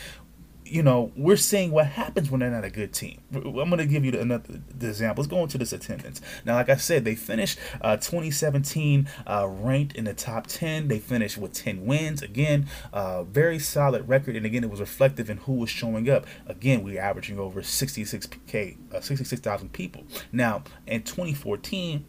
you 0.68 0.82
know, 0.82 1.12
we're 1.16 1.36
seeing 1.36 1.70
what 1.70 1.86
happens 1.86 2.28
when 2.28 2.40
they're 2.40 2.50
not 2.50 2.64
a 2.64 2.70
good 2.70 2.92
team. 2.92 3.20
I'm 3.32 3.52
going 3.52 3.78
to 3.78 3.86
give 3.86 4.04
you 4.04 4.18
another 4.18 4.60
the 4.76 4.88
example. 4.88 5.22
Let's 5.22 5.30
go 5.30 5.42
into 5.44 5.58
this 5.58 5.72
attendance. 5.72 6.20
Now, 6.44 6.54
like 6.56 6.68
I 6.68 6.74
said, 6.74 7.04
they 7.04 7.14
finished 7.14 7.60
uh, 7.80 7.96
2017 7.96 9.08
uh, 9.28 9.46
ranked 9.48 9.94
in 9.94 10.06
the 10.06 10.14
top 10.14 10.48
10. 10.48 10.88
They 10.88 10.98
finished 10.98 11.38
with 11.38 11.52
10 11.52 11.86
wins. 11.86 12.20
Again, 12.20 12.66
uh, 12.92 13.22
very 13.22 13.60
solid 13.60 14.08
record. 14.08 14.34
And 14.34 14.44
again, 14.44 14.64
it 14.64 14.70
was 14.70 14.80
reflective 14.80 15.30
in 15.30 15.36
who 15.36 15.52
was 15.52 15.70
showing 15.70 16.10
up. 16.10 16.26
Again, 16.46 16.82
we 16.82 16.98
are 16.98 17.02
averaging 17.02 17.38
over 17.38 17.62
66k, 17.62 18.76
uh, 18.92 19.00
66,000 19.00 19.72
people. 19.72 20.04
Now, 20.32 20.64
in 20.86 21.02
2014 21.02 22.04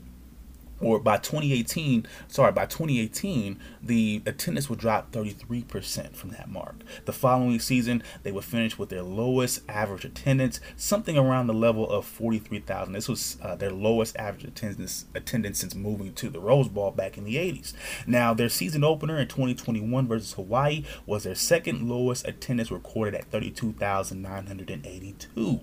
or 0.79 0.99
by 0.99 1.17
2018, 1.17 2.05
sorry, 2.27 2.51
by 2.51 2.65
2018, 2.65 3.59
the 3.81 4.21
attendance 4.25 4.69
would 4.69 4.79
drop 4.79 5.11
33% 5.11 6.15
from 6.15 6.29
that 6.31 6.49
mark. 6.49 6.83
The 7.05 7.13
following 7.13 7.59
season, 7.59 8.03
they 8.23 8.31
would 8.31 8.43
finish 8.43 8.77
with 8.77 8.89
their 8.89 9.01
lowest 9.01 9.61
average 9.67 10.05
attendance, 10.05 10.59
something 10.75 11.17
around 11.17 11.47
the 11.47 11.53
level 11.53 11.89
of 11.89 12.05
43,000. 12.05 12.93
This 12.93 13.09
was 13.09 13.37
uh, 13.41 13.55
their 13.55 13.71
lowest 13.71 14.15
average 14.17 14.43
attendance 14.43 15.05
attendance 15.15 15.59
since 15.59 15.73
moving 15.73 16.13
to 16.13 16.29
the 16.29 16.39
Rose 16.39 16.67
Bowl 16.67 16.91
back 16.91 17.17
in 17.17 17.23
the 17.23 17.35
80s. 17.35 17.73
Now, 18.05 18.33
their 18.33 18.49
season 18.49 18.83
opener 18.83 19.17
in 19.17 19.27
2021 19.27 20.07
versus 20.07 20.33
Hawaii 20.33 20.83
was 21.05 21.23
their 21.23 21.35
second 21.35 21.89
lowest 21.89 22.27
attendance 22.27 22.71
recorded 22.71 23.15
at 23.15 23.31
32,982. 23.31 25.61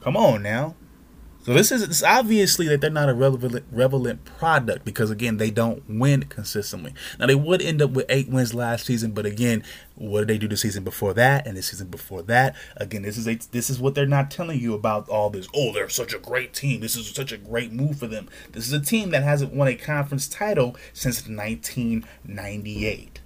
Come 0.00 0.16
on 0.16 0.42
now. 0.42 0.76
So 1.44 1.52
this 1.52 1.70
is 1.70 1.82
it's 1.82 2.02
obviously 2.02 2.68
that 2.68 2.80
they're 2.80 2.88
not 2.88 3.10
a 3.10 3.14
relevant 3.14 3.66
relevant 3.70 4.24
product 4.24 4.82
because 4.82 5.10
again 5.10 5.36
they 5.36 5.50
don't 5.50 5.82
win 5.86 6.22
consistently. 6.22 6.94
Now 7.18 7.26
they 7.26 7.34
would 7.34 7.60
end 7.60 7.82
up 7.82 7.90
with 7.90 8.06
eight 8.08 8.30
wins 8.30 8.54
last 8.54 8.86
season, 8.86 9.12
but 9.12 9.26
again, 9.26 9.62
what 9.94 10.20
did 10.20 10.28
they 10.28 10.38
do 10.38 10.48
the 10.48 10.56
season 10.56 10.84
before 10.84 11.12
that 11.12 11.46
and 11.46 11.54
the 11.54 11.62
season 11.62 11.88
before 11.88 12.22
that? 12.22 12.56
Again, 12.78 13.02
this 13.02 13.18
is 13.18 13.28
a, 13.28 13.34
this 13.50 13.68
is 13.68 13.78
what 13.78 13.94
they're 13.94 14.06
not 14.06 14.30
telling 14.30 14.58
you 14.58 14.72
about 14.72 15.06
all 15.10 15.28
this. 15.28 15.46
Oh, 15.54 15.70
they're 15.70 15.90
such 15.90 16.14
a 16.14 16.18
great 16.18 16.54
team. 16.54 16.80
This 16.80 16.96
is 16.96 17.10
such 17.10 17.30
a 17.30 17.36
great 17.36 17.72
move 17.72 17.98
for 17.98 18.06
them. 18.06 18.26
This 18.52 18.66
is 18.66 18.72
a 18.72 18.80
team 18.80 19.10
that 19.10 19.22
hasn't 19.22 19.52
won 19.52 19.68
a 19.68 19.74
conference 19.74 20.26
title 20.26 20.76
since 20.94 21.28
1998. 21.28 23.20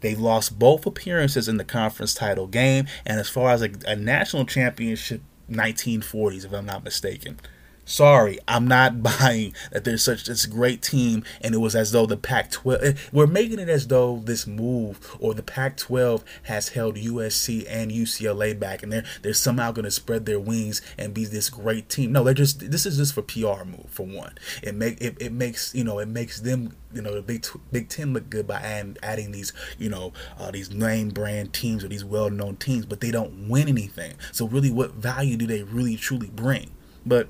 They 0.00 0.14
lost 0.14 0.58
both 0.58 0.86
appearances 0.86 1.48
in 1.48 1.58
the 1.58 1.64
conference 1.64 2.14
title 2.14 2.46
game, 2.46 2.86
and 3.04 3.20
as 3.20 3.28
far 3.28 3.50
as 3.50 3.60
a, 3.60 3.70
a 3.86 3.94
national 3.94 4.46
championship 4.46 5.20
1940s, 5.50 6.44
if 6.44 6.52
I'm 6.52 6.66
not 6.66 6.84
mistaken. 6.84 7.38
Sorry, 7.84 8.38
I'm 8.48 8.66
not 8.66 9.02
buying 9.20 9.54
that 9.70 9.84
there's 9.84 10.02
such 10.02 10.24
this 10.24 10.46
great 10.46 10.82
team, 10.82 11.24
and 11.40 11.54
it 11.54 11.58
was 11.58 11.74
as 11.74 11.92
though 11.92 12.06
the 12.06 12.16
Pac-12. 12.16 12.82
Eh, 12.82 12.94
we're 13.12 13.26
making 13.26 13.58
it 13.58 13.68
as 13.68 13.88
though 13.88 14.22
this 14.24 14.46
move 14.46 15.16
or 15.20 15.34
the 15.34 15.42
Pac-12 15.42 16.22
has 16.44 16.70
held 16.70 16.96
USC 16.96 17.66
and 17.68 17.90
UCLA 17.90 18.58
back, 18.58 18.82
and 18.82 18.92
they're 18.92 19.04
they're 19.22 19.34
somehow 19.34 19.72
going 19.72 19.84
to 19.84 19.90
spread 19.90 20.26
their 20.26 20.40
wings 20.40 20.80
and 20.98 21.14
be 21.14 21.24
this 21.24 21.50
great 21.50 21.88
team. 21.88 22.12
No, 22.12 22.24
they're 22.24 22.34
just 22.34 22.70
this 22.70 22.86
is 22.86 22.96
just 22.96 23.14
for 23.14 23.22
PR 23.22 23.64
move 23.64 23.86
for 23.88 24.06
one. 24.06 24.34
It 24.62 24.74
make 24.74 25.00
it, 25.00 25.16
it 25.20 25.32
makes 25.32 25.74
you 25.74 25.84
know 25.84 25.98
it 25.98 26.08
makes 26.08 26.40
them 26.40 26.76
you 26.92 27.02
know 27.02 27.14
the 27.14 27.22
Big 27.22 27.46
Big 27.70 27.88
Ten 27.88 28.12
look 28.12 28.30
good 28.30 28.46
by 28.46 28.56
adding, 28.56 28.96
adding 29.02 29.32
these 29.32 29.52
you 29.78 29.90
know 29.90 30.12
uh, 30.38 30.50
these 30.50 30.70
name 30.70 31.10
brand 31.10 31.52
teams 31.52 31.84
or 31.84 31.88
these 31.88 32.04
well 32.04 32.30
known 32.30 32.56
teams, 32.56 32.86
but 32.86 33.00
they 33.00 33.10
don't 33.10 33.48
win 33.48 33.68
anything. 33.68 34.14
So 34.32 34.46
really, 34.48 34.70
what 34.70 34.92
value 34.92 35.36
do 35.36 35.46
they 35.46 35.62
really 35.62 35.96
truly 35.96 36.30
bring? 36.30 36.70
But 37.06 37.28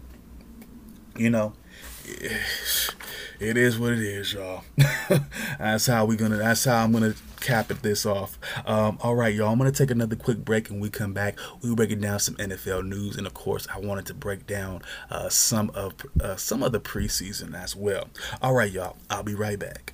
you 1.16 1.30
know, 1.30 1.54
it 3.40 3.56
is 3.56 3.78
what 3.78 3.92
it 3.92 4.00
is, 4.00 4.32
y'all. 4.32 4.62
that's 5.58 5.86
how 5.86 6.04
we 6.04 6.16
gonna. 6.16 6.36
That's 6.36 6.64
how 6.64 6.84
I'm 6.84 6.92
gonna 6.92 7.14
cap 7.40 7.70
it 7.70 7.82
this 7.82 8.06
off. 8.06 8.38
Um, 8.66 8.98
all 9.00 9.14
right, 9.14 9.34
y'all. 9.34 9.52
I'm 9.52 9.58
gonna 9.58 9.72
take 9.72 9.90
another 9.90 10.16
quick 10.16 10.44
break, 10.44 10.70
and 10.70 10.80
we 10.80 10.90
come 10.90 11.12
back. 11.12 11.38
We 11.62 11.74
breaking 11.74 12.00
down 12.00 12.18
some 12.20 12.34
NFL 12.36 12.86
news, 12.86 13.16
and 13.16 13.26
of 13.26 13.34
course, 13.34 13.66
I 13.72 13.78
wanted 13.78 14.06
to 14.06 14.14
break 14.14 14.46
down 14.46 14.82
uh, 15.10 15.28
some 15.28 15.70
of 15.70 15.94
uh, 16.20 16.36
some 16.36 16.62
of 16.62 16.72
the 16.72 16.80
preseason 16.80 17.54
as 17.54 17.74
well. 17.74 18.08
All 18.42 18.54
right, 18.54 18.70
y'all. 18.70 18.96
I'll 19.10 19.22
be 19.22 19.34
right 19.34 19.58
back. 19.58 19.93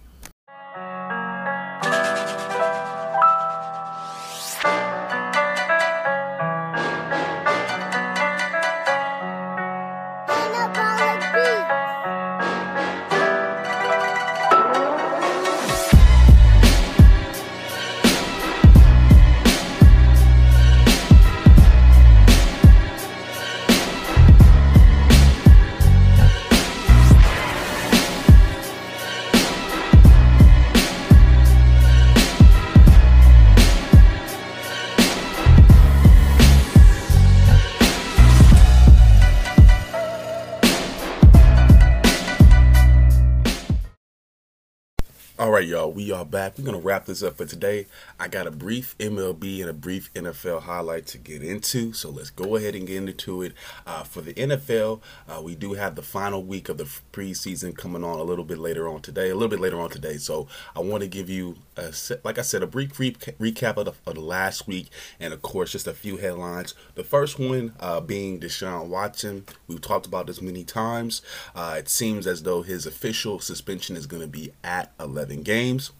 Right, 45.52 45.66
y'all, 45.66 45.90
we 45.90 46.12
are 46.12 46.24
back. 46.24 46.58
We're 46.58 46.64
going 46.64 46.78
to 46.78 46.86
wrap 46.86 47.06
this 47.06 47.22
up 47.22 47.38
for 47.38 47.46
today. 47.46 47.86
I 48.18 48.28
got 48.28 48.46
a 48.46 48.50
brief 48.50 48.94
MLB 48.98 49.62
and 49.62 49.70
a 49.70 49.72
brief 49.72 50.12
NFL 50.12 50.62
highlight 50.62 51.06
to 51.06 51.18
get 51.18 51.42
into, 51.42 51.94
so 51.94 52.10
let's 52.10 52.28
go 52.28 52.56
ahead 52.56 52.74
and 52.74 52.86
get 52.86 52.96
into 52.96 53.40
it. 53.40 53.54
Uh, 53.86 54.02
for 54.02 54.20
the 54.20 54.34
NFL, 54.34 55.00
uh, 55.28 55.40
we 55.42 55.54
do 55.54 55.72
have 55.72 55.94
the 55.94 56.02
final 56.02 56.42
week 56.42 56.68
of 56.68 56.76
the 56.76 56.84
preseason 56.84 57.74
coming 57.74 58.04
on 58.04 58.18
a 58.18 58.22
little 58.22 58.44
bit 58.44 58.58
later 58.58 58.86
on 58.86 59.00
today, 59.00 59.30
a 59.30 59.34
little 59.34 59.48
bit 59.48 59.60
later 59.60 59.80
on 59.80 59.88
today. 59.88 60.18
So 60.18 60.46
I 60.76 60.80
want 60.80 61.02
to 61.02 61.08
give 61.08 61.30
you, 61.30 61.56
a, 61.76 61.92
like 62.22 62.38
I 62.38 62.42
said, 62.42 62.62
a 62.62 62.66
brief 62.66 62.98
re- 63.00 63.12
recap 63.12 63.78
of 63.78 63.86
the, 63.86 63.94
of 64.06 64.16
the, 64.16 64.20
last 64.20 64.68
week, 64.68 64.90
and 65.18 65.32
of 65.32 65.40
course, 65.40 65.72
just 65.72 65.86
a 65.86 65.94
few 65.94 66.18
headlines. 66.18 66.74
The 66.96 67.04
first 67.04 67.38
one 67.38 67.72
uh, 67.80 68.00
being 68.00 68.38
Deshaun 68.38 68.88
Watson. 68.88 69.46
We've 69.66 69.80
talked 69.80 70.04
about 70.06 70.26
this 70.26 70.42
many 70.42 70.64
times. 70.64 71.22
Uh, 71.54 71.76
it 71.78 71.88
seems 71.88 72.26
as 72.26 72.42
though 72.42 72.60
his 72.62 72.84
official 72.84 73.40
suspension 73.40 73.96
is 73.96 74.06
going 74.06 74.22
to 74.22 74.28
be 74.28 74.52
at 74.62 74.92
11 75.00 75.39
games. 75.42 75.92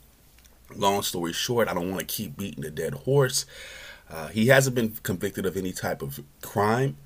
Long 0.75 1.03
story 1.03 1.33
short, 1.33 1.69
I 1.69 1.75
don't 1.75 1.91
want 1.91 2.01
to 2.01 2.07
keep 2.07 2.37
beating 2.37 2.63
the 2.63 2.71
dead 2.71 2.95
horse. 2.95 3.47
Uh, 4.09 4.29
he 4.29 4.49
hasn't 4.49 4.75
been 4.75 4.91
convicted 5.03 5.47
of 5.47 5.57
any 5.57 5.73
type 5.73 6.03
of 6.03 6.21
crime, 6.43 6.97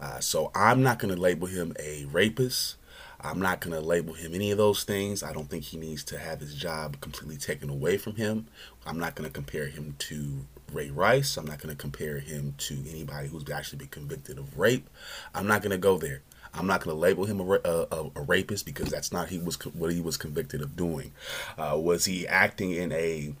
uh, 0.00 0.20
so 0.20 0.50
I'm 0.54 0.82
not 0.82 0.98
going 0.98 1.14
to 1.14 1.20
label 1.20 1.46
him 1.46 1.74
a 1.78 2.06
rapist. 2.06 2.76
I'm 3.20 3.40
not 3.40 3.60
going 3.60 3.72
to 3.72 3.80
label 3.80 4.12
him 4.12 4.34
any 4.34 4.50
of 4.50 4.58
those 4.58 4.84
things. 4.84 5.22
I 5.22 5.32
don't 5.32 5.48
think 5.48 5.64
he 5.64 5.78
needs 5.78 6.04
to 6.04 6.18
have 6.18 6.40
his 6.40 6.54
job 6.54 7.00
completely 7.00 7.38
taken 7.38 7.70
away 7.70 7.96
from 7.96 8.16
him. 8.16 8.48
I'm 8.86 8.98
not 8.98 9.14
going 9.14 9.26
to 9.26 9.32
compare 9.32 9.66
him 9.66 9.94
to 10.00 10.44
Ray 10.72 10.90
Rice. 10.90 11.38
I'm 11.38 11.46
not 11.46 11.58
going 11.58 11.74
to 11.74 11.80
compare 11.80 12.18
him 12.18 12.54
to 12.58 12.76
anybody 12.88 13.28
who's 13.28 13.48
actually 13.48 13.78
been 13.78 13.88
convicted 13.88 14.38
of 14.38 14.58
rape. 14.58 14.90
I'm 15.34 15.46
not 15.46 15.62
going 15.62 15.70
to 15.70 15.78
go 15.78 15.96
there. 15.96 16.20
I'm 16.54 16.66
not 16.66 16.82
going 16.82 16.94
to 16.94 17.00
label 17.00 17.24
him 17.24 17.40
a, 17.40 17.60
a, 17.64 18.10
a, 18.16 18.22
rapist 18.22 18.64
because 18.64 18.90
that's 18.90 19.12
not 19.12 19.28
he 19.28 19.38
was 19.38 19.56
what 19.74 19.92
he 19.92 20.00
was 20.00 20.16
convicted 20.16 20.62
of 20.62 20.76
doing. 20.76 21.12
Uh, 21.58 21.78
was 21.80 22.04
he 22.04 22.26
acting 22.26 22.70
in 22.70 22.92
a 22.92 23.34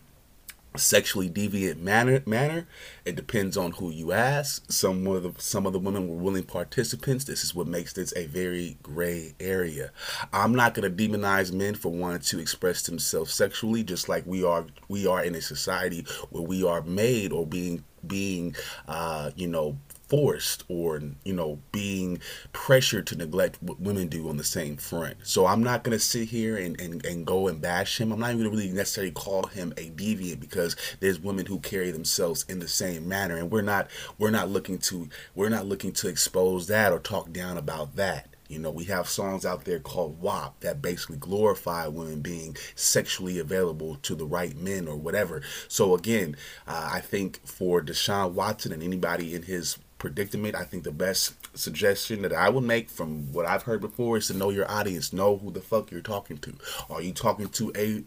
sexually 0.76 1.30
deviant 1.30 1.78
manner 1.78 2.22
manner? 2.26 2.66
It 3.04 3.16
depends 3.16 3.56
on 3.56 3.72
who 3.72 3.90
you 3.90 4.12
ask. 4.12 4.70
Some 4.70 5.06
of 5.06 5.22
the 5.22 5.32
some 5.40 5.66
of 5.66 5.72
the 5.72 5.78
women 5.78 6.08
were 6.08 6.16
willing 6.16 6.42
participants. 6.44 7.24
This 7.24 7.44
is 7.44 7.54
what 7.54 7.66
makes 7.66 7.92
this 7.92 8.12
a 8.16 8.26
very 8.26 8.76
gray 8.82 9.34
area. 9.38 9.90
I'm 10.32 10.54
not 10.54 10.74
going 10.74 10.90
to 10.90 11.08
demonize 11.08 11.52
men 11.52 11.74
for 11.74 11.92
wanting 11.92 12.22
to 12.22 12.40
express 12.40 12.82
themselves 12.82 13.32
sexually 13.32 13.84
just 13.84 14.08
like 14.08 14.26
we 14.26 14.44
are 14.44 14.66
we 14.88 15.06
are 15.06 15.22
in 15.22 15.34
a 15.34 15.40
society 15.40 16.06
where 16.30 16.42
we 16.42 16.64
are 16.64 16.82
made 16.82 17.32
or 17.32 17.46
being 17.46 17.84
being 18.06 18.54
uh, 18.88 19.30
you 19.36 19.46
know 19.46 19.76
forced 20.08 20.64
or 20.68 21.00
you 21.24 21.32
know 21.32 21.58
being 21.72 22.18
pressured 22.52 23.06
to 23.06 23.16
neglect 23.16 23.58
what 23.62 23.80
women 23.80 24.08
do 24.08 24.28
on 24.28 24.36
the 24.36 24.44
same 24.44 24.76
front. 24.76 25.16
So 25.22 25.46
i'm 25.46 25.62
not 25.62 25.82
going 25.82 25.96
to 25.96 26.04
sit 26.04 26.28
here 26.28 26.56
and, 26.56 26.80
and, 26.80 27.04
and 27.04 27.26
go 27.26 27.48
and 27.48 27.60
bash 27.60 28.00
him. 28.00 28.12
I'm 28.12 28.20
not 28.20 28.30
even 28.30 28.40
going 28.40 28.50
to 28.50 28.56
really 28.56 28.72
necessarily 28.72 29.12
call 29.12 29.46
him 29.46 29.72
a 29.76 29.90
deviant 29.90 30.40
because 30.40 30.76
there's 31.00 31.20
women 31.20 31.46
who 31.46 31.58
carry 31.60 31.90
themselves 31.90 32.44
in 32.48 32.58
the 32.58 32.68
same 32.68 33.08
manner. 33.08 33.36
And 33.36 33.50
we're 33.50 33.62
not 33.62 33.90
we're 34.18 34.30
not 34.30 34.48
looking 34.48 34.78
to 34.78 35.08
we're 35.34 35.48
not 35.48 35.66
looking 35.66 35.92
to 35.92 36.08
expose 36.08 36.66
that 36.68 36.92
or 36.92 36.98
talk 36.98 37.32
down 37.32 37.56
about 37.56 37.96
that. 37.96 38.28
You 38.48 38.58
know, 38.58 38.70
we 38.70 38.84
have 38.84 39.08
songs 39.08 39.46
out 39.46 39.64
there 39.64 39.80
called 39.80 40.20
WAP 40.20 40.60
that 40.60 40.82
basically 40.82 41.16
glorify 41.16 41.86
women 41.86 42.20
being 42.20 42.56
sexually 42.74 43.38
available 43.38 43.96
to 44.02 44.14
the 44.14 44.26
right 44.26 44.54
men 44.54 44.86
or 44.86 44.96
whatever. 44.96 45.40
So, 45.66 45.94
again, 45.94 46.36
uh, 46.66 46.90
I 46.92 47.00
think 47.00 47.44
for 47.46 47.80
Deshaun 47.80 48.32
Watson 48.32 48.72
and 48.72 48.82
anybody 48.82 49.34
in 49.34 49.42
his 49.42 49.78
predicament, 50.04 50.54
I 50.54 50.64
think 50.64 50.84
the 50.84 50.92
best 50.92 51.34
suggestion 51.56 52.20
that 52.22 52.34
I 52.34 52.50
would 52.50 52.64
make 52.64 52.90
from 52.90 53.32
what 53.32 53.46
I've 53.46 53.62
heard 53.62 53.80
before 53.80 54.18
is 54.18 54.26
to 54.26 54.34
know 54.34 54.50
your 54.50 54.70
audience, 54.70 55.14
know 55.14 55.38
who 55.38 55.50
the 55.50 55.62
fuck 55.62 55.90
you're 55.90 56.02
talking 56.02 56.36
to. 56.38 56.54
Are 56.90 57.00
you 57.00 57.14
talking 57.14 57.48
to 57.48 57.72
a 57.74 58.04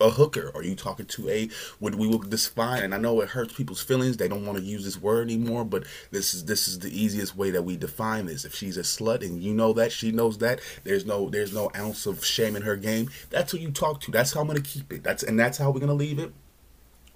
a 0.00 0.10
hooker? 0.10 0.50
Are 0.56 0.62
you 0.64 0.74
talking 0.74 1.06
to 1.06 1.28
a 1.30 1.48
what 1.78 1.94
we 1.94 2.08
will 2.08 2.18
define? 2.18 2.82
And 2.82 2.92
I 2.92 2.98
know 2.98 3.20
it 3.20 3.28
hurts 3.28 3.54
people's 3.54 3.80
feelings; 3.80 4.16
they 4.16 4.26
don't 4.26 4.44
want 4.44 4.58
to 4.58 4.64
use 4.64 4.84
this 4.84 5.00
word 5.00 5.30
anymore. 5.30 5.64
But 5.64 5.84
this 6.10 6.34
is 6.34 6.46
this 6.46 6.66
is 6.66 6.80
the 6.80 6.90
easiest 6.90 7.36
way 7.36 7.52
that 7.52 7.62
we 7.62 7.76
define 7.76 8.26
this. 8.26 8.44
If 8.44 8.52
she's 8.52 8.76
a 8.76 8.82
slut 8.82 9.24
and 9.24 9.40
you 9.40 9.54
know 9.54 9.72
that, 9.74 9.92
she 9.92 10.10
knows 10.10 10.38
that. 10.38 10.60
There's 10.82 11.06
no 11.06 11.30
there's 11.30 11.54
no 11.54 11.70
ounce 11.76 12.06
of 12.06 12.24
shame 12.24 12.56
in 12.56 12.62
her 12.62 12.76
game. 12.76 13.08
That's 13.30 13.52
who 13.52 13.58
you 13.58 13.70
talk 13.70 14.00
to. 14.02 14.10
That's 14.10 14.32
how 14.32 14.40
I'm 14.40 14.48
gonna 14.48 14.60
keep 14.60 14.92
it. 14.92 15.04
That's 15.04 15.22
and 15.22 15.38
that's 15.38 15.58
how 15.58 15.70
we're 15.70 15.80
gonna 15.80 15.94
leave 15.94 16.18
it. 16.18 16.32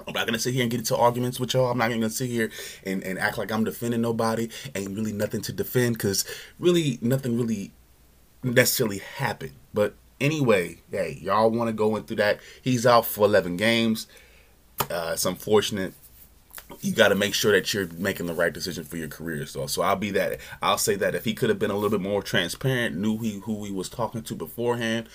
I'm 0.07 0.15
not 0.15 0.27
gonna 0.27 0.39
sit 0.39 0.55
here 0.55 0.63
and 0.63 0.71
get 0.71 0.81
into 0.81 0.97
arguments 0.97 1.39
with 1.41 1.55
y'all. 1.55 1.71
I'm 1.71 1.79
not 1.79 1.91
even 1.91 2.01
gonna 2.01 2.11
sit 2.11 2.29
here 2.29 2.51
and, 2.85 3.03
and 3.03 3.19
act 3.19 3.39
like 3.39 3.51
I'm 3.53 3.65
defending 3.65 4.01
nobody. 4.01 4.49
Ain't 4.75 4.97
really 4.97 5.13
nothing 5.13 5.41
to 5.43 5.53
defend 5.53 5.95
because 5.95 6.25
really 6.59 6.99
nothing 7.01 7.39
really 7.39 7.73
necessarily 8.43 8.99
happened. 8.99 9.53
But 9.73 9.95
anyway, 10.21 10.81
hey, 10.91 11.19
y'all 11.21 11.51
want 11.51 11.69
to 11.69 11.73
go 11.73 11.97
into 11.97 12.15
that? 12.17 12.41
He's 12.63 12.87
out 12.87 13.07
for 13.07 13.25
11 13.25 13.57
games. 13.57 14.07
Uh, 14.91 15.11
it's 15.13 15.27
unfortunate 15.27 15.93
you 16.81 16.93
got 16.93 17.09
to 17.09 17.15
make 17.15 17.35
sure 17.35 17.53
that 17.53 17.73
you're 17.75 17.89
making 17.99 18.27
the 18.27 18.35
right 18.35 18.53
decision 18.53 18.85
for 18.85 18.97
your 18.97 19.09
career. 19.09 19.47
So, 19.47 19.67
so 19.67 19.83
I'll 19.83 19.97
be 19.97 20.11
that. 20.13 20.39
I'll 20.63 20.79
say 20.79 20.95
that 20.97 21.15
if 21.15 21.25
he 21.25 21.35
could 21.35 21.49
have 21.49 21.59
been 21.59 21.71
a 21.71 21.75
little 21.75 21.91
bit 21.91 22.01
more 22.01 22.23
transparent, 22.23 22.97
knew 22.97 23.19
he 23.19 23.41
who 23.41 23.65
he 23.65 23.73
was 23.73 23.89
talking 23.89 24.23
to 24.23 24.35
beforehand, 24.35 25.09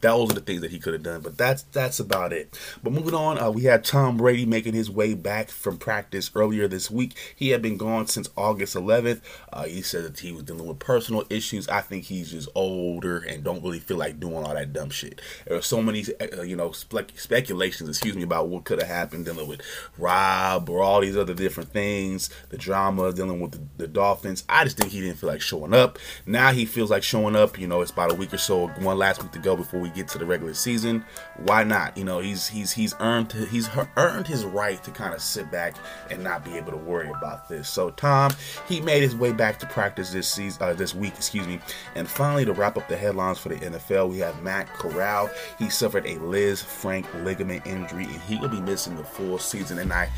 those 0.00 0.30
are 0.30 0.34
the 0.34 0.40
things 0.40 0.60
that 0.62 0.70
he 0.70 0.78
could 0.78 0.92
have 0.92 1.02
done. 1.02 1.20
But 1.20 1.36
that's 1.38 1.62
that's 1.64 2.00
about 2.00 2.32
it. 2.32 2.58
But 2.82 2.92
moving 2.92 3.14
on, 3.14 3.38
uh, 3.38 3.50
we 3.50 3.64
had 3.64 3.84
Tom 3.84 4.16
Brady 4.16 4.46
making 4.46 4.74
his 4.74 4.90
way 4.90 5.14
back 5.14 5.48
from 5.48 5.78
practice 5.78 6.30
earlier 6.34 6.68
this 6.68 6.90
week. 6.90 7.14
He 7.34 7.50
had 7.50 7.62
been 7.62 7.76
gone 7.76 8.06
since 8.06 8.28
August 8.36 8.76
11th. 8.76 9.20
Uh, 9.52 9.64
he 9.64 9.82
said 9.82 10.04
that 10.04 10.18
he 10.20 10.32
was 10.32 10.42
dealing 10.44 10.66
with 10.66 10.78
personal 10.78 11.24
issues. 11.30 11.68
I 11.68 11.80
think 11.80 12.04
he's 12.04 12.30
just 12.30 12.48
older 12.54 13.18
and 13.18 13.44
don't 13.44 13.62
really 13.62 13.78
feel 13.78 13.96
like 13.96 14.20
doing 14.20 14.44
all 14.44 14.54
that 14.54 14.72
dumb 14.72 14.90
shit. 14.90 15.20
There 15.46 15.56
are 15.56 15.62
so 15.62 15.82
many, 15.82 16.04
uh, 16.20 16.42
you 16.42 16.56
know, 16.56 16.72
spe- 16.72 17.16
speculations, 17.16 17.88
excuse 17.88 18.16
me, 18.16 18.22
about 18.22 18.48
what 18.48 18.64
could 18.64 18.80
have 18.80 18.88
happened 18.88 19.24
dealing 19.24 19.48
with 19.48 19.62
Rob 19.98 20.68
or 20.68 20.82
all 20.82 21.00
these 21.00 21.16
other 21.16 21.34
different 21.34 21.70
things, 21.72 22.30
the 22.50 22.58
drama 22.58 23.12
dealing 23.12 23.40
with 23.40 23.52
the, 23.52 23.60
the 23.78 23.88
Dolphins. 23.88 24.44
I 24.48 24.64
just 24.64 24.76
think 24.76 24.92
he 24.92 25.00
didn't 25.00 25.18
feel 25.18 25.30
like 25.30 25.40
showing 25.40 25.74
up. 25.74 25.98
Now 26.26 26.52
he 26.52 26.64
feels 26.64 26.90
like 26.90 27.02
showing 27.02 27.36
up. 27.36 27.58
You 27.58 27.66
know, 27.66 27.80
it's 27.80 27.90
about 27.90 28.12
a 28.12 28.14
week 28.14 28.32
or 28.32 28.38
so, 28.38 28.68
one 28.68 28.98
last 28.98 29.22
week 29.22 29.32
to 29.32 29.38
go 29.38 29.56
before 29.56 29.75
we 29.78 29.90
get 29.90 30.08
to 30.08 30.18
the 30.18 30.26
regular 30.26 30.54
season. 30.54 31.04
Why 31.36 31.64
not? 31.64 31.96
You 31.96 32.04
know, 32.04 32.18
he's 32.18 32.48
he's 32.48 32.72
he's 32.72 32.94
earned 33.00 33.32
he's 33.32 33.68
earned 33.96 34.26
his 34.26 34.44
right 34.44 34.82
to 34.84 34.90
kind 34.90 35.14
of 35.14 35.20
sit 35.20 35.50
back 35.50 35.76
and 36.10 36.22
not 36.22 36.44
be 36.44 36.56
able 36.56 36.72
to 36.72 36.78
worry 36.78 37.10
about 37.10 37.48
this. 37.48 37.68
So 37.68 37.90
Tom, 37.90 38.32
he 38.68 38.80
made 38.80 39.02
his 39.02 39.14
way 39.14 39.32
back 39.32 39.58
to 39.60 39.66
practice 39.66 40.10
this 40.10 40.28
season, 40.28 40.62
uh, 40.62 40.74
this 40.74 40.94
week, 40.94 41.14
excuse 41.14 41.46
me. 41.46 41.60
And 41.94 42.08
finally, 42.08 42.44
to 42.44 42.52
wrap 42.52 42.76
up 42.76 42.88
the 42.88 42.96
headlines 42.96 43.38
for 43.38 43.50
the 43.50 43.56
NFL, 43.56 44.10
we 44.10 44.18
have 44.18 44.42
Matt 44.42 44.68
Corral. 44.68 45.30
He 45.58 45.70
suffered 45.70 46.06
a 46.06 46.18
Liz 46.18 46.46
Lisfranc 46.62 47.24
ligament 47.24 47.66
injury, 47.66 48.04
and 48.04 48.20
he 48.22 48.36
will 48.36 48.48
be 48.48 48.60
missing 48.60 48.96
the 48.96 49.04
full 49.04 49.38
season. 49.38 49.78
And 49.78 49.92
I 49.92 50.10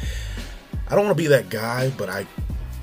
I 0.89 0.95
don't 0.95 1.05
want 1.05 1.17
to 1.17 1.23
be 1.23 1.29
that 1.29 1.49
guy, 1.49 1.91
but 1.91 2.09
I 2.09 2.27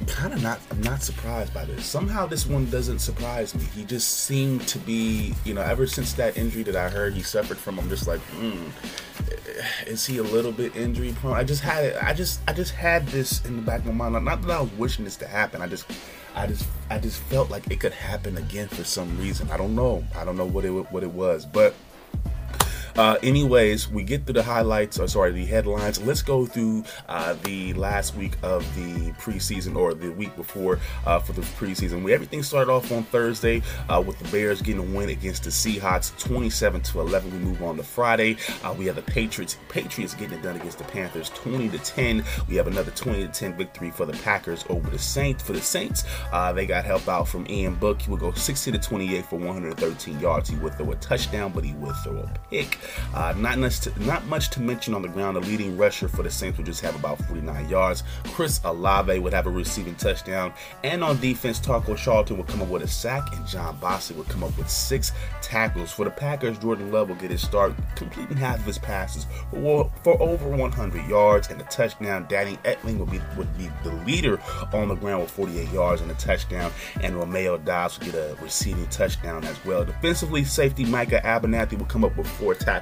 kind 0.08 0.34
of 0.34 0.42
not 0.42 0.60
I'm 0.72 0.82
not 0.82 1.02
surprised 1.02 1.54
by 1.54 1.66
this. 1.66 1.86
Somehow 1.86 2.26
this 2.26 2.46
one 2.46 2.70
doesn't 2.70 3.00
surprise 3.00 3.56
me. 3.56 3.64
He 3.76 3.84
just 3.84 4.26
seemed 4.26 4.68
to 4.68 4.80
be, 4.80 5.34
you 5.44 5.54
know, 5.54 5.62
ever 5.62 5.88
since 5.88 6.14
that 6.14 6.38
injury 6.38 6.64
that 6.64 6.76
I 6.76 6.90
heard 6.90 7.14
he 7.14 7.22
suffered 7.22 7.58
from, 7.58 7.80
I'm 7.80 7.90
just 7.90 8.08
like, 8.08 8.20
hmm, 8.22 8.70
is 9.88 10.06
he 10.06 10.18
a 10.18 10.24
little 10.24 10.52
bit 10.52 10.76
injury 10.76 11.14
prone? 11.14 11.36
I 11.36 11.44
just 11.44 11.62
had 11.62 11.86
it. 11.86 11.98
I 12.02 12.14
just 12.14 12.42
I 12.48 12.54
just 12.54 12.74
had 12.74 13.08
this 13.08 13.44
in 13.46 13.56
the 13.56 13.62
back 13.62 13.80
of 13.80 13.94
my 13.94 14.10
mind. 14.10 14.26
Not 14.26 14.42
that 14.42 14.52
I 14.52 14.62
was 14.62 14.72
wishing 14.74 15.06
this 15.06 15.16
to 15.18 15.28
happen. 15.28 15.62
I 15.62 15.68
just 15.68 15.86
I 16.36 16.48
just 16.48 16.68
I 16.90 17.00
just 17.00 17.20
felt 17.22 17.50
like 17.50 17.70
it 17.72 17.80
could 17.80 17.94
happen 17.94 18.38
again 18.38 18.68
for 18.68 18.84
some 18.84 19.18
reason. 19.18 19.50
I 19.52 19.58
don't 19.58 19.76
know. 19.76 20.04
I 20.16 20.26
don't 20.26 20.38
know 20.38 20.46
what 20.46 20.66
it 20.66 20.70
what 20.70 21.04
it 21.04 21.12
was, 21.12 21.46
but 21.46 21.74
uh, 22.98 23.18
anyways, 23.22 23.90
we 23.90 24.04
get 24.04 24.26
through 24.26 24.34
the 24.34 24.44
highlights, 24.44 25.00
or 25.00 25.08
sorry, 25.08 25.32
the 25.32 25.46
headlines. 25.46 26.02
Let's 26.02 26.22
go 26.22 26.46
through 26.46 26.84
uh, 27.10 27.34
the 27.44 27.74
last 27.74 28.16
week 28.16 28.34
of 28.42 28.64
the 28.76 29.12
preseason 29.14 29.76
or 29.76 29.94
the 29.94 30.12
week 30.12 30.36
before 30.36 30.80
uh, 31.06 31.20
for 31.20 31.34
the 31.34 31.42
preseason. 31.42 32.04
We 32.04 32.14
everything 32.14 32.44
started 32.44 32.72
off 32.72 32.92
on 32.92 33.04
Thursday 33.04 33.62
uh, 33.90 34.02
with 34.06 34.18
the 34.20 34.30
Bears 34.30 34.62
getting 34.62 34.82
a 34.82 34.98
win 34.98 35.10
against 35.10 35.44
the 35.44 35.50
Seahawks, 35.50 36.18
27 36.20 36.82
to 36.82 37.02
11. 37.02 37.32
We 37.32 37.38
move 37.40 37.62
on 37.64 37.78
to 37.78 37.84
Friday. 37.84 38.38
Uh, 38.64 38.74
we 38.78 38.86
have 38.86 38.96
the 38.96 39.02
Patriots 39.02 39.58
Patriots 39.70 40.14
getting 40.14 40.40
it 40.40 40.44
done 40.44 40.56
against 40.56 40.78
the 40.78 40.86
Panthers, 40.86 41.30
20 41.32 41.70
to 41.70 41.78
10. 41.80 42.24
We 42.48 42.56
have 42.56 42.68
another 42.68 42.92
20 42.92 43.26
to 43.26 43.32
10 43.32 43.58
victory 43.58 43.92
for 43.92 44.06
the 44.06 44.14
Packers 44.14 44.64
over 44.70 44.90
the 44.90 45.00
Saints. 45.00 45.44
For 45.44 45.54
the 45.54 45.62
Saints, 45.62 46.06
uh, 46.32 46.54
they 46.54 46.66
got 46.66 46.86
help 46.86 47.08
out 47.08 47.28
from 47.28 47.46
Ian 47.50 47.76
Book. 47.76 48.02
He 48.02 48.10
would 48.10 48.20
go 48.20 48.32
60 48.32 48.72
to 48.72 48.80
28 48.80 49.26
for 49.26 49.38
113 49.38 50.20
yards. 50.20 50.50
He 50.50 50.56
would 50.58 50.76
throw 50.76 50.92
a 50.92 50.96
touchdown, 50.96 51.52
but 51.54 51.64
he 51.64 51.74
would 51.74 51.96
throw 51.98 52.18
a 52.20 52.34
pick. 52.50 52.78
Uh, 53.14 53.34
not, 53.38 53.58
much 53.58 53.80
to, 53.82 54.04
not 54.04 54.26
much 54.26 54.50
to 54.52 54.62
mention 54.62 54.94
on 54.94 55.02
the 55.02 55.08
ground. 55.08 55.38
The 55.38 55.42
leading 55.42 55.78
rusher 55.78 56.08
for 56.08 56.24
the 56.24 56.30
Saints 56.30 56.58
would 56.58 56.66
just 56.66 56.82
have 56.82 56.96
about 56.96 57.20
49 57.26 57.70
yards. 57.70 58.04
Chris 58.26 58.60
Olave 58.64 59.18
would 59.20 59.34
have 59.34 59.48
a 59.48 59.50
receiving 59.50 59.96
touchdown. 59.96 60.54
And 60.84 61.04
on 61.04 61.20
defense, 61.20 61.60
Taco 61.60 61.96
Charlton 61.96 62.38
would 62.38 62.48
come 62.48 62.62
up 62.62 62.68
with 62.68 62.84
a 62.84 62.88
sack, 62.88 63.34
and 63.34 63.46
Jon 63.48 63.78
Bostic 63.78 64.16
would 64.16 64.30
come 64.30 64.44
up 64.44 64.58
with 64.58 64.70
six 64.70 65.12
tackles. 65.42 65.92
For 65.92 66.06
the 66.06 66.12
Packers, 66.12 66.58
Jordan 66.60 66.92
Love 66.92 67.10
will 67.10 67.16
get 67.16 67.32
his 67.32 67.42
start, 67.42 67.74
completing 67.96 68.38
half 68.38 68.60
of 68.60 68.66
his 68.66 68.78
passes 68.78 69.26
for, 69.52 69.92
for 70.04 70.22
over 70.22 70.48
100 70.50 71.10
yards 71.10 71.50
and 71.50 71.60
a 71.60 71.64
touchdown. 71.66 72.26
Danny 72.30 72.58
Etling 72.64 72.98
would 72.98 73.12
be, 73.12 73.22
would 73.38 73.58
be 73.58 73.70
the 73.84 73.94
leader 74.06 74.40
on 74.74 74.90
the 74.90 74.96
ground 74.96 75.22
with 75.24 75.32
48 75.32 75.72
yards 75.72 76.02
and 76.02 76.12
a 76.12 76.16
touchdown. 76.16 76.72
And 77.02 77.16
Romeo 77.16 77.58
Doubs 77.58 78.00
would 78.00 78.12
get 78.12 78.16
a 78.16 78.36
receiving 78.42 78.88
touchdown 78.88 79.44
as 79.46 79.64
well. 79.66 79.86
Defensively, 79.86 80.44
safety 80.44 80.86
Micah 80.86 81.22
Abernathy 81.24 81.78
would 81.78 81.90
come 81.90 82.04
up 82.04 82.16
with 82.18 82.28
four 82.28 82.54
tackles 82.54 82.75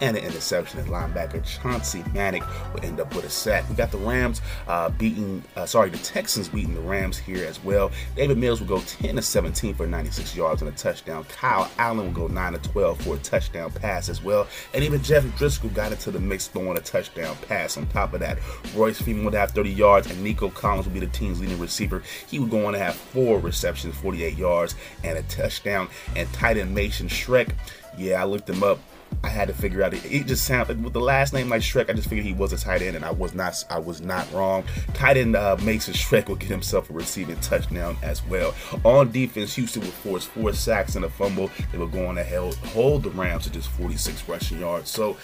and 0.00 0.16
an 0.16 0.24
interception. 0.24 0.80
And 0.80 0.88
linebacker 0.88 1.44
Chauncey 1.44 2.04
Manac 2.12 2.42
will 2.72 2.84
end 2.84 3.00
up 3.00 3.14
with 3.14 3.24
a 3.24 3.30
sack. 3.30 3.68
We 3.68 3.74
got 3.74 3.90
the 3.90 3.98
Rams 3.98 4.40
uh, 4.66 4.90
beating, 4.90 5.42
uh, 5.56 5.66
sorry, 5.66 5.90
the 5.90 5.98
Texans 5.98 6.48
beating 6.48 6.74
the 6.74 6.80
Rams 6.80 7.18
here 7.18 7.44
as 7.46 7.62
well. 7.62 7.90
Davis 8.16 8.36
Mills 8.36 8.60
will 8.60 8.68
go 8.68 8.80
10 8.80 9.16
to 9.16 9.22
17 9.22 9.74
for 9.74 9.86
96 9.86 10.36
yards 10.36 10.62
and 10.62 10.70
a 10.70 10.74
touchdown. 10.74 11.24
Kyle 11.24 11.70
Allen 11.78 12.06
will 12.06 12.28
go 12.28 12.32
9 12.32 12.52
to 12.52 12.58
12 12.70 13.00
for 13.02 13.16
a 13.16 13.18
touchdown 13.18 13.70
pass 13.70 14.08
as 14.08 14.22
well. 14.22 14.46
And 14.74 14.84
even 14.84 15.02
Jeff 15.02 15.24
Driskel 15.38 15.72
got 15.74 15.92
into 15.92 16.10
the 16.10 16.20
mix 16.20 16.48
throwing 16.48 16.76
a 16.76 16.80
touchdown 16.80 17.36
pass. 17.48 17.76
On 17.76 17.86
top 17.86 18.14
of 18.14 18.20
that, 18.20 18.38
Royce 18.74 19.00
Freeman 19.00 19.24
would 19.24 19.34
have 19.34 19.52
30 19.52 19.70
yards, 19.70 20.10
and 20.10 20.22
Nico 20.22 20.50
Collins 20.50 20.86
will 20.86 20.94
be 20.94 21.00
the 21.00 21.06
team's 21.06 21.40
leading 21.40 21.58
receiver. 21.58 22.02
He 22.26 22.38
would 22.38 22.50
go 22.50 22.66
on 22.66 22.72
to 22.72 22.78
have 22.78 22.94
four 22.94 23.38
receptions, 23.38 23.94
48 23.96 24.36
yards, 24.36 24.74
and 25.04 25.18
a 25.18 25.22
touchdown. 25.22 25.88
And 26.16 26.30
tight 26.32 26.56
end 26.56 26.74
Mason 26.74 27.08
Schreck, 27.08 27.50
yeah, 27.96 28.20
I 28.20 28.24
looked 28.24 28.48
him 28.48 28.62
up 28.62 28.78
I 29.24 29.28
had 29.28 29.48
to 29.48 29.54
figure 29.54 29.82
out. 29.82 29.94
It, 29.94 30.04
it 30.04 30.26
just 30.26 30.44
sounded 30.44 30.82
with 30.82 30.92
the 30.92 31.00
last 31.00 31.32
name 31.32 31.48
like 31.48 31.62
Shrek. 31.62 31.90
I 31.90 31.92
just 31.92 32.08
figured 32.08 32.24
he 32.24 32.32
was 32.32 32.52
a 32.52 32.58
tight 32.58 32.82
end, 32.82 32.96
and 32.96 33.04
I 33.04 33.10
was 33.10 33.34
not. 33.34 33.64
I 33.70 33.78
was 33.78 34.00
not 34.00 34.30
wrong. 34.32 34.64
Tight 34.94 35.16
end 35.16 35.36
uh, 35.36 35.56
Mason 35.62 35.94
Schreck 35.94 36.28
will 36.28 36.36
get 36.36 36.48
himself 36.48 36.90
a 36.90 36.92
receiving 36.92 37.38
touchdown 37.40 37.96
as 38.02 38.24
well. 38.26 38.54
On 38.84 39.10
defense, 39.10 39.54
Houston 39.54 39.82
would 39.82 39.90
force 39.90 40.24
four 40.24 40.52
sacks 40.52 40.96
and 40.96 41.04
a 41.04 41.08
fumble. 41.10 41.50
They 41.72 41.78
were 41.78 41.88
going 41.88 42.16
to 42.16 42.24
hold, 42.24 42.56
hold 42.56 43.02
the 43.02 43.10
Rams 43.10 43.44
to 43.44 43.50
just 43.50 43.68
46 43.70 44.28
rushing 44.28 44.60
yards. 44.60 44.90
So 44.90 45.16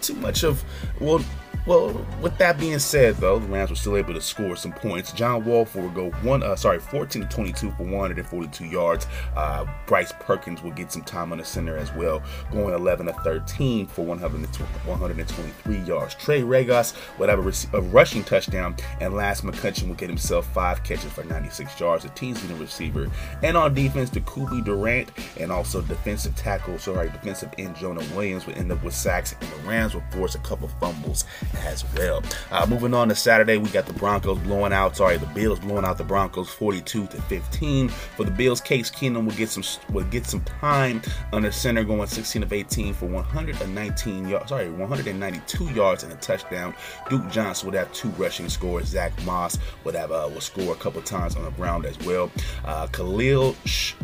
too 0.00 0.14
much 0.14 0.44
of 0.44 0.62
well 1.00 1.24
well, 1.68 2.06
with 2.22 2.38
that 2.38 2.58
being 2.58 2.78
said, 2.78 3.16
though, 3.16 3.38
the 3.38 3.46
Rams 3.46 3.68
were 3.68 3.76
still 3.76 3.98
able 3.98 4.14
to 4.14 4.22
score 4.22 4.56
some 4.56 4.72
points. 4.72 5.12
John 5.12 5.44
Wolford 5.44 5.82
will 5.82 5.90
go 5.90 6.10
one, 6.22 6.42
uh, 6.42 6.56
sorry, 6.56 6.78
14 6.78 7.22
to 7.22 7.28
22 7.28 7.72
for 7.72 7.82
142 7.82 8.64
yards. 8.64 9.06
Uh, 9.36 9.66
Bryce 9.86 10.12
Perkins 10.18 10.62
will 10.62 10.70
get 10.70 10.90
some 10.90 11.02
time 11.02 11.30
on 11.30 11.36
the 11.36 11.44
center 11.44 11.76
as 11.76 11.92
well, 11.92 12.22
going 12.50 12.74
11 12.74 13.04
to 13.04 13.12
13 13.12 13.86
for 13.86 14.02
123 14.02 15.78
yards. 15.80 16.14
Trey 16.14 16.40
Ragas 16.40 16.94
would 17.18 17.28
have 17.28 17.46
a, 17.46 17.76
a 17.76 17.82
rushing 17.82 18.24
touchdown, 18.24 18.74
and 19.02 19.12
Lance 19.12 19.42
McCutcheon 19.42 19.88
will 19.88 19.94
get 19.94 20.08
himself 20.08 20.46
five 20.54 20.82
catches 20.84 21.12
for 21.12 21.24
96 21.24 21.78
yards. 21.78 22.04
The 22.04 22.10
team's 22.10 22.42
leading 22.42 22.58
receiver, 22.58 23.10
and 23.42 23.58
on 23.58 23.74
defense, 23.74 24.08
Jacoby 24.08 24.62
Durant 24.62 25.10
and 25.38 25.52
also 25.52 25.82
defensive 25.82 26.34
tackle, 26.34 26.78
sorry, 26.78 27.10
defensive 27.10 27.52
end 27.58 27.76
Jonah 27.76 28.04
Williams 28.14 28.46
would 28.46 28.56
end 28.56 28.72
up 28.72 28.82
with 28.82 28.94
sacks, 28.94 29.34
and 29.38 29.50
the 29.50 29.68
Rams 29.68 29.92
will 29.92 30.04
force 30.12 30.34
a 30.34 30.38
couple 30.38 30.68
fumbles 30.80 31.26
as 31.58 31.84
well. 31.94 32.22
Uh, 32.50 32.66
moving 32.68 32.94
on 32.94 33.08
to 33.08 33.14
Saturday, 33.14 33.56
we 33.56 33.68
got 33.70 33.86
the 33.86 33.92
Broncos 33.94 34.38
blowing 34.38 34.72
out. 34.72 34.96
Sorry, 34.96 35.16
the 35.16 35.26
Bills 35.26 35.60
blowing 35.60 35.84
out 35.84 35.98
the 35.98 36.04
Broncos 36.04 36.48
42 36.50 37.06
to 37.06 37.22
15. 37.22 37.88
For 37.88 38.24
the 38.24 38.30
Bills, 38.30 38.60
Case 38.60 38.90
Keenum 38.90 39.26
will 39.26 39.34
get 39.34 39.48
some 39.48 39.64
will 39.92 40.04
get 40.04 40.26
some 40.26 40.40
time 40.42 41.02
under 41.32 41.50
center, 41.52 41.84
going 41.84 42.06
16 42.06 42.42
of 42.42 42.52
18 42.52 42.94
for 42.94 43.06
119 43.06 44.28
yards. 44.28 44.48
Sorry, 44.48 44.70
192 44.70 45.64
yards 45.72 46.02
and 46.02 46.12
a 46.12 46.16
touchdown. 46.16 46.74
Duke 47.08 47.28
Johnson 47.30 47.66
would 47.66 47.74
have 47.74 47.92
two 47.92 48.08
rushing 48.10 48.48
scores. 48.48 48.86
Zach 48.86 49.12
Moss 49.24 49.58
would 49.84 49.94
have 49.94 50.12
uh, 50.12 50.28
will 50.32 50.40
score 50.40 50.72
a 50.72 50.76
couple 50.76 51.02
times 51.02 51.36
on 51.36 51.44
the 51.44 51.50
ground 51.52 51.86
as 51.86 51.98
well. 52.00 52.30
Uh, 52.64 52.86
Khalil 52.88 53.54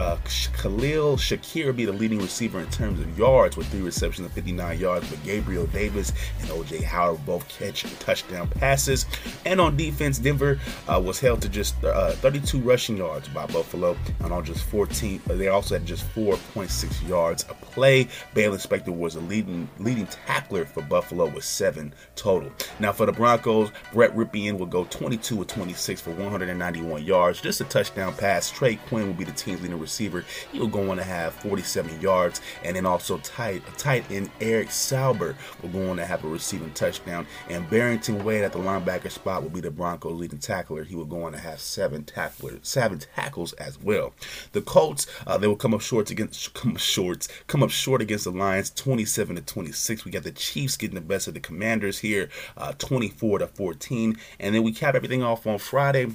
uh, 0.00 0.16
Khalil 0.56 1.16
Shakir 1.16 1.74
be 1.74 1.84
the 1.84 1.92
leading 1.92 2.18
receiver 2.18 2.60
in 2.60 2.68
terms 2.70 3.00
of 3.00 3.18
yards 3.18 3.56
with 3.56 3.66
three 3.68 3.82
receptions 3.82 4.26
and 4.26 4.34
59 4.34 4.78
yards. 4.78 5.08
But 5.08 5.22
Gabriel 5.24 5.66
Davis 5.66 6.12
and 6.40 6.48
OJ 6.50 6.82
Howard 6.82 7.24
both 7.34 7.48
catch 7.48 7.82
touchdown 7.98 8.48
passes. 8.48 9.06
And 9.44 9.60
on 9.60 9.76
defense, 9.76 10.18
Denver 10.18 10.60
uh, 10.88 11.02
was 11.04 11.18
held 11.18 11.42
to 11.42 11.48
just 11.48 11.82
uh, 11.82 12.12
32 12.12 12.60
rushing 12.60 12.96
yards 12.96 13.28
by 13.28 13.46
Buffalo, 13.46 13.96
and 14.20 14.32
on 14.32 14.44
just 14.44 14.62
14, 14.64 15.20
uh, 15.28 15.34
they 15.34 15.48
also 15.48 15.74
had 15.74 15.84
just 15.84 16.04
4.6 16.14 17.08
yards 17.08 17.44
a 17.50 17.54
play. 17.54 18.04
Baylon 18.34 18.64
Spector 18.64 18.96
was 18.96 19.16
a 19.16 19.20
leading 19.20 19.68
leading 19.80 20.06
tackler 20.06 20.64
for 20.64 20.82
Buffalo 20.82 21.26
with 21.26 21.44
seven 21.44 21.92
total. 22.14 22.52
Now 22.78 22.92
for 22.92 23.06
the 23.06 23.12
Broncos, 23.12 23.70
Brett 23.92 24.14
Rypien 24.14 24.56
will 24.56 24.66
go 24.66 24.84
22 24.84 25.40
of 25.40 25.46
26 25.48 26.00
for 26.00 26.10
191 26.10 27.02
yards, 27.02 27.40
just 27.40 27.60
a 27.60 27.64
touchdown 27.64 28.14
pass. 28.14 28.50
Trey 28.50 28.76
Quinn 28.76 29.08
will 29.08 29.14
be 29.14 29.24
the 29.24 29.32
team's 29.32 29.60
leading 29.60 29.80
receiver. 29.80 30.24
He 30.52 30.60
will 30.60 30.68
go 30.68 30.90
on 30.90 30.98
to 30.98 31.04
have 31.04 31.34
47 31.34 32.00
yards, 32.00 32.40
and 32.62 32.76
then 32.76 32.86
also 32.86 33.18
tight 33.18 33.62
tight 33.76 34.08
end 34.10 34.30
Eric 34.40 34.68
Saubert 34.68 35.34
will 35.60 35.70
go 35.70 35.90
on 35.90 35.96
to 35.96 36.06
have 36.06 36.24
a 36.24 36.28
receiving 36.28 36.70
touchdown. 36.72 37.23
And 37.48 37.68
Barrington 37.70 38.24
Wade 38.24 38.44
at 38.44 38.52
the 38.52 38.58
linebacker 38.58 39.10
spot 39.10 39.42
will 39.42 39.50
be 39.50 39.60
the 39.60 39.70
Broncos' 39.70 40.18
leading 40.18 40.38
tackler. 40.38 40.84
He 40.84 40.94
will 40.94 41.04
go 41.04 41.24
on 41.24 41.32
to 41.32 41.38
have 41.38 41.60
seven 41.60 42.04
tacklers, 42.04 42.58
seven 42.62 42.98
tackles 42.98 43.52
as 43.54 43.80
well. 43.80 44.12
The 44.52 44.62
Colts 44.62 45.06
uh, 45.26 45.38
they 45.38 45.46
will 45.46 45.56
come 45.56 45.74
up 45.74 45.80
short 45.80 46.10
against 46.10 46.54
come 46.54 46.76
short 46.76 47.28
come 47.46 47.62
up 47.62 47.70
short 47.70 48.02
against 48.02 48.24
the 48.24 48.30
Lions, 48.30 48.70
27 48.70 49.36
to 49.36 49.42
26. 49.42 50.04
We 50.04 50.10
got 50.10 50.22
the 50.22 50.32
Chiefs 50.32 50.76
getting 50.76 50.94
the 50.94 51.00
best 51.00 51.28
of 51.28 51.34
the 51.34 51.40
Commanders 51.40 51.98
here, 51.98 52.28
uh, 52.56 52.72
24 52.78 53.40
to 53.40 53.46
14, 53.46 54.16
and 54.40 54.54
then 54.54 54.62
we 54.62 54.72
cap 54.72 54.94
everything 54.94 55.22
off 55.22 55.46
on 55.46 55.58
Friday. 55.58 56.08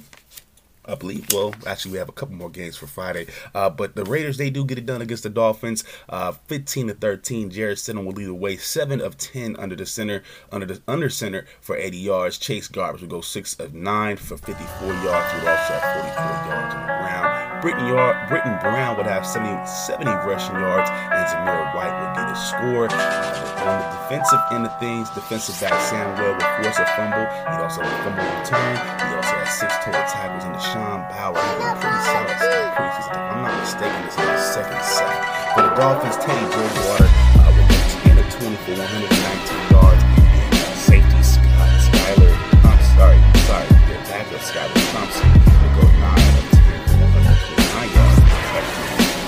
I 0.84 0.94
believe. 0.94 1.26
Well, 1.32 1.54
actually, 1.66 1.92
we 1.92 1.98
have 1.98 2.08
a 2.08 2.12
couple 2.12 2.34
more 2.34 2.50
games 2.50 2.76
for 2.76 2.86
Friday. 2.86 3.26
Uh, 3.54 3.70
but 3.70 3.94
the 3.94 4.04
Raiders, 4.04 4.38
they 4.38 4.50
do 4.50 4.64
get 4.64 4.78
it 4.78 4.86
done 4.86 5.02
against 5.02 5.22
the 5.22 5.30
Dolphins. 5.30 5.84
Uh, 6.08 6.32
15 6.32 6.88
to 6.88 6.94
13. 6.94 7.50
Jarrett 7.50 7.78
Stidham 7.78 8.04
will 8.04 8.12
lead 8.12 8.26
the 8.26 8.34
way. 8.34 8.56
Seven 8.56 9.00
of 9.00 9.16
10 9.16 9.56
under 9.56 9.76
the 9.76 9.86
center, 9.86 10.22
under 10.50 10.66
the 10.66 10.82
under 10.88 11.08
center 11.10 11.46
for 11.60 11.76
80 11.76 11.96
yards. 11.96 12.38
Chase 12.38 12.68
Garbers 12.68 13.00
will 13.00 13.08
go 13.08 13.20
six 13.20 13.58
of 13.60 13.74
nine 13.74 14.16
for 14.16 14.36
54 14.36 14.88
yards. 14.88 15.32
He 15.32 15.38
would 15.38 15.48
also 15.48 15.74
have 15.74 16.00
44 16.00 16.52
yards 16.52 16.74
on 16.74 16.80
the 16.80 16.86
ground. 16.86 17.60
Britton, 17.60 17.86
Yard, 17.88 18.28
Brittain 18.28 18.58
Brown 18.62 18.96
would 18.96 19.06
have 19.06 19.26
70, 19.26 19.66
70 19.66 20.10
rushing 20.10 20.54
yards, 20.54 20.88
and 20.88 21.28
Zamir 21.28 21.74
White 21.74 21.92
would 22.00 22.16
get 22.16 22.30
a 22.30 22.36
score. 22.36 23.39
Uh, 23.60 23.68
on 23.68 23.76
the 23.76 23.88
defensive 23.92 24.40
end 24.52 24.64
of 24.64 24.72
things, 24.80 25.10
defensive 25.10 25.52
back 25.60 25.76
Sam 25.84 26.16
Webb 26.16 26.40
will 26.40 26.64
force 26.64 26.80
a 26.80 26.86
fumble. 26.96 27.28
He 27.28 27.56
also 27.60 27.84
had 27.84 27.92
a 27.92 28.00
fumble 28.08 28.24
return. 28.24 28.72
He 29.04 29.12
also 29.20 29.36
has 29.36 29.52
six 29.52 29.68
total 29.84 30.00
tackles 30.08 30.48
in 30.48 30.52
the 30.56 30.62
Sean 30.64 31.04
Bauer 31.12 31.36
having 31.36 31.68
a 31.68 31.76
pretty 31.76 32.00
solid. 32.08 32.40
If 32.40 33.12
I'm 33.12 33.44
not 33.44 33.52
mistaken, 33.60 34.00
this 34.08 34.16
is 34.16 34.24
his 34.32 34.44
second 34.56 34.80
sack. 34.80 35.12
For 35.52 35.62
the 35.68 35.72
Dolphins, 35.76 36.16
Teddy 36.24 36.40
Bridgewater 36.56 37.04
uh, 37.04 37.52
will 37.52 37.68
get 37.68 37.84
10 38.08 38.16
of 38.16 38.28
20 38.32 38.56
for 38.64 38.74
119 38.80 39.76
yards. 39.76 40.02
And 40.08 40.76
safety 40.80 41.20
Scott 41.20 41.68
Skyler, 41.84 42.32
I'm 42.64 42.80
sorry, 42.96 43.20
sorry, 43.44 43.68
the 43.92 44.00
tackle 44.08 44.40
Skylar 44.40 44.72
Thompson 44.88 45.28
will 45.36 45.74
go 45.76 45.84
9 45.84 46.00
of 46.00 46.46
10 46.48 46.80
for 46.88 46.96
129 47.12 47.92
yards. 47.92 48.24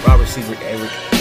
Wide 0.09 0.21
receiver 0.25 0.57
Eric 0.65 1.12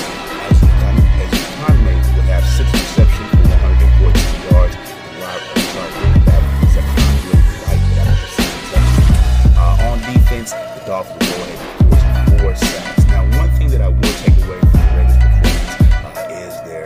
defense, 10.41 10.79
the 10.79 10.85
Dolphins 10.85 11.29
go 11.29 11.35
ahead 11.35 12.29
and 12.29 12.41
four 12.41 12.55
sacks. 12.55 13.05
Now, 13.07 13.23
one 13.37 13.49
thing 13.51 13.69
that 13.69 13.81
I 13.81 13.87
will 13.87 14.01
take 14.01 14.37
away 14.45 14.59
from 14.59 14.71
the 14.71 14.91
Raiders' 14.97 15.17
performance 15.17 15.69
uh, 16.05 16.27
is 16.31 16.53
their 16.65 16.85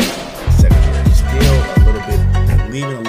secondary. 0.60 1.10
Still 1.14 1.56
a 1.56 1.84
little 1.86 2.06
bit, 2.08 2.72
leaving 2.72 3.05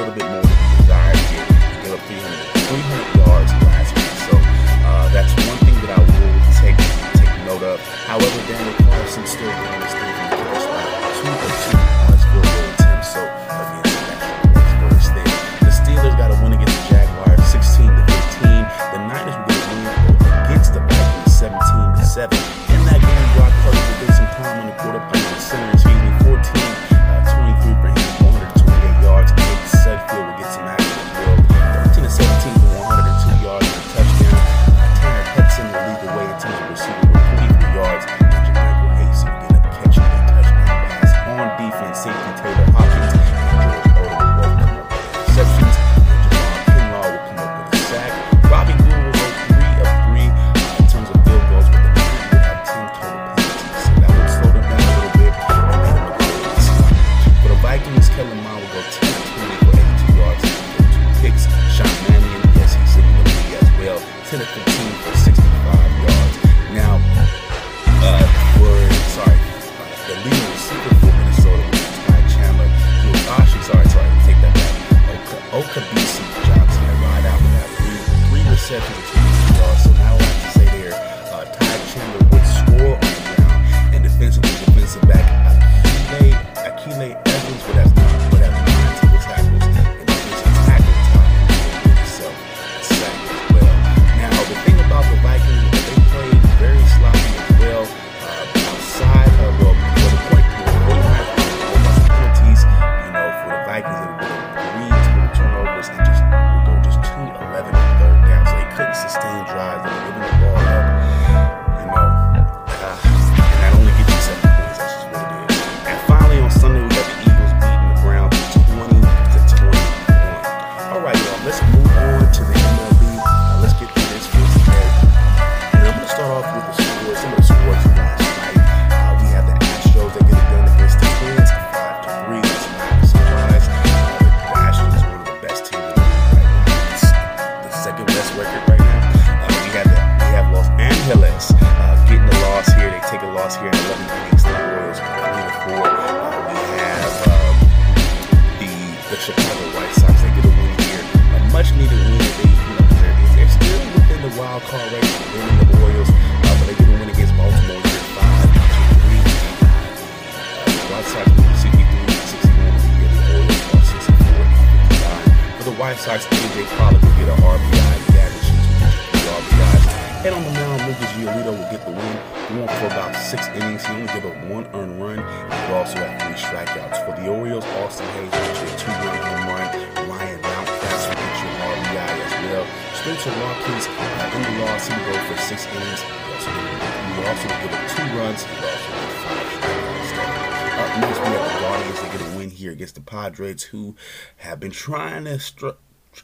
who 193.66 193.96
have 194.38 194.60
been 194.60 194.70
trying 194.70 195.24
to. 195.24 195.38
Str- 195.38 195.70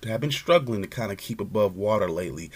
have 0.07 0.23
been 0.23 0.33
struggling 0.33 0.81
to 0.81 0.89
kind 0.89 1.13
of 1.13 1.19
keep 1.19 1.39
above 1.39 1.77
water 1.77 2.09
lately, 2.09 2.51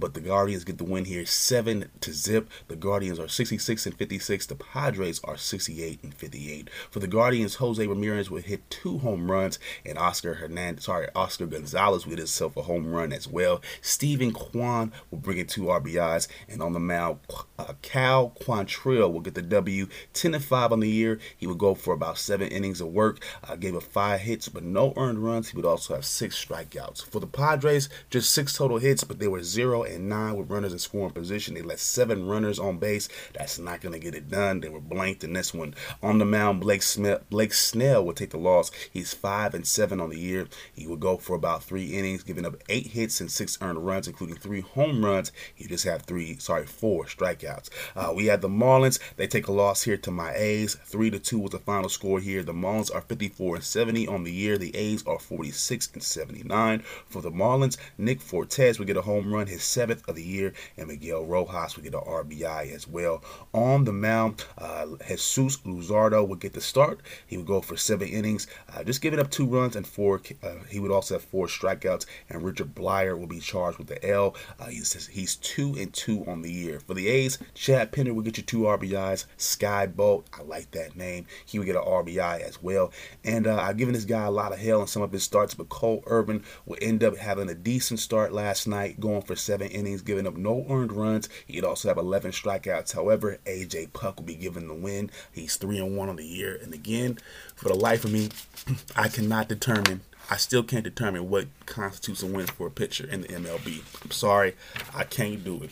but 0.00 0.14
the 0.14 0.20
Guardians 0.20 0.64
get 0.64 0.78
the 0.78 0.84
win 0.84 1.04
here, 1.04 1.26
seven 1.26 1.90
to 2.00 2.12
zip. 2.12 2.50
The 2.68 2.76
Guardians 2.76 3.18
are 3.18 3.28
66 3.28 3.86
and 3.86 3.96
56. 3.96 4.46
The 4.46 4.54
Padres 4.54 5.20
are 5.24 5.36
68 5.36 6.02
and 6.02 6.14
58. 6.14 6.68
For 6.90 6.98
the 6.98 7.06
Guardians, 7.06 7.56
Jose 7.56 7.86
Ramirez 7.86 8.30
will 8.30 8.40
hit 8.40 8.68
two 8.70 8.98
home 8.98 9.30
runs, 9.30 9.58
and 9.84 9.98
Oscar 9.98 10.34
Hernandez, 10.34 10.84
sorry, 10.84 11.08
Oscar 11.14 11.46
Gonzalez 11.46 12.04
hit 12.04 12.18
himself 12.18 12.56
a 12.56 12.62
home 12.62 12.90
run 12.92 13.12
as 13.12 13.28
well. 13.28 13.60
Steven 13.82 14.32
Kwan 14.32 14.92
will 15.10 15.18
bring 15.18 15.38
in 15.38 15.46
two 15.46 15.64
RBIs, 15.64 16.26
and 16.48 16.62
on 16.62 16.72
the 16.72 16.80
mound, 16.80 17.18
uh, 17.58 17.74
Cal 17.82 18.30
Quantrill 18.40 19.12
will 19.12 19.20
get 19.20 19.34
the 19.34 19.42
W, 19.42 19.86
10 20.14 20.34
and 20.34 20.44
5 20.44 20.72
on 20.72 20.80
the 20.80 20.88
year. 20.88 21.18
He 21.36 21.46
would 21.46 21.58
go 21.58 21.74
for 21.74 21.92
about 21.92 22.18
seven 22.18 22.48
innings 22.48 22.80
of 22.80 22.88
work, 22.88 23.22
uh, 23.44 23.56
gave 23.56 23.76
up 23.76 23.82
five 23.82 24.20
hits, 24.20 24.48
but 24.48 24.62
no 24.62 24.92
earned 24.96 25.24
runs. 25.24 25.50
He 25.50 25.56
would 25.56 25.66
also 25.66 25.94
have 25.94 26.04
six 26.04 26.42
strikeouts. 26.42 27.04
For 27.04 27.20
the 27.20 27.26
Padres, 27.26 27.88
just 28.08 28.30
six 28.30 28.54
total 28.54 28.78
hits, 28.78 29.04
but 29.04 29.18
they 29.18 29.28
were 29.28 29.42
zero 29.42 29.82
and 29.94 30.08
nine 30.08 30.36
with 30.36 30.50
runners 30.50 30.72
in 30.72 30.78
scoring 30.78 31.12
position. 31.12 31.54
They 31.54 31.62
let 31.62 31.78
seven 31.78 32.26
runners 32.26 32.58
on 32.58 32.78
base. 32.78 33.08
That's 33.34 33.58
not 33.58 33.80
going 33.80 33.92
to 33.92 33.98
get 33.98 34.14
it 34.14 34.30
done. 34.30 34.60
They 34.60 34.68
were 34.68 34.80
blanked 34.80 35.24
in 35.24 35.32
this 35.32 35.52
one. 35.52 35.74
On 36.02 36.18
the 36.18 36.24
mound, 36.24 36.60
Blake 36.60 36.82
Smith, 36.82 37.22
Blake 37.30 37.52
Snell 37.52 38.04
will 38.04 38.12
take 38.12 38.30
the 38.30 38.38
loss. 38.38 38.70
He's 38.90 39.14
five 39.14 39.54
and 39.54 39.66
seven 39.66 40.00
on 40.00 40.10
the 40.10 40.18
year. 40.18 40.48
He 40.74 40.86
would 40.86 41.00
go 41.00 41.16
for 41.16 41.36
about 41.36 41.62
three 41.62 41.96
innings, 41.96 42.22
giving 42.22 42.46
up 42.46 42.56
eight 42.68 42.88
hits 42.88 43.20
and 43.20 43.30
six 43.30 43.58
earned 43.60 43.84
runs, 43.86 44.08
including 44.08 44.36
three 44.36 44.60
home 44.60 45.04
runs. 45.04 45.32
He 45.54 45.66
just 45.66 45.84
had 45.84 46.02
three, 46.02 46.36
sorry, 46.38 46.66
four 46.66 47.04
strikeouts. 47.04 47.70
Uh, 47.94 48.12
we 48.14 48.26
had 48.26 48.40
the 48.40 48.48
Marlins. 48.48 48.98
They 49.16 49.26
take 49.26 49.46
a 49.46 49.52
loss 49.52 49.82
here 49.82 49.96
to 49.98 50.10
my 50.10 50.32
A's. 50.34 50.74
Three 50.84 51.10
to 51.10 51.18
two 51.18 51.38
was 51.38 51.52
the 51.52 51.58
final 51.58 51.88
score 51.88 52.20
here. 52.20 52.42
The 52.42 52.52
Marlins 52.52 52.94
are 52.94 53.00
54 53.00 53.56
and 53.56 53.64
70 53.64 54.06
on 54.08 54.24
the 54.24 54.32
year. 54.32 54.58
The 54.58 54.74
A's 54.76 55.06
are 55.06 55.18
46 55.18 55.90
and 55.94 56.02
79. 56.02 56.80
For 57.06 57.22
the 57.22 57.30
Marlins, 57.30 57.76
Nick 57.98 58.20
Fortes 58.20 58.78
would 58.78 58.88
get 58.88 58.96
a 58.96 59.02
home 59.02 59.32
run, 59.32 59.46
his 59.46 59.62
seventh 59.80 60.06
of 60.10 60.14
the 60.14 60.22
year, 60.22 60.52
and 60.76 60.88
Miguel 60.88 61.24
Rojas 61.24 61.74
would 61.74 61.84
get 61.84 61.94
an 61.94 62.00
RBI 62.00 62.70
as 62.70 62.86
well. 62.86 63.24
On 63.54 63.84
the 63.84 63.94
mound, 63.94 64.44
uh, 64.58 64.84
Jesus 65.08 65.56
Luzardo 65.64 66.22
would 66.28 66.38
get 66.38 66.52
the 66.52 66.60
start. 66.60 67.00
He 67.26 67.38
would 67.38 67.46
go 67.46 67.62
for 67.62 67.78
seven 67.78 68.08
innings, 68.08 68.46
uh, 68.68 68.84
just 68.84 69.00
giving 69.00 69.18
up 69.18 69.30
two 69.30 69.46
runs 69.46 69.76
and 69.76 69.86
four. 69.86 70.20
Uh, 70.42 70.56
he 70.68 70.80
would 70.80 70.90
also 70.90 71.14
have 71.14 71.24
four 71.24 71.46
strikeouts, 71.46 72.04
and 72.28 72.42
Richard 72.42 72.74
Bleier 72.74 73.18
will 73.18 73.26
be 73.26 73.40
charged 73.40 73.78
with 73.78 73.86
the 73.86 74.06
L. 74.06 74.36
Uh, 74.58 74.66
he's 74.66 75.06
he's 75.06 75.36
two 75.36 75.74
and 75.78 75.94
two 75.94 76.26
on 76.26 76.42
the 76.42 76.52
year. 76.52 76.80
For 76.80 76.92
the 76.92 77.08
A's, 77.08 77.38
Chad 77.54 77.90
Pinder 77.90 78.12
will 78.12 78.22
get 78.22 78.36
you 78.36 78.42
two 78.42 78.60
RBIs. 78.60 79.24
Skye 79.38 79.86
Bolt, 79.86 80.28
I 80.38 80.42
like 80.42 80.72
that 80.72 80.94
name. 80.94 81.24
He 81.46 81.58
would 81.58 81.64
get 81.64 81.76
an 81.76 81.84
RBI 81.84 82.42
as 82.42 82.62
well. 82.62 82.92
And 83.24 83.46
uh, 83.46 83.56
I've 83.56 83.78
given 83.78 83.94
this 83.94 84.04
guy 84.04 84.24
a 84.24 84.30
lot 84.30 84.52
of 84.52 84.58
hell 84.58 84.82
in 84.82 84.88
some 84.88 85.00
of 85.00 85.12
his 85.12 85.22
starts, 85.22 85.54
but 85.54 85.70
Cole 85.70 86.04
Irvin 86.06 86.44
will 86.66 86.76
end 86.82 87.02
up 87.02 87.16
having 87.16 87.48
a 87.48 87.54
decent 87.54 88.00
start 88.00 88.34
last 88.34 88.68
night, 88.68 89.00
going 89.00 89.22
for 89.22 89.36
seven 89.36 89.69
innings, 89.70 90.02
giving 90.02 90.26
up 90.26 90.36
no 90.36 90.66
earned 90.68 90.92
runs. 90.92 91.28
He'd 91.46 91.64
also 91.64 91.88
have 91.88 91.98
11 91.98 92.32
strikeouts. 92.32 92.92
However, 92.92 93.38
AJ 93.46 93.92
Puk 93.92 94.16
will 94.18 94.24
be 94.24 94.34
given 94.34 94.68
the 94.68 94.74
win. 94.74 95.10
He's 95.32 95.56
three 95.56 95.78
and 95.78 95.96
one 95.96 96.08
on 96.08 96.16
the 96.16 96.26
year. 96.26 96.58
And 96.62 96.74
again, 96.74 97.18
for 97.54 97.68
the 97.68 97.74
life 97.74 98.04
of 98.04 98.12
me, 98.12 98.30
I 98.96 99.08
cannot 99.08 99.48
determine 99.48 100.02
I 100.32 100.36
still 100.36 100.62
can't 100.62 100.84
determine 100.84 101.28
what 101.28 101.46
constitutes 101.66 102.22
a 102.22 102.26
win 102.26 102.46
for 102.46 102.68
a 102.68 102.70
pitcher 102.70 103.04
in 103.04 103.22
the 103.22 103.28
MLB. 103.28 103.82
I'm 104.04 104.12
sorry, 104.12 104.54
I 104.94 105.02
can't 105.02 105.42
do 105.42 105.64
it. 105.64 105.70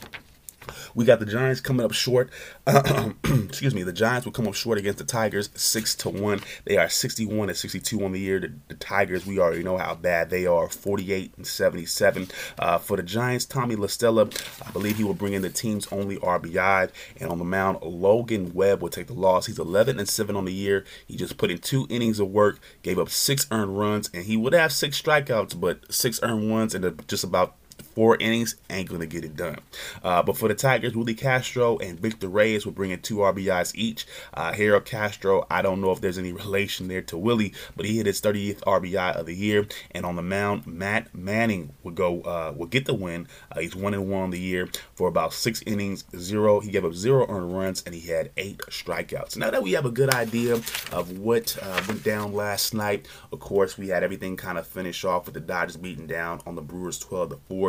We 0.95 1.05
got 1.05 1.21
the 1.21 1.27
Giants 1.27 1.61
coming 1.61 1.85
up 1.85 1.93
short. 1.93 2.31
excuse 2.67 3.75
me. 3.75 3.83
The 3.83 3.93
Giants 3.93 4.25
will 4.27 4.33
come 4.33 4.47
up 4.47 4.55
short 4.55 4.79
against 4.79 4.99
the 4.99 5.05
Tigers, 5.05 5.51
six 5.55 5.95
to 5.97 6.09
one. 6.09 6.41
They 6.65 6.77
are 6.77 6.89
61 6.89 7.49
and 7.49 7.57
62 7.57 8.05
on 8.05 8.13
the 8.13 8.21
year. 8.21 8.41
The, 8.41 8.53
the 8.69 8.75
Tigers, 8.75 9.27
we 9.27 9.39
already 9.39 9.63
know 9.63 9.79
how 9.79 9.95
bad 9.95 10.31
they 10.31 10.47
are, 10.47 10.69
48 10.69 11.35
and 11.37 11.47
77. 11.47 12.29
Uh, 12.59 12.79
for 12.79 12.97
the 12.97 13.03
Giants, 13.03 13.45
Tommy 13.45 13.77
La 13.77 13.87
Stella, 13.87 14.29
I 14.65 14.71
believe 14.71 14.97
he 14.97 15.05
will 15.05 15.15
bring 15.15 15.33
in 15.33 15.43
the 15.43 15.51
team's 15.51 15.87
only 15.93 16.17
RBI. 16.19 16.91
And 17.21 17.31
on 17.31 17.39
the 17.39 17.45
mound, 17.45 17.79
Logan 17.83 18.53
Webb 18.55 18.83
will 18.83 18.89
take 18.89 19.07
the 19.07 19.15
loss. 19.15 19.47
He's 19.47 19.59
11 19.59 19.99
and 19.99 20.09
seven 20.09 20.37
on 20.37 20.45
the 20.45 20.53
year. 20.53 20.85
He 21.07 21.17
just 21.17 21.39
put 21.39 21.51
in 21.51 21.59
two 21.59 21.87
innings 21.91 22.21
of 22.21 22.29
work, 22.29 22.61
gave 22.83 22.99
up 22.99 23.09
six 23.09 23.47
earned 23.51 23.79
runs, 23.79 24.11
and 24.13 24.25
he 24.25 24.37
would 24.37 24.53
have 24.53 24.73
six 24.73 25.01
strikeouts, 25.01 25.59
but 25.59 25.93
six 25.93 26.21
earned 26.23 26.51
ones 26.51 26.75
and 26.75 27.07
just 27.09 27.25
about 27.25 27.57
four 27.83 28.17
innings 28.17 28.57
ain't 28.71 28.89
going 28.89 29.01
to 29.01 29.07
get 29.07 29.25
it 29.25 29.37
done. 29.37 29.59
Uh, 30.03 30.23
but 30.23 30.37
for 30.37 30.49
the 30.49 30.55
Tigers, 30.55 30.95
Willie 30.95 31.15
Castro 31.15 31.79
and 31.79 31.99
Victor 31.99 32.29
Reyes 32.29 32.65
will 32.65 32.73
bring 32.73 32.91
in 32.91 33.01
two 33.01 33.17
RBIs 33.17 33.75
each. 33.75 34.07
Uh, 34.35 34.53
Harold 34.53 34.85
Castro, 34.85 35.47
I 35.51 35.63
don't 35.63 35.81
know 35.81 35.91
if 35.91 36.01
there's 36.01 36.19
any 36.19 36.33
relation 36.39 36.89
there 36.89 37.03
to 37.03 37.19
Willie, 37.19 37.55
but 37.77 37.87
he 37.87 37.97
hit 37.97 38.07
his 38.07 38.21
30th 38.21 38.61
RBI 38.61 39.17
of 39.17 39.27
the 39.27 39.35
year. 39.35 39.67
And 39.91 40.05
on 40.05 40.17
the 40.17 40.23
mound, 40.23 40.67
Matt 40.67 41.15
Manning 41.15 41.75
would 41.83 41.95
go 41.95 42.21
uh, 42.23 42.53
will 42.57 42.67
get 42.67 42.87
the 42.87 42.95
win. 42.95 43.29
Uh, 43.53 43.61
he's 43.61 43.75
one 43.75 43.95
and 43.95 44.09
one 44.09 44.23
on 44.25 44.31
the 44.31 44.41
year 44.41 44.69
for 44.95 45.09
about 45.09 45.33
six 45.33 45.63
innings, 45.63 46.05
zero. 46.17 46.61
He 46.61 46.71
gave 46.71 46.85
up 46.85 46.95
zero 46.95 47.27
earned 47.29 47.57
runs 47.57 47.83
and 47.85 47.95
he 47.95 48.09
had 48.09 48.31
eight 48.37 48.59
strikeouts. 48.69 49.37
Now 49.37 49.51
that 49.51 49.63
we 49.63 49.73
have 49.73 49.87
a 49.87 49.91
good 49.91 50.13
idea 50.15 50.55
of 50.55 51.19
what 51.19 51.57
uh, 51.63 51.83
went 51.89 52.05
down 52.05 52.33
last 52.33 52.75
night, 52.75 53.07
of 53.33 53.41
course, 53.41 53.79
we 53.79 53.89
had 53.89 54.03
everything 54.03 54.37
kind 54.37 54.59
of 54.59 54.67
finished 54.67 55.05
off 55.05 55.27
with 55.27 55.35
the 55.35 55.41
Dodgers 55.41 55.77
beating 55.77 56.07
down 56.07 56.41
on 56.47 56.55
the 56.55 56.63
Brewers 56.63 56.99
12 56.99 57.31
to 57.31 57.37
4. 57.49 57.68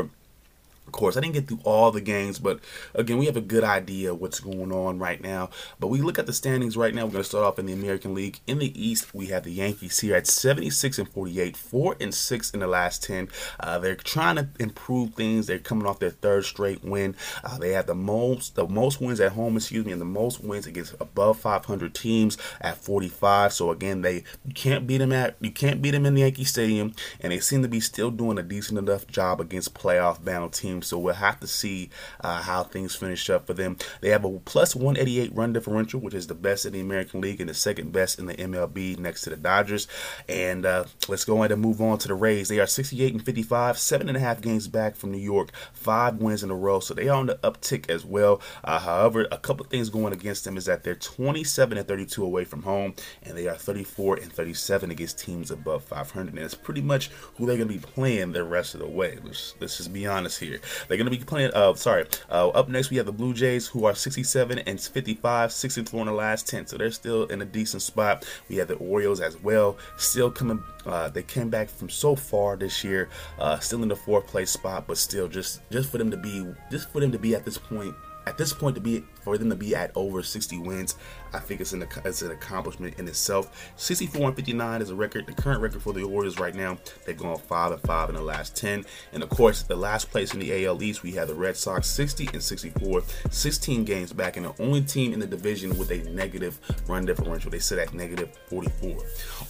Of 0.90 0.94
course, 0.94 1.16
I 1.16 1.20
didn't 1.20 1.36
get 1.36 1.48
through 1.48 1.60
all 1.66 1.92
the 1.92 2.02
games, 2.02 2.40
but 2.40 2.60
again, 2.96 3.20
we 3.20 3.28
have 3.28 3.38
a 3.38 3.42
good 3.42 3.64
idea 3.64 4.16
what's 4.16 4.40
going 4.40 4.72
on 4.72 4.98
right 4.98 5.22
now. 5.22 5.52
But 5.80 5.90
we 5.90 6.02
look 6.02 6.18
at 6.18 6.26
the 6.26 6.34
standings 6.34 6.76
right 6.76 6.96
now. 6.96 7.06
We're 7.06 7.12
going 7.12 7.24
to 7.24 7.30
start 7.30 7.46
off 7.46 7.60
in 7.60 7.68
the 7.68 7.74
American 7.74 8.16
League. 8.16 8.40
In 8.48 8.58
the 8.58 8.74
East, 8.84 9.14
we 9.14 9.28
have 9.28 9.44
the 9.44 9.52
Yankees 9.52 10.00
here 10.00 10.16
at 10.16 10.26
76 10.26 10.98
and 10.98 11.08
48, 11.08 11.56
4 11.56 11.96
and 12.02 12.12
6 12.12 12.50
in 12.56 12.62
the 12.62 12.68
last 12.68 13.04
10. 13.04 13.30
Uh, 13.60 13.78
they're 13.78 13.96
trying 13.96 14.38
to 14.38 14.50
improve 14.60 15.14
things. 15.14 15.46
They're 15.46 15.60
coming 15.60 15.86
off 15.86 16.00
their 16.00 16.10
third 16.10 16.46
straight 16.46 16.84
win. 16.84 17.16
Uh, 17.44 17.60
they 17.60 17.74
have 17.74 17.86
the 17.86 17.94
most 17.94 18.56
the 18.56 18.68
most 18.68 19.00
wins 19.00 19.20
at 19.20 19.34
home, 19.34 19.58
excuse 19.58 19.86
me, 19.86 19.92
and 19.92 20.02
the 20.02 20.06
most 20.06 20.44
wins 20.44 20.66
against 20.66 20.96
above 21.00 21.38
500 21.38 21.94
teams 21.94 22.36
at 22.62 22.78
45. 22.78 23.54
So 23.54 23.70
again, 23.70 24.02
they 24.02 24.24
you 24.44 24.56
can't 24.56 24.88
beat 24.88 24.98
them 24.98 25.14
at 25.14 25.36
you 25.40 25.52
can't 25.52 25.84
beat 25.84 25.92
them 25.92 26.08
in 26.08 26.16
the 26.16 26.22
Yankee 26.22 26.46
Stadium, 26.46 26.96
and 27.22 27.32
they 27.32 27.40
seem 27.40 27.62
to 27.62 27.68
be 27.68 27.80
still 27.80 28.10
doing 28.10 28.40
a 28.40 28.44
decent 28.44 28.80
enough 28.80 29.06
job 29.06 29.40
against 29.40 29.76
playoff 29.76 30.24
bound 30.24 30.54
teams 30.54 30.79
team. 30.80 30.88
So 30.88 30.98
we'll 30.98 31.14
have 31.16 31.40
to 31.40 31.48
see 31.48 31.90
uh, 32.22 32.42
how 32.42 32.64
things 32.64 32.96
finish 32.96 33.30
up 33.30 33.48
for 33.48 33.54
them. 33.54 33.78
They 34.02 34.10
have 34.10 34.26
a 34.26 34.40
plus 34.40 34.76
188 34.76 35.36
run 35.36 35.54
differential, 35.54 36.00
which 36.00 36.14
is 36.14 36.28
the 36.28 36.36
best 36.36 36.66
in 36.66 36.74
the 36.74 36.80
American 36.80 37.22
League 37.22 37.40
and 37.40 37.50
the 37.50 37.54
second 37.54 37.92
best 37.92 38.20
in 38.20 38.26
the 38.26 38.36
MLB 38.36 38.98
next 39.00 39.24
to 39.24 39.30
the 39.30 39.38
Dodgers. 39.38 39.88
And 40.28 40.66
uh, 40.66 40.86
let's 41.08 41.26
go 41.26 41.38
ahead 41.38 41.52
and 41.52 41.62
move 41.62 41.82
on 41.82 41.98
to 42.00 42.08
the 42.08 42.14
Rays. 42.14 42.50
They 42.50 42.60
are 42.60 42.68
68 42.68 43.14
and 43.14 43.26
55, 43.26 43.78
seven 43.78 44.08
and 44.08 44.18
a 44.18 44.22
half 44.22 44.42
games 44.42 44.68
back 44.68 44.96
from 44.96 45.12
New 45.12 45.18
York, 45.18 45.52
five 45.74 46.18
wins 46.18 46.44
in 46.44 46.52
a 46.52 46.56
row. 46.56 46.80
So 46.80 46.94
they 46.94 47.08
are 47.08 47.20
on 47.20 47.28
the 47.28 47.36
uptick 47.36 47.90
as 47.90 48.06
well. 48.06 48.42
Uh, 48.64 48.80
however, 48.80 49.28
a 49.32 49.38
couple 49.38 49.66
things 49.66 49.90
going 49.90 50.14
against 50.14 50.46
them 50.46 50.58
is 50.58 50.66
that 50.66 50.84
they're 50.84 50.96
27 50.96 51.78
and 51.78 51.88
32 51.88 52.24
away 52.24 52.46
from 52.46 52.64
home, 52.64 52.94
and 53.24 53.38
they 53.38 53.48
are 53.48 53.56
34 53.56 54.18
and 54.18 54.32
37 54.32 54.92
against 54.92 55.20
teams 55.20 55.52
above 55.52 55.84
500. 55.84 56.34
And 56.34 56.40
it's 56.40 56.56
pretty 56.56 56.82
much 56.82 57.10
who 57.38 57.46
they're 57.46 57.58
going 57.58 57.68
to 57.68 57.74
be 57.74 57.80
playing 57.80 58.32
the 58.32 58.44
rest 58.44 58.74
of 58.74 58.82
the 58.82 58.88
way. 58.88 59.18
Let's, 59.24 59.56
let's 59.60 59.78
just 59.78 59.94
be 59.94 60.08
honest 60.08 60.40
here. 60.40 60.60
They're 60.88 60.98
going 60.98 61.10
to 61.10 61.18
be 61.18 61.24
playing. 61.24 61.52
Uh, 61.54 61.74
sorry. 61.76 62.06
Uh, 62.30 62.50
up 62.50 62.70
next, 62.70 62.90
we 62.90 62.98
have 62.98 63.06
the 63.06 63.12
Blue 63.12 63.34
Jays, 63.34 63.68
who 63.68 63.86
are 63.86 63.96
67 63.96 64.60
and 64.60 64.80
55, 64.80 65.52
6 65.52 65.78
and 65.78 65.90
4 65.90 66.02
in 66.02 66.08
the 66.08 66.14
last 66.14 66.48
10. 66.48 66.68
So 66.68 66.78
they're 66.78 66.92
still 66.92 67.26
in 67.26 67.42
a 67.42 67.46
decent 67.46 67.82
spot. 67.82 68.26
We 68.50 68.58
have 68.58 68.68
the 68.68 68.76
Orioles 68.76 69.22
as 69.22 69.42
well, 69.42 69.78
still 69.98 70.32
coming. 70.32 70.64
Uh, 70.86 71.10
they 71.10 71.24
came 71.24 71.50
back 71.50 71.70
from 71.70 71.90
so 71.90 72.16
far 72.16 72.56
this 72.56 72.84
year, 72.84 73.10
uh, 73.40 73.60
still 73.60 73.84
in 73.84 73.90
the 73.90 73.96
fourth 73.96 74.28
place 74.28 74.52
spot, 74.52 74.86
but 74.88 74.98
still 74.98 75.28
just 75.28 75.62
just 75.72 75.90
for 75.90 75.98
them 75.98 76.12
to 76.12 76.18
be 76.18 76.46
just 76.72 76.90
for 76.92 77.00
them 77.00 77.12
to 77.12 77.20
be 77.20 77.36
at 77.36 77.46
this 77.46 77.58
point 77.58 77.94
at 78.30 78.38
this 78.38 78.54
point 78.54 78.76
to 78.76 78.82
be 78.82 79.04
for 79.24 79.38
them 79.38 79.50
to 79.50 79.56
be 79.56 79.76
at 79.76 79.92
over 79.96 80.22
60 80.22 80.60
wins, 80.60 80.96
I 81.34 81.40
think 81.40 81.62
it's 81.62 81.74
an, 81.74 81.86
it's 82.06 82.22
an 82.22 82.32
accomplishment 82.32 82.98
in 83.00 83.08
itself. 83.08 83.72
64 83.76 84.28
and 84.28 84.36
59 84.36 84.82
is 84.82 84.90
a 84.90 84.96
record. 84.96 85.26
The 85.26 85.34
current 85.34 85.62
record 85.62 85.82
for 85.82 85.94
the 85.94 86.06
Warriors 86.06 86.40
right 86.40 86.56
now. 86.56 86.78
They've 87.06 87.18
gone 87.18 87.38
5 87.38 87.72
and 87.72 87.82
5 87.82 88.10
in 88.10 88.16
the 88.16 88.22
last 88.22 88.56
10. 88.56 88.86
And 89.14 89.24
of 89.24 89.30
course, 89.30 89.64
the 89.64 89.76
last 89.76 90.10
place 90.10 90.34
in 90.34 90.40
the 90.40 90.66
AL 90.66 90.82
East, 90.82 91.04
we 91.04 91.12
have 91.14 91.28
the 91.28 91.36
Red 91.36 91.58
Sox 91.58 91.88
60 91.88 92.30
and 92.34 92.42
64, 92.42 93.04
16 93.30 93.86
games 93.86 94.14
back, 94.14 94.38
and 94.38 94.46
the 94.46 94.62
only 94.62 94.82
team 94.82 95.14
in 95.14 95.20
the 95.20 95.28
division 95.28 95.78
with 95.78 95.92
a 95.92 95.98
negative 96.10 96.60
run 96.88 97.06
differential. 97.06 97.52
They 97.52 97.60
sit 97.60 97.80
at 97.80 97.94
negative 97.94 98.38
44. 98.48 98.98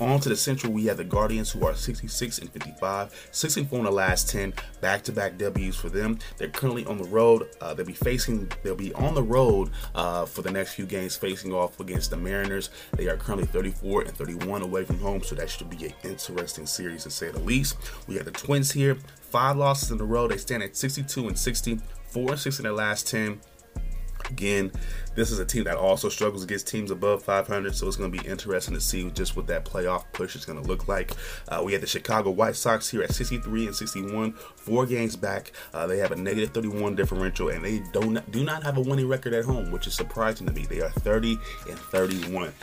On 0.01 0.19
to 0.19 0.29
the 0.29 0.35
Central, 0.35 0.73
we 0.73 0.85
have 0.85 0.97
the 0.97 1.03
Guardians 1.03 1.51
who 1.51 1.65
are 1.65 1.75
66 1.75 2.39
and 2.39 2.49
55, 2.51 3.29
64 3.31 3.79
in 3.79 3.85
the 3.85 3.91
last 3.91 4.29
10, 4.29 4.53
back 4.81 5.03
to 5.03 5.11
back 5.11 5.37
W's 5.37 5.75
for 5.75 5.89
them. 5.89 6.19
They're 6.37 6.49
currently 6.49 6.85
on 6.85 6.97
the 6.97 7.05
road. 7.05 7.49
Uh, 7.61 7.73
they'll 7.73 7.85
be 7.85 7.93
facing, 7.93 8.51
they'll 8.63 8.75
be 8.75 8.93
on 8.93 9.15
the 9.15 9.23
road 9.23 9.71
uh, 9.95 10.25
for 10.25 10.41
the 10.41 10.51
next 10.51 10.73
few 10.73 10.85
games, 10.85 11.15
facing 11.15 11.53
off 11.53 11.68
against 11.79 12.09
the 12.09 12.17
Mariners. 12.17 12.69
They 12.95 13.07
are 13.07 13.17
currently 13.17 13.47
34 13.47 14.03
and 14.03 14.15
31 14.15 14.61
away 14.61 14.85
from 14.85 14.99
home, 14.99 15.21
so 15.21 15.35
that 15.35 15.49
should 15.49 15.69
be 15.69 15.87
an 15.87 15.93
interesting 16.03 16.65
series 16.65 17.03
to 17.03 17.09
say 17.09 17.29
the 17.29 17.39
least. 17.39 17.77
We 18.07 18.15
have 18.15 18.25
the 18.25 18.31
Twins 18.31 18.71
here, 18.71 18.95
five 19.21 19.57
losses 19.57 19.91
in 19.91 19.99
a 19.99 20.05
row. 20.05 20.27
They 20.27 20.37
stand 20.37 20.63
at 20.63 20.75
62 20.75 21.27
and 21.27 21.37
60, 21.37 21.79
four 22.09 22.31
and 22.31 22.39
six 22.39 22.59
in 22.59 22.63
their 22.63 22.73
last 22.73 23.07
10. 23.07 23.39
Again, 24.29 24.71
this 25.15 25.31
is 25.31 25.39
a 25.39 25.45
team 25.45 25.63
that 25.65 25.77
also 25.77 26.09
struggles 26.09 26.43
against 26.43 26.67
teams 26.67 26.91
above 26.91 27.23
500, 27.23 27.75
so 27.75 27.87
it's 27.87 27.95
going 27.95 28.11
to 28.11 28.21
be 28.21 28.27
interesting 28.27 28.73
to 28.73 28.81
see 28.81 29.09
just 29.11 29.35
what 29.35 29.47
that 29.47 29.65
playoff 29.65 30.05
push 30.13 30.35
is 30.35 30.45
going 30.45 30.61
to 30.61 30.67
look 30.67 30.87
like. 30.87 31.11
Uh, 31.47 31.61
we 31.63 31.73
had 31.73 31.81
the 31.81 31.87
Chicago 31.87 32.29
White 32.29 32.55
Sox 32.55 32.89
here 32.89 33.03
at 33.03 33.13
63 33.13 33.67
and 33.67 33.75
61, 33.75 34.33
four 34.55 34.85
games 34.85 35.15
back. 35.15 35.51
Uh, 35.73 35.87
they 35.87 35.97
have 35.97 36.11
a 36.11 36.15
negative 36.15 36.51
31 36.51 36.95
differential, 36.95 37.49
and 37.49 37.63
they 37.63 37.81
don't 37.91 38.29
do 38.31 38.43
not 38.43 38.63
have 38.63 38.77
a 38.77 38.81
winning 38.81 39.07
record 39.07 39.33
at 39.33 39.45
home, 39.45 39.71
which 39.71 39.87
is 39.87 39.93
surprising 39.93 40.47
to 40.47 40.53
me. 40.53 40.65
They 40.65 40.81
are 40.81 40.89
30 40.89 41.37
and 41.69 41.77
31. 41.77 42.53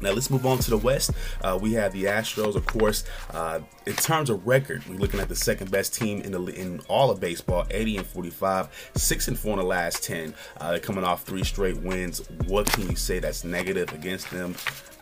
Now 0.00 0.12
let's 0.12 0.30
move 0.30 0.46
on 0.46 0.58
to 0.58 0.70
the 0.70 0.78
West. 0.78 1.10
Uh, 1.42 1.58
we 1.60 1.72
have 1.74 1.92
the 1.92 2.04
Astros, 2.04 2.54
of 2.54 2.66
course. 2.66 3.04
Uh, 3.30 3.60
in 3.86 3.94
terms 3.94 4.30
of 4.30 4.46
record, 4.46 4.86
we're 4.86 4.96
looking 4.96 5.20
at 5.20 5.28
the 5.28 5.36
second 5.36 5.70
best 5.70 5.94
team 5.94 6.20
in 6.22 6.32
the 6.32 6.42
in 6.46 6.80
all 6.88 7.10
of 7.10 7.20
baseball, 7.20 7.66
80 7.70 7.98
and 7.98 8.06
45, 8.06 8.90
six 8.94 9.28
and 9.28 9.38
four 9.38 9.52
in 9.52 9.58
the 9.58 9.64
last 9.64 10.02
10. 10.04 10.34
Uh, 10.60 10.70
they're 10.70 10.80
coming 10.80 11.04
off 11.04 11.24
three 11.24 11.44
straight 11.44 11.76
wins. 11.78 12.28
What 12.46 12.66
can 12.70 12.88
you 12.88 12.96
say 12.96 13.18
that's 13.18 13.44
negative 13.44 13.92
against 13.92 14.30
them? 14.30 14.54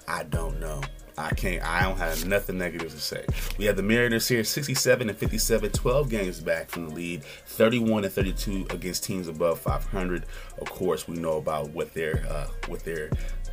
I 0.09 0.23
don't 0.25 0.61
know. 0.61 0.83
I 1.19 1.31
can't. 1.31 1.63
I 1.65 1.83
don't 1.83 1.97
have 1.97 2.27
nothing 2.27 2.59
negative 2.59 2.91
to 2.91 3.01
say. 3.01 3.25
We 3.57 3.65
have 3.65 3.77
the 3.77 3.83
Mariners 3.83 4.29
here, 4.29 4.45
67 4.45 5.09
and 5.09 5.17
57, 5.17 5.71
12 5.71 6.11
games 6.11 6.41
back 6.41 6.69
from 6.69 6.89
the 6.89 6.95
lead, 6.95 7.25
31 7.25 8.05
and 8.05 8.13
32 8.13 8.67
against 8.71 9.05
teams 9.05 9.27
above 9.27 9.59
500. 9.61 10.27
Of 10.59 10.71
course, 10.71 11.09
we 11.09 11.17
know 11.17 11.39
about 11.39 11.71
what 11.71 11.95
their 11.95 12.27
uh, 12.29 12.49
what 12.67 12.85
their 12.85 13.11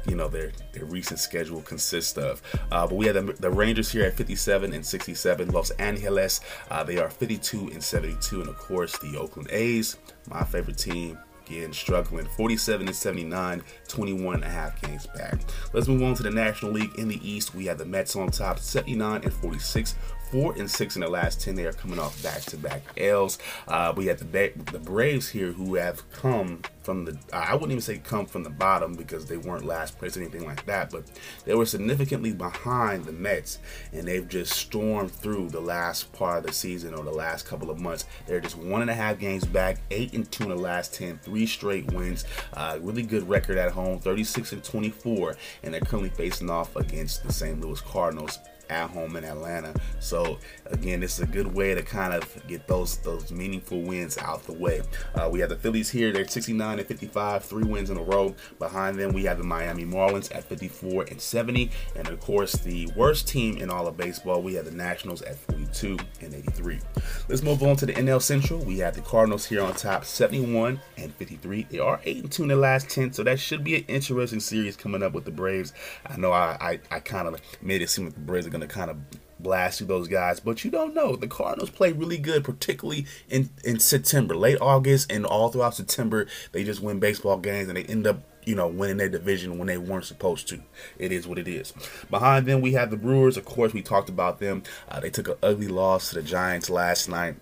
you 0.08 0.16
know 0.16 0.28
their 0.28 0.52
their 0.74 0.86
recent 0.86 1.20
schedule 1.20 1.62
consists 1.62 2.18
of. 2.18 2.42
Uh, 2.72 2.88
but 2.88 2.96
we 2.96 3.06
have 3.06 3.16
the, 3.16 3.34
the, 3.34 3.50
Rangers 3.50 3.92
here 3.92 4.06
at 4.06 4.16
57 4.16 4.74
and 4.74 4.86
67. 4.86 5.52
Los 5.52 5.70
Angeles, 5.72 6.42
uh, 6.70 6.84
they 6.84 6.98
are 6.98 7.10
52 7.10 7.70
and 7.70 7.84
72, 7.84 8.42
and 8.42 8.50
of 8.50 8.58
course 8.58 8.98
the 9.00 9.18
Oakland 9.18 9.50
A's, 9.52 9.98
my 10.28 10.44
favorite 10.44 10.78
team. 10.78 11.18
Again, 11.46 11.74
struggling 11.74 12.26
47 12.38 12.88
and 12.88 12.96
79, 12.96 13.64
21 13.90 14.36
and 14.36 14.44
a 14.46 14.48
half 14.48 14.82
games 14.82 15.08
back. 15.08 15.42
Let's 15.74 15.90
move 15.90 16.02
on 16.02 16.16
to 16.16 16.24
the 16.24 16.32
National 16.32 16.72
League 16.72 16.98
in 16.98 17.10
the 17.10 17.20
East. 17.22 17.54
We 17.54 17.66
have 17.66 17.78
the 17.78 17.86
Mets 17.86 18.16
on 18.16 18.30
top, 18.30 18.60
79 18.60 19.24
and 19.24 19.34
46, 19.34 19.96
four 20.34 20.54
and 20.54 20.70
six 20.70 20.96
in 20.96 21.02
the 21.02 21.08
last 21.08 21.40
ten. 21.40 21.54
They 21.54 21.68
are 21.68 21.74
coming 21.74 22.00
off 22.00 22.22
back-to-back 22.24 22.82
L's. 22.98 23.38
Uh, 23.68 23.94
we 23.96 24.08
have 24.08 24.18
the 24.18 24.52
the 24.72 24.80
Braves 24.80 25.30
here 25.30 25.52
who 25.52 25.76
have 25.76 26.12
come 26.12 26.64
from 26.82 27.06
the 27.06 27.16
I 27.32 27.54
wouldn't 27.54 27.72
even 27.72 27.82
say 27.82 28.00
come 28.00 28.26
from 28.26 28.42
the 28.42 28.50
bottom 28.50 28.96
because 28.96 29.28
they 29.28 29.38
weren't 29.38 29.64
last 29.64 30.00
place 30.00 30.18
or 30.18 30.22
anything 30.22 30.46
like 30.46 30.66
that, 30.66 30.90
but 30.90 31.04
they 31.46 31.54
were 31.54 31.68
significantly 31.68 32.34
behind 32.34 33.06
the 33.06 33.12
Mets, 33.12 33.60
and 33.92 34.08
they've 34.08 34.28
just 34.28 34.54
stormed 34.54 35.12
through 35.12 35.50
the 35.50 35.62
last 35.62 36.12
part 36.14 36.40
of 36.40 36.48
the 36.48 36.52
season 36.54 36.96
or 36.96 37.04
the 37.04 37.12
last 37.12 37.46
couple 37.46 37.70
of 37.70 37.80
months. 37.80 38.06
They're 38.26 38.42
just 38.42 38.58
one 38.58 38.82
and 38.82 38.90
a 38.90 38.96
half 38.96 39.20
games 39.20 39.46
back, 39.46 39.82
eight 39.92 40.14
and 40.14 40.30
two 40.32 40.46
in 40.46 40.50
the 40.50 40.56
last 40.56 40.96
10, 40.96 41.20
three 41.20 41.46
straight 41.46 41.92
wins. 41.94 42.26
Uh, 42.54 42.80
really 42.82 43.04
good 43.04 43.30
record 43.30 43.60
at 43.60 43.72
home, 43.72 44.00
36 44.00 44.52
and 44.52 44.64
24, 44.64 45.38
and 45.62 45.74
they're 45.74 45.82
currently 45.82 46.10
facing 46.10 46.50
off 46.50 46.76
against 46.76 47.24
the 47.24 47.32
St. 47.32 47.62
Louis 47.62 47.80
Cardinals 47.82 48.40
at 48.70 48.90
home 48.90 49.16
in 49.16 49.24
Atlanta. 49.24 49.74
So 50.00 50.40
again, 50.68 51.04
is 51.04 51.20
a 51.20 51.26
good 51.26 51.54
way 51.54 51.74
to 51.76 51.82
kind 51.82 52.14
of 52.14 52.48
get 52.48 52.68
those 52.68 52.98
those 52.98 53.32
meaningful 53.32 53.82
wins 53.82 54.18
out 54.18 54.44
the 54.44 54.54
way. 54.54 54.82
Uh, 55.16 55.30
we 55.32 55.40
have 55.40 55.50
the 55.50 55.56
Phillies 55.56 55.90
here; 55.90 56.12
they're 56.12 56.28
69 56.28 56.80
and 56.80 56.88
55, 56.88 57.44
three 57.46 57.64
wins 57.64 57.90
in 57.90 57.98
a 57.98 58.04
row. 58.04 58.36
Behind 58.60 58.98
them, 58.98 59.14
we 59.14 59.24
have 59.26 59.38
the 59.38 59.44
Miami 59.44 59.86
Marlins 59.86 60.34
at 60.36 60.44
54 60.44 61.04
and 61.04 61.20
70, 61.20 61.72
and 61.96 62.08
of 62.08 62.20
course, 62.20 62.54
the 62.54 62.88
worst 62.96 63.28
team 63.28 63.58
in 63.58 63.70
all 63.70 63.88
of 63.88 63.98
baseball, 63.98 64.42
we 64.42 64.54
have 64.56 64.66
the 64.66 64.72
Nationals 64.72 65.22
at 65.24 65.36
42 65.36 65.98
and 66.22 66.34
83. 66.34 66.80
Let's 67.28 67.44
move 67.44 67.64
on 67.64 67.76
to 67.78 67.86
the 67.86 67.94
NL 67.94 68.22
Central. 68.22 68.64
We 68.64 68.80
have 68.80 68.96
the 68.96 69.02
Cardinals 69.02 69.46
here 69.46 69.62
on 69.62 69.74
top, 69.74 70.06
71 70.06 70.80
and 70.98 71.14
53. 71.16 71.68
They 71.70 71.80
are 71.80 72.00
8 72.04 72.24
and 72.24 72.32
2 72.32 72.44
in 72.44 72.50
the 72.50 72.56
last 72.56 72.90
10, 72.90 73.14
so 73.14 73.24
that 73.24 73.40
should 73.40 73.64
be 73.64 73.76
an 73.76 73.86
interesting 73.88 74.40
series 74.40 74.76
coming 74.76 75.04
up 75.04 75.14
with 75.14 75.26
the 75.26 75.32
Braves. 75.32 75.74
I 76.06 76.18
know 76.18 76.32
I 76.32 76.58
I, 76.60 76.80
I 76.96 77.00
kind 77.00 77.28
of 77.28 77.42
made 77.62 77.82
it 77.82 77.90
seem 77.90 78.06
like 78.06 78.14
the 78.14 78.20
Braves 78.22 78.48
are 78.48 78.50
going 78.50 78.62
to 78.62 78.68
kind 78.68 78.90
of 78.90 78.98
blast 79.44 79.78
through 79.78 79.88
those 79.88 80.08
guys, 80.08 80.40
but 80.40 80.64
you 80.64 80.72
don't 80.72 80.94
know. 80.94 81.16
The 81.16 81.28
Cardinals 81.28 81.70
play 81.70 81.92
really 81.92 82.18
good, 82.18 82.44
particularly 82.44 83.06
in, 83.30 83.50
in 83.64 83.80
September, 83.80 84.36
late 84.36 84.58
August, 84.62 85.12
and 85.12 85.26
all 85.26 85.50
throughout 85.50 85.76
September. 85.76 86.26
They 86.52 86.64
just 86.64 86.82
win 86.82 87.00
baseball 87.00 87.38
games 87.38 87.68
and 87.68 87.78
they 87.78 87.84
end 87.84 88.08
up, 88.08 88.22
you 88.46 88.56
know, 88.56 88.68
winning 88.68 88.98
their 88.98 89.10
division 89.10 89.58
when 89.58 89.68
they 89.68 89.78
weren't 89.78 90.06
supposed 90.06 90.48
to. 90.50 90.62
It 90.98 91.12
is 91.12 91.28
what 91.28 91.38
it 91.38 91.48
is. 91.48 91.74
Behind 92.10 92.46
them, 92.46 92.62
we 92.62 92.74
have 92.74 92.90
the 92.90 92.98
Brewers. 92.98 93.38
Of 93.38 93.46
course, 93.46 93.74
we 93.74 93.82
talked 93.82 94.10
about 94.10 94.40
them. 94.40 94.64
Uh, 94.90 95.00
they 95.00 95.10
took 95.10 95.28
an 95.28 95.36
ugly 95.44 95.68
loss 95.68 96.10
to 96.10 96.16
the 96.16 96.24
Giants 96.24 96.70
last 96.70 97.10
night. 97.10 97.36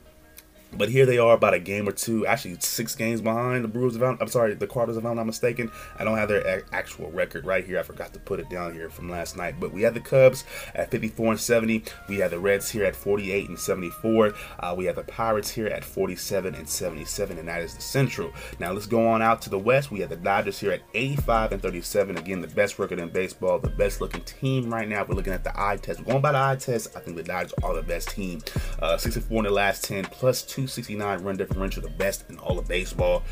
But 0.73 0.89
here 0.89 1.06
they 1.06 1.18
are 1.18 1.34
about 1.34 1.53
a 1.53 1.60
game 1.60 1.88
or 1.88 1.91
two, 1.91 2.26
actually 2.26 2.57
six 2.60 2.95
games 2.95 3.22
behind 3.22 3.64
the 3.64 3.68
Brewers. 3.68 3.95
If 3.95 4.02
I'm, 4.02 4.18
I'm 4.22 4.27
sorry, 4.27 4.53
the 4.53 4.68
Cardinals, 4.68 4.98
if 4.98 5.06
I'm 5.06 5.15
not 5.15 5.26
mistaken. 5.26 5.72
I 5.98 6.03
don't 6.03 6.18
have 6.18 6.30
their 6.30 6.64
actual 6.73 7.11
record 7.11 7.45
right 7.45 7.65
here. 7.65 7.80
I 7.80 7.84
forgot 7.84 8.14
to 8.14 8.19
put 8.19 8.39
it 8.39 8.49
down 8.49 8.73
here 8.73 8.89
from 8.89 9.10
last 9.10 9.35
night. 9.35 9.60
But 9.60 9.73
we 9.73 9.81
have 9.81 9.93
the 9.93 9.99
Cubs 9.99 10.45
at 10.73 10.89
54 10.91 11.31
and 11.31 11.39
70. 11.39 11.84
We 12.07 12.19
have 12.19 12.31
the 12.31 12.39
Reds 12.39 12.69
here 12.69 12.85
at 12.85 12.95
48 12.95 13.49
and 13.49 13.60
74. 13.60 14.34
Uh, 14.60 14.76
we 14.77 14.85
have 14.85 14.95
the 14.95 15.03
Pirates 15.03 15.49
here 15.49 15.68
at 15.68 15.84
47 15.84 16.56
and 16.56 16.68
77, 16.68 17.38
and 17.38 17.48
that 17.48 17.61
is 17.61 17.76
the 17.76 17.81
Central. 17.81 18.31
Now 18.60 18.72
let's 18.72 18.85
go 18.88 19.07
on 19.07 19.22
out 19.22 19.41
to 19.43 19.49
the 19.49 19.60
West. 19.60 19.91
We 19.91 19.99
have 19.99 20.10
the 20.10 20.15
Dodgers 20.15 20.60
here 20.60 20.72
at 20.72 20.81
85 20.93 21.52
and 21.53 21.61
37. 21.61 22.18
Again, 22.18 22.41
the 22.41 22.48
best 22.48 22.80
record 22.80 22.99
in 22.99 23.10
baseball, 23.10 23.60
the 23.60 23.69
best 23.69 23.99
looking 23.99 24.22
team 24.22 24.73
right 24.73 24.88
now. 24.88 25.03
We're 25.03 25.15
looking 25.15 25.34
at 25.34 25.43
the 25.43 25.52
eye 25.60 25.77
test. 25.77 25.99
We're 25.99 26.11
Going 26.11 26.22
by 26.22 26.31
the 26.31 26.39
eye 26.39 26.56
test, 26.56 26.95
I 26.95 26.99
think 26.99 27.18
the 27.18 27.23
Dodgers 27.23 27.53
are 27.64 27.73
the 27.73 27.81
best 27.81 28.10
team. 28.10 28.41
Uh, 28.81 28.98
64 28.98 29.38
in 29.39 29.43
the 29.45 29.52
last 29.52 29.84
10, 29.84 30.06
plus 30.06 30.43
two 30.43 30.60
269 30.67 31.23
run 31.23 31.38
differential, 31.38 31.81
the 31.81 31.89
best 31.89 32.29
in 32.29 32.38
all 32.39 32.59
of 32.59 32.67
baseball. 32.67 33.23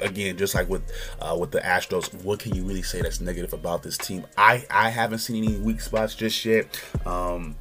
Again, 0.00 0.36
just 0.36 0.54
like 0.54 0.68
with 0.68 0.90
uh, 1.20 1.36
with 1.38 1.50
the 1.50 1.60
Astros, 1.60 2.12
what 2.24 2.38
can 2.38 2.54
you 2.54 2.64
really 2.64 2.82
say 2.82 3.02
that's 3.02 3.20
negative 3.20 3.52
about 3.52 3.82
this 3.82 3.98
team? 3.98 4.26
I 4.36 4.64
I 4.70 4.88
haven't 4.88 5.18
seen 5.18 5.44
any 5.44 5.58
weak 5.58 5.80
spots 5.80 6.14
just 6.14 6.44
yet. 6.44 6.80
Um, 7.04 7.56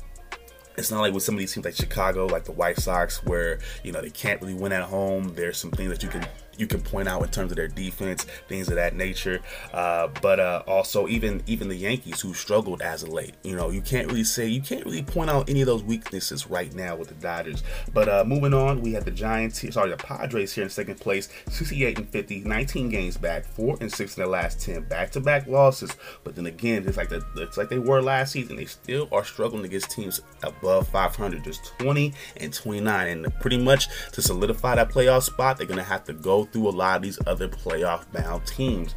it's 0.78 0.90
not 0.92 1.02
like 1.02 1.14
with 1.14 1.24
some 1.24 1.36
of 1.36 1.40
these 1.40 1.54
teams 1.54 1.66
like 1.66 1.76
Chicago, 1.76 2.26
like 2.26 2.46
the 2.46 2.54
White 2.54 2.78
Sox, 2.78 3.24
where 3.26 3.60
you 3.84 3.92
know 3.92 4.02
they 4.02 4.10
can't 4.10 4.42
really 4.42 4.54
win 4.54 4.72
at 4.72 4.84
home. 4.84 5.34
There's 5.36 5.58
some 5.58 5.72
things 5.72 5.90
that 5.90 6.02
you 6.02 6.10
can 6.10 6.26
you 6.60 6.68
can 6.68 6.82
point 6.82 7.08
out 7.08 7.24
in 7.24 7.30
terms 7.30 7.52
of 7.52 7.56
their 7.56 7.68
defense, 7.68 8.26
things 8.48 8.68
of 8.68 8.76
that 8.76 8.96
nature. 8.96 9.40
Uh, 9.74 10.10
but 10.22 10.40
uh, 10.40 10.62
also 10.68 11.08
even 11.08 11.42
even 11.48 11.70
the 11.70 11.76
Yankees 11.76 12.20
who 12.20 12.34
struggled 12.34 12.82
as 12.82 13.04
of 13.04 13.10
late. 13.10 13.34
You 13.44 13.56
know, 13.56 13.70
you 13.70 13.82
can't 13.82 14.08
really 14.08 14.24
say 14.24 14.48
you 14.48 14.62
can't 14.62 14.86
really 14.86 15.04
point 15.04 15.30
out 15.30 15.50
any 15.50 15.62
of 15.62 15.68
those 15.68 15.84
weaknesses 15.84 16.48
right 16.48 16.74
now 16.74 16.96
with 16.96 17.08
the 17.08 17.16
Dodgers. 17.16 17.64
But 17.94 18.10
uh, 18.10 18.24
moving 18.26 18.54
on, 18.54 18.82
we 18.82 18.94
have 18.94 19.06
the 19.06 19.12
Giants 19.12 19.58
here, 19.58 19.72
sorry, 19.72 19.90
the 19.90 19.98
Padres 19.98 20.54
here 20.54 20.66
in 20.66 20.70
second 20.70 21.00
place, 21.00 21.30
68 21.50 21.98
and 21.98 22.10
50, 22.10 22.42
19 22.42 22.90
games 22.90 23.18
back, 23.18 23.46
four 23.46 23.78
and 23.80 23.92
six 23.92 24.18
in 24.18 24.24
the 24.24 24.30
last 24.30 24.60
10, 24.62 24.84
back-to-back 24.84 25.48
losses. 25.48 25.92
But 26.24 26.36
then 26.36 26.46
again, 26.46 26.86
it's 26.88 26.98
like 26.98 27.10
the, 27.10 27.26
it's 27.38 27.58
like 27.58 27.70
they 27.70 27.80
were 27.80 28.02
last 28.02 28.34
season. 28.34 28.58
They 28.58 28.66
still 28.66 29.08
are 29.12 29.24
struggling 29.24 29.66
against 29.66 29.92
teams 29.92 30.22
above 30.44 30.88
500, 30.90 31.44
just 31.44 31.74
20 31.80 32.14
and 32.38 32.54
29, 32.54 33.08
and 33.08 33.40
pretty 33.40 33.58
much 33.58 33.88
to 34.12 34.22
solidify 34.22 34.76
that 34.76 34.90
playoff 34.90 35.24
spot, 35.24 35.58
they're 35.58 35.68
gonna 35.68 35.84
have 35.84 36.04
to 36.06 36.14
go 36.14 36.49
through 36.52 36.70
a 36.70 36.72
lot 36.72 36.98
of 36.98 37.02
these 37.02 37.20
other 37.28 37.48
playoff 37.48 38.12
bound 38.12 38.46
teams. 38.46 38.96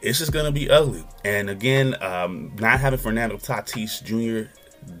It's 0.00 0.18
just 0.18 0.32
going 0.32 0.46
to 0.46 0.52
be 0.52 0.68
ugly. 0.68 1.04
And 1.24 1.48
again, 1.48 1.94
um, 2.02 2.56
not 2.58 2.80
having 2.80 2.98
Fernando 2.98 3.36
Tatis 3.36 4.02
Jr. 4.02 4.50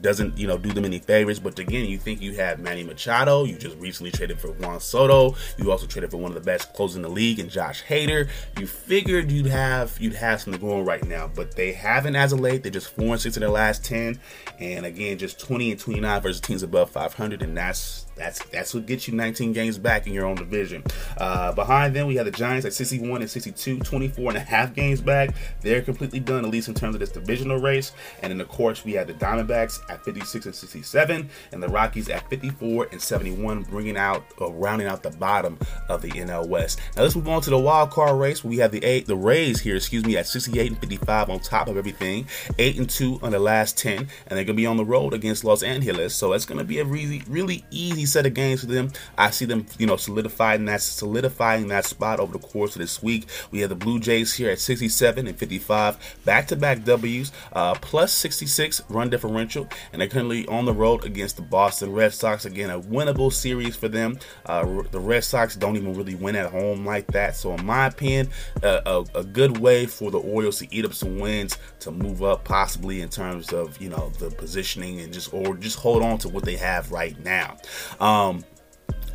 doesn't 0.00 0.38
you 0.38 0.46
know 0.46 0.56
do 0.56 0.72
them 0.72 0.84
any 0.84 1.00
favors. 1.00 1.40
But 1.40 1.58
again, 1.58 1.86
you 1.86 1.98
think 1.98 2.22
you 2.22 2.36
have 2.36 2.60
Manny 2.60 2.84
Machado. 2.84 3.42
You 3.42 3.56
just 3.56 3.76
recently 3.78 4.12
traded 4.12 4.38
for 4.38 4.52
Juan 4.52 4.78
Soto. 4.78 5.34
You 5.58 5.72
also 5.72 5.86
traded 5.86 6.12
for 6.12 6.18
one 6.18 6.30
of 6.30 6.34
the 6.36 6.40
best 6.40 6.72
closers 6.74 6.94
in 6.94 7.02
the 7.02 7.08
league, 7.08 7.40
and 7.40 7.50
Josh 7.50 7.82
Hader. 7.82 8.28
You 8.60 8.68
figured 8.68 9.32
you'd 9.32 9.46
have 9.46 9.98
you'd 10.00 10.14
have 10.14 10.40
something 10.40 10.60
going 10.60 10.84
right 10.84 11.04
now, 11.04 11.28
but 11.34 11.56
they 11.56 11.72
haven't 11.72 12.14
as 12.14 12.32
of 12.32 12.38
late. 12.38 12.62
They're 12.62 12.70
just 12.70 12.94
four 12.94 13.08
and 13.08 13.20
six 13.20 13.36
in 13.36 13.40
their 13.40 13.50
last 13.50 13.84
ten, 13.84 14.20
and 14.60 14.86
again, 14.86 15.18
just 15.18 15.40
twenty 15.40 15.72
and 15.72 15.80
twenty 15.80 15.98
nine 15.98 16.22
versus 16.22 16.40
teams 16.40 16.62
above 16.62 16.90
five 16.90 17.14
hundred, 17.14 17.42
and 17.42 17.56
that's 17.56 18.01
that's 18.14 18.44
that's 18.46 18.74
what 18.74 18.86
gets 18.86 19.08
you 19.08 19.14
19 19.14 19.52
games 19.52 19.78
back 19.78 20.06
in 20.06 20.12
your 20.12 20.26
own 20.26 20.36
division. 20.36 20.82
Uh, 21.16 21.52
behind 21.52 21.94
them, 21.94 22.06
we 22.06 22.16
have 22.16 22.26
the 22.26 22.30
Giants 22.30 22.66
at 22.66 22.72
61 22.72 23.20
and 23.20 23.30
62, 23.30 23.78
24 23.80 24.30
and 24.30 24.36
a 24.36 24.40
half 24.40 24.74
games 24.74 25.00
back. 25.00 25.34
They're 25.60 25.82
completely 25.82 26.20
done, 26.20 26.44
at 26.44 26.50
least 26.50 26.68
in 26.68 26.74
terms 26.74 26.94
of 26.94 27.00
this 27.00 27.10
divisional 27.10 27.58
race. 27.58 27.92
And 28.22 28.30
then, 28.30 28.40
of 28.40 28.48
course, 28.48 28.84
we 28.84 28.92
have 28.92 29.06
the 29.06 29.14
Diamondbacks 29.14 29.78
at 29.90 30.04
56 30.04 30.46
and 30.46 30.54
67, 30.54 31.30
and 31.52 31.62
the 31.62 31.68
Rockies 31.68 32.08
at 32.08 32.28
54 32.28 32.88
and 32.92 33.00
71, 33.00 33.62
bringing 33.64 33.96
out 33.96 34.24
or 34.38 34.52
rounding 34.52 34.86
out 34.86 35.02
the 35.02 35.10
bottom 35.10 35.58
of 35.88 36.02
the 36.02 36.10
NL 36.10 36.46
West. 36.48 36.80
Now 36.96 37.02
let's 37.02 37.16
move 37.16 37.28
on 37.28 37.42
to 37.42 37.50
the 37.50 37.58
wild 37.58 37.90
card 37.90 38.18
race. 38.18 38.44
We 38.44 38.58
have 38.58 38.72
the 38.72 38.84
eight, 38.84 39.06
the 39.06 39.16
Rays 39.16 39.60
here, 39.60 39.76
excuse 39.76 40.04
me, 40.04 40.16
at 40.16 40.26
68 40.26 40.70
and 40.72 40.80
55 40.80 41.30
on 41.30 41.40
top 41.40 41.68
of 41.68 41.76
everything, 41.76 42.26
eight 42.58 42.78
and 42.78 42.88
two 42.88 43.18
on 43.22 43.32
the 43.32 43.38
last 43.38 43.78
10, 43.78 43.98
and 43.98 44.08
they're 44.30 44.44
gonna 44.44 44.54
be 44.54 44.66
on 44.66 44.76
the 44.76 44.84
road 44.84 45.14
against 45.14 45.44
Los 45.44 45.62
Angeles. 45.62 46.14
So 46.14 46.32
it's 46.32 46.44
gonna 46.44 46.64
be 46.64 46.78
a 46.78 46.84
really, 46.84 47.22
really 47.28 47.64
easy 47.70 48.01
set 48.06 48.26
of 48.26 48.34
games 48.34 48.60
for 48.60 48.66
them. 48.66 48.90
I 49.16 49.30
see 49.30 49.44
them, 49.44 49.66
you 49.78 49.86
know, 49.86 49.96
solidifying 49.96 50.64
that 50.66 50.80
solidifying 50.80 51.68
that 51.68 51.84
spot 51.84 52.20
over 52.20 52.32
the 52.32 52.38
course 52.38 52.76
of 52.76 52.80
this 52.80 53.02
week. 53.02 53.26
We 53.50 53.60
have 53.60 53.70
the 53.70 53.76
Blue 53.76 54.00
Jays 54.00 54.34
here 54.34 54.50
at 54.50 54.58
67 54.58 55.26
and 55.26 55.38
55, 55.38 56.16
back-to-back 56.24 56.84
W's, 56.84 57.32
uh, 57.52 57.74
plus 57.74 58.12
66 58.12 58.82
run 58.88 59.10
differential, 59.10 59.68
and 59.92 60.00
they're 60.00 60.08
currently 60.08 60.46
on 60.48 60.64
the 60.64 60.72
road 60.72 61.04
against 61.04 61.36
the 61.36 61.42
Boston 61.42 61.92
Red 61.92 62.12
Sox. 62.12 62.44
Again, 62.44 62.70
a 62.70 62.80
winnable 62.80 63.32
series 63.32 63.76
for 63.76 63.88
them. 63.88 64.18
Uh, 64.46 64.82
the 64.90 65.00
Red 65.00 65.24
Sox 65.24 65.56
don't 65.56 65.76
even 65.76 65.94
really 65.94 66.14
win 66.14 66.36
at 66.36 66.50
home 66.50 66.84
like 66.84 67.06
that, 67.08 67.36
so 67.36 67.52
in 67.54 67.64
my 67.64 67.86
opinion, 67.86 68.28
uh, 68.62 68.80
a, 68.86 69.18
a 69.18 69.24
good 69.24 69.58
way 69.58 69.86
for 69.86 70.10
the 70.10 70.18
Orioles 70.18 70.58
to 70.58 70.74
eat 70.74 70.84
up 70.84 70.94
some 70.94 71.18
wins 71.18 71.58
to 71.80 71.90
move 71.90 72.22
up, 72.22 72.44
possibly 72.44 73.00
in 73.00 73.08
terms 73.08 73.52
of 73.52 73.80
you 73.80 73.88
know 73.88 74.10
the 74.18 74.30
positioning 74.30 75.00
and 75.00 75.12
just 75.12 75.32
or 75.32 75.56
just 75.56 75.78
hold 75.78 76.02
on 76.02 76.18
to 76.18 76.28
what 76.28 76.44
they 76.44 76.56
have 76.56 76.90
right 76.92 77.18
now. 77.24 77.56
Um, 78.00 78.44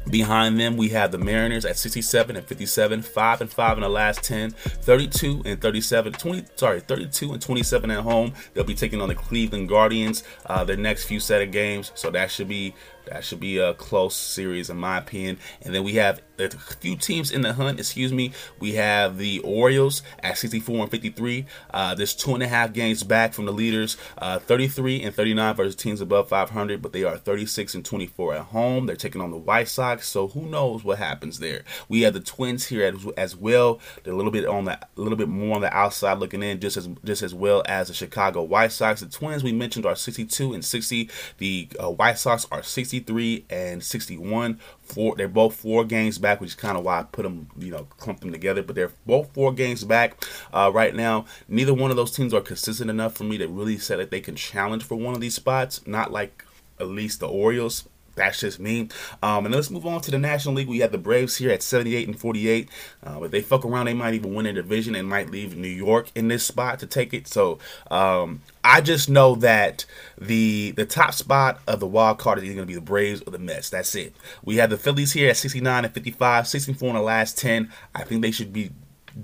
Behind 0.10 0.60
them, 0.60 0.78
we 0.78 0.90
have 0.90 1.12
the 1.12 1.18
Mariners 1.18 1.66
at 1.66 1.78
67 1.78 2.36
and 2.36 2.46
57, 2.46 3.02
5 3.02 3.42
and 3.42 3.52
5 3.52 3.78
in 3.78 3.82
the 3.82 3.90
last 3.90 4.24
10, 4.24 4.52
32 4.52 5.42
and 5.46 5.62
37, 5.62 6.14
20, 6.14 6.46
sorry, 6.56 6.80
32 6.80 7.34
and 7.34 7.42
27 7.42 7.92
at 7.92 8.04
home. 8.04 8.34
They'll 8.54 8.64
be 8.64 8.74
taking 8.74 9.02
on 9.02 9.10
the 9.10 9.16
Cleveland 9.16 9.68
Guardians 9.68 10.24
uh, 10.46 10.64
their 10.64 10.78
next 10.78 11.06
few 11.06 11.20
set 11.20 11.42
of 11.42 11.52
games, 11.52 11.92
so 11.96 12.10
that 12.12 12.32
should 12.32 12.48
be 12.48 12.74
that 13.10 13.24
should 13.24 13.40
be 13.40 13.58
a 13.58 13.74
close 13.74 14.16
series 14.16 14.70
in 14.70 14.78
my 14.78 14.98
opinion. 14.98 15.40
And 15.62 15.74
then 15.74 15.84
we 15.84 15.94
have 15.94 16.22
a 16.40 16.50
few 16.50 16.96
teams 16.96 17.32
in 17.32 17.42
the 17.42 17.54
hunt. 17.54 17.80
Excuse 17.80 18.14
me. 18.14 18.32
We 18.60 18.74
have 18.76 19.18
the 19.18 19.40
Orioles 19.40 20.04
at 20.20 20.38
64 20.38 20.84
and 20.84 20.92
53. 20.92 21.46
Uh, 21.72 21.96
there's 21.96 22.14
two 22.14 22.34
and 22.34 22.44
a 22.44 22.48
half 22.48 22.74
games 22.74 23.04
back 23.04 23.34
from 23.34 23.46
the 23.46 23.52
leaders, 23.52 23.98
uh, 24.18 24.40
33 24.40 25.04
and 25.04 25.16
39 25.16 25.56
versus 25.56 25.76
teams 25.76 26.02
above 26.02 26.30
500, 26.30 26.82
but 26.82 26.94
they 26.94 27.04
are 27.04 27.18
36 27.18 27.76
and 27.76 27.86
24 27.86 28.36
at 28.36 28.42
home. 28.42 28.86
They're 28.86 28.96
taking 28.96 29.22
on 29.22 29.32
the 29.32 29.38
White 29.38 29.68
Sox, 29.68 30.08
so 30.08 30.28
who 30.28 30.42
knows 30.46 30.84
what 30.84 30.98
happens 30.98 31.40
there. 31.40 31.64
We 31.90 32.02
have 32.02 32.14
the 32.14 32.20
Twins 32.20 32.68
here 32.68 32.86
as, 32.86 33.06
as 33.18 33.36
well. 33.36 33.80
They're 34.04 34.14
a 34.14 34.16
little 34.16 34.32
bit 34.32 34.46
on 34.46 34.66
the 34.66 34.78
a 34.78 34.88
little 34.96 35.18
bit 35.18 35.30
more 35.30 35.56
on 35.56 35.62
the 35.62 35.76
outside 35.76 36.20
looking 36.20 36.44
in, 36.44 36.60
just 36.60 36.78
as 36.78 36.90
just 37.04 37.24
as 37.24 37.34
well 37.34 37.64
as 37.68 37.88
the 37.88 37.94
Chicago 37.94 38.44
White 38.44 38.72
Sox. 38.72 39.02
The 39.02 39.08
Twins 39.08 39.44
we 39.44 39.52
mentioned 39.52 39.86
are 39.86 39.96
62 39.96 40.54
and 40.54 40.64
60. 40.64 41.10
The 41.38 41.70
uh, 41.82 41.92
White 41.92 42.20
Sox 42.20 42.46
are 42.52 42.64
63 42.98 43.46
and 43.50 43.84
61. 43.84 44.60
Four, 44.82 45.16
they're 45.16 45.28
both 45.28 45.56
four 45.56 45.86
games 45.86 46.18
back, 46.18 46.42
which 46.42 46.52
is 46.52 46.56
kind 46.56 46.78
of 46.78 46.84
why 46.84 47.00
I 47.00 47.04
put 47.04 47.24
them, 47.24 47.50
you 47.58 47.72
know, 47.72 47.88
clump 47.98 48.22
them 48.22 48.32
together. 48.32 48.64
But 48.64 48.76
they're 48.76 48.94
both 49.06 49.34
four 49.34 49.54
games 49.54 49.84
back 49.84 50.26
uh, 50.54 50.72
right 50.74 50.96
now. 50.96 51.26
Neither 51.48 51.74
one 51.74 51.92
of 51.92 51.98
those 51.98 52.12
teams 52.12 52.34
are 52.34 52.42
consistent 52.42 52.90
enough 52.90 53.16
for 53.16 53.24
me 53.24 53.38
to 53.38 53.48
really 53.48 53.78
say 53.78 53.96
that 53.98 54.12
they 54.12 54.20
can 54.20 54.36
challenge 54.36 54.84
for 54.84 54.96
one 54.96 55.14
of 55.14 55.22
these 55.22 55.36
spots. 55.36 55.86
Not 55.86 56.12
like 56.12 56.44
at 56.80 56.88
least 56.88 57.20
the 57.20 57.28
Orioles. 57.28 57.88
That's 58.18 58.40
just 58.40 58.60
me. 58.60 58.90
Um, 59.24 59.46
and 59.46 59.56
let's 59.56 59.70
move 59.70 59.86
on 59.86 60.02
to 60.02 60.12
the 60.12 60.18
National 60.18 60.56
League. 60.56 60.68
We 60.68 60.80
have 60.80 60.92
the 60.92 60.98
Braves 60.98 61.38
here 61.38 61.52
at 61.52 61.64
78 61.64 62.08
and 62.08 62.20
48. 62.20 62.70
Uh, 63.06 63.24
if 63.24 63.32
they 63.32 63.42
fuck 63.42 63.64
around, 63.64 63.86
they 63.86 63.94
might 63.94 64.16
even 64.16 64.34
win 64.34 64.44
their 64.44 64.54
division 64.54 64.96
and 64.96 65.08
might 65.08 65.30
leave 65.30 65.56
New 65.56 65.68
York 65.68 66.12
in 66.16 66.28
this 66.28 66.44
spot 66.44 66.80
to 66.80 66.88
take 66.88 67.14
it. 67.14 67.28
So 67.28 67.60
um, 67.90 68.42
I 68.64 68.82
just 68.82 69.10
know 69.10 69.36
that 69.36 69.86
the 70.18 70.72
the 70.72 70.86
top 70.86 71.14
spot 71.14 71.62
of 71.68 71.80
the 71.80 71.88
wild 71.88 72.20
card 72.20 72.40
is 72.40 72.44
either 72.44 72.56
going 72.56 72.68
to 72.68 72.72
be 72.72 72.76
the 72.76 72.82
Braves 72.82 73.22
or 73.26 73.32
the 73.32 73.40
Mets. 73.40 73.70
That's 73.70 73.94
it. 73.96 74.16
We 74.44 74.58
have 74.58 74.70
the 74.70 74.78
Phillies 74.78 75.14
here 75.14 75.30
at 75.30 75.38
69 75.38 75.86
and 75.86 75.94
55, 75.94 76.48
64 76.48 76.90
in 76.90 76.96
the 76.96 77.02
last 77.02 77.38
10. 77.38 77.72
I 77.96 78.04
think 78.04 78.22
they 78.22 78.32
should 78.32 78.52
be 78.52 78.72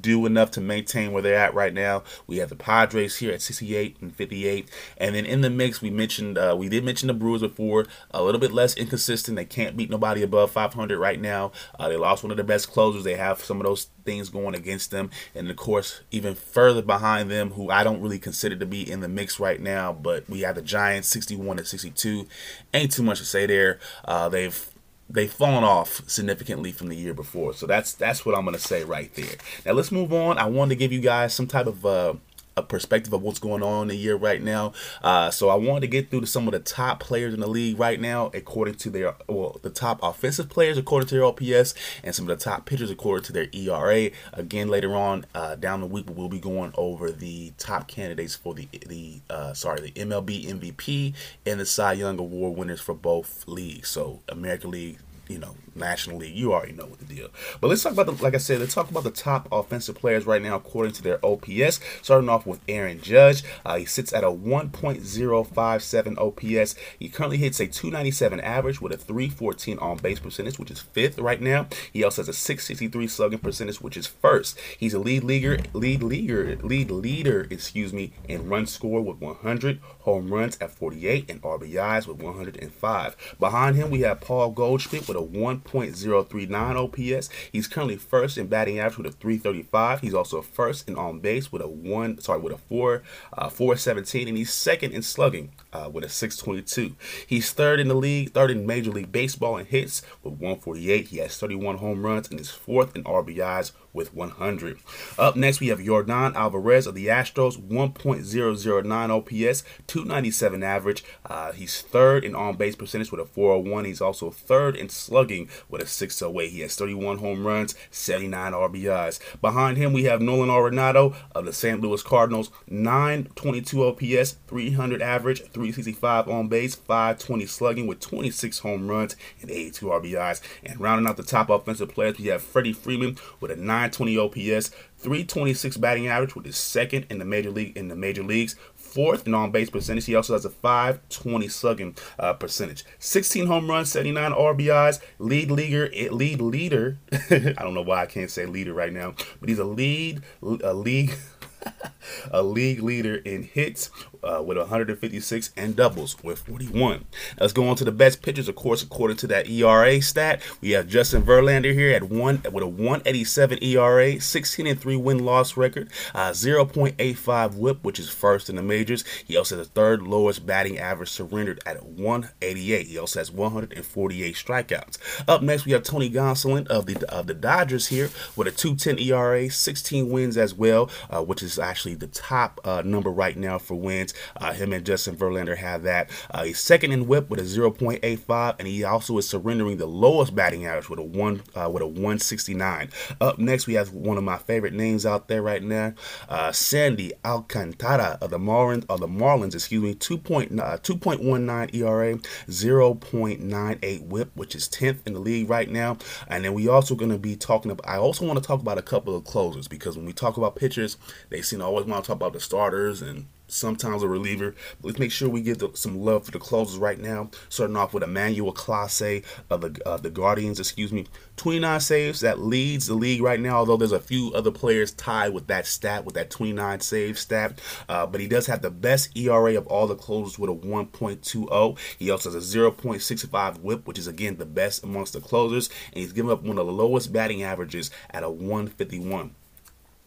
do 0.02 0.26
enough 0.26 0.52
to 0.52 0.61
maintain 0.61 1.11
where 1.11 1.22
they're 1.22 1.36
at 1.36 1.53
right 1.53 1.74
now. 1.74 2.03
We 2.28 2.38
have 2.38 2.49
the 2.49 2.56
Padres 2.56 3.18
here 3.18 3.34
at 3.34 3.41
68 3.41 3.98
and 4.02 4.15
58, 4.15 4.70
and 4.98 5.15
then 5.15 5.26
in 5.26 5.41
the 5.41 5.49
mix 5.49 5.82
we 5.82 5.90
mentioned 5.90 6.38
uh, 6.38 6.56
we 6.57 6.70
did 6.70 6.84
mention 6.84 7.07
the 7.07 7.14
Brewers 7.14 7.41
before, 7.41 7.86
a 8.11 8.24
little 8.24 8.40
bit 8.40 8.52
less 8.52 8.76
inconsistent. 8.76 9.36
They 9.36 9.45
can't 9.45 9.78
beat 9.78 9.90
nobody 9.90 10.22
above 10.24 10.52
500 10.52 10.98
right 10.98 11.20
now. 11.20 11.52
Uh, 11.78 11.90
they 11.90 11.98
lost 11.98 12.24
one 12.24 12.32
of 12.32 12.38
their 12.38 12.45
best 12.45 12.72
closers. 12.72 13.03
They 13.03 13.15
have 13.15 13.44
some 13.44 13.60
of 13.60 13.65
those 13.65 13.88
things 14.06 14.30
going 14.30 14.56
against 14.56 14.91
them, 14.91 15.10
and 15.36 15.49
of 15.49 15.56
course 15.56 16.02
even 16.11 16.36
further 16.36 16.82
behind 16.82 17.30
them, 17.30 17.52
who 17.52 17.70
I 17.70 17.84
don't 17.84 18.02
really 18.02 18.20
consider 18.20 18.56
to 18.56 18.65
be 18.65 18.90
in 18.90 19.02
the 19.02 19.07
mix 19.07 19.40
right 19.40 19.61
now. 19.61 19.94
But 19.94 20.30
we 20.30 20.41
have 20.41 20.56
the 20.56 20.61
Giants 20.61 21.07
61 21.10 21.60
and 21.60 21.68
62. 21.68 22.28
Ain't 22.74 22.91
too 22.91 23.03
much 23.03 23.20
to 23.20 23.26
say 23.26 23.45
there. 23.45 23.80
Uh, 24.06 24.30
they've 24.30 24.73
they've 25.14 25.31
fallen 25.31 25.64
off 25.64 26.02
significantly 26.07 26.72
from 26.72 26.90
the 26.90 26.95
year 26.95 27.14
before. 27.14 27.53
So 27.53 27.65
that's 27.65 27.94
that's 27.94 28.26
what 28.26 28.35
I'm 28.35 28.44
gonna 28.44 28.60
say 28.60 28.84
right 28.84 29.14
there. 29.15 29.35
Now 29.65 29.73
let's 29.73 29.91
move 29.91 30.11
on. 30.11 30.38
I 30.38 30.45
wanted 30.45 30.69
to 30.69 30.76
give 30.76 30.91
you 30.91 30.99
guys 30.99 31.34
some 31.34 31.48
type 31.48 31.68
of 31.68 31.85
uh, 31.85 32.15
a 32.56 32.64
perspective 32.64 33.14
of 33.14 33.22
what's 33.22 33.40
going 33.40 33.64
on 33.64 33.84
in 33.84 33.88
the 33.90 33.96
year 33.96 34.16
right 34.16 34.42
now. 34.42 34.74
Uh, 35.02 35.32
so 35.32 35.50
I 35.50 35.56
wanted 35.56 35.82
to 35.82 35.88
get 35.88 36.10
through 36.10 36.22
to 36.22 36.28
some 36.28 36.48
of 36.48 36.54
the 36.54 36.60
top 36.60 37.00
players 37.00 37.34
in 37.34 37.40
the 37.40 37.48
league 37.48 37.80
right 37.80 38.00
now, 38.00 38.32
according 38.34 38.76
to 38.76 38.90
their 38.90 39.16
well, 39.28 39.60
the 39.62 39.70
top 39.70 40.00
offensive 40.04 40.50
players 40.50 40.78
according 40.78 41.08
to 41.10 41.16
their 41.16 41.26
OPS, 41.26 41.74
and 42.04 42.14
some 42.14 42.30
of 42.30 42.38
the 42.38 42.44
top 42.44 42.66
pitchers 42.66 42.92
according 42.92 43.24
to 43.26 43.34
their 43.34 43.48
ERA. 43.52 44.12
Again, 44.34 44.68
later 44.68 44.96
on 44.96 45.26
uh, 45.34 45.56
down 45.56 45.82
the 45.82 45.88
week, 45.88 46.06
we'll 46.10 46.30
be 46.30 46.40
going 46.40 46.74
over 46.76 47.12
the 47.12 47.54
top 47.58 47.88
candidates 47.88 48.36
for 48.36 48.54
the 48.54 48.68
the 48.88 49.20
uh, 49.30 49.54
sorry 49.54 49.82
the 49.82 49.92
MLB 49.92 50.48
MVP 50.48 51.14
and 51.46 51.60
the 51.60 51.66
Cy 51.66 51.94
Young 51.94 52.20
Award 52.20 52.58
winners 52.58 52.82
for 52.82 52.94
both 52.94 53.48
leagues. 53.48 53.90
So 53.90 54.22
American 54.30 54.72
League 54.72 55.00
you 55.28 55.40
know, 55.40 55.56
National 55.76 56.18
League. 56.18 56.36
You 56.36 56.54
already 56.54 56.74
know 56.74 56.86
what 56.86 57.00
the 57.00 57.06
deal. 57.06 57.30
But 57.62 57.68
let's 57.68 57.84
talk 57.84 57.94
about 57.94 58.06
the, 58.06 58.24
like 58.24 58.36
I 58.36 58.38
said, 58.38 58.60
let's 58.60 58.74
talk 58.74 58.90
about 58.90 59.04
the 59.04 59.12
top 59.12 59.48
offensive 59.52 59.95
players 59.95 60.26
right 60.26 60.41
now 60.41 60.56
according 60.56 60.94
to 60.94 61.04
their 61.04 61.24
OPS. 61.26 61.80
Starting 62.02 62.30
off 62.30 62.45
with 62.45 62.60
Aaron 62.68 63.02
Judge, 63.02 63.44
uh, 63.66 63.78
he 63.78 63.86
sits 63.86 64.14
at 64.14 64.24
a 64.24 64.28
1.057 64.28 66.18
OPS. 66.18 66.76
He 67.00 67.10
currently 67.10 67.38
hits 67.38 67.60
a 67.60 67.68
297 67.68 68.40
average 68.40 68.82
with 68.82 68.94
a 68.94 68.98
314 68.98 69.78
on 69.80 69.98
base 69.98 70.20
percentage, 70.20 70.60
which 70.60 70.72
is 70.72 70.80
fifth 70.80 71.20
right 71.20 71.41
now. 71.41 71.68
He 71.91 72.04
also 72.04 72.22
has 72.22 72.30
a 72.30 72.34
663 72.34 73.08
slugging 73.08 73.40
percentage, 73.40 73.82
which 73.82 73.98
is 73.98 74.08
first. 74.08 74.60
He's 74.78 74.94
a 74.94 75.00
lead 75.00 75.24
leaguer, 75.24 75.60
lead 75.74 76.04
leaguer, 76.04 76.58
lead 76.58 76.91
leader, 76.91 77.48
excuse 77.50 77.94
me, 77.94 78.14
in 78.28 78.50
run 78.50 78.66
score 78.66 79.02
with 79.02 79.20
100, 79.20 79.80
home 80.00 80.34
runs 80.34 80.58
at 80.60 80.72
48, 80.72 81.30
and 81.30 81.41
RBIs 81.41 82.08
with 82.08 82.22
105. 82.22 83.36
Behind 83.40 83.76
him, 83.76 83.90
we 83.90 84.02
have 84.02 84.22
Paul 84.22 84.52
Goldschmidt 84.52 85.08
with 85.08 85.18
a 85.18 85.22
1.039 85.64 86.76
OPS. 86.76 87.30
He's 87.52 87.68
currently 87.68 87.98
first 87.98 88.38
in 88.38 88.48
batting 88.48 88.80
average 88.80 88.98
with 88.98 89.07
a 89.07 89.18
335. 89.18 90.02
He's 90.02 90.14
also 90.14 90.41
first 90.41 90.88
in 90.88 90.95
on 90.95 91.19
base 91.19 91.52
with 91.52 91.61
a 91.61 91.68
one, 91.68 92.19
sorry, 92.19 92.40
with 92.40 92.53
a 92.53 92.57
four, 92.57 93.03
uh, 93.34 93.49
417, 93.49 94.27
and 94.27 94.38
he's 94.38 94.53
second 94.53 94.91
in 94.94 95.02
slugging 95.02 95.52
uh, 95.72 95.90
with 95.91 96.03
a 96.03 96.10
622. 96.10 96.95
He's 97.27 97.52
third 97.52 97.80
in 97.80 97.88
the 97.88 97.95
league, 97.95 98.34
third 98.34 98.52
in 98.52 98.65
Major 98.65 98.91
League 98.91 99.11
Baseball 99.11 99.57
in 99.57 99.65
hits 99.65 100.02
with 100.23 100.34
148. 100.34 101.07
He 101.07 101.18
has 101.18 101.38
31 101.38 101.77
home 101.77 102.06
runs 102.06 102.30
and 102.30 102.40
is 102.40 102.49
fourth 102.52 102.95
in 102.95 103.03
RBIs 103.03 103.72
with 103.94 104.14
100. 104.14 104.80
Up 105.18 105.36
next, 105.36 105.60
we 105.60 105.68
have 105.68 105.84
Jordan 105.84 106.36
Alvarez 106.36 106.88
of 106.88 106.95
the 106.95 107.07
Astros, 107.07 107.57
1.009 107.57 109.10
OPS, 109.10 109.64
297 109.88 110.64
average. 110.64 111.03
Uh, 111.26 111.52
he's 111.52 111.82
third 111.82 112.24
in 112.24 112.36
on 112.36 112.56
base 112.56 112.76
percentage 112.76 113.11
with 113.11 113.22
a 113.22 113.26
401. 113.26 113.86
He's 113.86 114.02
also 114.02 114.32
third 114.32 114.76
in 114.76 114.90
slugging 114.90 115.49
with 115.70 115.82
a 115.82 115.86
608. 115.86 116.49
He 116.52 116.61
has 116.61 116.76
31 116.76 117.20
home 117.20 117.45
runs, 117.45 117.76
79 117.91 118.53
RBIs. 118.53 119.20
Behind 119.41 119.78
him, 119.78 119.94
we 119.94 120.06
have 120.06 120.22
Nolan 120.22 120.49
Arenado 120.49 121.15
of 121.36 121.45
the 121.45 121.53
St. 121.53 121.80
Louis 121.80 122.02
Cardinals, 122.02 122.49
922 122.68 123.84
OPS, 123.84 124.38
300 124.48 125.02
average, 125.02 125.41
365 125.41 126.28
on 126.28 126.48
base, 126.48 126.76
520 126.76 127.45
slugging 127.45 127.88
with 127.88 127.99
26 127.99 128.60
home 128.60 128.88
runs 128.88 129.15
and 129.41 129.52
82 129.52 129.86
RBIs. 129.86 130.41
And 130.64 130.80
rounding 130.80 131.07
out 131.07 131.18
the 131.18 131.24
top 131.24 131.49
offensive 131.49 131.90
players, 131.90 132.18
we 132.18 132.28
have 132.28 132.41
Freddie 132.41 132.74
Freeman 132.74 133.18
with 133.40 133.52
a 133.52 133.56
920 133.84 134.18
OPS, 134.18 134.69
326 134.97 135.77
batting 135.77 136.07
average, 136.07 136.35
which 136.35 136.47
is 136.47 136.55
second 136.55 137.05
in 137.10 137.19
the 137.19 137.26
major 137.26 137.51
league 137.51 137.76
in 137.76 137.89
the 137.89 137.95
major 137.95 138.23
leagues, 138.23 138.55
fourth 138.76 139.27
in 139.27 139.34
on 139.34 139.51
base 139.51 139.69
percentage. 139.69 140.05
He 140.05 140.15
also 140.15 140.34
has 140.34 140.45
a 140.45 140.49
520 140.49 141.47
slugging 141.49 141.95
uh, 142.18 142.34
percentage. 142.34 142.85
16 142.99 143.47
home 143.47 143.69
runs, 143.69 143.91
79 143.91 144.31
RBIs, 144.31 145.01
lead 145.19 145.51
leaguer, 145.51 145.89
lead 146.11 146.39
leader. 146.39 146.97
I 147.11 147.55
don't 147.60 147.73
know 147.73 147.81
why 147.81 148.03
I 148.03 148.05
can't 148.05 148.31
say 148.31 148.45
leader 148.45 148.73
right 148.73 148.93
now, 148.93 149.15
but 149.39 149.49
he's 149.49 149.60
a 149.60 149.65
lead, 149.65 150.23
a 150.41 150.73
league. 150.73 151.14
a 152.31 152.43
league 152.43 152.84
leader 152.84 153.15
in 153.15 153.43
hits 153.43 153.89
uh, 154.24 154.41
with 154.41 154.58
156 154.58 155.52
and 155.58 155.76
doubles 155.76 156.22
with 156.24 156.40
41. 156.40 157.06
Let's 157.40 157.54
go 157.54 157.68
on 157.68 157.76
to 157.78 157.86
the 157.86 157.91
best 157.91 158.22
pitchers, 158.22 158.48
of 158.48 158.56
course, 158.56 158.84
according 158.84 159.18
to 159.18 159.28
that 159.28 159.50
ERA 159.50 160.02
stat. 160.02 160.41
We 160.62 160.72
have 160.72 160.88
Justin 160.88 161.24
Verlander 161.24 161.74
here 161.74 161.91
at 161.91 162.04
one 162.04 162.41
with 162.52 162.64
a 162.64 162.68
187 162.68 163.64
ERA, 163.64 164.20
16 164.20 164.68
and 164.68 164.80
3 164.80 164.95
win 164.98 165.26
loss 165.26 165.58
record, 165.58 165.90
uh, 166.14 166.32
0.85 166.32 167.56
WHIP, 167.56 167.84
which 167.84 168.00
is 168.00 168.10
first 168.10 168.50
in 168.50 168.56
the 168.56 168.64
majors. 168.64 169.04
He 169.26 169.38
also 169.38 169.58
has 169.58 169.68
the 169.68 169.74
third 169.74 170.02
lowest 170.02 170.45
batting 170.45 170.78
average 170.78 171.10
surrendered 171.10 171.62
at 171.66 171.84
188. 171.86 172.88
He 172.88 172.98
also 172.98 173.20
has 173.20 173.32
148 173.32 174.36
strikeouts. 174.36 174.98
Up 175.28 175.41
next, 175.41 175.66
we 175.66 175.72
have 175.72 175.84
Tony 175.84 176.10
Gonsolin 176.10 176.68
of 176.68 176.86
the 176.86 176.94
of 177.14 177.28
the 177.28 177.34
Dodgers 177.34 177.88
here 177.88 178.10
with 178.36 178.48
a 178.48 178.52
210 178.52 179.00
ERA, 179.00 179.50
16 179.50 180.10
wins 180.10 180.38
as 180.38 180.54
well, 180.54 180.90
uh, 181.10 181.24
which 181.24 181.44
is 181.44 181.60
actually 181.60 181.95
the 181.95 182.08
top 182.08 182.60
uh, 182.64 182.82
number 182.86 183.10
right 183.10 183.38
now 183.38 183.58
for 183.58 183.76
wins. 183.76 184.12
Uh, 184.38 184.53
him 184.53 184.73
and 184.73 184.85
Justin 184.85 185.15
Verlander 185.15 185.57
have 185.57 185.84
that. 185.84 186.10
Uh, 186.31 186.44
he's 186.44 186.60
second 186.60 186.91
in 186.91 187.07
WHIP 187.07 187.30
with 187.30 187.40
a 187.40 187.44
0.85, 187.44 188.56
and 188.60 188.68
he 188.68 188.84
also 188.84 189.18
is 189.18 189.27
surrendering 189.27 189.77
the 189.77 189.85
lowest 189.85 190.35
batting 190.35 190.65
average 190.65 190.90
with 190.90 190.99
a 190.99 191.03
one 191.03 191.44
uh, 191.56 191.69
with 191.72 191.81
a 191.84 191.88
169. 191.88 192.90
Up 193.22 193.40
next, 193.40 193.68
we 193.68 193.73
have 193.73 193.94
one 193.94 194.18
of 194.18 194.23
my 194.23 194.38
favorite 194.38 194.73
names 194.73 195.06
out 195.06 195.27
there 195.27 195.41
right 195.41 195.64
now, 195.64 195.94
uh, 196.30 196.52
Sandy 196.52 197.14
Alcantara 197.23 198.18
of 198.22 198.30
the 198.30 198.40
Marlins. 198.40 198.85
Of 198.90 198.99
the 198.99 199.07
Marlins, 199.07 199.53
excuse 199.53 199.81
me, 199.81 199.95
2.2.19 199.95 201.76
ERA, 201.76 202.15
0.98 202.15 204.02
WHIP, 204.07 204.31
which 204.35 204.56
is 204.56 204.68
10th 204.69 204.99
in 205.06 205.14
the 205.14 205.19
league 205.19 205.49
right 205.49 205.69
now. 205.69 205.98
And 206.27 206.44
then 206.44 206.53
we 206.53 206.68
also 206.68 206.95
going 206.95 207.11
to 207.11 207.18
be 207.18 207.35
talking 207.35 207.72
about. 207.72 207.88
I 207.88 207.98
also 207.98 208.26
want 208.26 208.41
to 208.41 208.45
talk 208.45 208.61
about 208.61 208.77
a 208.77 208.84
couple 208.84 209.15
of 209.15 209.23
closers 209.23 209.68
because 209.68 209.98
when 209.98 210.06
we 210.06 210.14
talk 210.14 210.38
about 210.38 210.56
pitchers, 210.56 210.98
they 211.30 211.41
seem 211.41 211.60
to 211.60 211.65
always 211.65 211.85
want 211.85 212.03
to 212.03 212.07
talk 212.07 212.15
about 212.15 212.34
the 212.34 212.40
starters 212.40 213.02
and 213.02 213.27
sometimes 213.48 214.03
a 214.03 214.07
reliever. 214.07 214.56
But 214.82 214.88
let's 214.88 214.99
make 214.99 215.11
sure 215.11 215.30
we 215.30 215.41
give 215.41 215.60
the, 215.60 215.72
some 215.74 215.99
love 215.99 216.26
for 216.26 216.32
the 216.32 216.40
closers 216.40 216.78
right 216.78 216.99
now. 216.99 217.30
Starting 217.49 217.76
off 217.76 217.94
with 217.94 218.03
Emmanuel 218.03 218.53
Clase 218.53 219.24
of 219.49 219.61
the 219.61 219.80
uh, 219.86 219.98
the 219.98 220.10
Guardians, 220.10 220.60
excuse 220.60 220.91
me, 220.91 221.06
29 221.38 221.80
saves 221.80 222.20
that 222.22 222.40
leads 222.40 222.88
the 222.88 222.94
league 222.94 223.22
right 223.22 223.40
now. 223.40 223.57
Although 223.57 223.78
there's 223.78 223.91
a 223.91 223.99
few 223.99 224.32
other 224.34 224.52
players 224.52 224.91
tied 224.91 225.34
with 225.34 225.48
that 225.48 225.65
stat, 225.65 226.06
with 226.06 226.15
that 226.15 226.30
29 226.30 226.80
save 226.80 227.20
stat, 227.20 227.60
uh, 227.90 228.06
but 228.06 228.22
he 228.22 228.28
does 228.28 228.48
have 228.48 228.61
the 228.61 228.72
best 228.72 229.15
ERA 229.18 229.57
of 229.57 229.68
all 229.68 229.88
the 229.88 229.95
closers 229.95 230.40
with 230.40 230.49
a 230.49 230.53
1.20. 230.53 231.80
He 231.98 232.10
also 232.10 232.32
has 232.32 232.56
a 232.56 232.57
0.65 232.57 233.60
WHIP, 233.60 233.88
which 233.88 233.99
is 233.99 234.07
again 234.07 234.38
the 234.38 234.45
best 234.45 234.84
amongst 234.84 235.14
the 235.14 235.22
closers, 235.22 235.70
and 235.91 236.02
he's 236.02 236.14
given 236.14 236.32
up 236.32 236.44
one 236.44 236.57
of 236.57 236.65
the 236.65 236.74
lowest 236.74 237.11
batting 237.11 237.44
averages 237.44 237.91
at 238.11 238.24
a 238.24 238.30
151. 238.30 239.36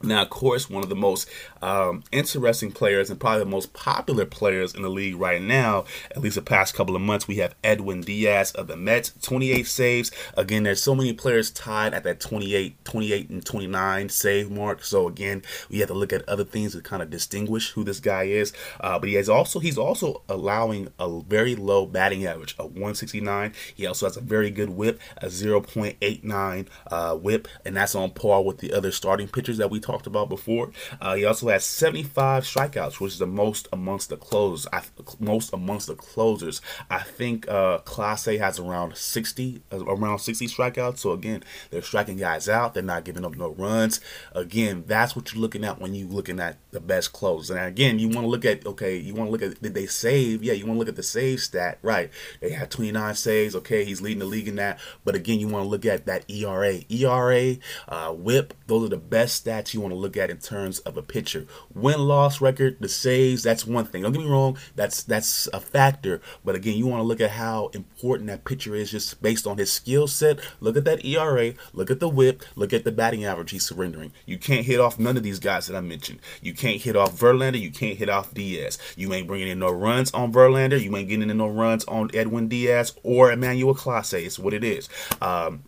Now, 0.02 0.20
of 0.20 0.28
course, 0.28 0.68
one 0.68 0.82
of 0.82 0.90
the 0.90 0.94
most 0.94 1.26
um, 1.62 2.04
interesting 2.12 2.70
players 2.70 3.08
and 3.08 3.18
probably 3.18 3.40
the 3.40 3.50
most 3.50 3.72
popular 3.72 4.26
players 4.26 4.74
in 4.74 4.82
the 4.82 4.90
league 4.90 5.16
right 5.16 5.40
now, 5.40 5.86
at 6.10 6.20
least 6.20 6.34
the 6.34 6.42
past 6.42 6.74
couple 6.74 6.94
of 6.94 7.00
months, 7.00 7.26
we 7.26 7.36
have 7.36 7.54
Edwin 7.64 8.02
Diaz 8.02 8.52
of 8.52 8.66
the 8.66 8.76
Mets, 8.76 9.14
28 9.22 9.66
saves. 9.66 10.10
Again, 10.36 10.64
there's 10.64 10.82
so 10.82 10.94
many 10.94 11.14
players 11.14 11.50
tied 11.50 11.94
at 11.94 12.04
that 12.04 12.20
28, 12.20 12.84
28 12.84 13.30
and 13.30 13.44
29 13.44 14.08
save 14.10 14.50
mark. 14.50 14.84
So 14.84 15.08
again, 15.08 15.42
we 15.70 15.78
have 15.78 15.88
to 15.88 15.94
look 15.94 16.12
at 16.12 16.28
other 16.28 16.44
things 16.44 16.72
to 16.72 16.82
kind 16.82 17.02
of 17.02 17.08
distinguish 17.08 17.70
who 17.70 17.82
this 17.82 17.98
guy 17.98 18.24
is. 18.24 18.52
Uh, 18.78 18.98
but 18.98 19.08
he 19.08 19.14
has 19.14 19.30
also 19.30 19.60
he's 19.60 19.78
also 19.78 20.22
allowing 20.28 20.88
a 20.98 21.20
very 21.22 21.56
low 21.56 21.86
batting 21.86 22.26
average 22.26 22.54
of 22.58 22.72
169. 22.72 23.54
He 23.74 23.86
also 23.86 24.04
has 24.04 24.18
a 24.18 24.20
very 24.20 24.50
good 24.50 24.70
WHIP, 24.70 25.00
a 25.16 25.26
0.89 25.26 26.66
uh, 26.90 27.16
WHIP, 27.16 27.48
and 27.64 27.74
that's 27.74 27.94
on 27.94 28.10
par 28.10 28.44
with 28.44 28.58
the 28.58 28.74
other 28.74 28.92
starting 28.92 29.26
pitchers 29.26 29.56
that 29.56 29.70
we 29.70 29.80
talked 29.86 30.06
about 30.06 30.28
before. 30.28 30.70
Uh, 31.00 31.14
he 31.14 31.24
also 31.24 31.48
has 31.48 31.64
75 31.64 32.44
strikeouts, 32.44 33.00
which 33.00 33.12
is 33.12 33.18
the 33.18 33.26
most 33.26 33.68
amongst 33.72 34.10
the 34.10 34.16
closers. 34.16 34.66
I, 34.72 34.82
most 35.20 35.52
amongst 35.52 35.86
the 35.86 35.94
closers. 35.94 36.60
I 36.90 36.98
think 36.98 37.48
uh, 37.48 37.78
Clase 37.78 38.38
has 38.38 38.58
around 38.58 38.96
60, 38.96 39.62
uh, 39.72 39.84
around 39.84 40.18
60 40.18 40.46
strikeouts. 40.48 40.98
So 40.98 41.12
again, 41.12 41.44
they're 41.70 41.82
striking 41.82 42.16
guys 42.16 42.48
out. 42.48 42.74
They're 42.74 42.82
not 42.82 43.04
giving 43.04 43.24
up 43.24 43.36
no 43.36 43.50
runs. 43.50 44.00
Again, 44.32 44.84
that's 44.86 45.14
what 45.14 45.32
you're 45.32 45.40
looking 45.40 45.64
at 45.64 45.80
when 45.80 45.94
you're 45.94 46.08
looking 46.08 46.40
at 46.40 46.58
the 46.72 46.80
best 46.80 47.12
closers. 47.12 47.50
And 47.50 47.60
again, 47.60 47.98
you 47.98 48.08
want 48.08 48.24
to 48.24 48.28
look 48.28 48.44
at 48.44 48.66
okay, 48.66 48.96
you 48.96 49.14
want 49.14 49.28
to 49.28 49.32
look 49.32 49.42
at 49.42 49.62
did 49.62 49.74
they 49.74 49.86
save? 49.86 50.42
Yeah, 50.42 50.54
you 50.54 50.66
want 50.66 50.76
to 50.76 50.78
look 50.80 50.88
at 50.88 50.96
the 50.96 51.02
save 51.02 51.40
stat, 51.40 51.78
right? 51.82 52.10
They 52.40 52.50
had 52.50 52.70
29 52.70 53.14
saves. 53.14 53.54
Okay, 53.56 53.84
he's 53.84 54.00
leading 54.00 54.18
the 54.18 54.26
league 54.26 54.48
in 54.48 54.56
that. 54.56 54.80
But 55.04 55.14
again, 55.14 55.38
you 55.38 55.48
want 55.48 55.64
to 55.64 55.68
look 55.68 55.86
at 55.86 56.06
that 56.06 56.28
ERA, 56.30 56.80
ERA, 56.88 57.56
uh, 57.88 58.12
WHIP. 58.12 58.54
Those 58.66 58.86
are 58.86 58.90
the 58.90 58.96
best 58.96 59.44
stats 59.44 59.74
you 59.76 59.80
want 59.82 59.92
to 59.92 59.98
look 59.98 60.16
at 60.16 60.30
in 60.30 60.38
terms 60.38 60.80
of 60.80 60.96
a 60.96 61.02
pitcher. 61.02 61.46
Win 61.74 62.00
loss 62.00 62.40
record, 62.40 62.78
the 62.80 62.88
saves, 62.88 63.42
that's 63.42 63.64
one 63.64 63.84
thing. 63.84 64.02
Don't 64.02 64.12
get 64.12 64.22
me 64.22 64.28
wrong, 64.28 64.58
that's 64.74 65.04
that's 65.04 65.46
a 65.52 65.60
factor. 65.60 66.20
But 66.44 66.56
again, 66.56 66.76
you 66.76 66.86
want 66.86 67.00
to 67.00 67.04
look 67.06 67.20
at 67.20 67.30
how 67.30 67.68
important 67.74 68.28
that 68.28 68.44
pitcher 68.44 68.74
is 68.74 68.90
just 68.90 69.22
based 69.22 69.46
on 69.46 69.58
his 69.58 69.70
skill 69.70 70.08
set. 70.08 70.40
Look 70.60 70.76
at 70.76 70.84
that 70.86 71.04
ERA, 71.04 71.52
look 71.72 71.90
at 71.90 72.00
the 72.00 72.08
whip, 72.08 72.42
look 72.56 72.72
at 72.72 72.84
the 72.84 72.90
batting 72.90 73.24
average 73.24 73.50
he's 73.50 73.66
surrendering. 73.66 74.12
You 74.24 74.38
can't 74.38 74.66
hit 74.66 74.80
off 74.80 74.98
none 74.98 75.16
of 75.16 75.22
these 75.22 75.38
guys 75.38 75.66
that 75.66 75.76
I 75.76 75.80
mentioned. 75.80 76.20
You 76.40 76.54
can't 76.54 76.80
hit 76.80 76.96
off 76.96 77.18
Verlander, 77.18 77.60
you 77.60 77.70
can't 77.70 77.98
hit 77.98 78.08
off 78.08 78.34
Diaz. 78.34 78.78
You 78.96 79.12
ain't 79.12 79.28
bringing 79.28 79.48
in 79.48 79.58
no 79.58 79.70
runs 79.70 80.10
on 80.12 80.32
Verlander, 80.32 80.82
you 80.82 80.96
ain't 80.96 81.08
getting 81.08 81.30
in 81.30 81.36
no 81.36 81.48
runs 81.48 81.84
on 81.84 82.10
Edwin 82.14 82.48
Diaz 82.48 82.94
or 83.02 83.30
Emmanuel 83.30 83.74
Clase. 83.74 84.24
It's 84.24 84.38
what 84.38 84.54
it 84.54 84.64
is. 84.64 84.88
Um, 85.20 85.62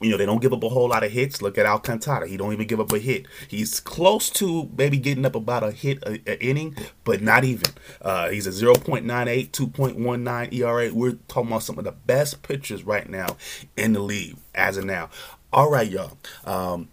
you 0.00 0.10
know, 0.10 0.16
they 0.16 0.26
don't 0.26 0.40
give 0.40 0.52
up 0.52 0.62
a 0.62 0.68
whole 0.68 0.88
lot 0.88 1.04
of 1.04 1.12
hits. 1.12 1.42
Look 1.42 1.58
at 1.58 1.66
Alcantara. 1.66 2.26
He 2.26 2.36
don't 2.36 2.52
even 2.52 2.66
give 2.66 2.80
up 2.80 2.92
a 2.92 2.98
hit. 2.98 3.26
He's 3.48 3.80
close 3.80 4.30
to 4.30 4.70
maybe 4.76 4.98
getting 4.98 5.26
up 5.26 5.34
about 5.34 5.62
a 5.62 5.70
hit 5.70 6.02
a, 6.04 6.20
a 6.26 6.42
inning, 6.42 6.76
but 7.04 7.20
not 7.20 7.44
even. 7.44 7.72
Uh, 8.00 8.30
he's 8.30 8.46
a 8.46 8.50
0.98, 8.50 9.50
2.19 9.50 10.54
ERA. 10.54 10.92
We're 10.92 11.18
talking 11.28 11.50
about 11.50 11.62
some 11.62 11.78
of 11.78 11.84
the 11.84 11.92
best 11.92 12.42
pitchers 12.42 12.84
right 12.84 13.08
now 13.08 13.36
in 13.76 13.92
the 13.92 14.00
league 14.00 14.36
as 14.54 14.76
of 14.76 14.84
now. 14.84 15.10
All 15.52 15.70
right, 15.70 15.90
y'all. 15.90 16.16
Um, 16.44 16.88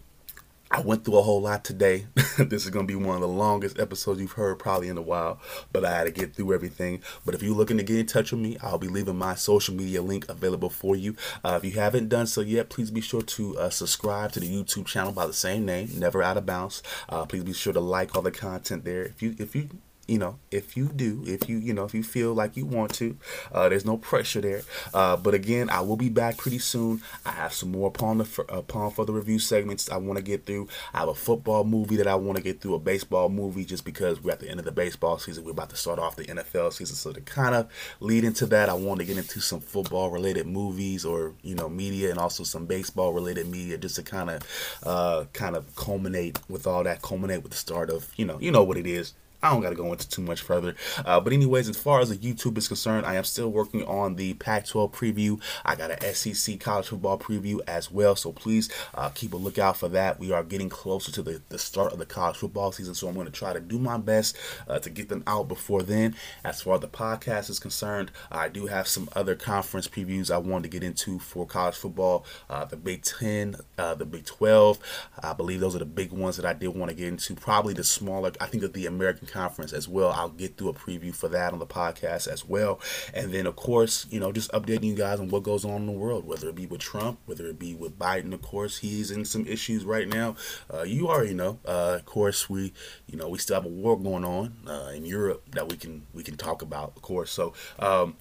I 0.70 0.82
went 0.82 1.06
through 1.06 1.18
a 1.18 1.22
whole 1.22 1.42
lot 1.42 1.64
today. 1.64 2.08
this 2.38 2.66
is 2.66 2.70
going 2.70 2.88
to 2.88 2.98
be 2.98 3.02
one 3.02 3.16
of 3.16 3.22
the 3.22 3.28
longest 3.28 3.80
episodes 3.80 4.20
you've 4.20 4.34
heard 4.34 4.60
probably 4.60 4.90
in 4.90 4.98
a 4.98 5.02
while, 5.02 5.40
but 5.72 5.86
I 5.86 5.98
had 5.98 6.04
to 6.06 6.12
get 6.12 6.36
through 6.36 6.54
everything. 6.54 7.02
But 7.26 7.36
if 7.36 7.42
you're 7.42 7.56
looking 7.56 7.78
to 7.78 7.84
get 7.84 7.98
in 7.98 8.06
touch 8.06 8.32
with 8.32 8.42
me, 8.42 8.58
I'll 8.62 8.78
be 8.78 8.88
leaving 8.88 9.18
my 9.18 9.36
social 9.36 9.74
media 9.74 10.02
link 10.02 10.28
available 10.28 10.70
for 10.70 10.96
you. 10.96 11.16
Uh, 11.44 11.60
if 11.62 11.66
you 11.66 11.80
haven't 11.80 12.10
done 12.10 12.28
so 12.28 12.42
yet, 12.42 12.70
please 12.70 12.92
be 12.92 13.02
sure 13.02 13.22
to 13.22 13.58
uh, 13.58 13.70
subscribe 13.70 14.34
to 14.34 14.40
the 14.40 14.48
YouTube 14.48 14.88
channel 14.88 15.14
by 15.14 15.26
the 15.26 15.34
same 15.34 15.66
name, 15.66 15.90
Never 15.96 16.22
Out 16.22 16.38
of 16.38 16.46
Bounds. 16.46 16.84
Uh, 17.08 17.26
please 17.26 17.44
be 17.44 17.54
sure 17.54 17.74
to 17.74 17.80
like 17.80 18.16
all 18.16 18.22
the 18.22 18.32
content 18.32 18.84
there. 18.84 19.04
If 19.04 19.22
you 19.22 19.36
if 19.40 19.56
you 19.56 19.70
you 20.08 20.18
know, 20.18 20.40
if 20.52 20.78
you 20.78 20.88
do, 20.88 21.24
if 21.26 21.50
you, 21.50 21.58
you 21.58 21.74
know, 21.74 21.84
if 21.84 21.94
you 21.94 22.02
feel 22.02 22.34
like 22.34 22.56
you 22.56 22.66
want 22.66 22.94
to, 22.96 23.18
uh, 23.52 23.68
there's 23.68 23.86
no 23.86 23.98
pressure 23.98 24.40
there. 24.40 24.62
Uh, 24.94 25.18
but 25.18 25.34
again, 25.34 25.70
I 25.70 25.82
will 25.82 25.98
be 25.98 26.10
back 26.10 26.38
pretty 26.38 26.60
soon. 26.60 27.02
I 27.26 27.32
have 27.32 27.54
some 27.54 27.72
more 27.72 27.90
upon 27.90 28.20
the 28.20 28.46
upon 28.50 28.92
for 28.92 29.06
the 29.06 29.12
review 29.12 29.40
segments 29.40 29.90
I 29.90 29.98
want 29.98 30.18
to 30.18 30.24
get 30.24 30.46
through. 30.46 30.70
I 30.94 31.00
have 31.00 31.10
a 31.10 31.14
football 31.14 31.66
movie 31.66 31.98
that 31.98 32.08
I 32.08 32.16
want 32.16 32.38
to 32.38 32.44
get 32.44 32.62
through, 32.62 32.76
a 32.76 32.80
baseball 32.80 33.28
movie, 33.30 33.66
just 33.66 33.84
because 33.84 34.24
we're 34.24 34.32
at 34.32 34.40
the 34.40 34.50
end 34.50 34.60
of 34.60 34.66
the 34.66 34.72
baseball 34.72 35.18
season. 35.18 35.44
We're 35.44 35.52
about 35.52 35.70
to 35.72 35.76
start 35.76 36.00
off 36.00 36.16
the 36.16 36.26
NFL 36.26 36.72
season, 36.74 36.96
so 36.96 37.12
to 37.12 37.22
kind 37.22 37.54
of 37.54 37.68
lead 38.00 38.24
into 38.24 38.46
that, 38.48 38.70
I 38.70 38.74
want 38.74 39.02
to 39.02 39.06
get 39.06 39.18
into 39.18 39.42
some 39.42 39.60
football 39.60 40.10
related 40.10 40.48
movies 40.48 41.04
or 41.04 41.34
you 41.44 41.56
know 41.56 41.68
media, 41.68 42.10
and 42.12 42.20
also 42.20 42.44
some 42.44 42.66
baseball 42.66 43.12
related 43.12 43.48
media, 43.48 43.78
just 43.78 43.98
to 43.98 44.04
kind 44.04 44.30
of 44.30 44.42
uh, 44.84 45.26
kind 45.34 45.58
of 45.58 45.76
culminate 45.76 46.40
with 46.48 46.66
all 46.66 46.84
that, 46.84 47.02
culminate 47.02 47.44
with 47.44 47.52
the 47.52 47.58
start 47.58 47.90
of 47.90 48.10
you 48.16 48.26
know 48.26 48.40
you 48.40 48.52
know 48.52 48.64
what 48.64 48.78
it 48.78 48.88
is 48.88 49.14
I 49.42 49.52
don't 49.52 49.62
got 49.62 49.70
to 49.70 49.76
go 49.76 49.92
into 49.92 50.10
too 50.10 50.22
much 50.24 50.42
further. 50.42 50.76
Uh, 51.06 51.20
but 51.20 51.32
anyways, 51.32 51.70
as 51.70 51.78
far 51.78 52.00
as 52.00 52.10
the 52.10 52.18
YouTube 52.18 52.58
is 52.58 52.68
concerned, 52.68 53.06
I 53.06 53.16
am 53.16 53.24
still 53.24 53.50
working 53.50 53.84
on 53.86 54.16
the 54.16 54.34
Pac-12 54.36 54.92
preview. 54.92 55.42
I 55.64 55.76
got 55.76 55.92
an 55.92 56.14
SEC 56.14 56.60
college 56.60 56.88
football 56.88 57.20
preview 57.20 57.60
as 57.68 57.92
well. 57.92 58.16
So 58.16 58.32
please 58.32 58.70
uh, 58.96 59.10
keep 59.10 59.34
a 59.34 59.38
lookout 59.38 59.78
for 59.78 59.90
that. 59.90 60.20
We 60.20 60.32
are 60.32 60.44
getting 60.44 60.70
closer 60.70 61.12
to 61.12 61.22
the, 61.22 61.42
the 61.50 61.60
start 61.60 61.94
of 61.94 62.00
the 62.00 62.06
college 62.06 62.38
football 62.38 62.72
season. 62.72 62.96
So 62.96 63.08
I'm 63.08 63.14
going 63.14 63.28
to 63.28 63.32
try 63.32 63.54
to 63.54 63.60
do 63.60 63.78
my 63.78 63.98
best 63.98 64.36
uh, 64.68 64.80
to 64.80 64.90
get 64.90 65.10
them 65.10 65.24
out 65.28 65.48
before 65.48 65.84
then. 65.84 66.16
As 66.44 66.64
far 66.64 66.76
as 66.76 66.82
the 66.82 66.88
podcast 66.88 67.52
is 67.52 67.60
concerned, 67.60 68.12
I 68.32 68.50
do 68.50 68.66
have 68.66 68.88
some 68.88 69.08
other 69.16 69.36
conference 69.36 69.88
previews 69.88 70.32
I 70.32 70.40
wanted 70.40 70.64
to 70.64 70.70
get 70.70 70.84
into 70.84 71.20
for 71.20 71.46
college 71.46 71.76
football. 71.76 72.26
Uh, 72.50 72.66
the 72.66 72.76
Big 72.76 73.04
10, 73.04 73.58
uh, 73.78 73.94
the 73.94 74.06
Big 74.06 74.26
12. 74.26 74.80
I 75.22 75.34
believe 75.34 75.60
those 75.60 75.76
are 75.76 75.80
the 75.80 75.86
big 75.86 76.12
ones 76.12 76.38
that 76.38 76.46
I 76.46 76.54
did 76.54 76.70
want 76.70 76.90
to 76.90 76.96
get 76.96 77.08
into. 77.08 77.36
Probably 77.36 77.74
the 77.76 77.84
smaller, 77.84 78.32
I 78.42 78.48
think 78.48 78.62
that 78.62 78.74
the 78.74 78.88
American 78.88 79.27
Conference 79.28 79.74
as 79.74 79.88
well. 79.88 80.12
I'll 80.12 80.30
get 80.30 80.58
through 80.58 80.70
a 80.70 80.74
preview 80.74 81.14
for 81.14 81.28
that 81.30 81.54
on 81.54 81.60
the 81.60 81.68
podcast 81.68 82.28
as 82.28 82.46
well. 82.46 82.80
And 83.14 83.34
then, 83.34 83.46
of 83.46 83.56
course, 83.56 84.06
you 84.10 84.20
know, 84.20 84.32
just 84.32 84.52
updating 84.52 84.86
you 84.86 84.96
guys 84.96 85.20
on 85.20 85.30
what 85.30 85.44
goes 85.44 85.66
on 85.66 85.82
in 85.82 85.86
the 85.86 85.92
world, 85.92 86.26
whether 86.26 86.50
it 86.50 86.56
be 86.56 86.66
with 86.66 86.82
Trump, 86.82 87.20
whether 87.26 87.46
it 87.48 87.60
be 87.60 87.76
with 87.76 87.98
Biden, 88.00 88.34
of 88.34 88.42
course, 88.42 88.78
he's 88.80 89.12
in 89.12 89.26
some 89.26 89.46
issues 89.46 89.84
right 89.86 90.08
now. 90.08 90.36
Uh, 90.74 90.84
you 90.84 91.08
already 91.08 91.34
know. 91.34 91.60
Uh, 91.66 91.96
of 92.00 92.06
course, 92.06 92.50
we, 92.50 92.74
you 93.08 93.18
know, 93.18 93.30
we 93.30 93.38
still 93.38 93.56
have 93.56 93.66
a 93.66 93.70
war 93.70 94.00
going 94.00 94.26
on 94.26 94.58
uh, 94.68 94.92
in 94.94 95.06
Europe 95.06 95.44
that 95.52 95.70
we 95.70 95.78
can 95.78 96.06
we 96.14 96.24
can 96.24 96.38
talk 96.38 96.62
about, 96.62 96.94
of 96.96 97.02
course. 97.02 97.32
So. 97.32 97.54
Um, 97.80 98.16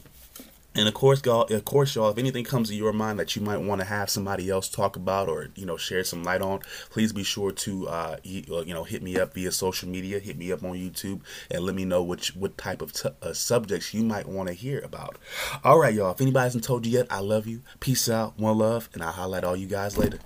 and 0.76 0.88
of 0.88 0.94
course, 0.94 1.22
y'all, 1.24 1.42
of 1.52 1.64
course, 1.64 1.94
y'all, 1.94 2.10
if 2.10 2.18
anything 2.18 2.44
comes 2.44 2.68
to 2.68 2.74
your 2.74 2.92
mind 2.92 3.18
that 3.18 3.34
you 3.34 3.42
might 3.42 3.58
want 3.58 3.80
to 3.80 3.86
have 3.86 4.10
somebody 4.10 4.50
else 4.50 4.68
talk 4.68 4.96
about 4.96 5.28
or, 5.28 5.48
you 5.54 5.66
know, 5.66 5.76
share 5.76 6.04
some 6.04 6.22
light 6.22 6.42
on, 6.42 6.60
please 6.90 7.12
be 7.12 7.24
sure 7.24 7.52
to, 7.52 7.88
uh, 7.88 8.16
you 8.22 8.74
know, 8.74 8.84
hit 8.84 9.02
me 9.02 9.18
up 9.18 9.34
via 9.34 9.50
social 9.52 9.88
media, 9.88 10.18
hit 10.18 10.36
me 10.36 10.52
up 10.52 10.62
on 10.62 10.74
YouTube, 10.74 11.20
and 11.50 11.64
let 11.64 11.74
me 11.74 11.84
know 11.84 12.02
which, 12.02 12.36
what 12.36 12.58
type 12.58 12.82
of 12.82 12.92
t- 12.92 13.08
uh, 13.22 13.32
subjects 13.32 13.94
you 13.94 14.02
might 14.02 14.28
want 14.28 14.48
to 14.48 14.54
hear 14.54 14.80
about. 14.80 15.16
All 15.64 15.78
right, 15.78 15.94
y'all, 15.94 16.12
if 16.12 16.20
anybody 16.20 16.44
hasn't 16.44 16.64
told 16.64 16.86
you 16.86 16.92
yet, 16.92 17.06
I 17.10 17.20
love 17.20 17.46
you. 17.46 17.62
Peace 17.80 18.08
out, 18.08 18.38
one 18.38 18.58
love, 18.58 18.88
and 18.92 19.02
I'll 19.02 19.12
highlight 19.12 19.44
all 19.44 19.56
you 19.56 19.66
guys 19.66 19.96
later. 19.96 20.18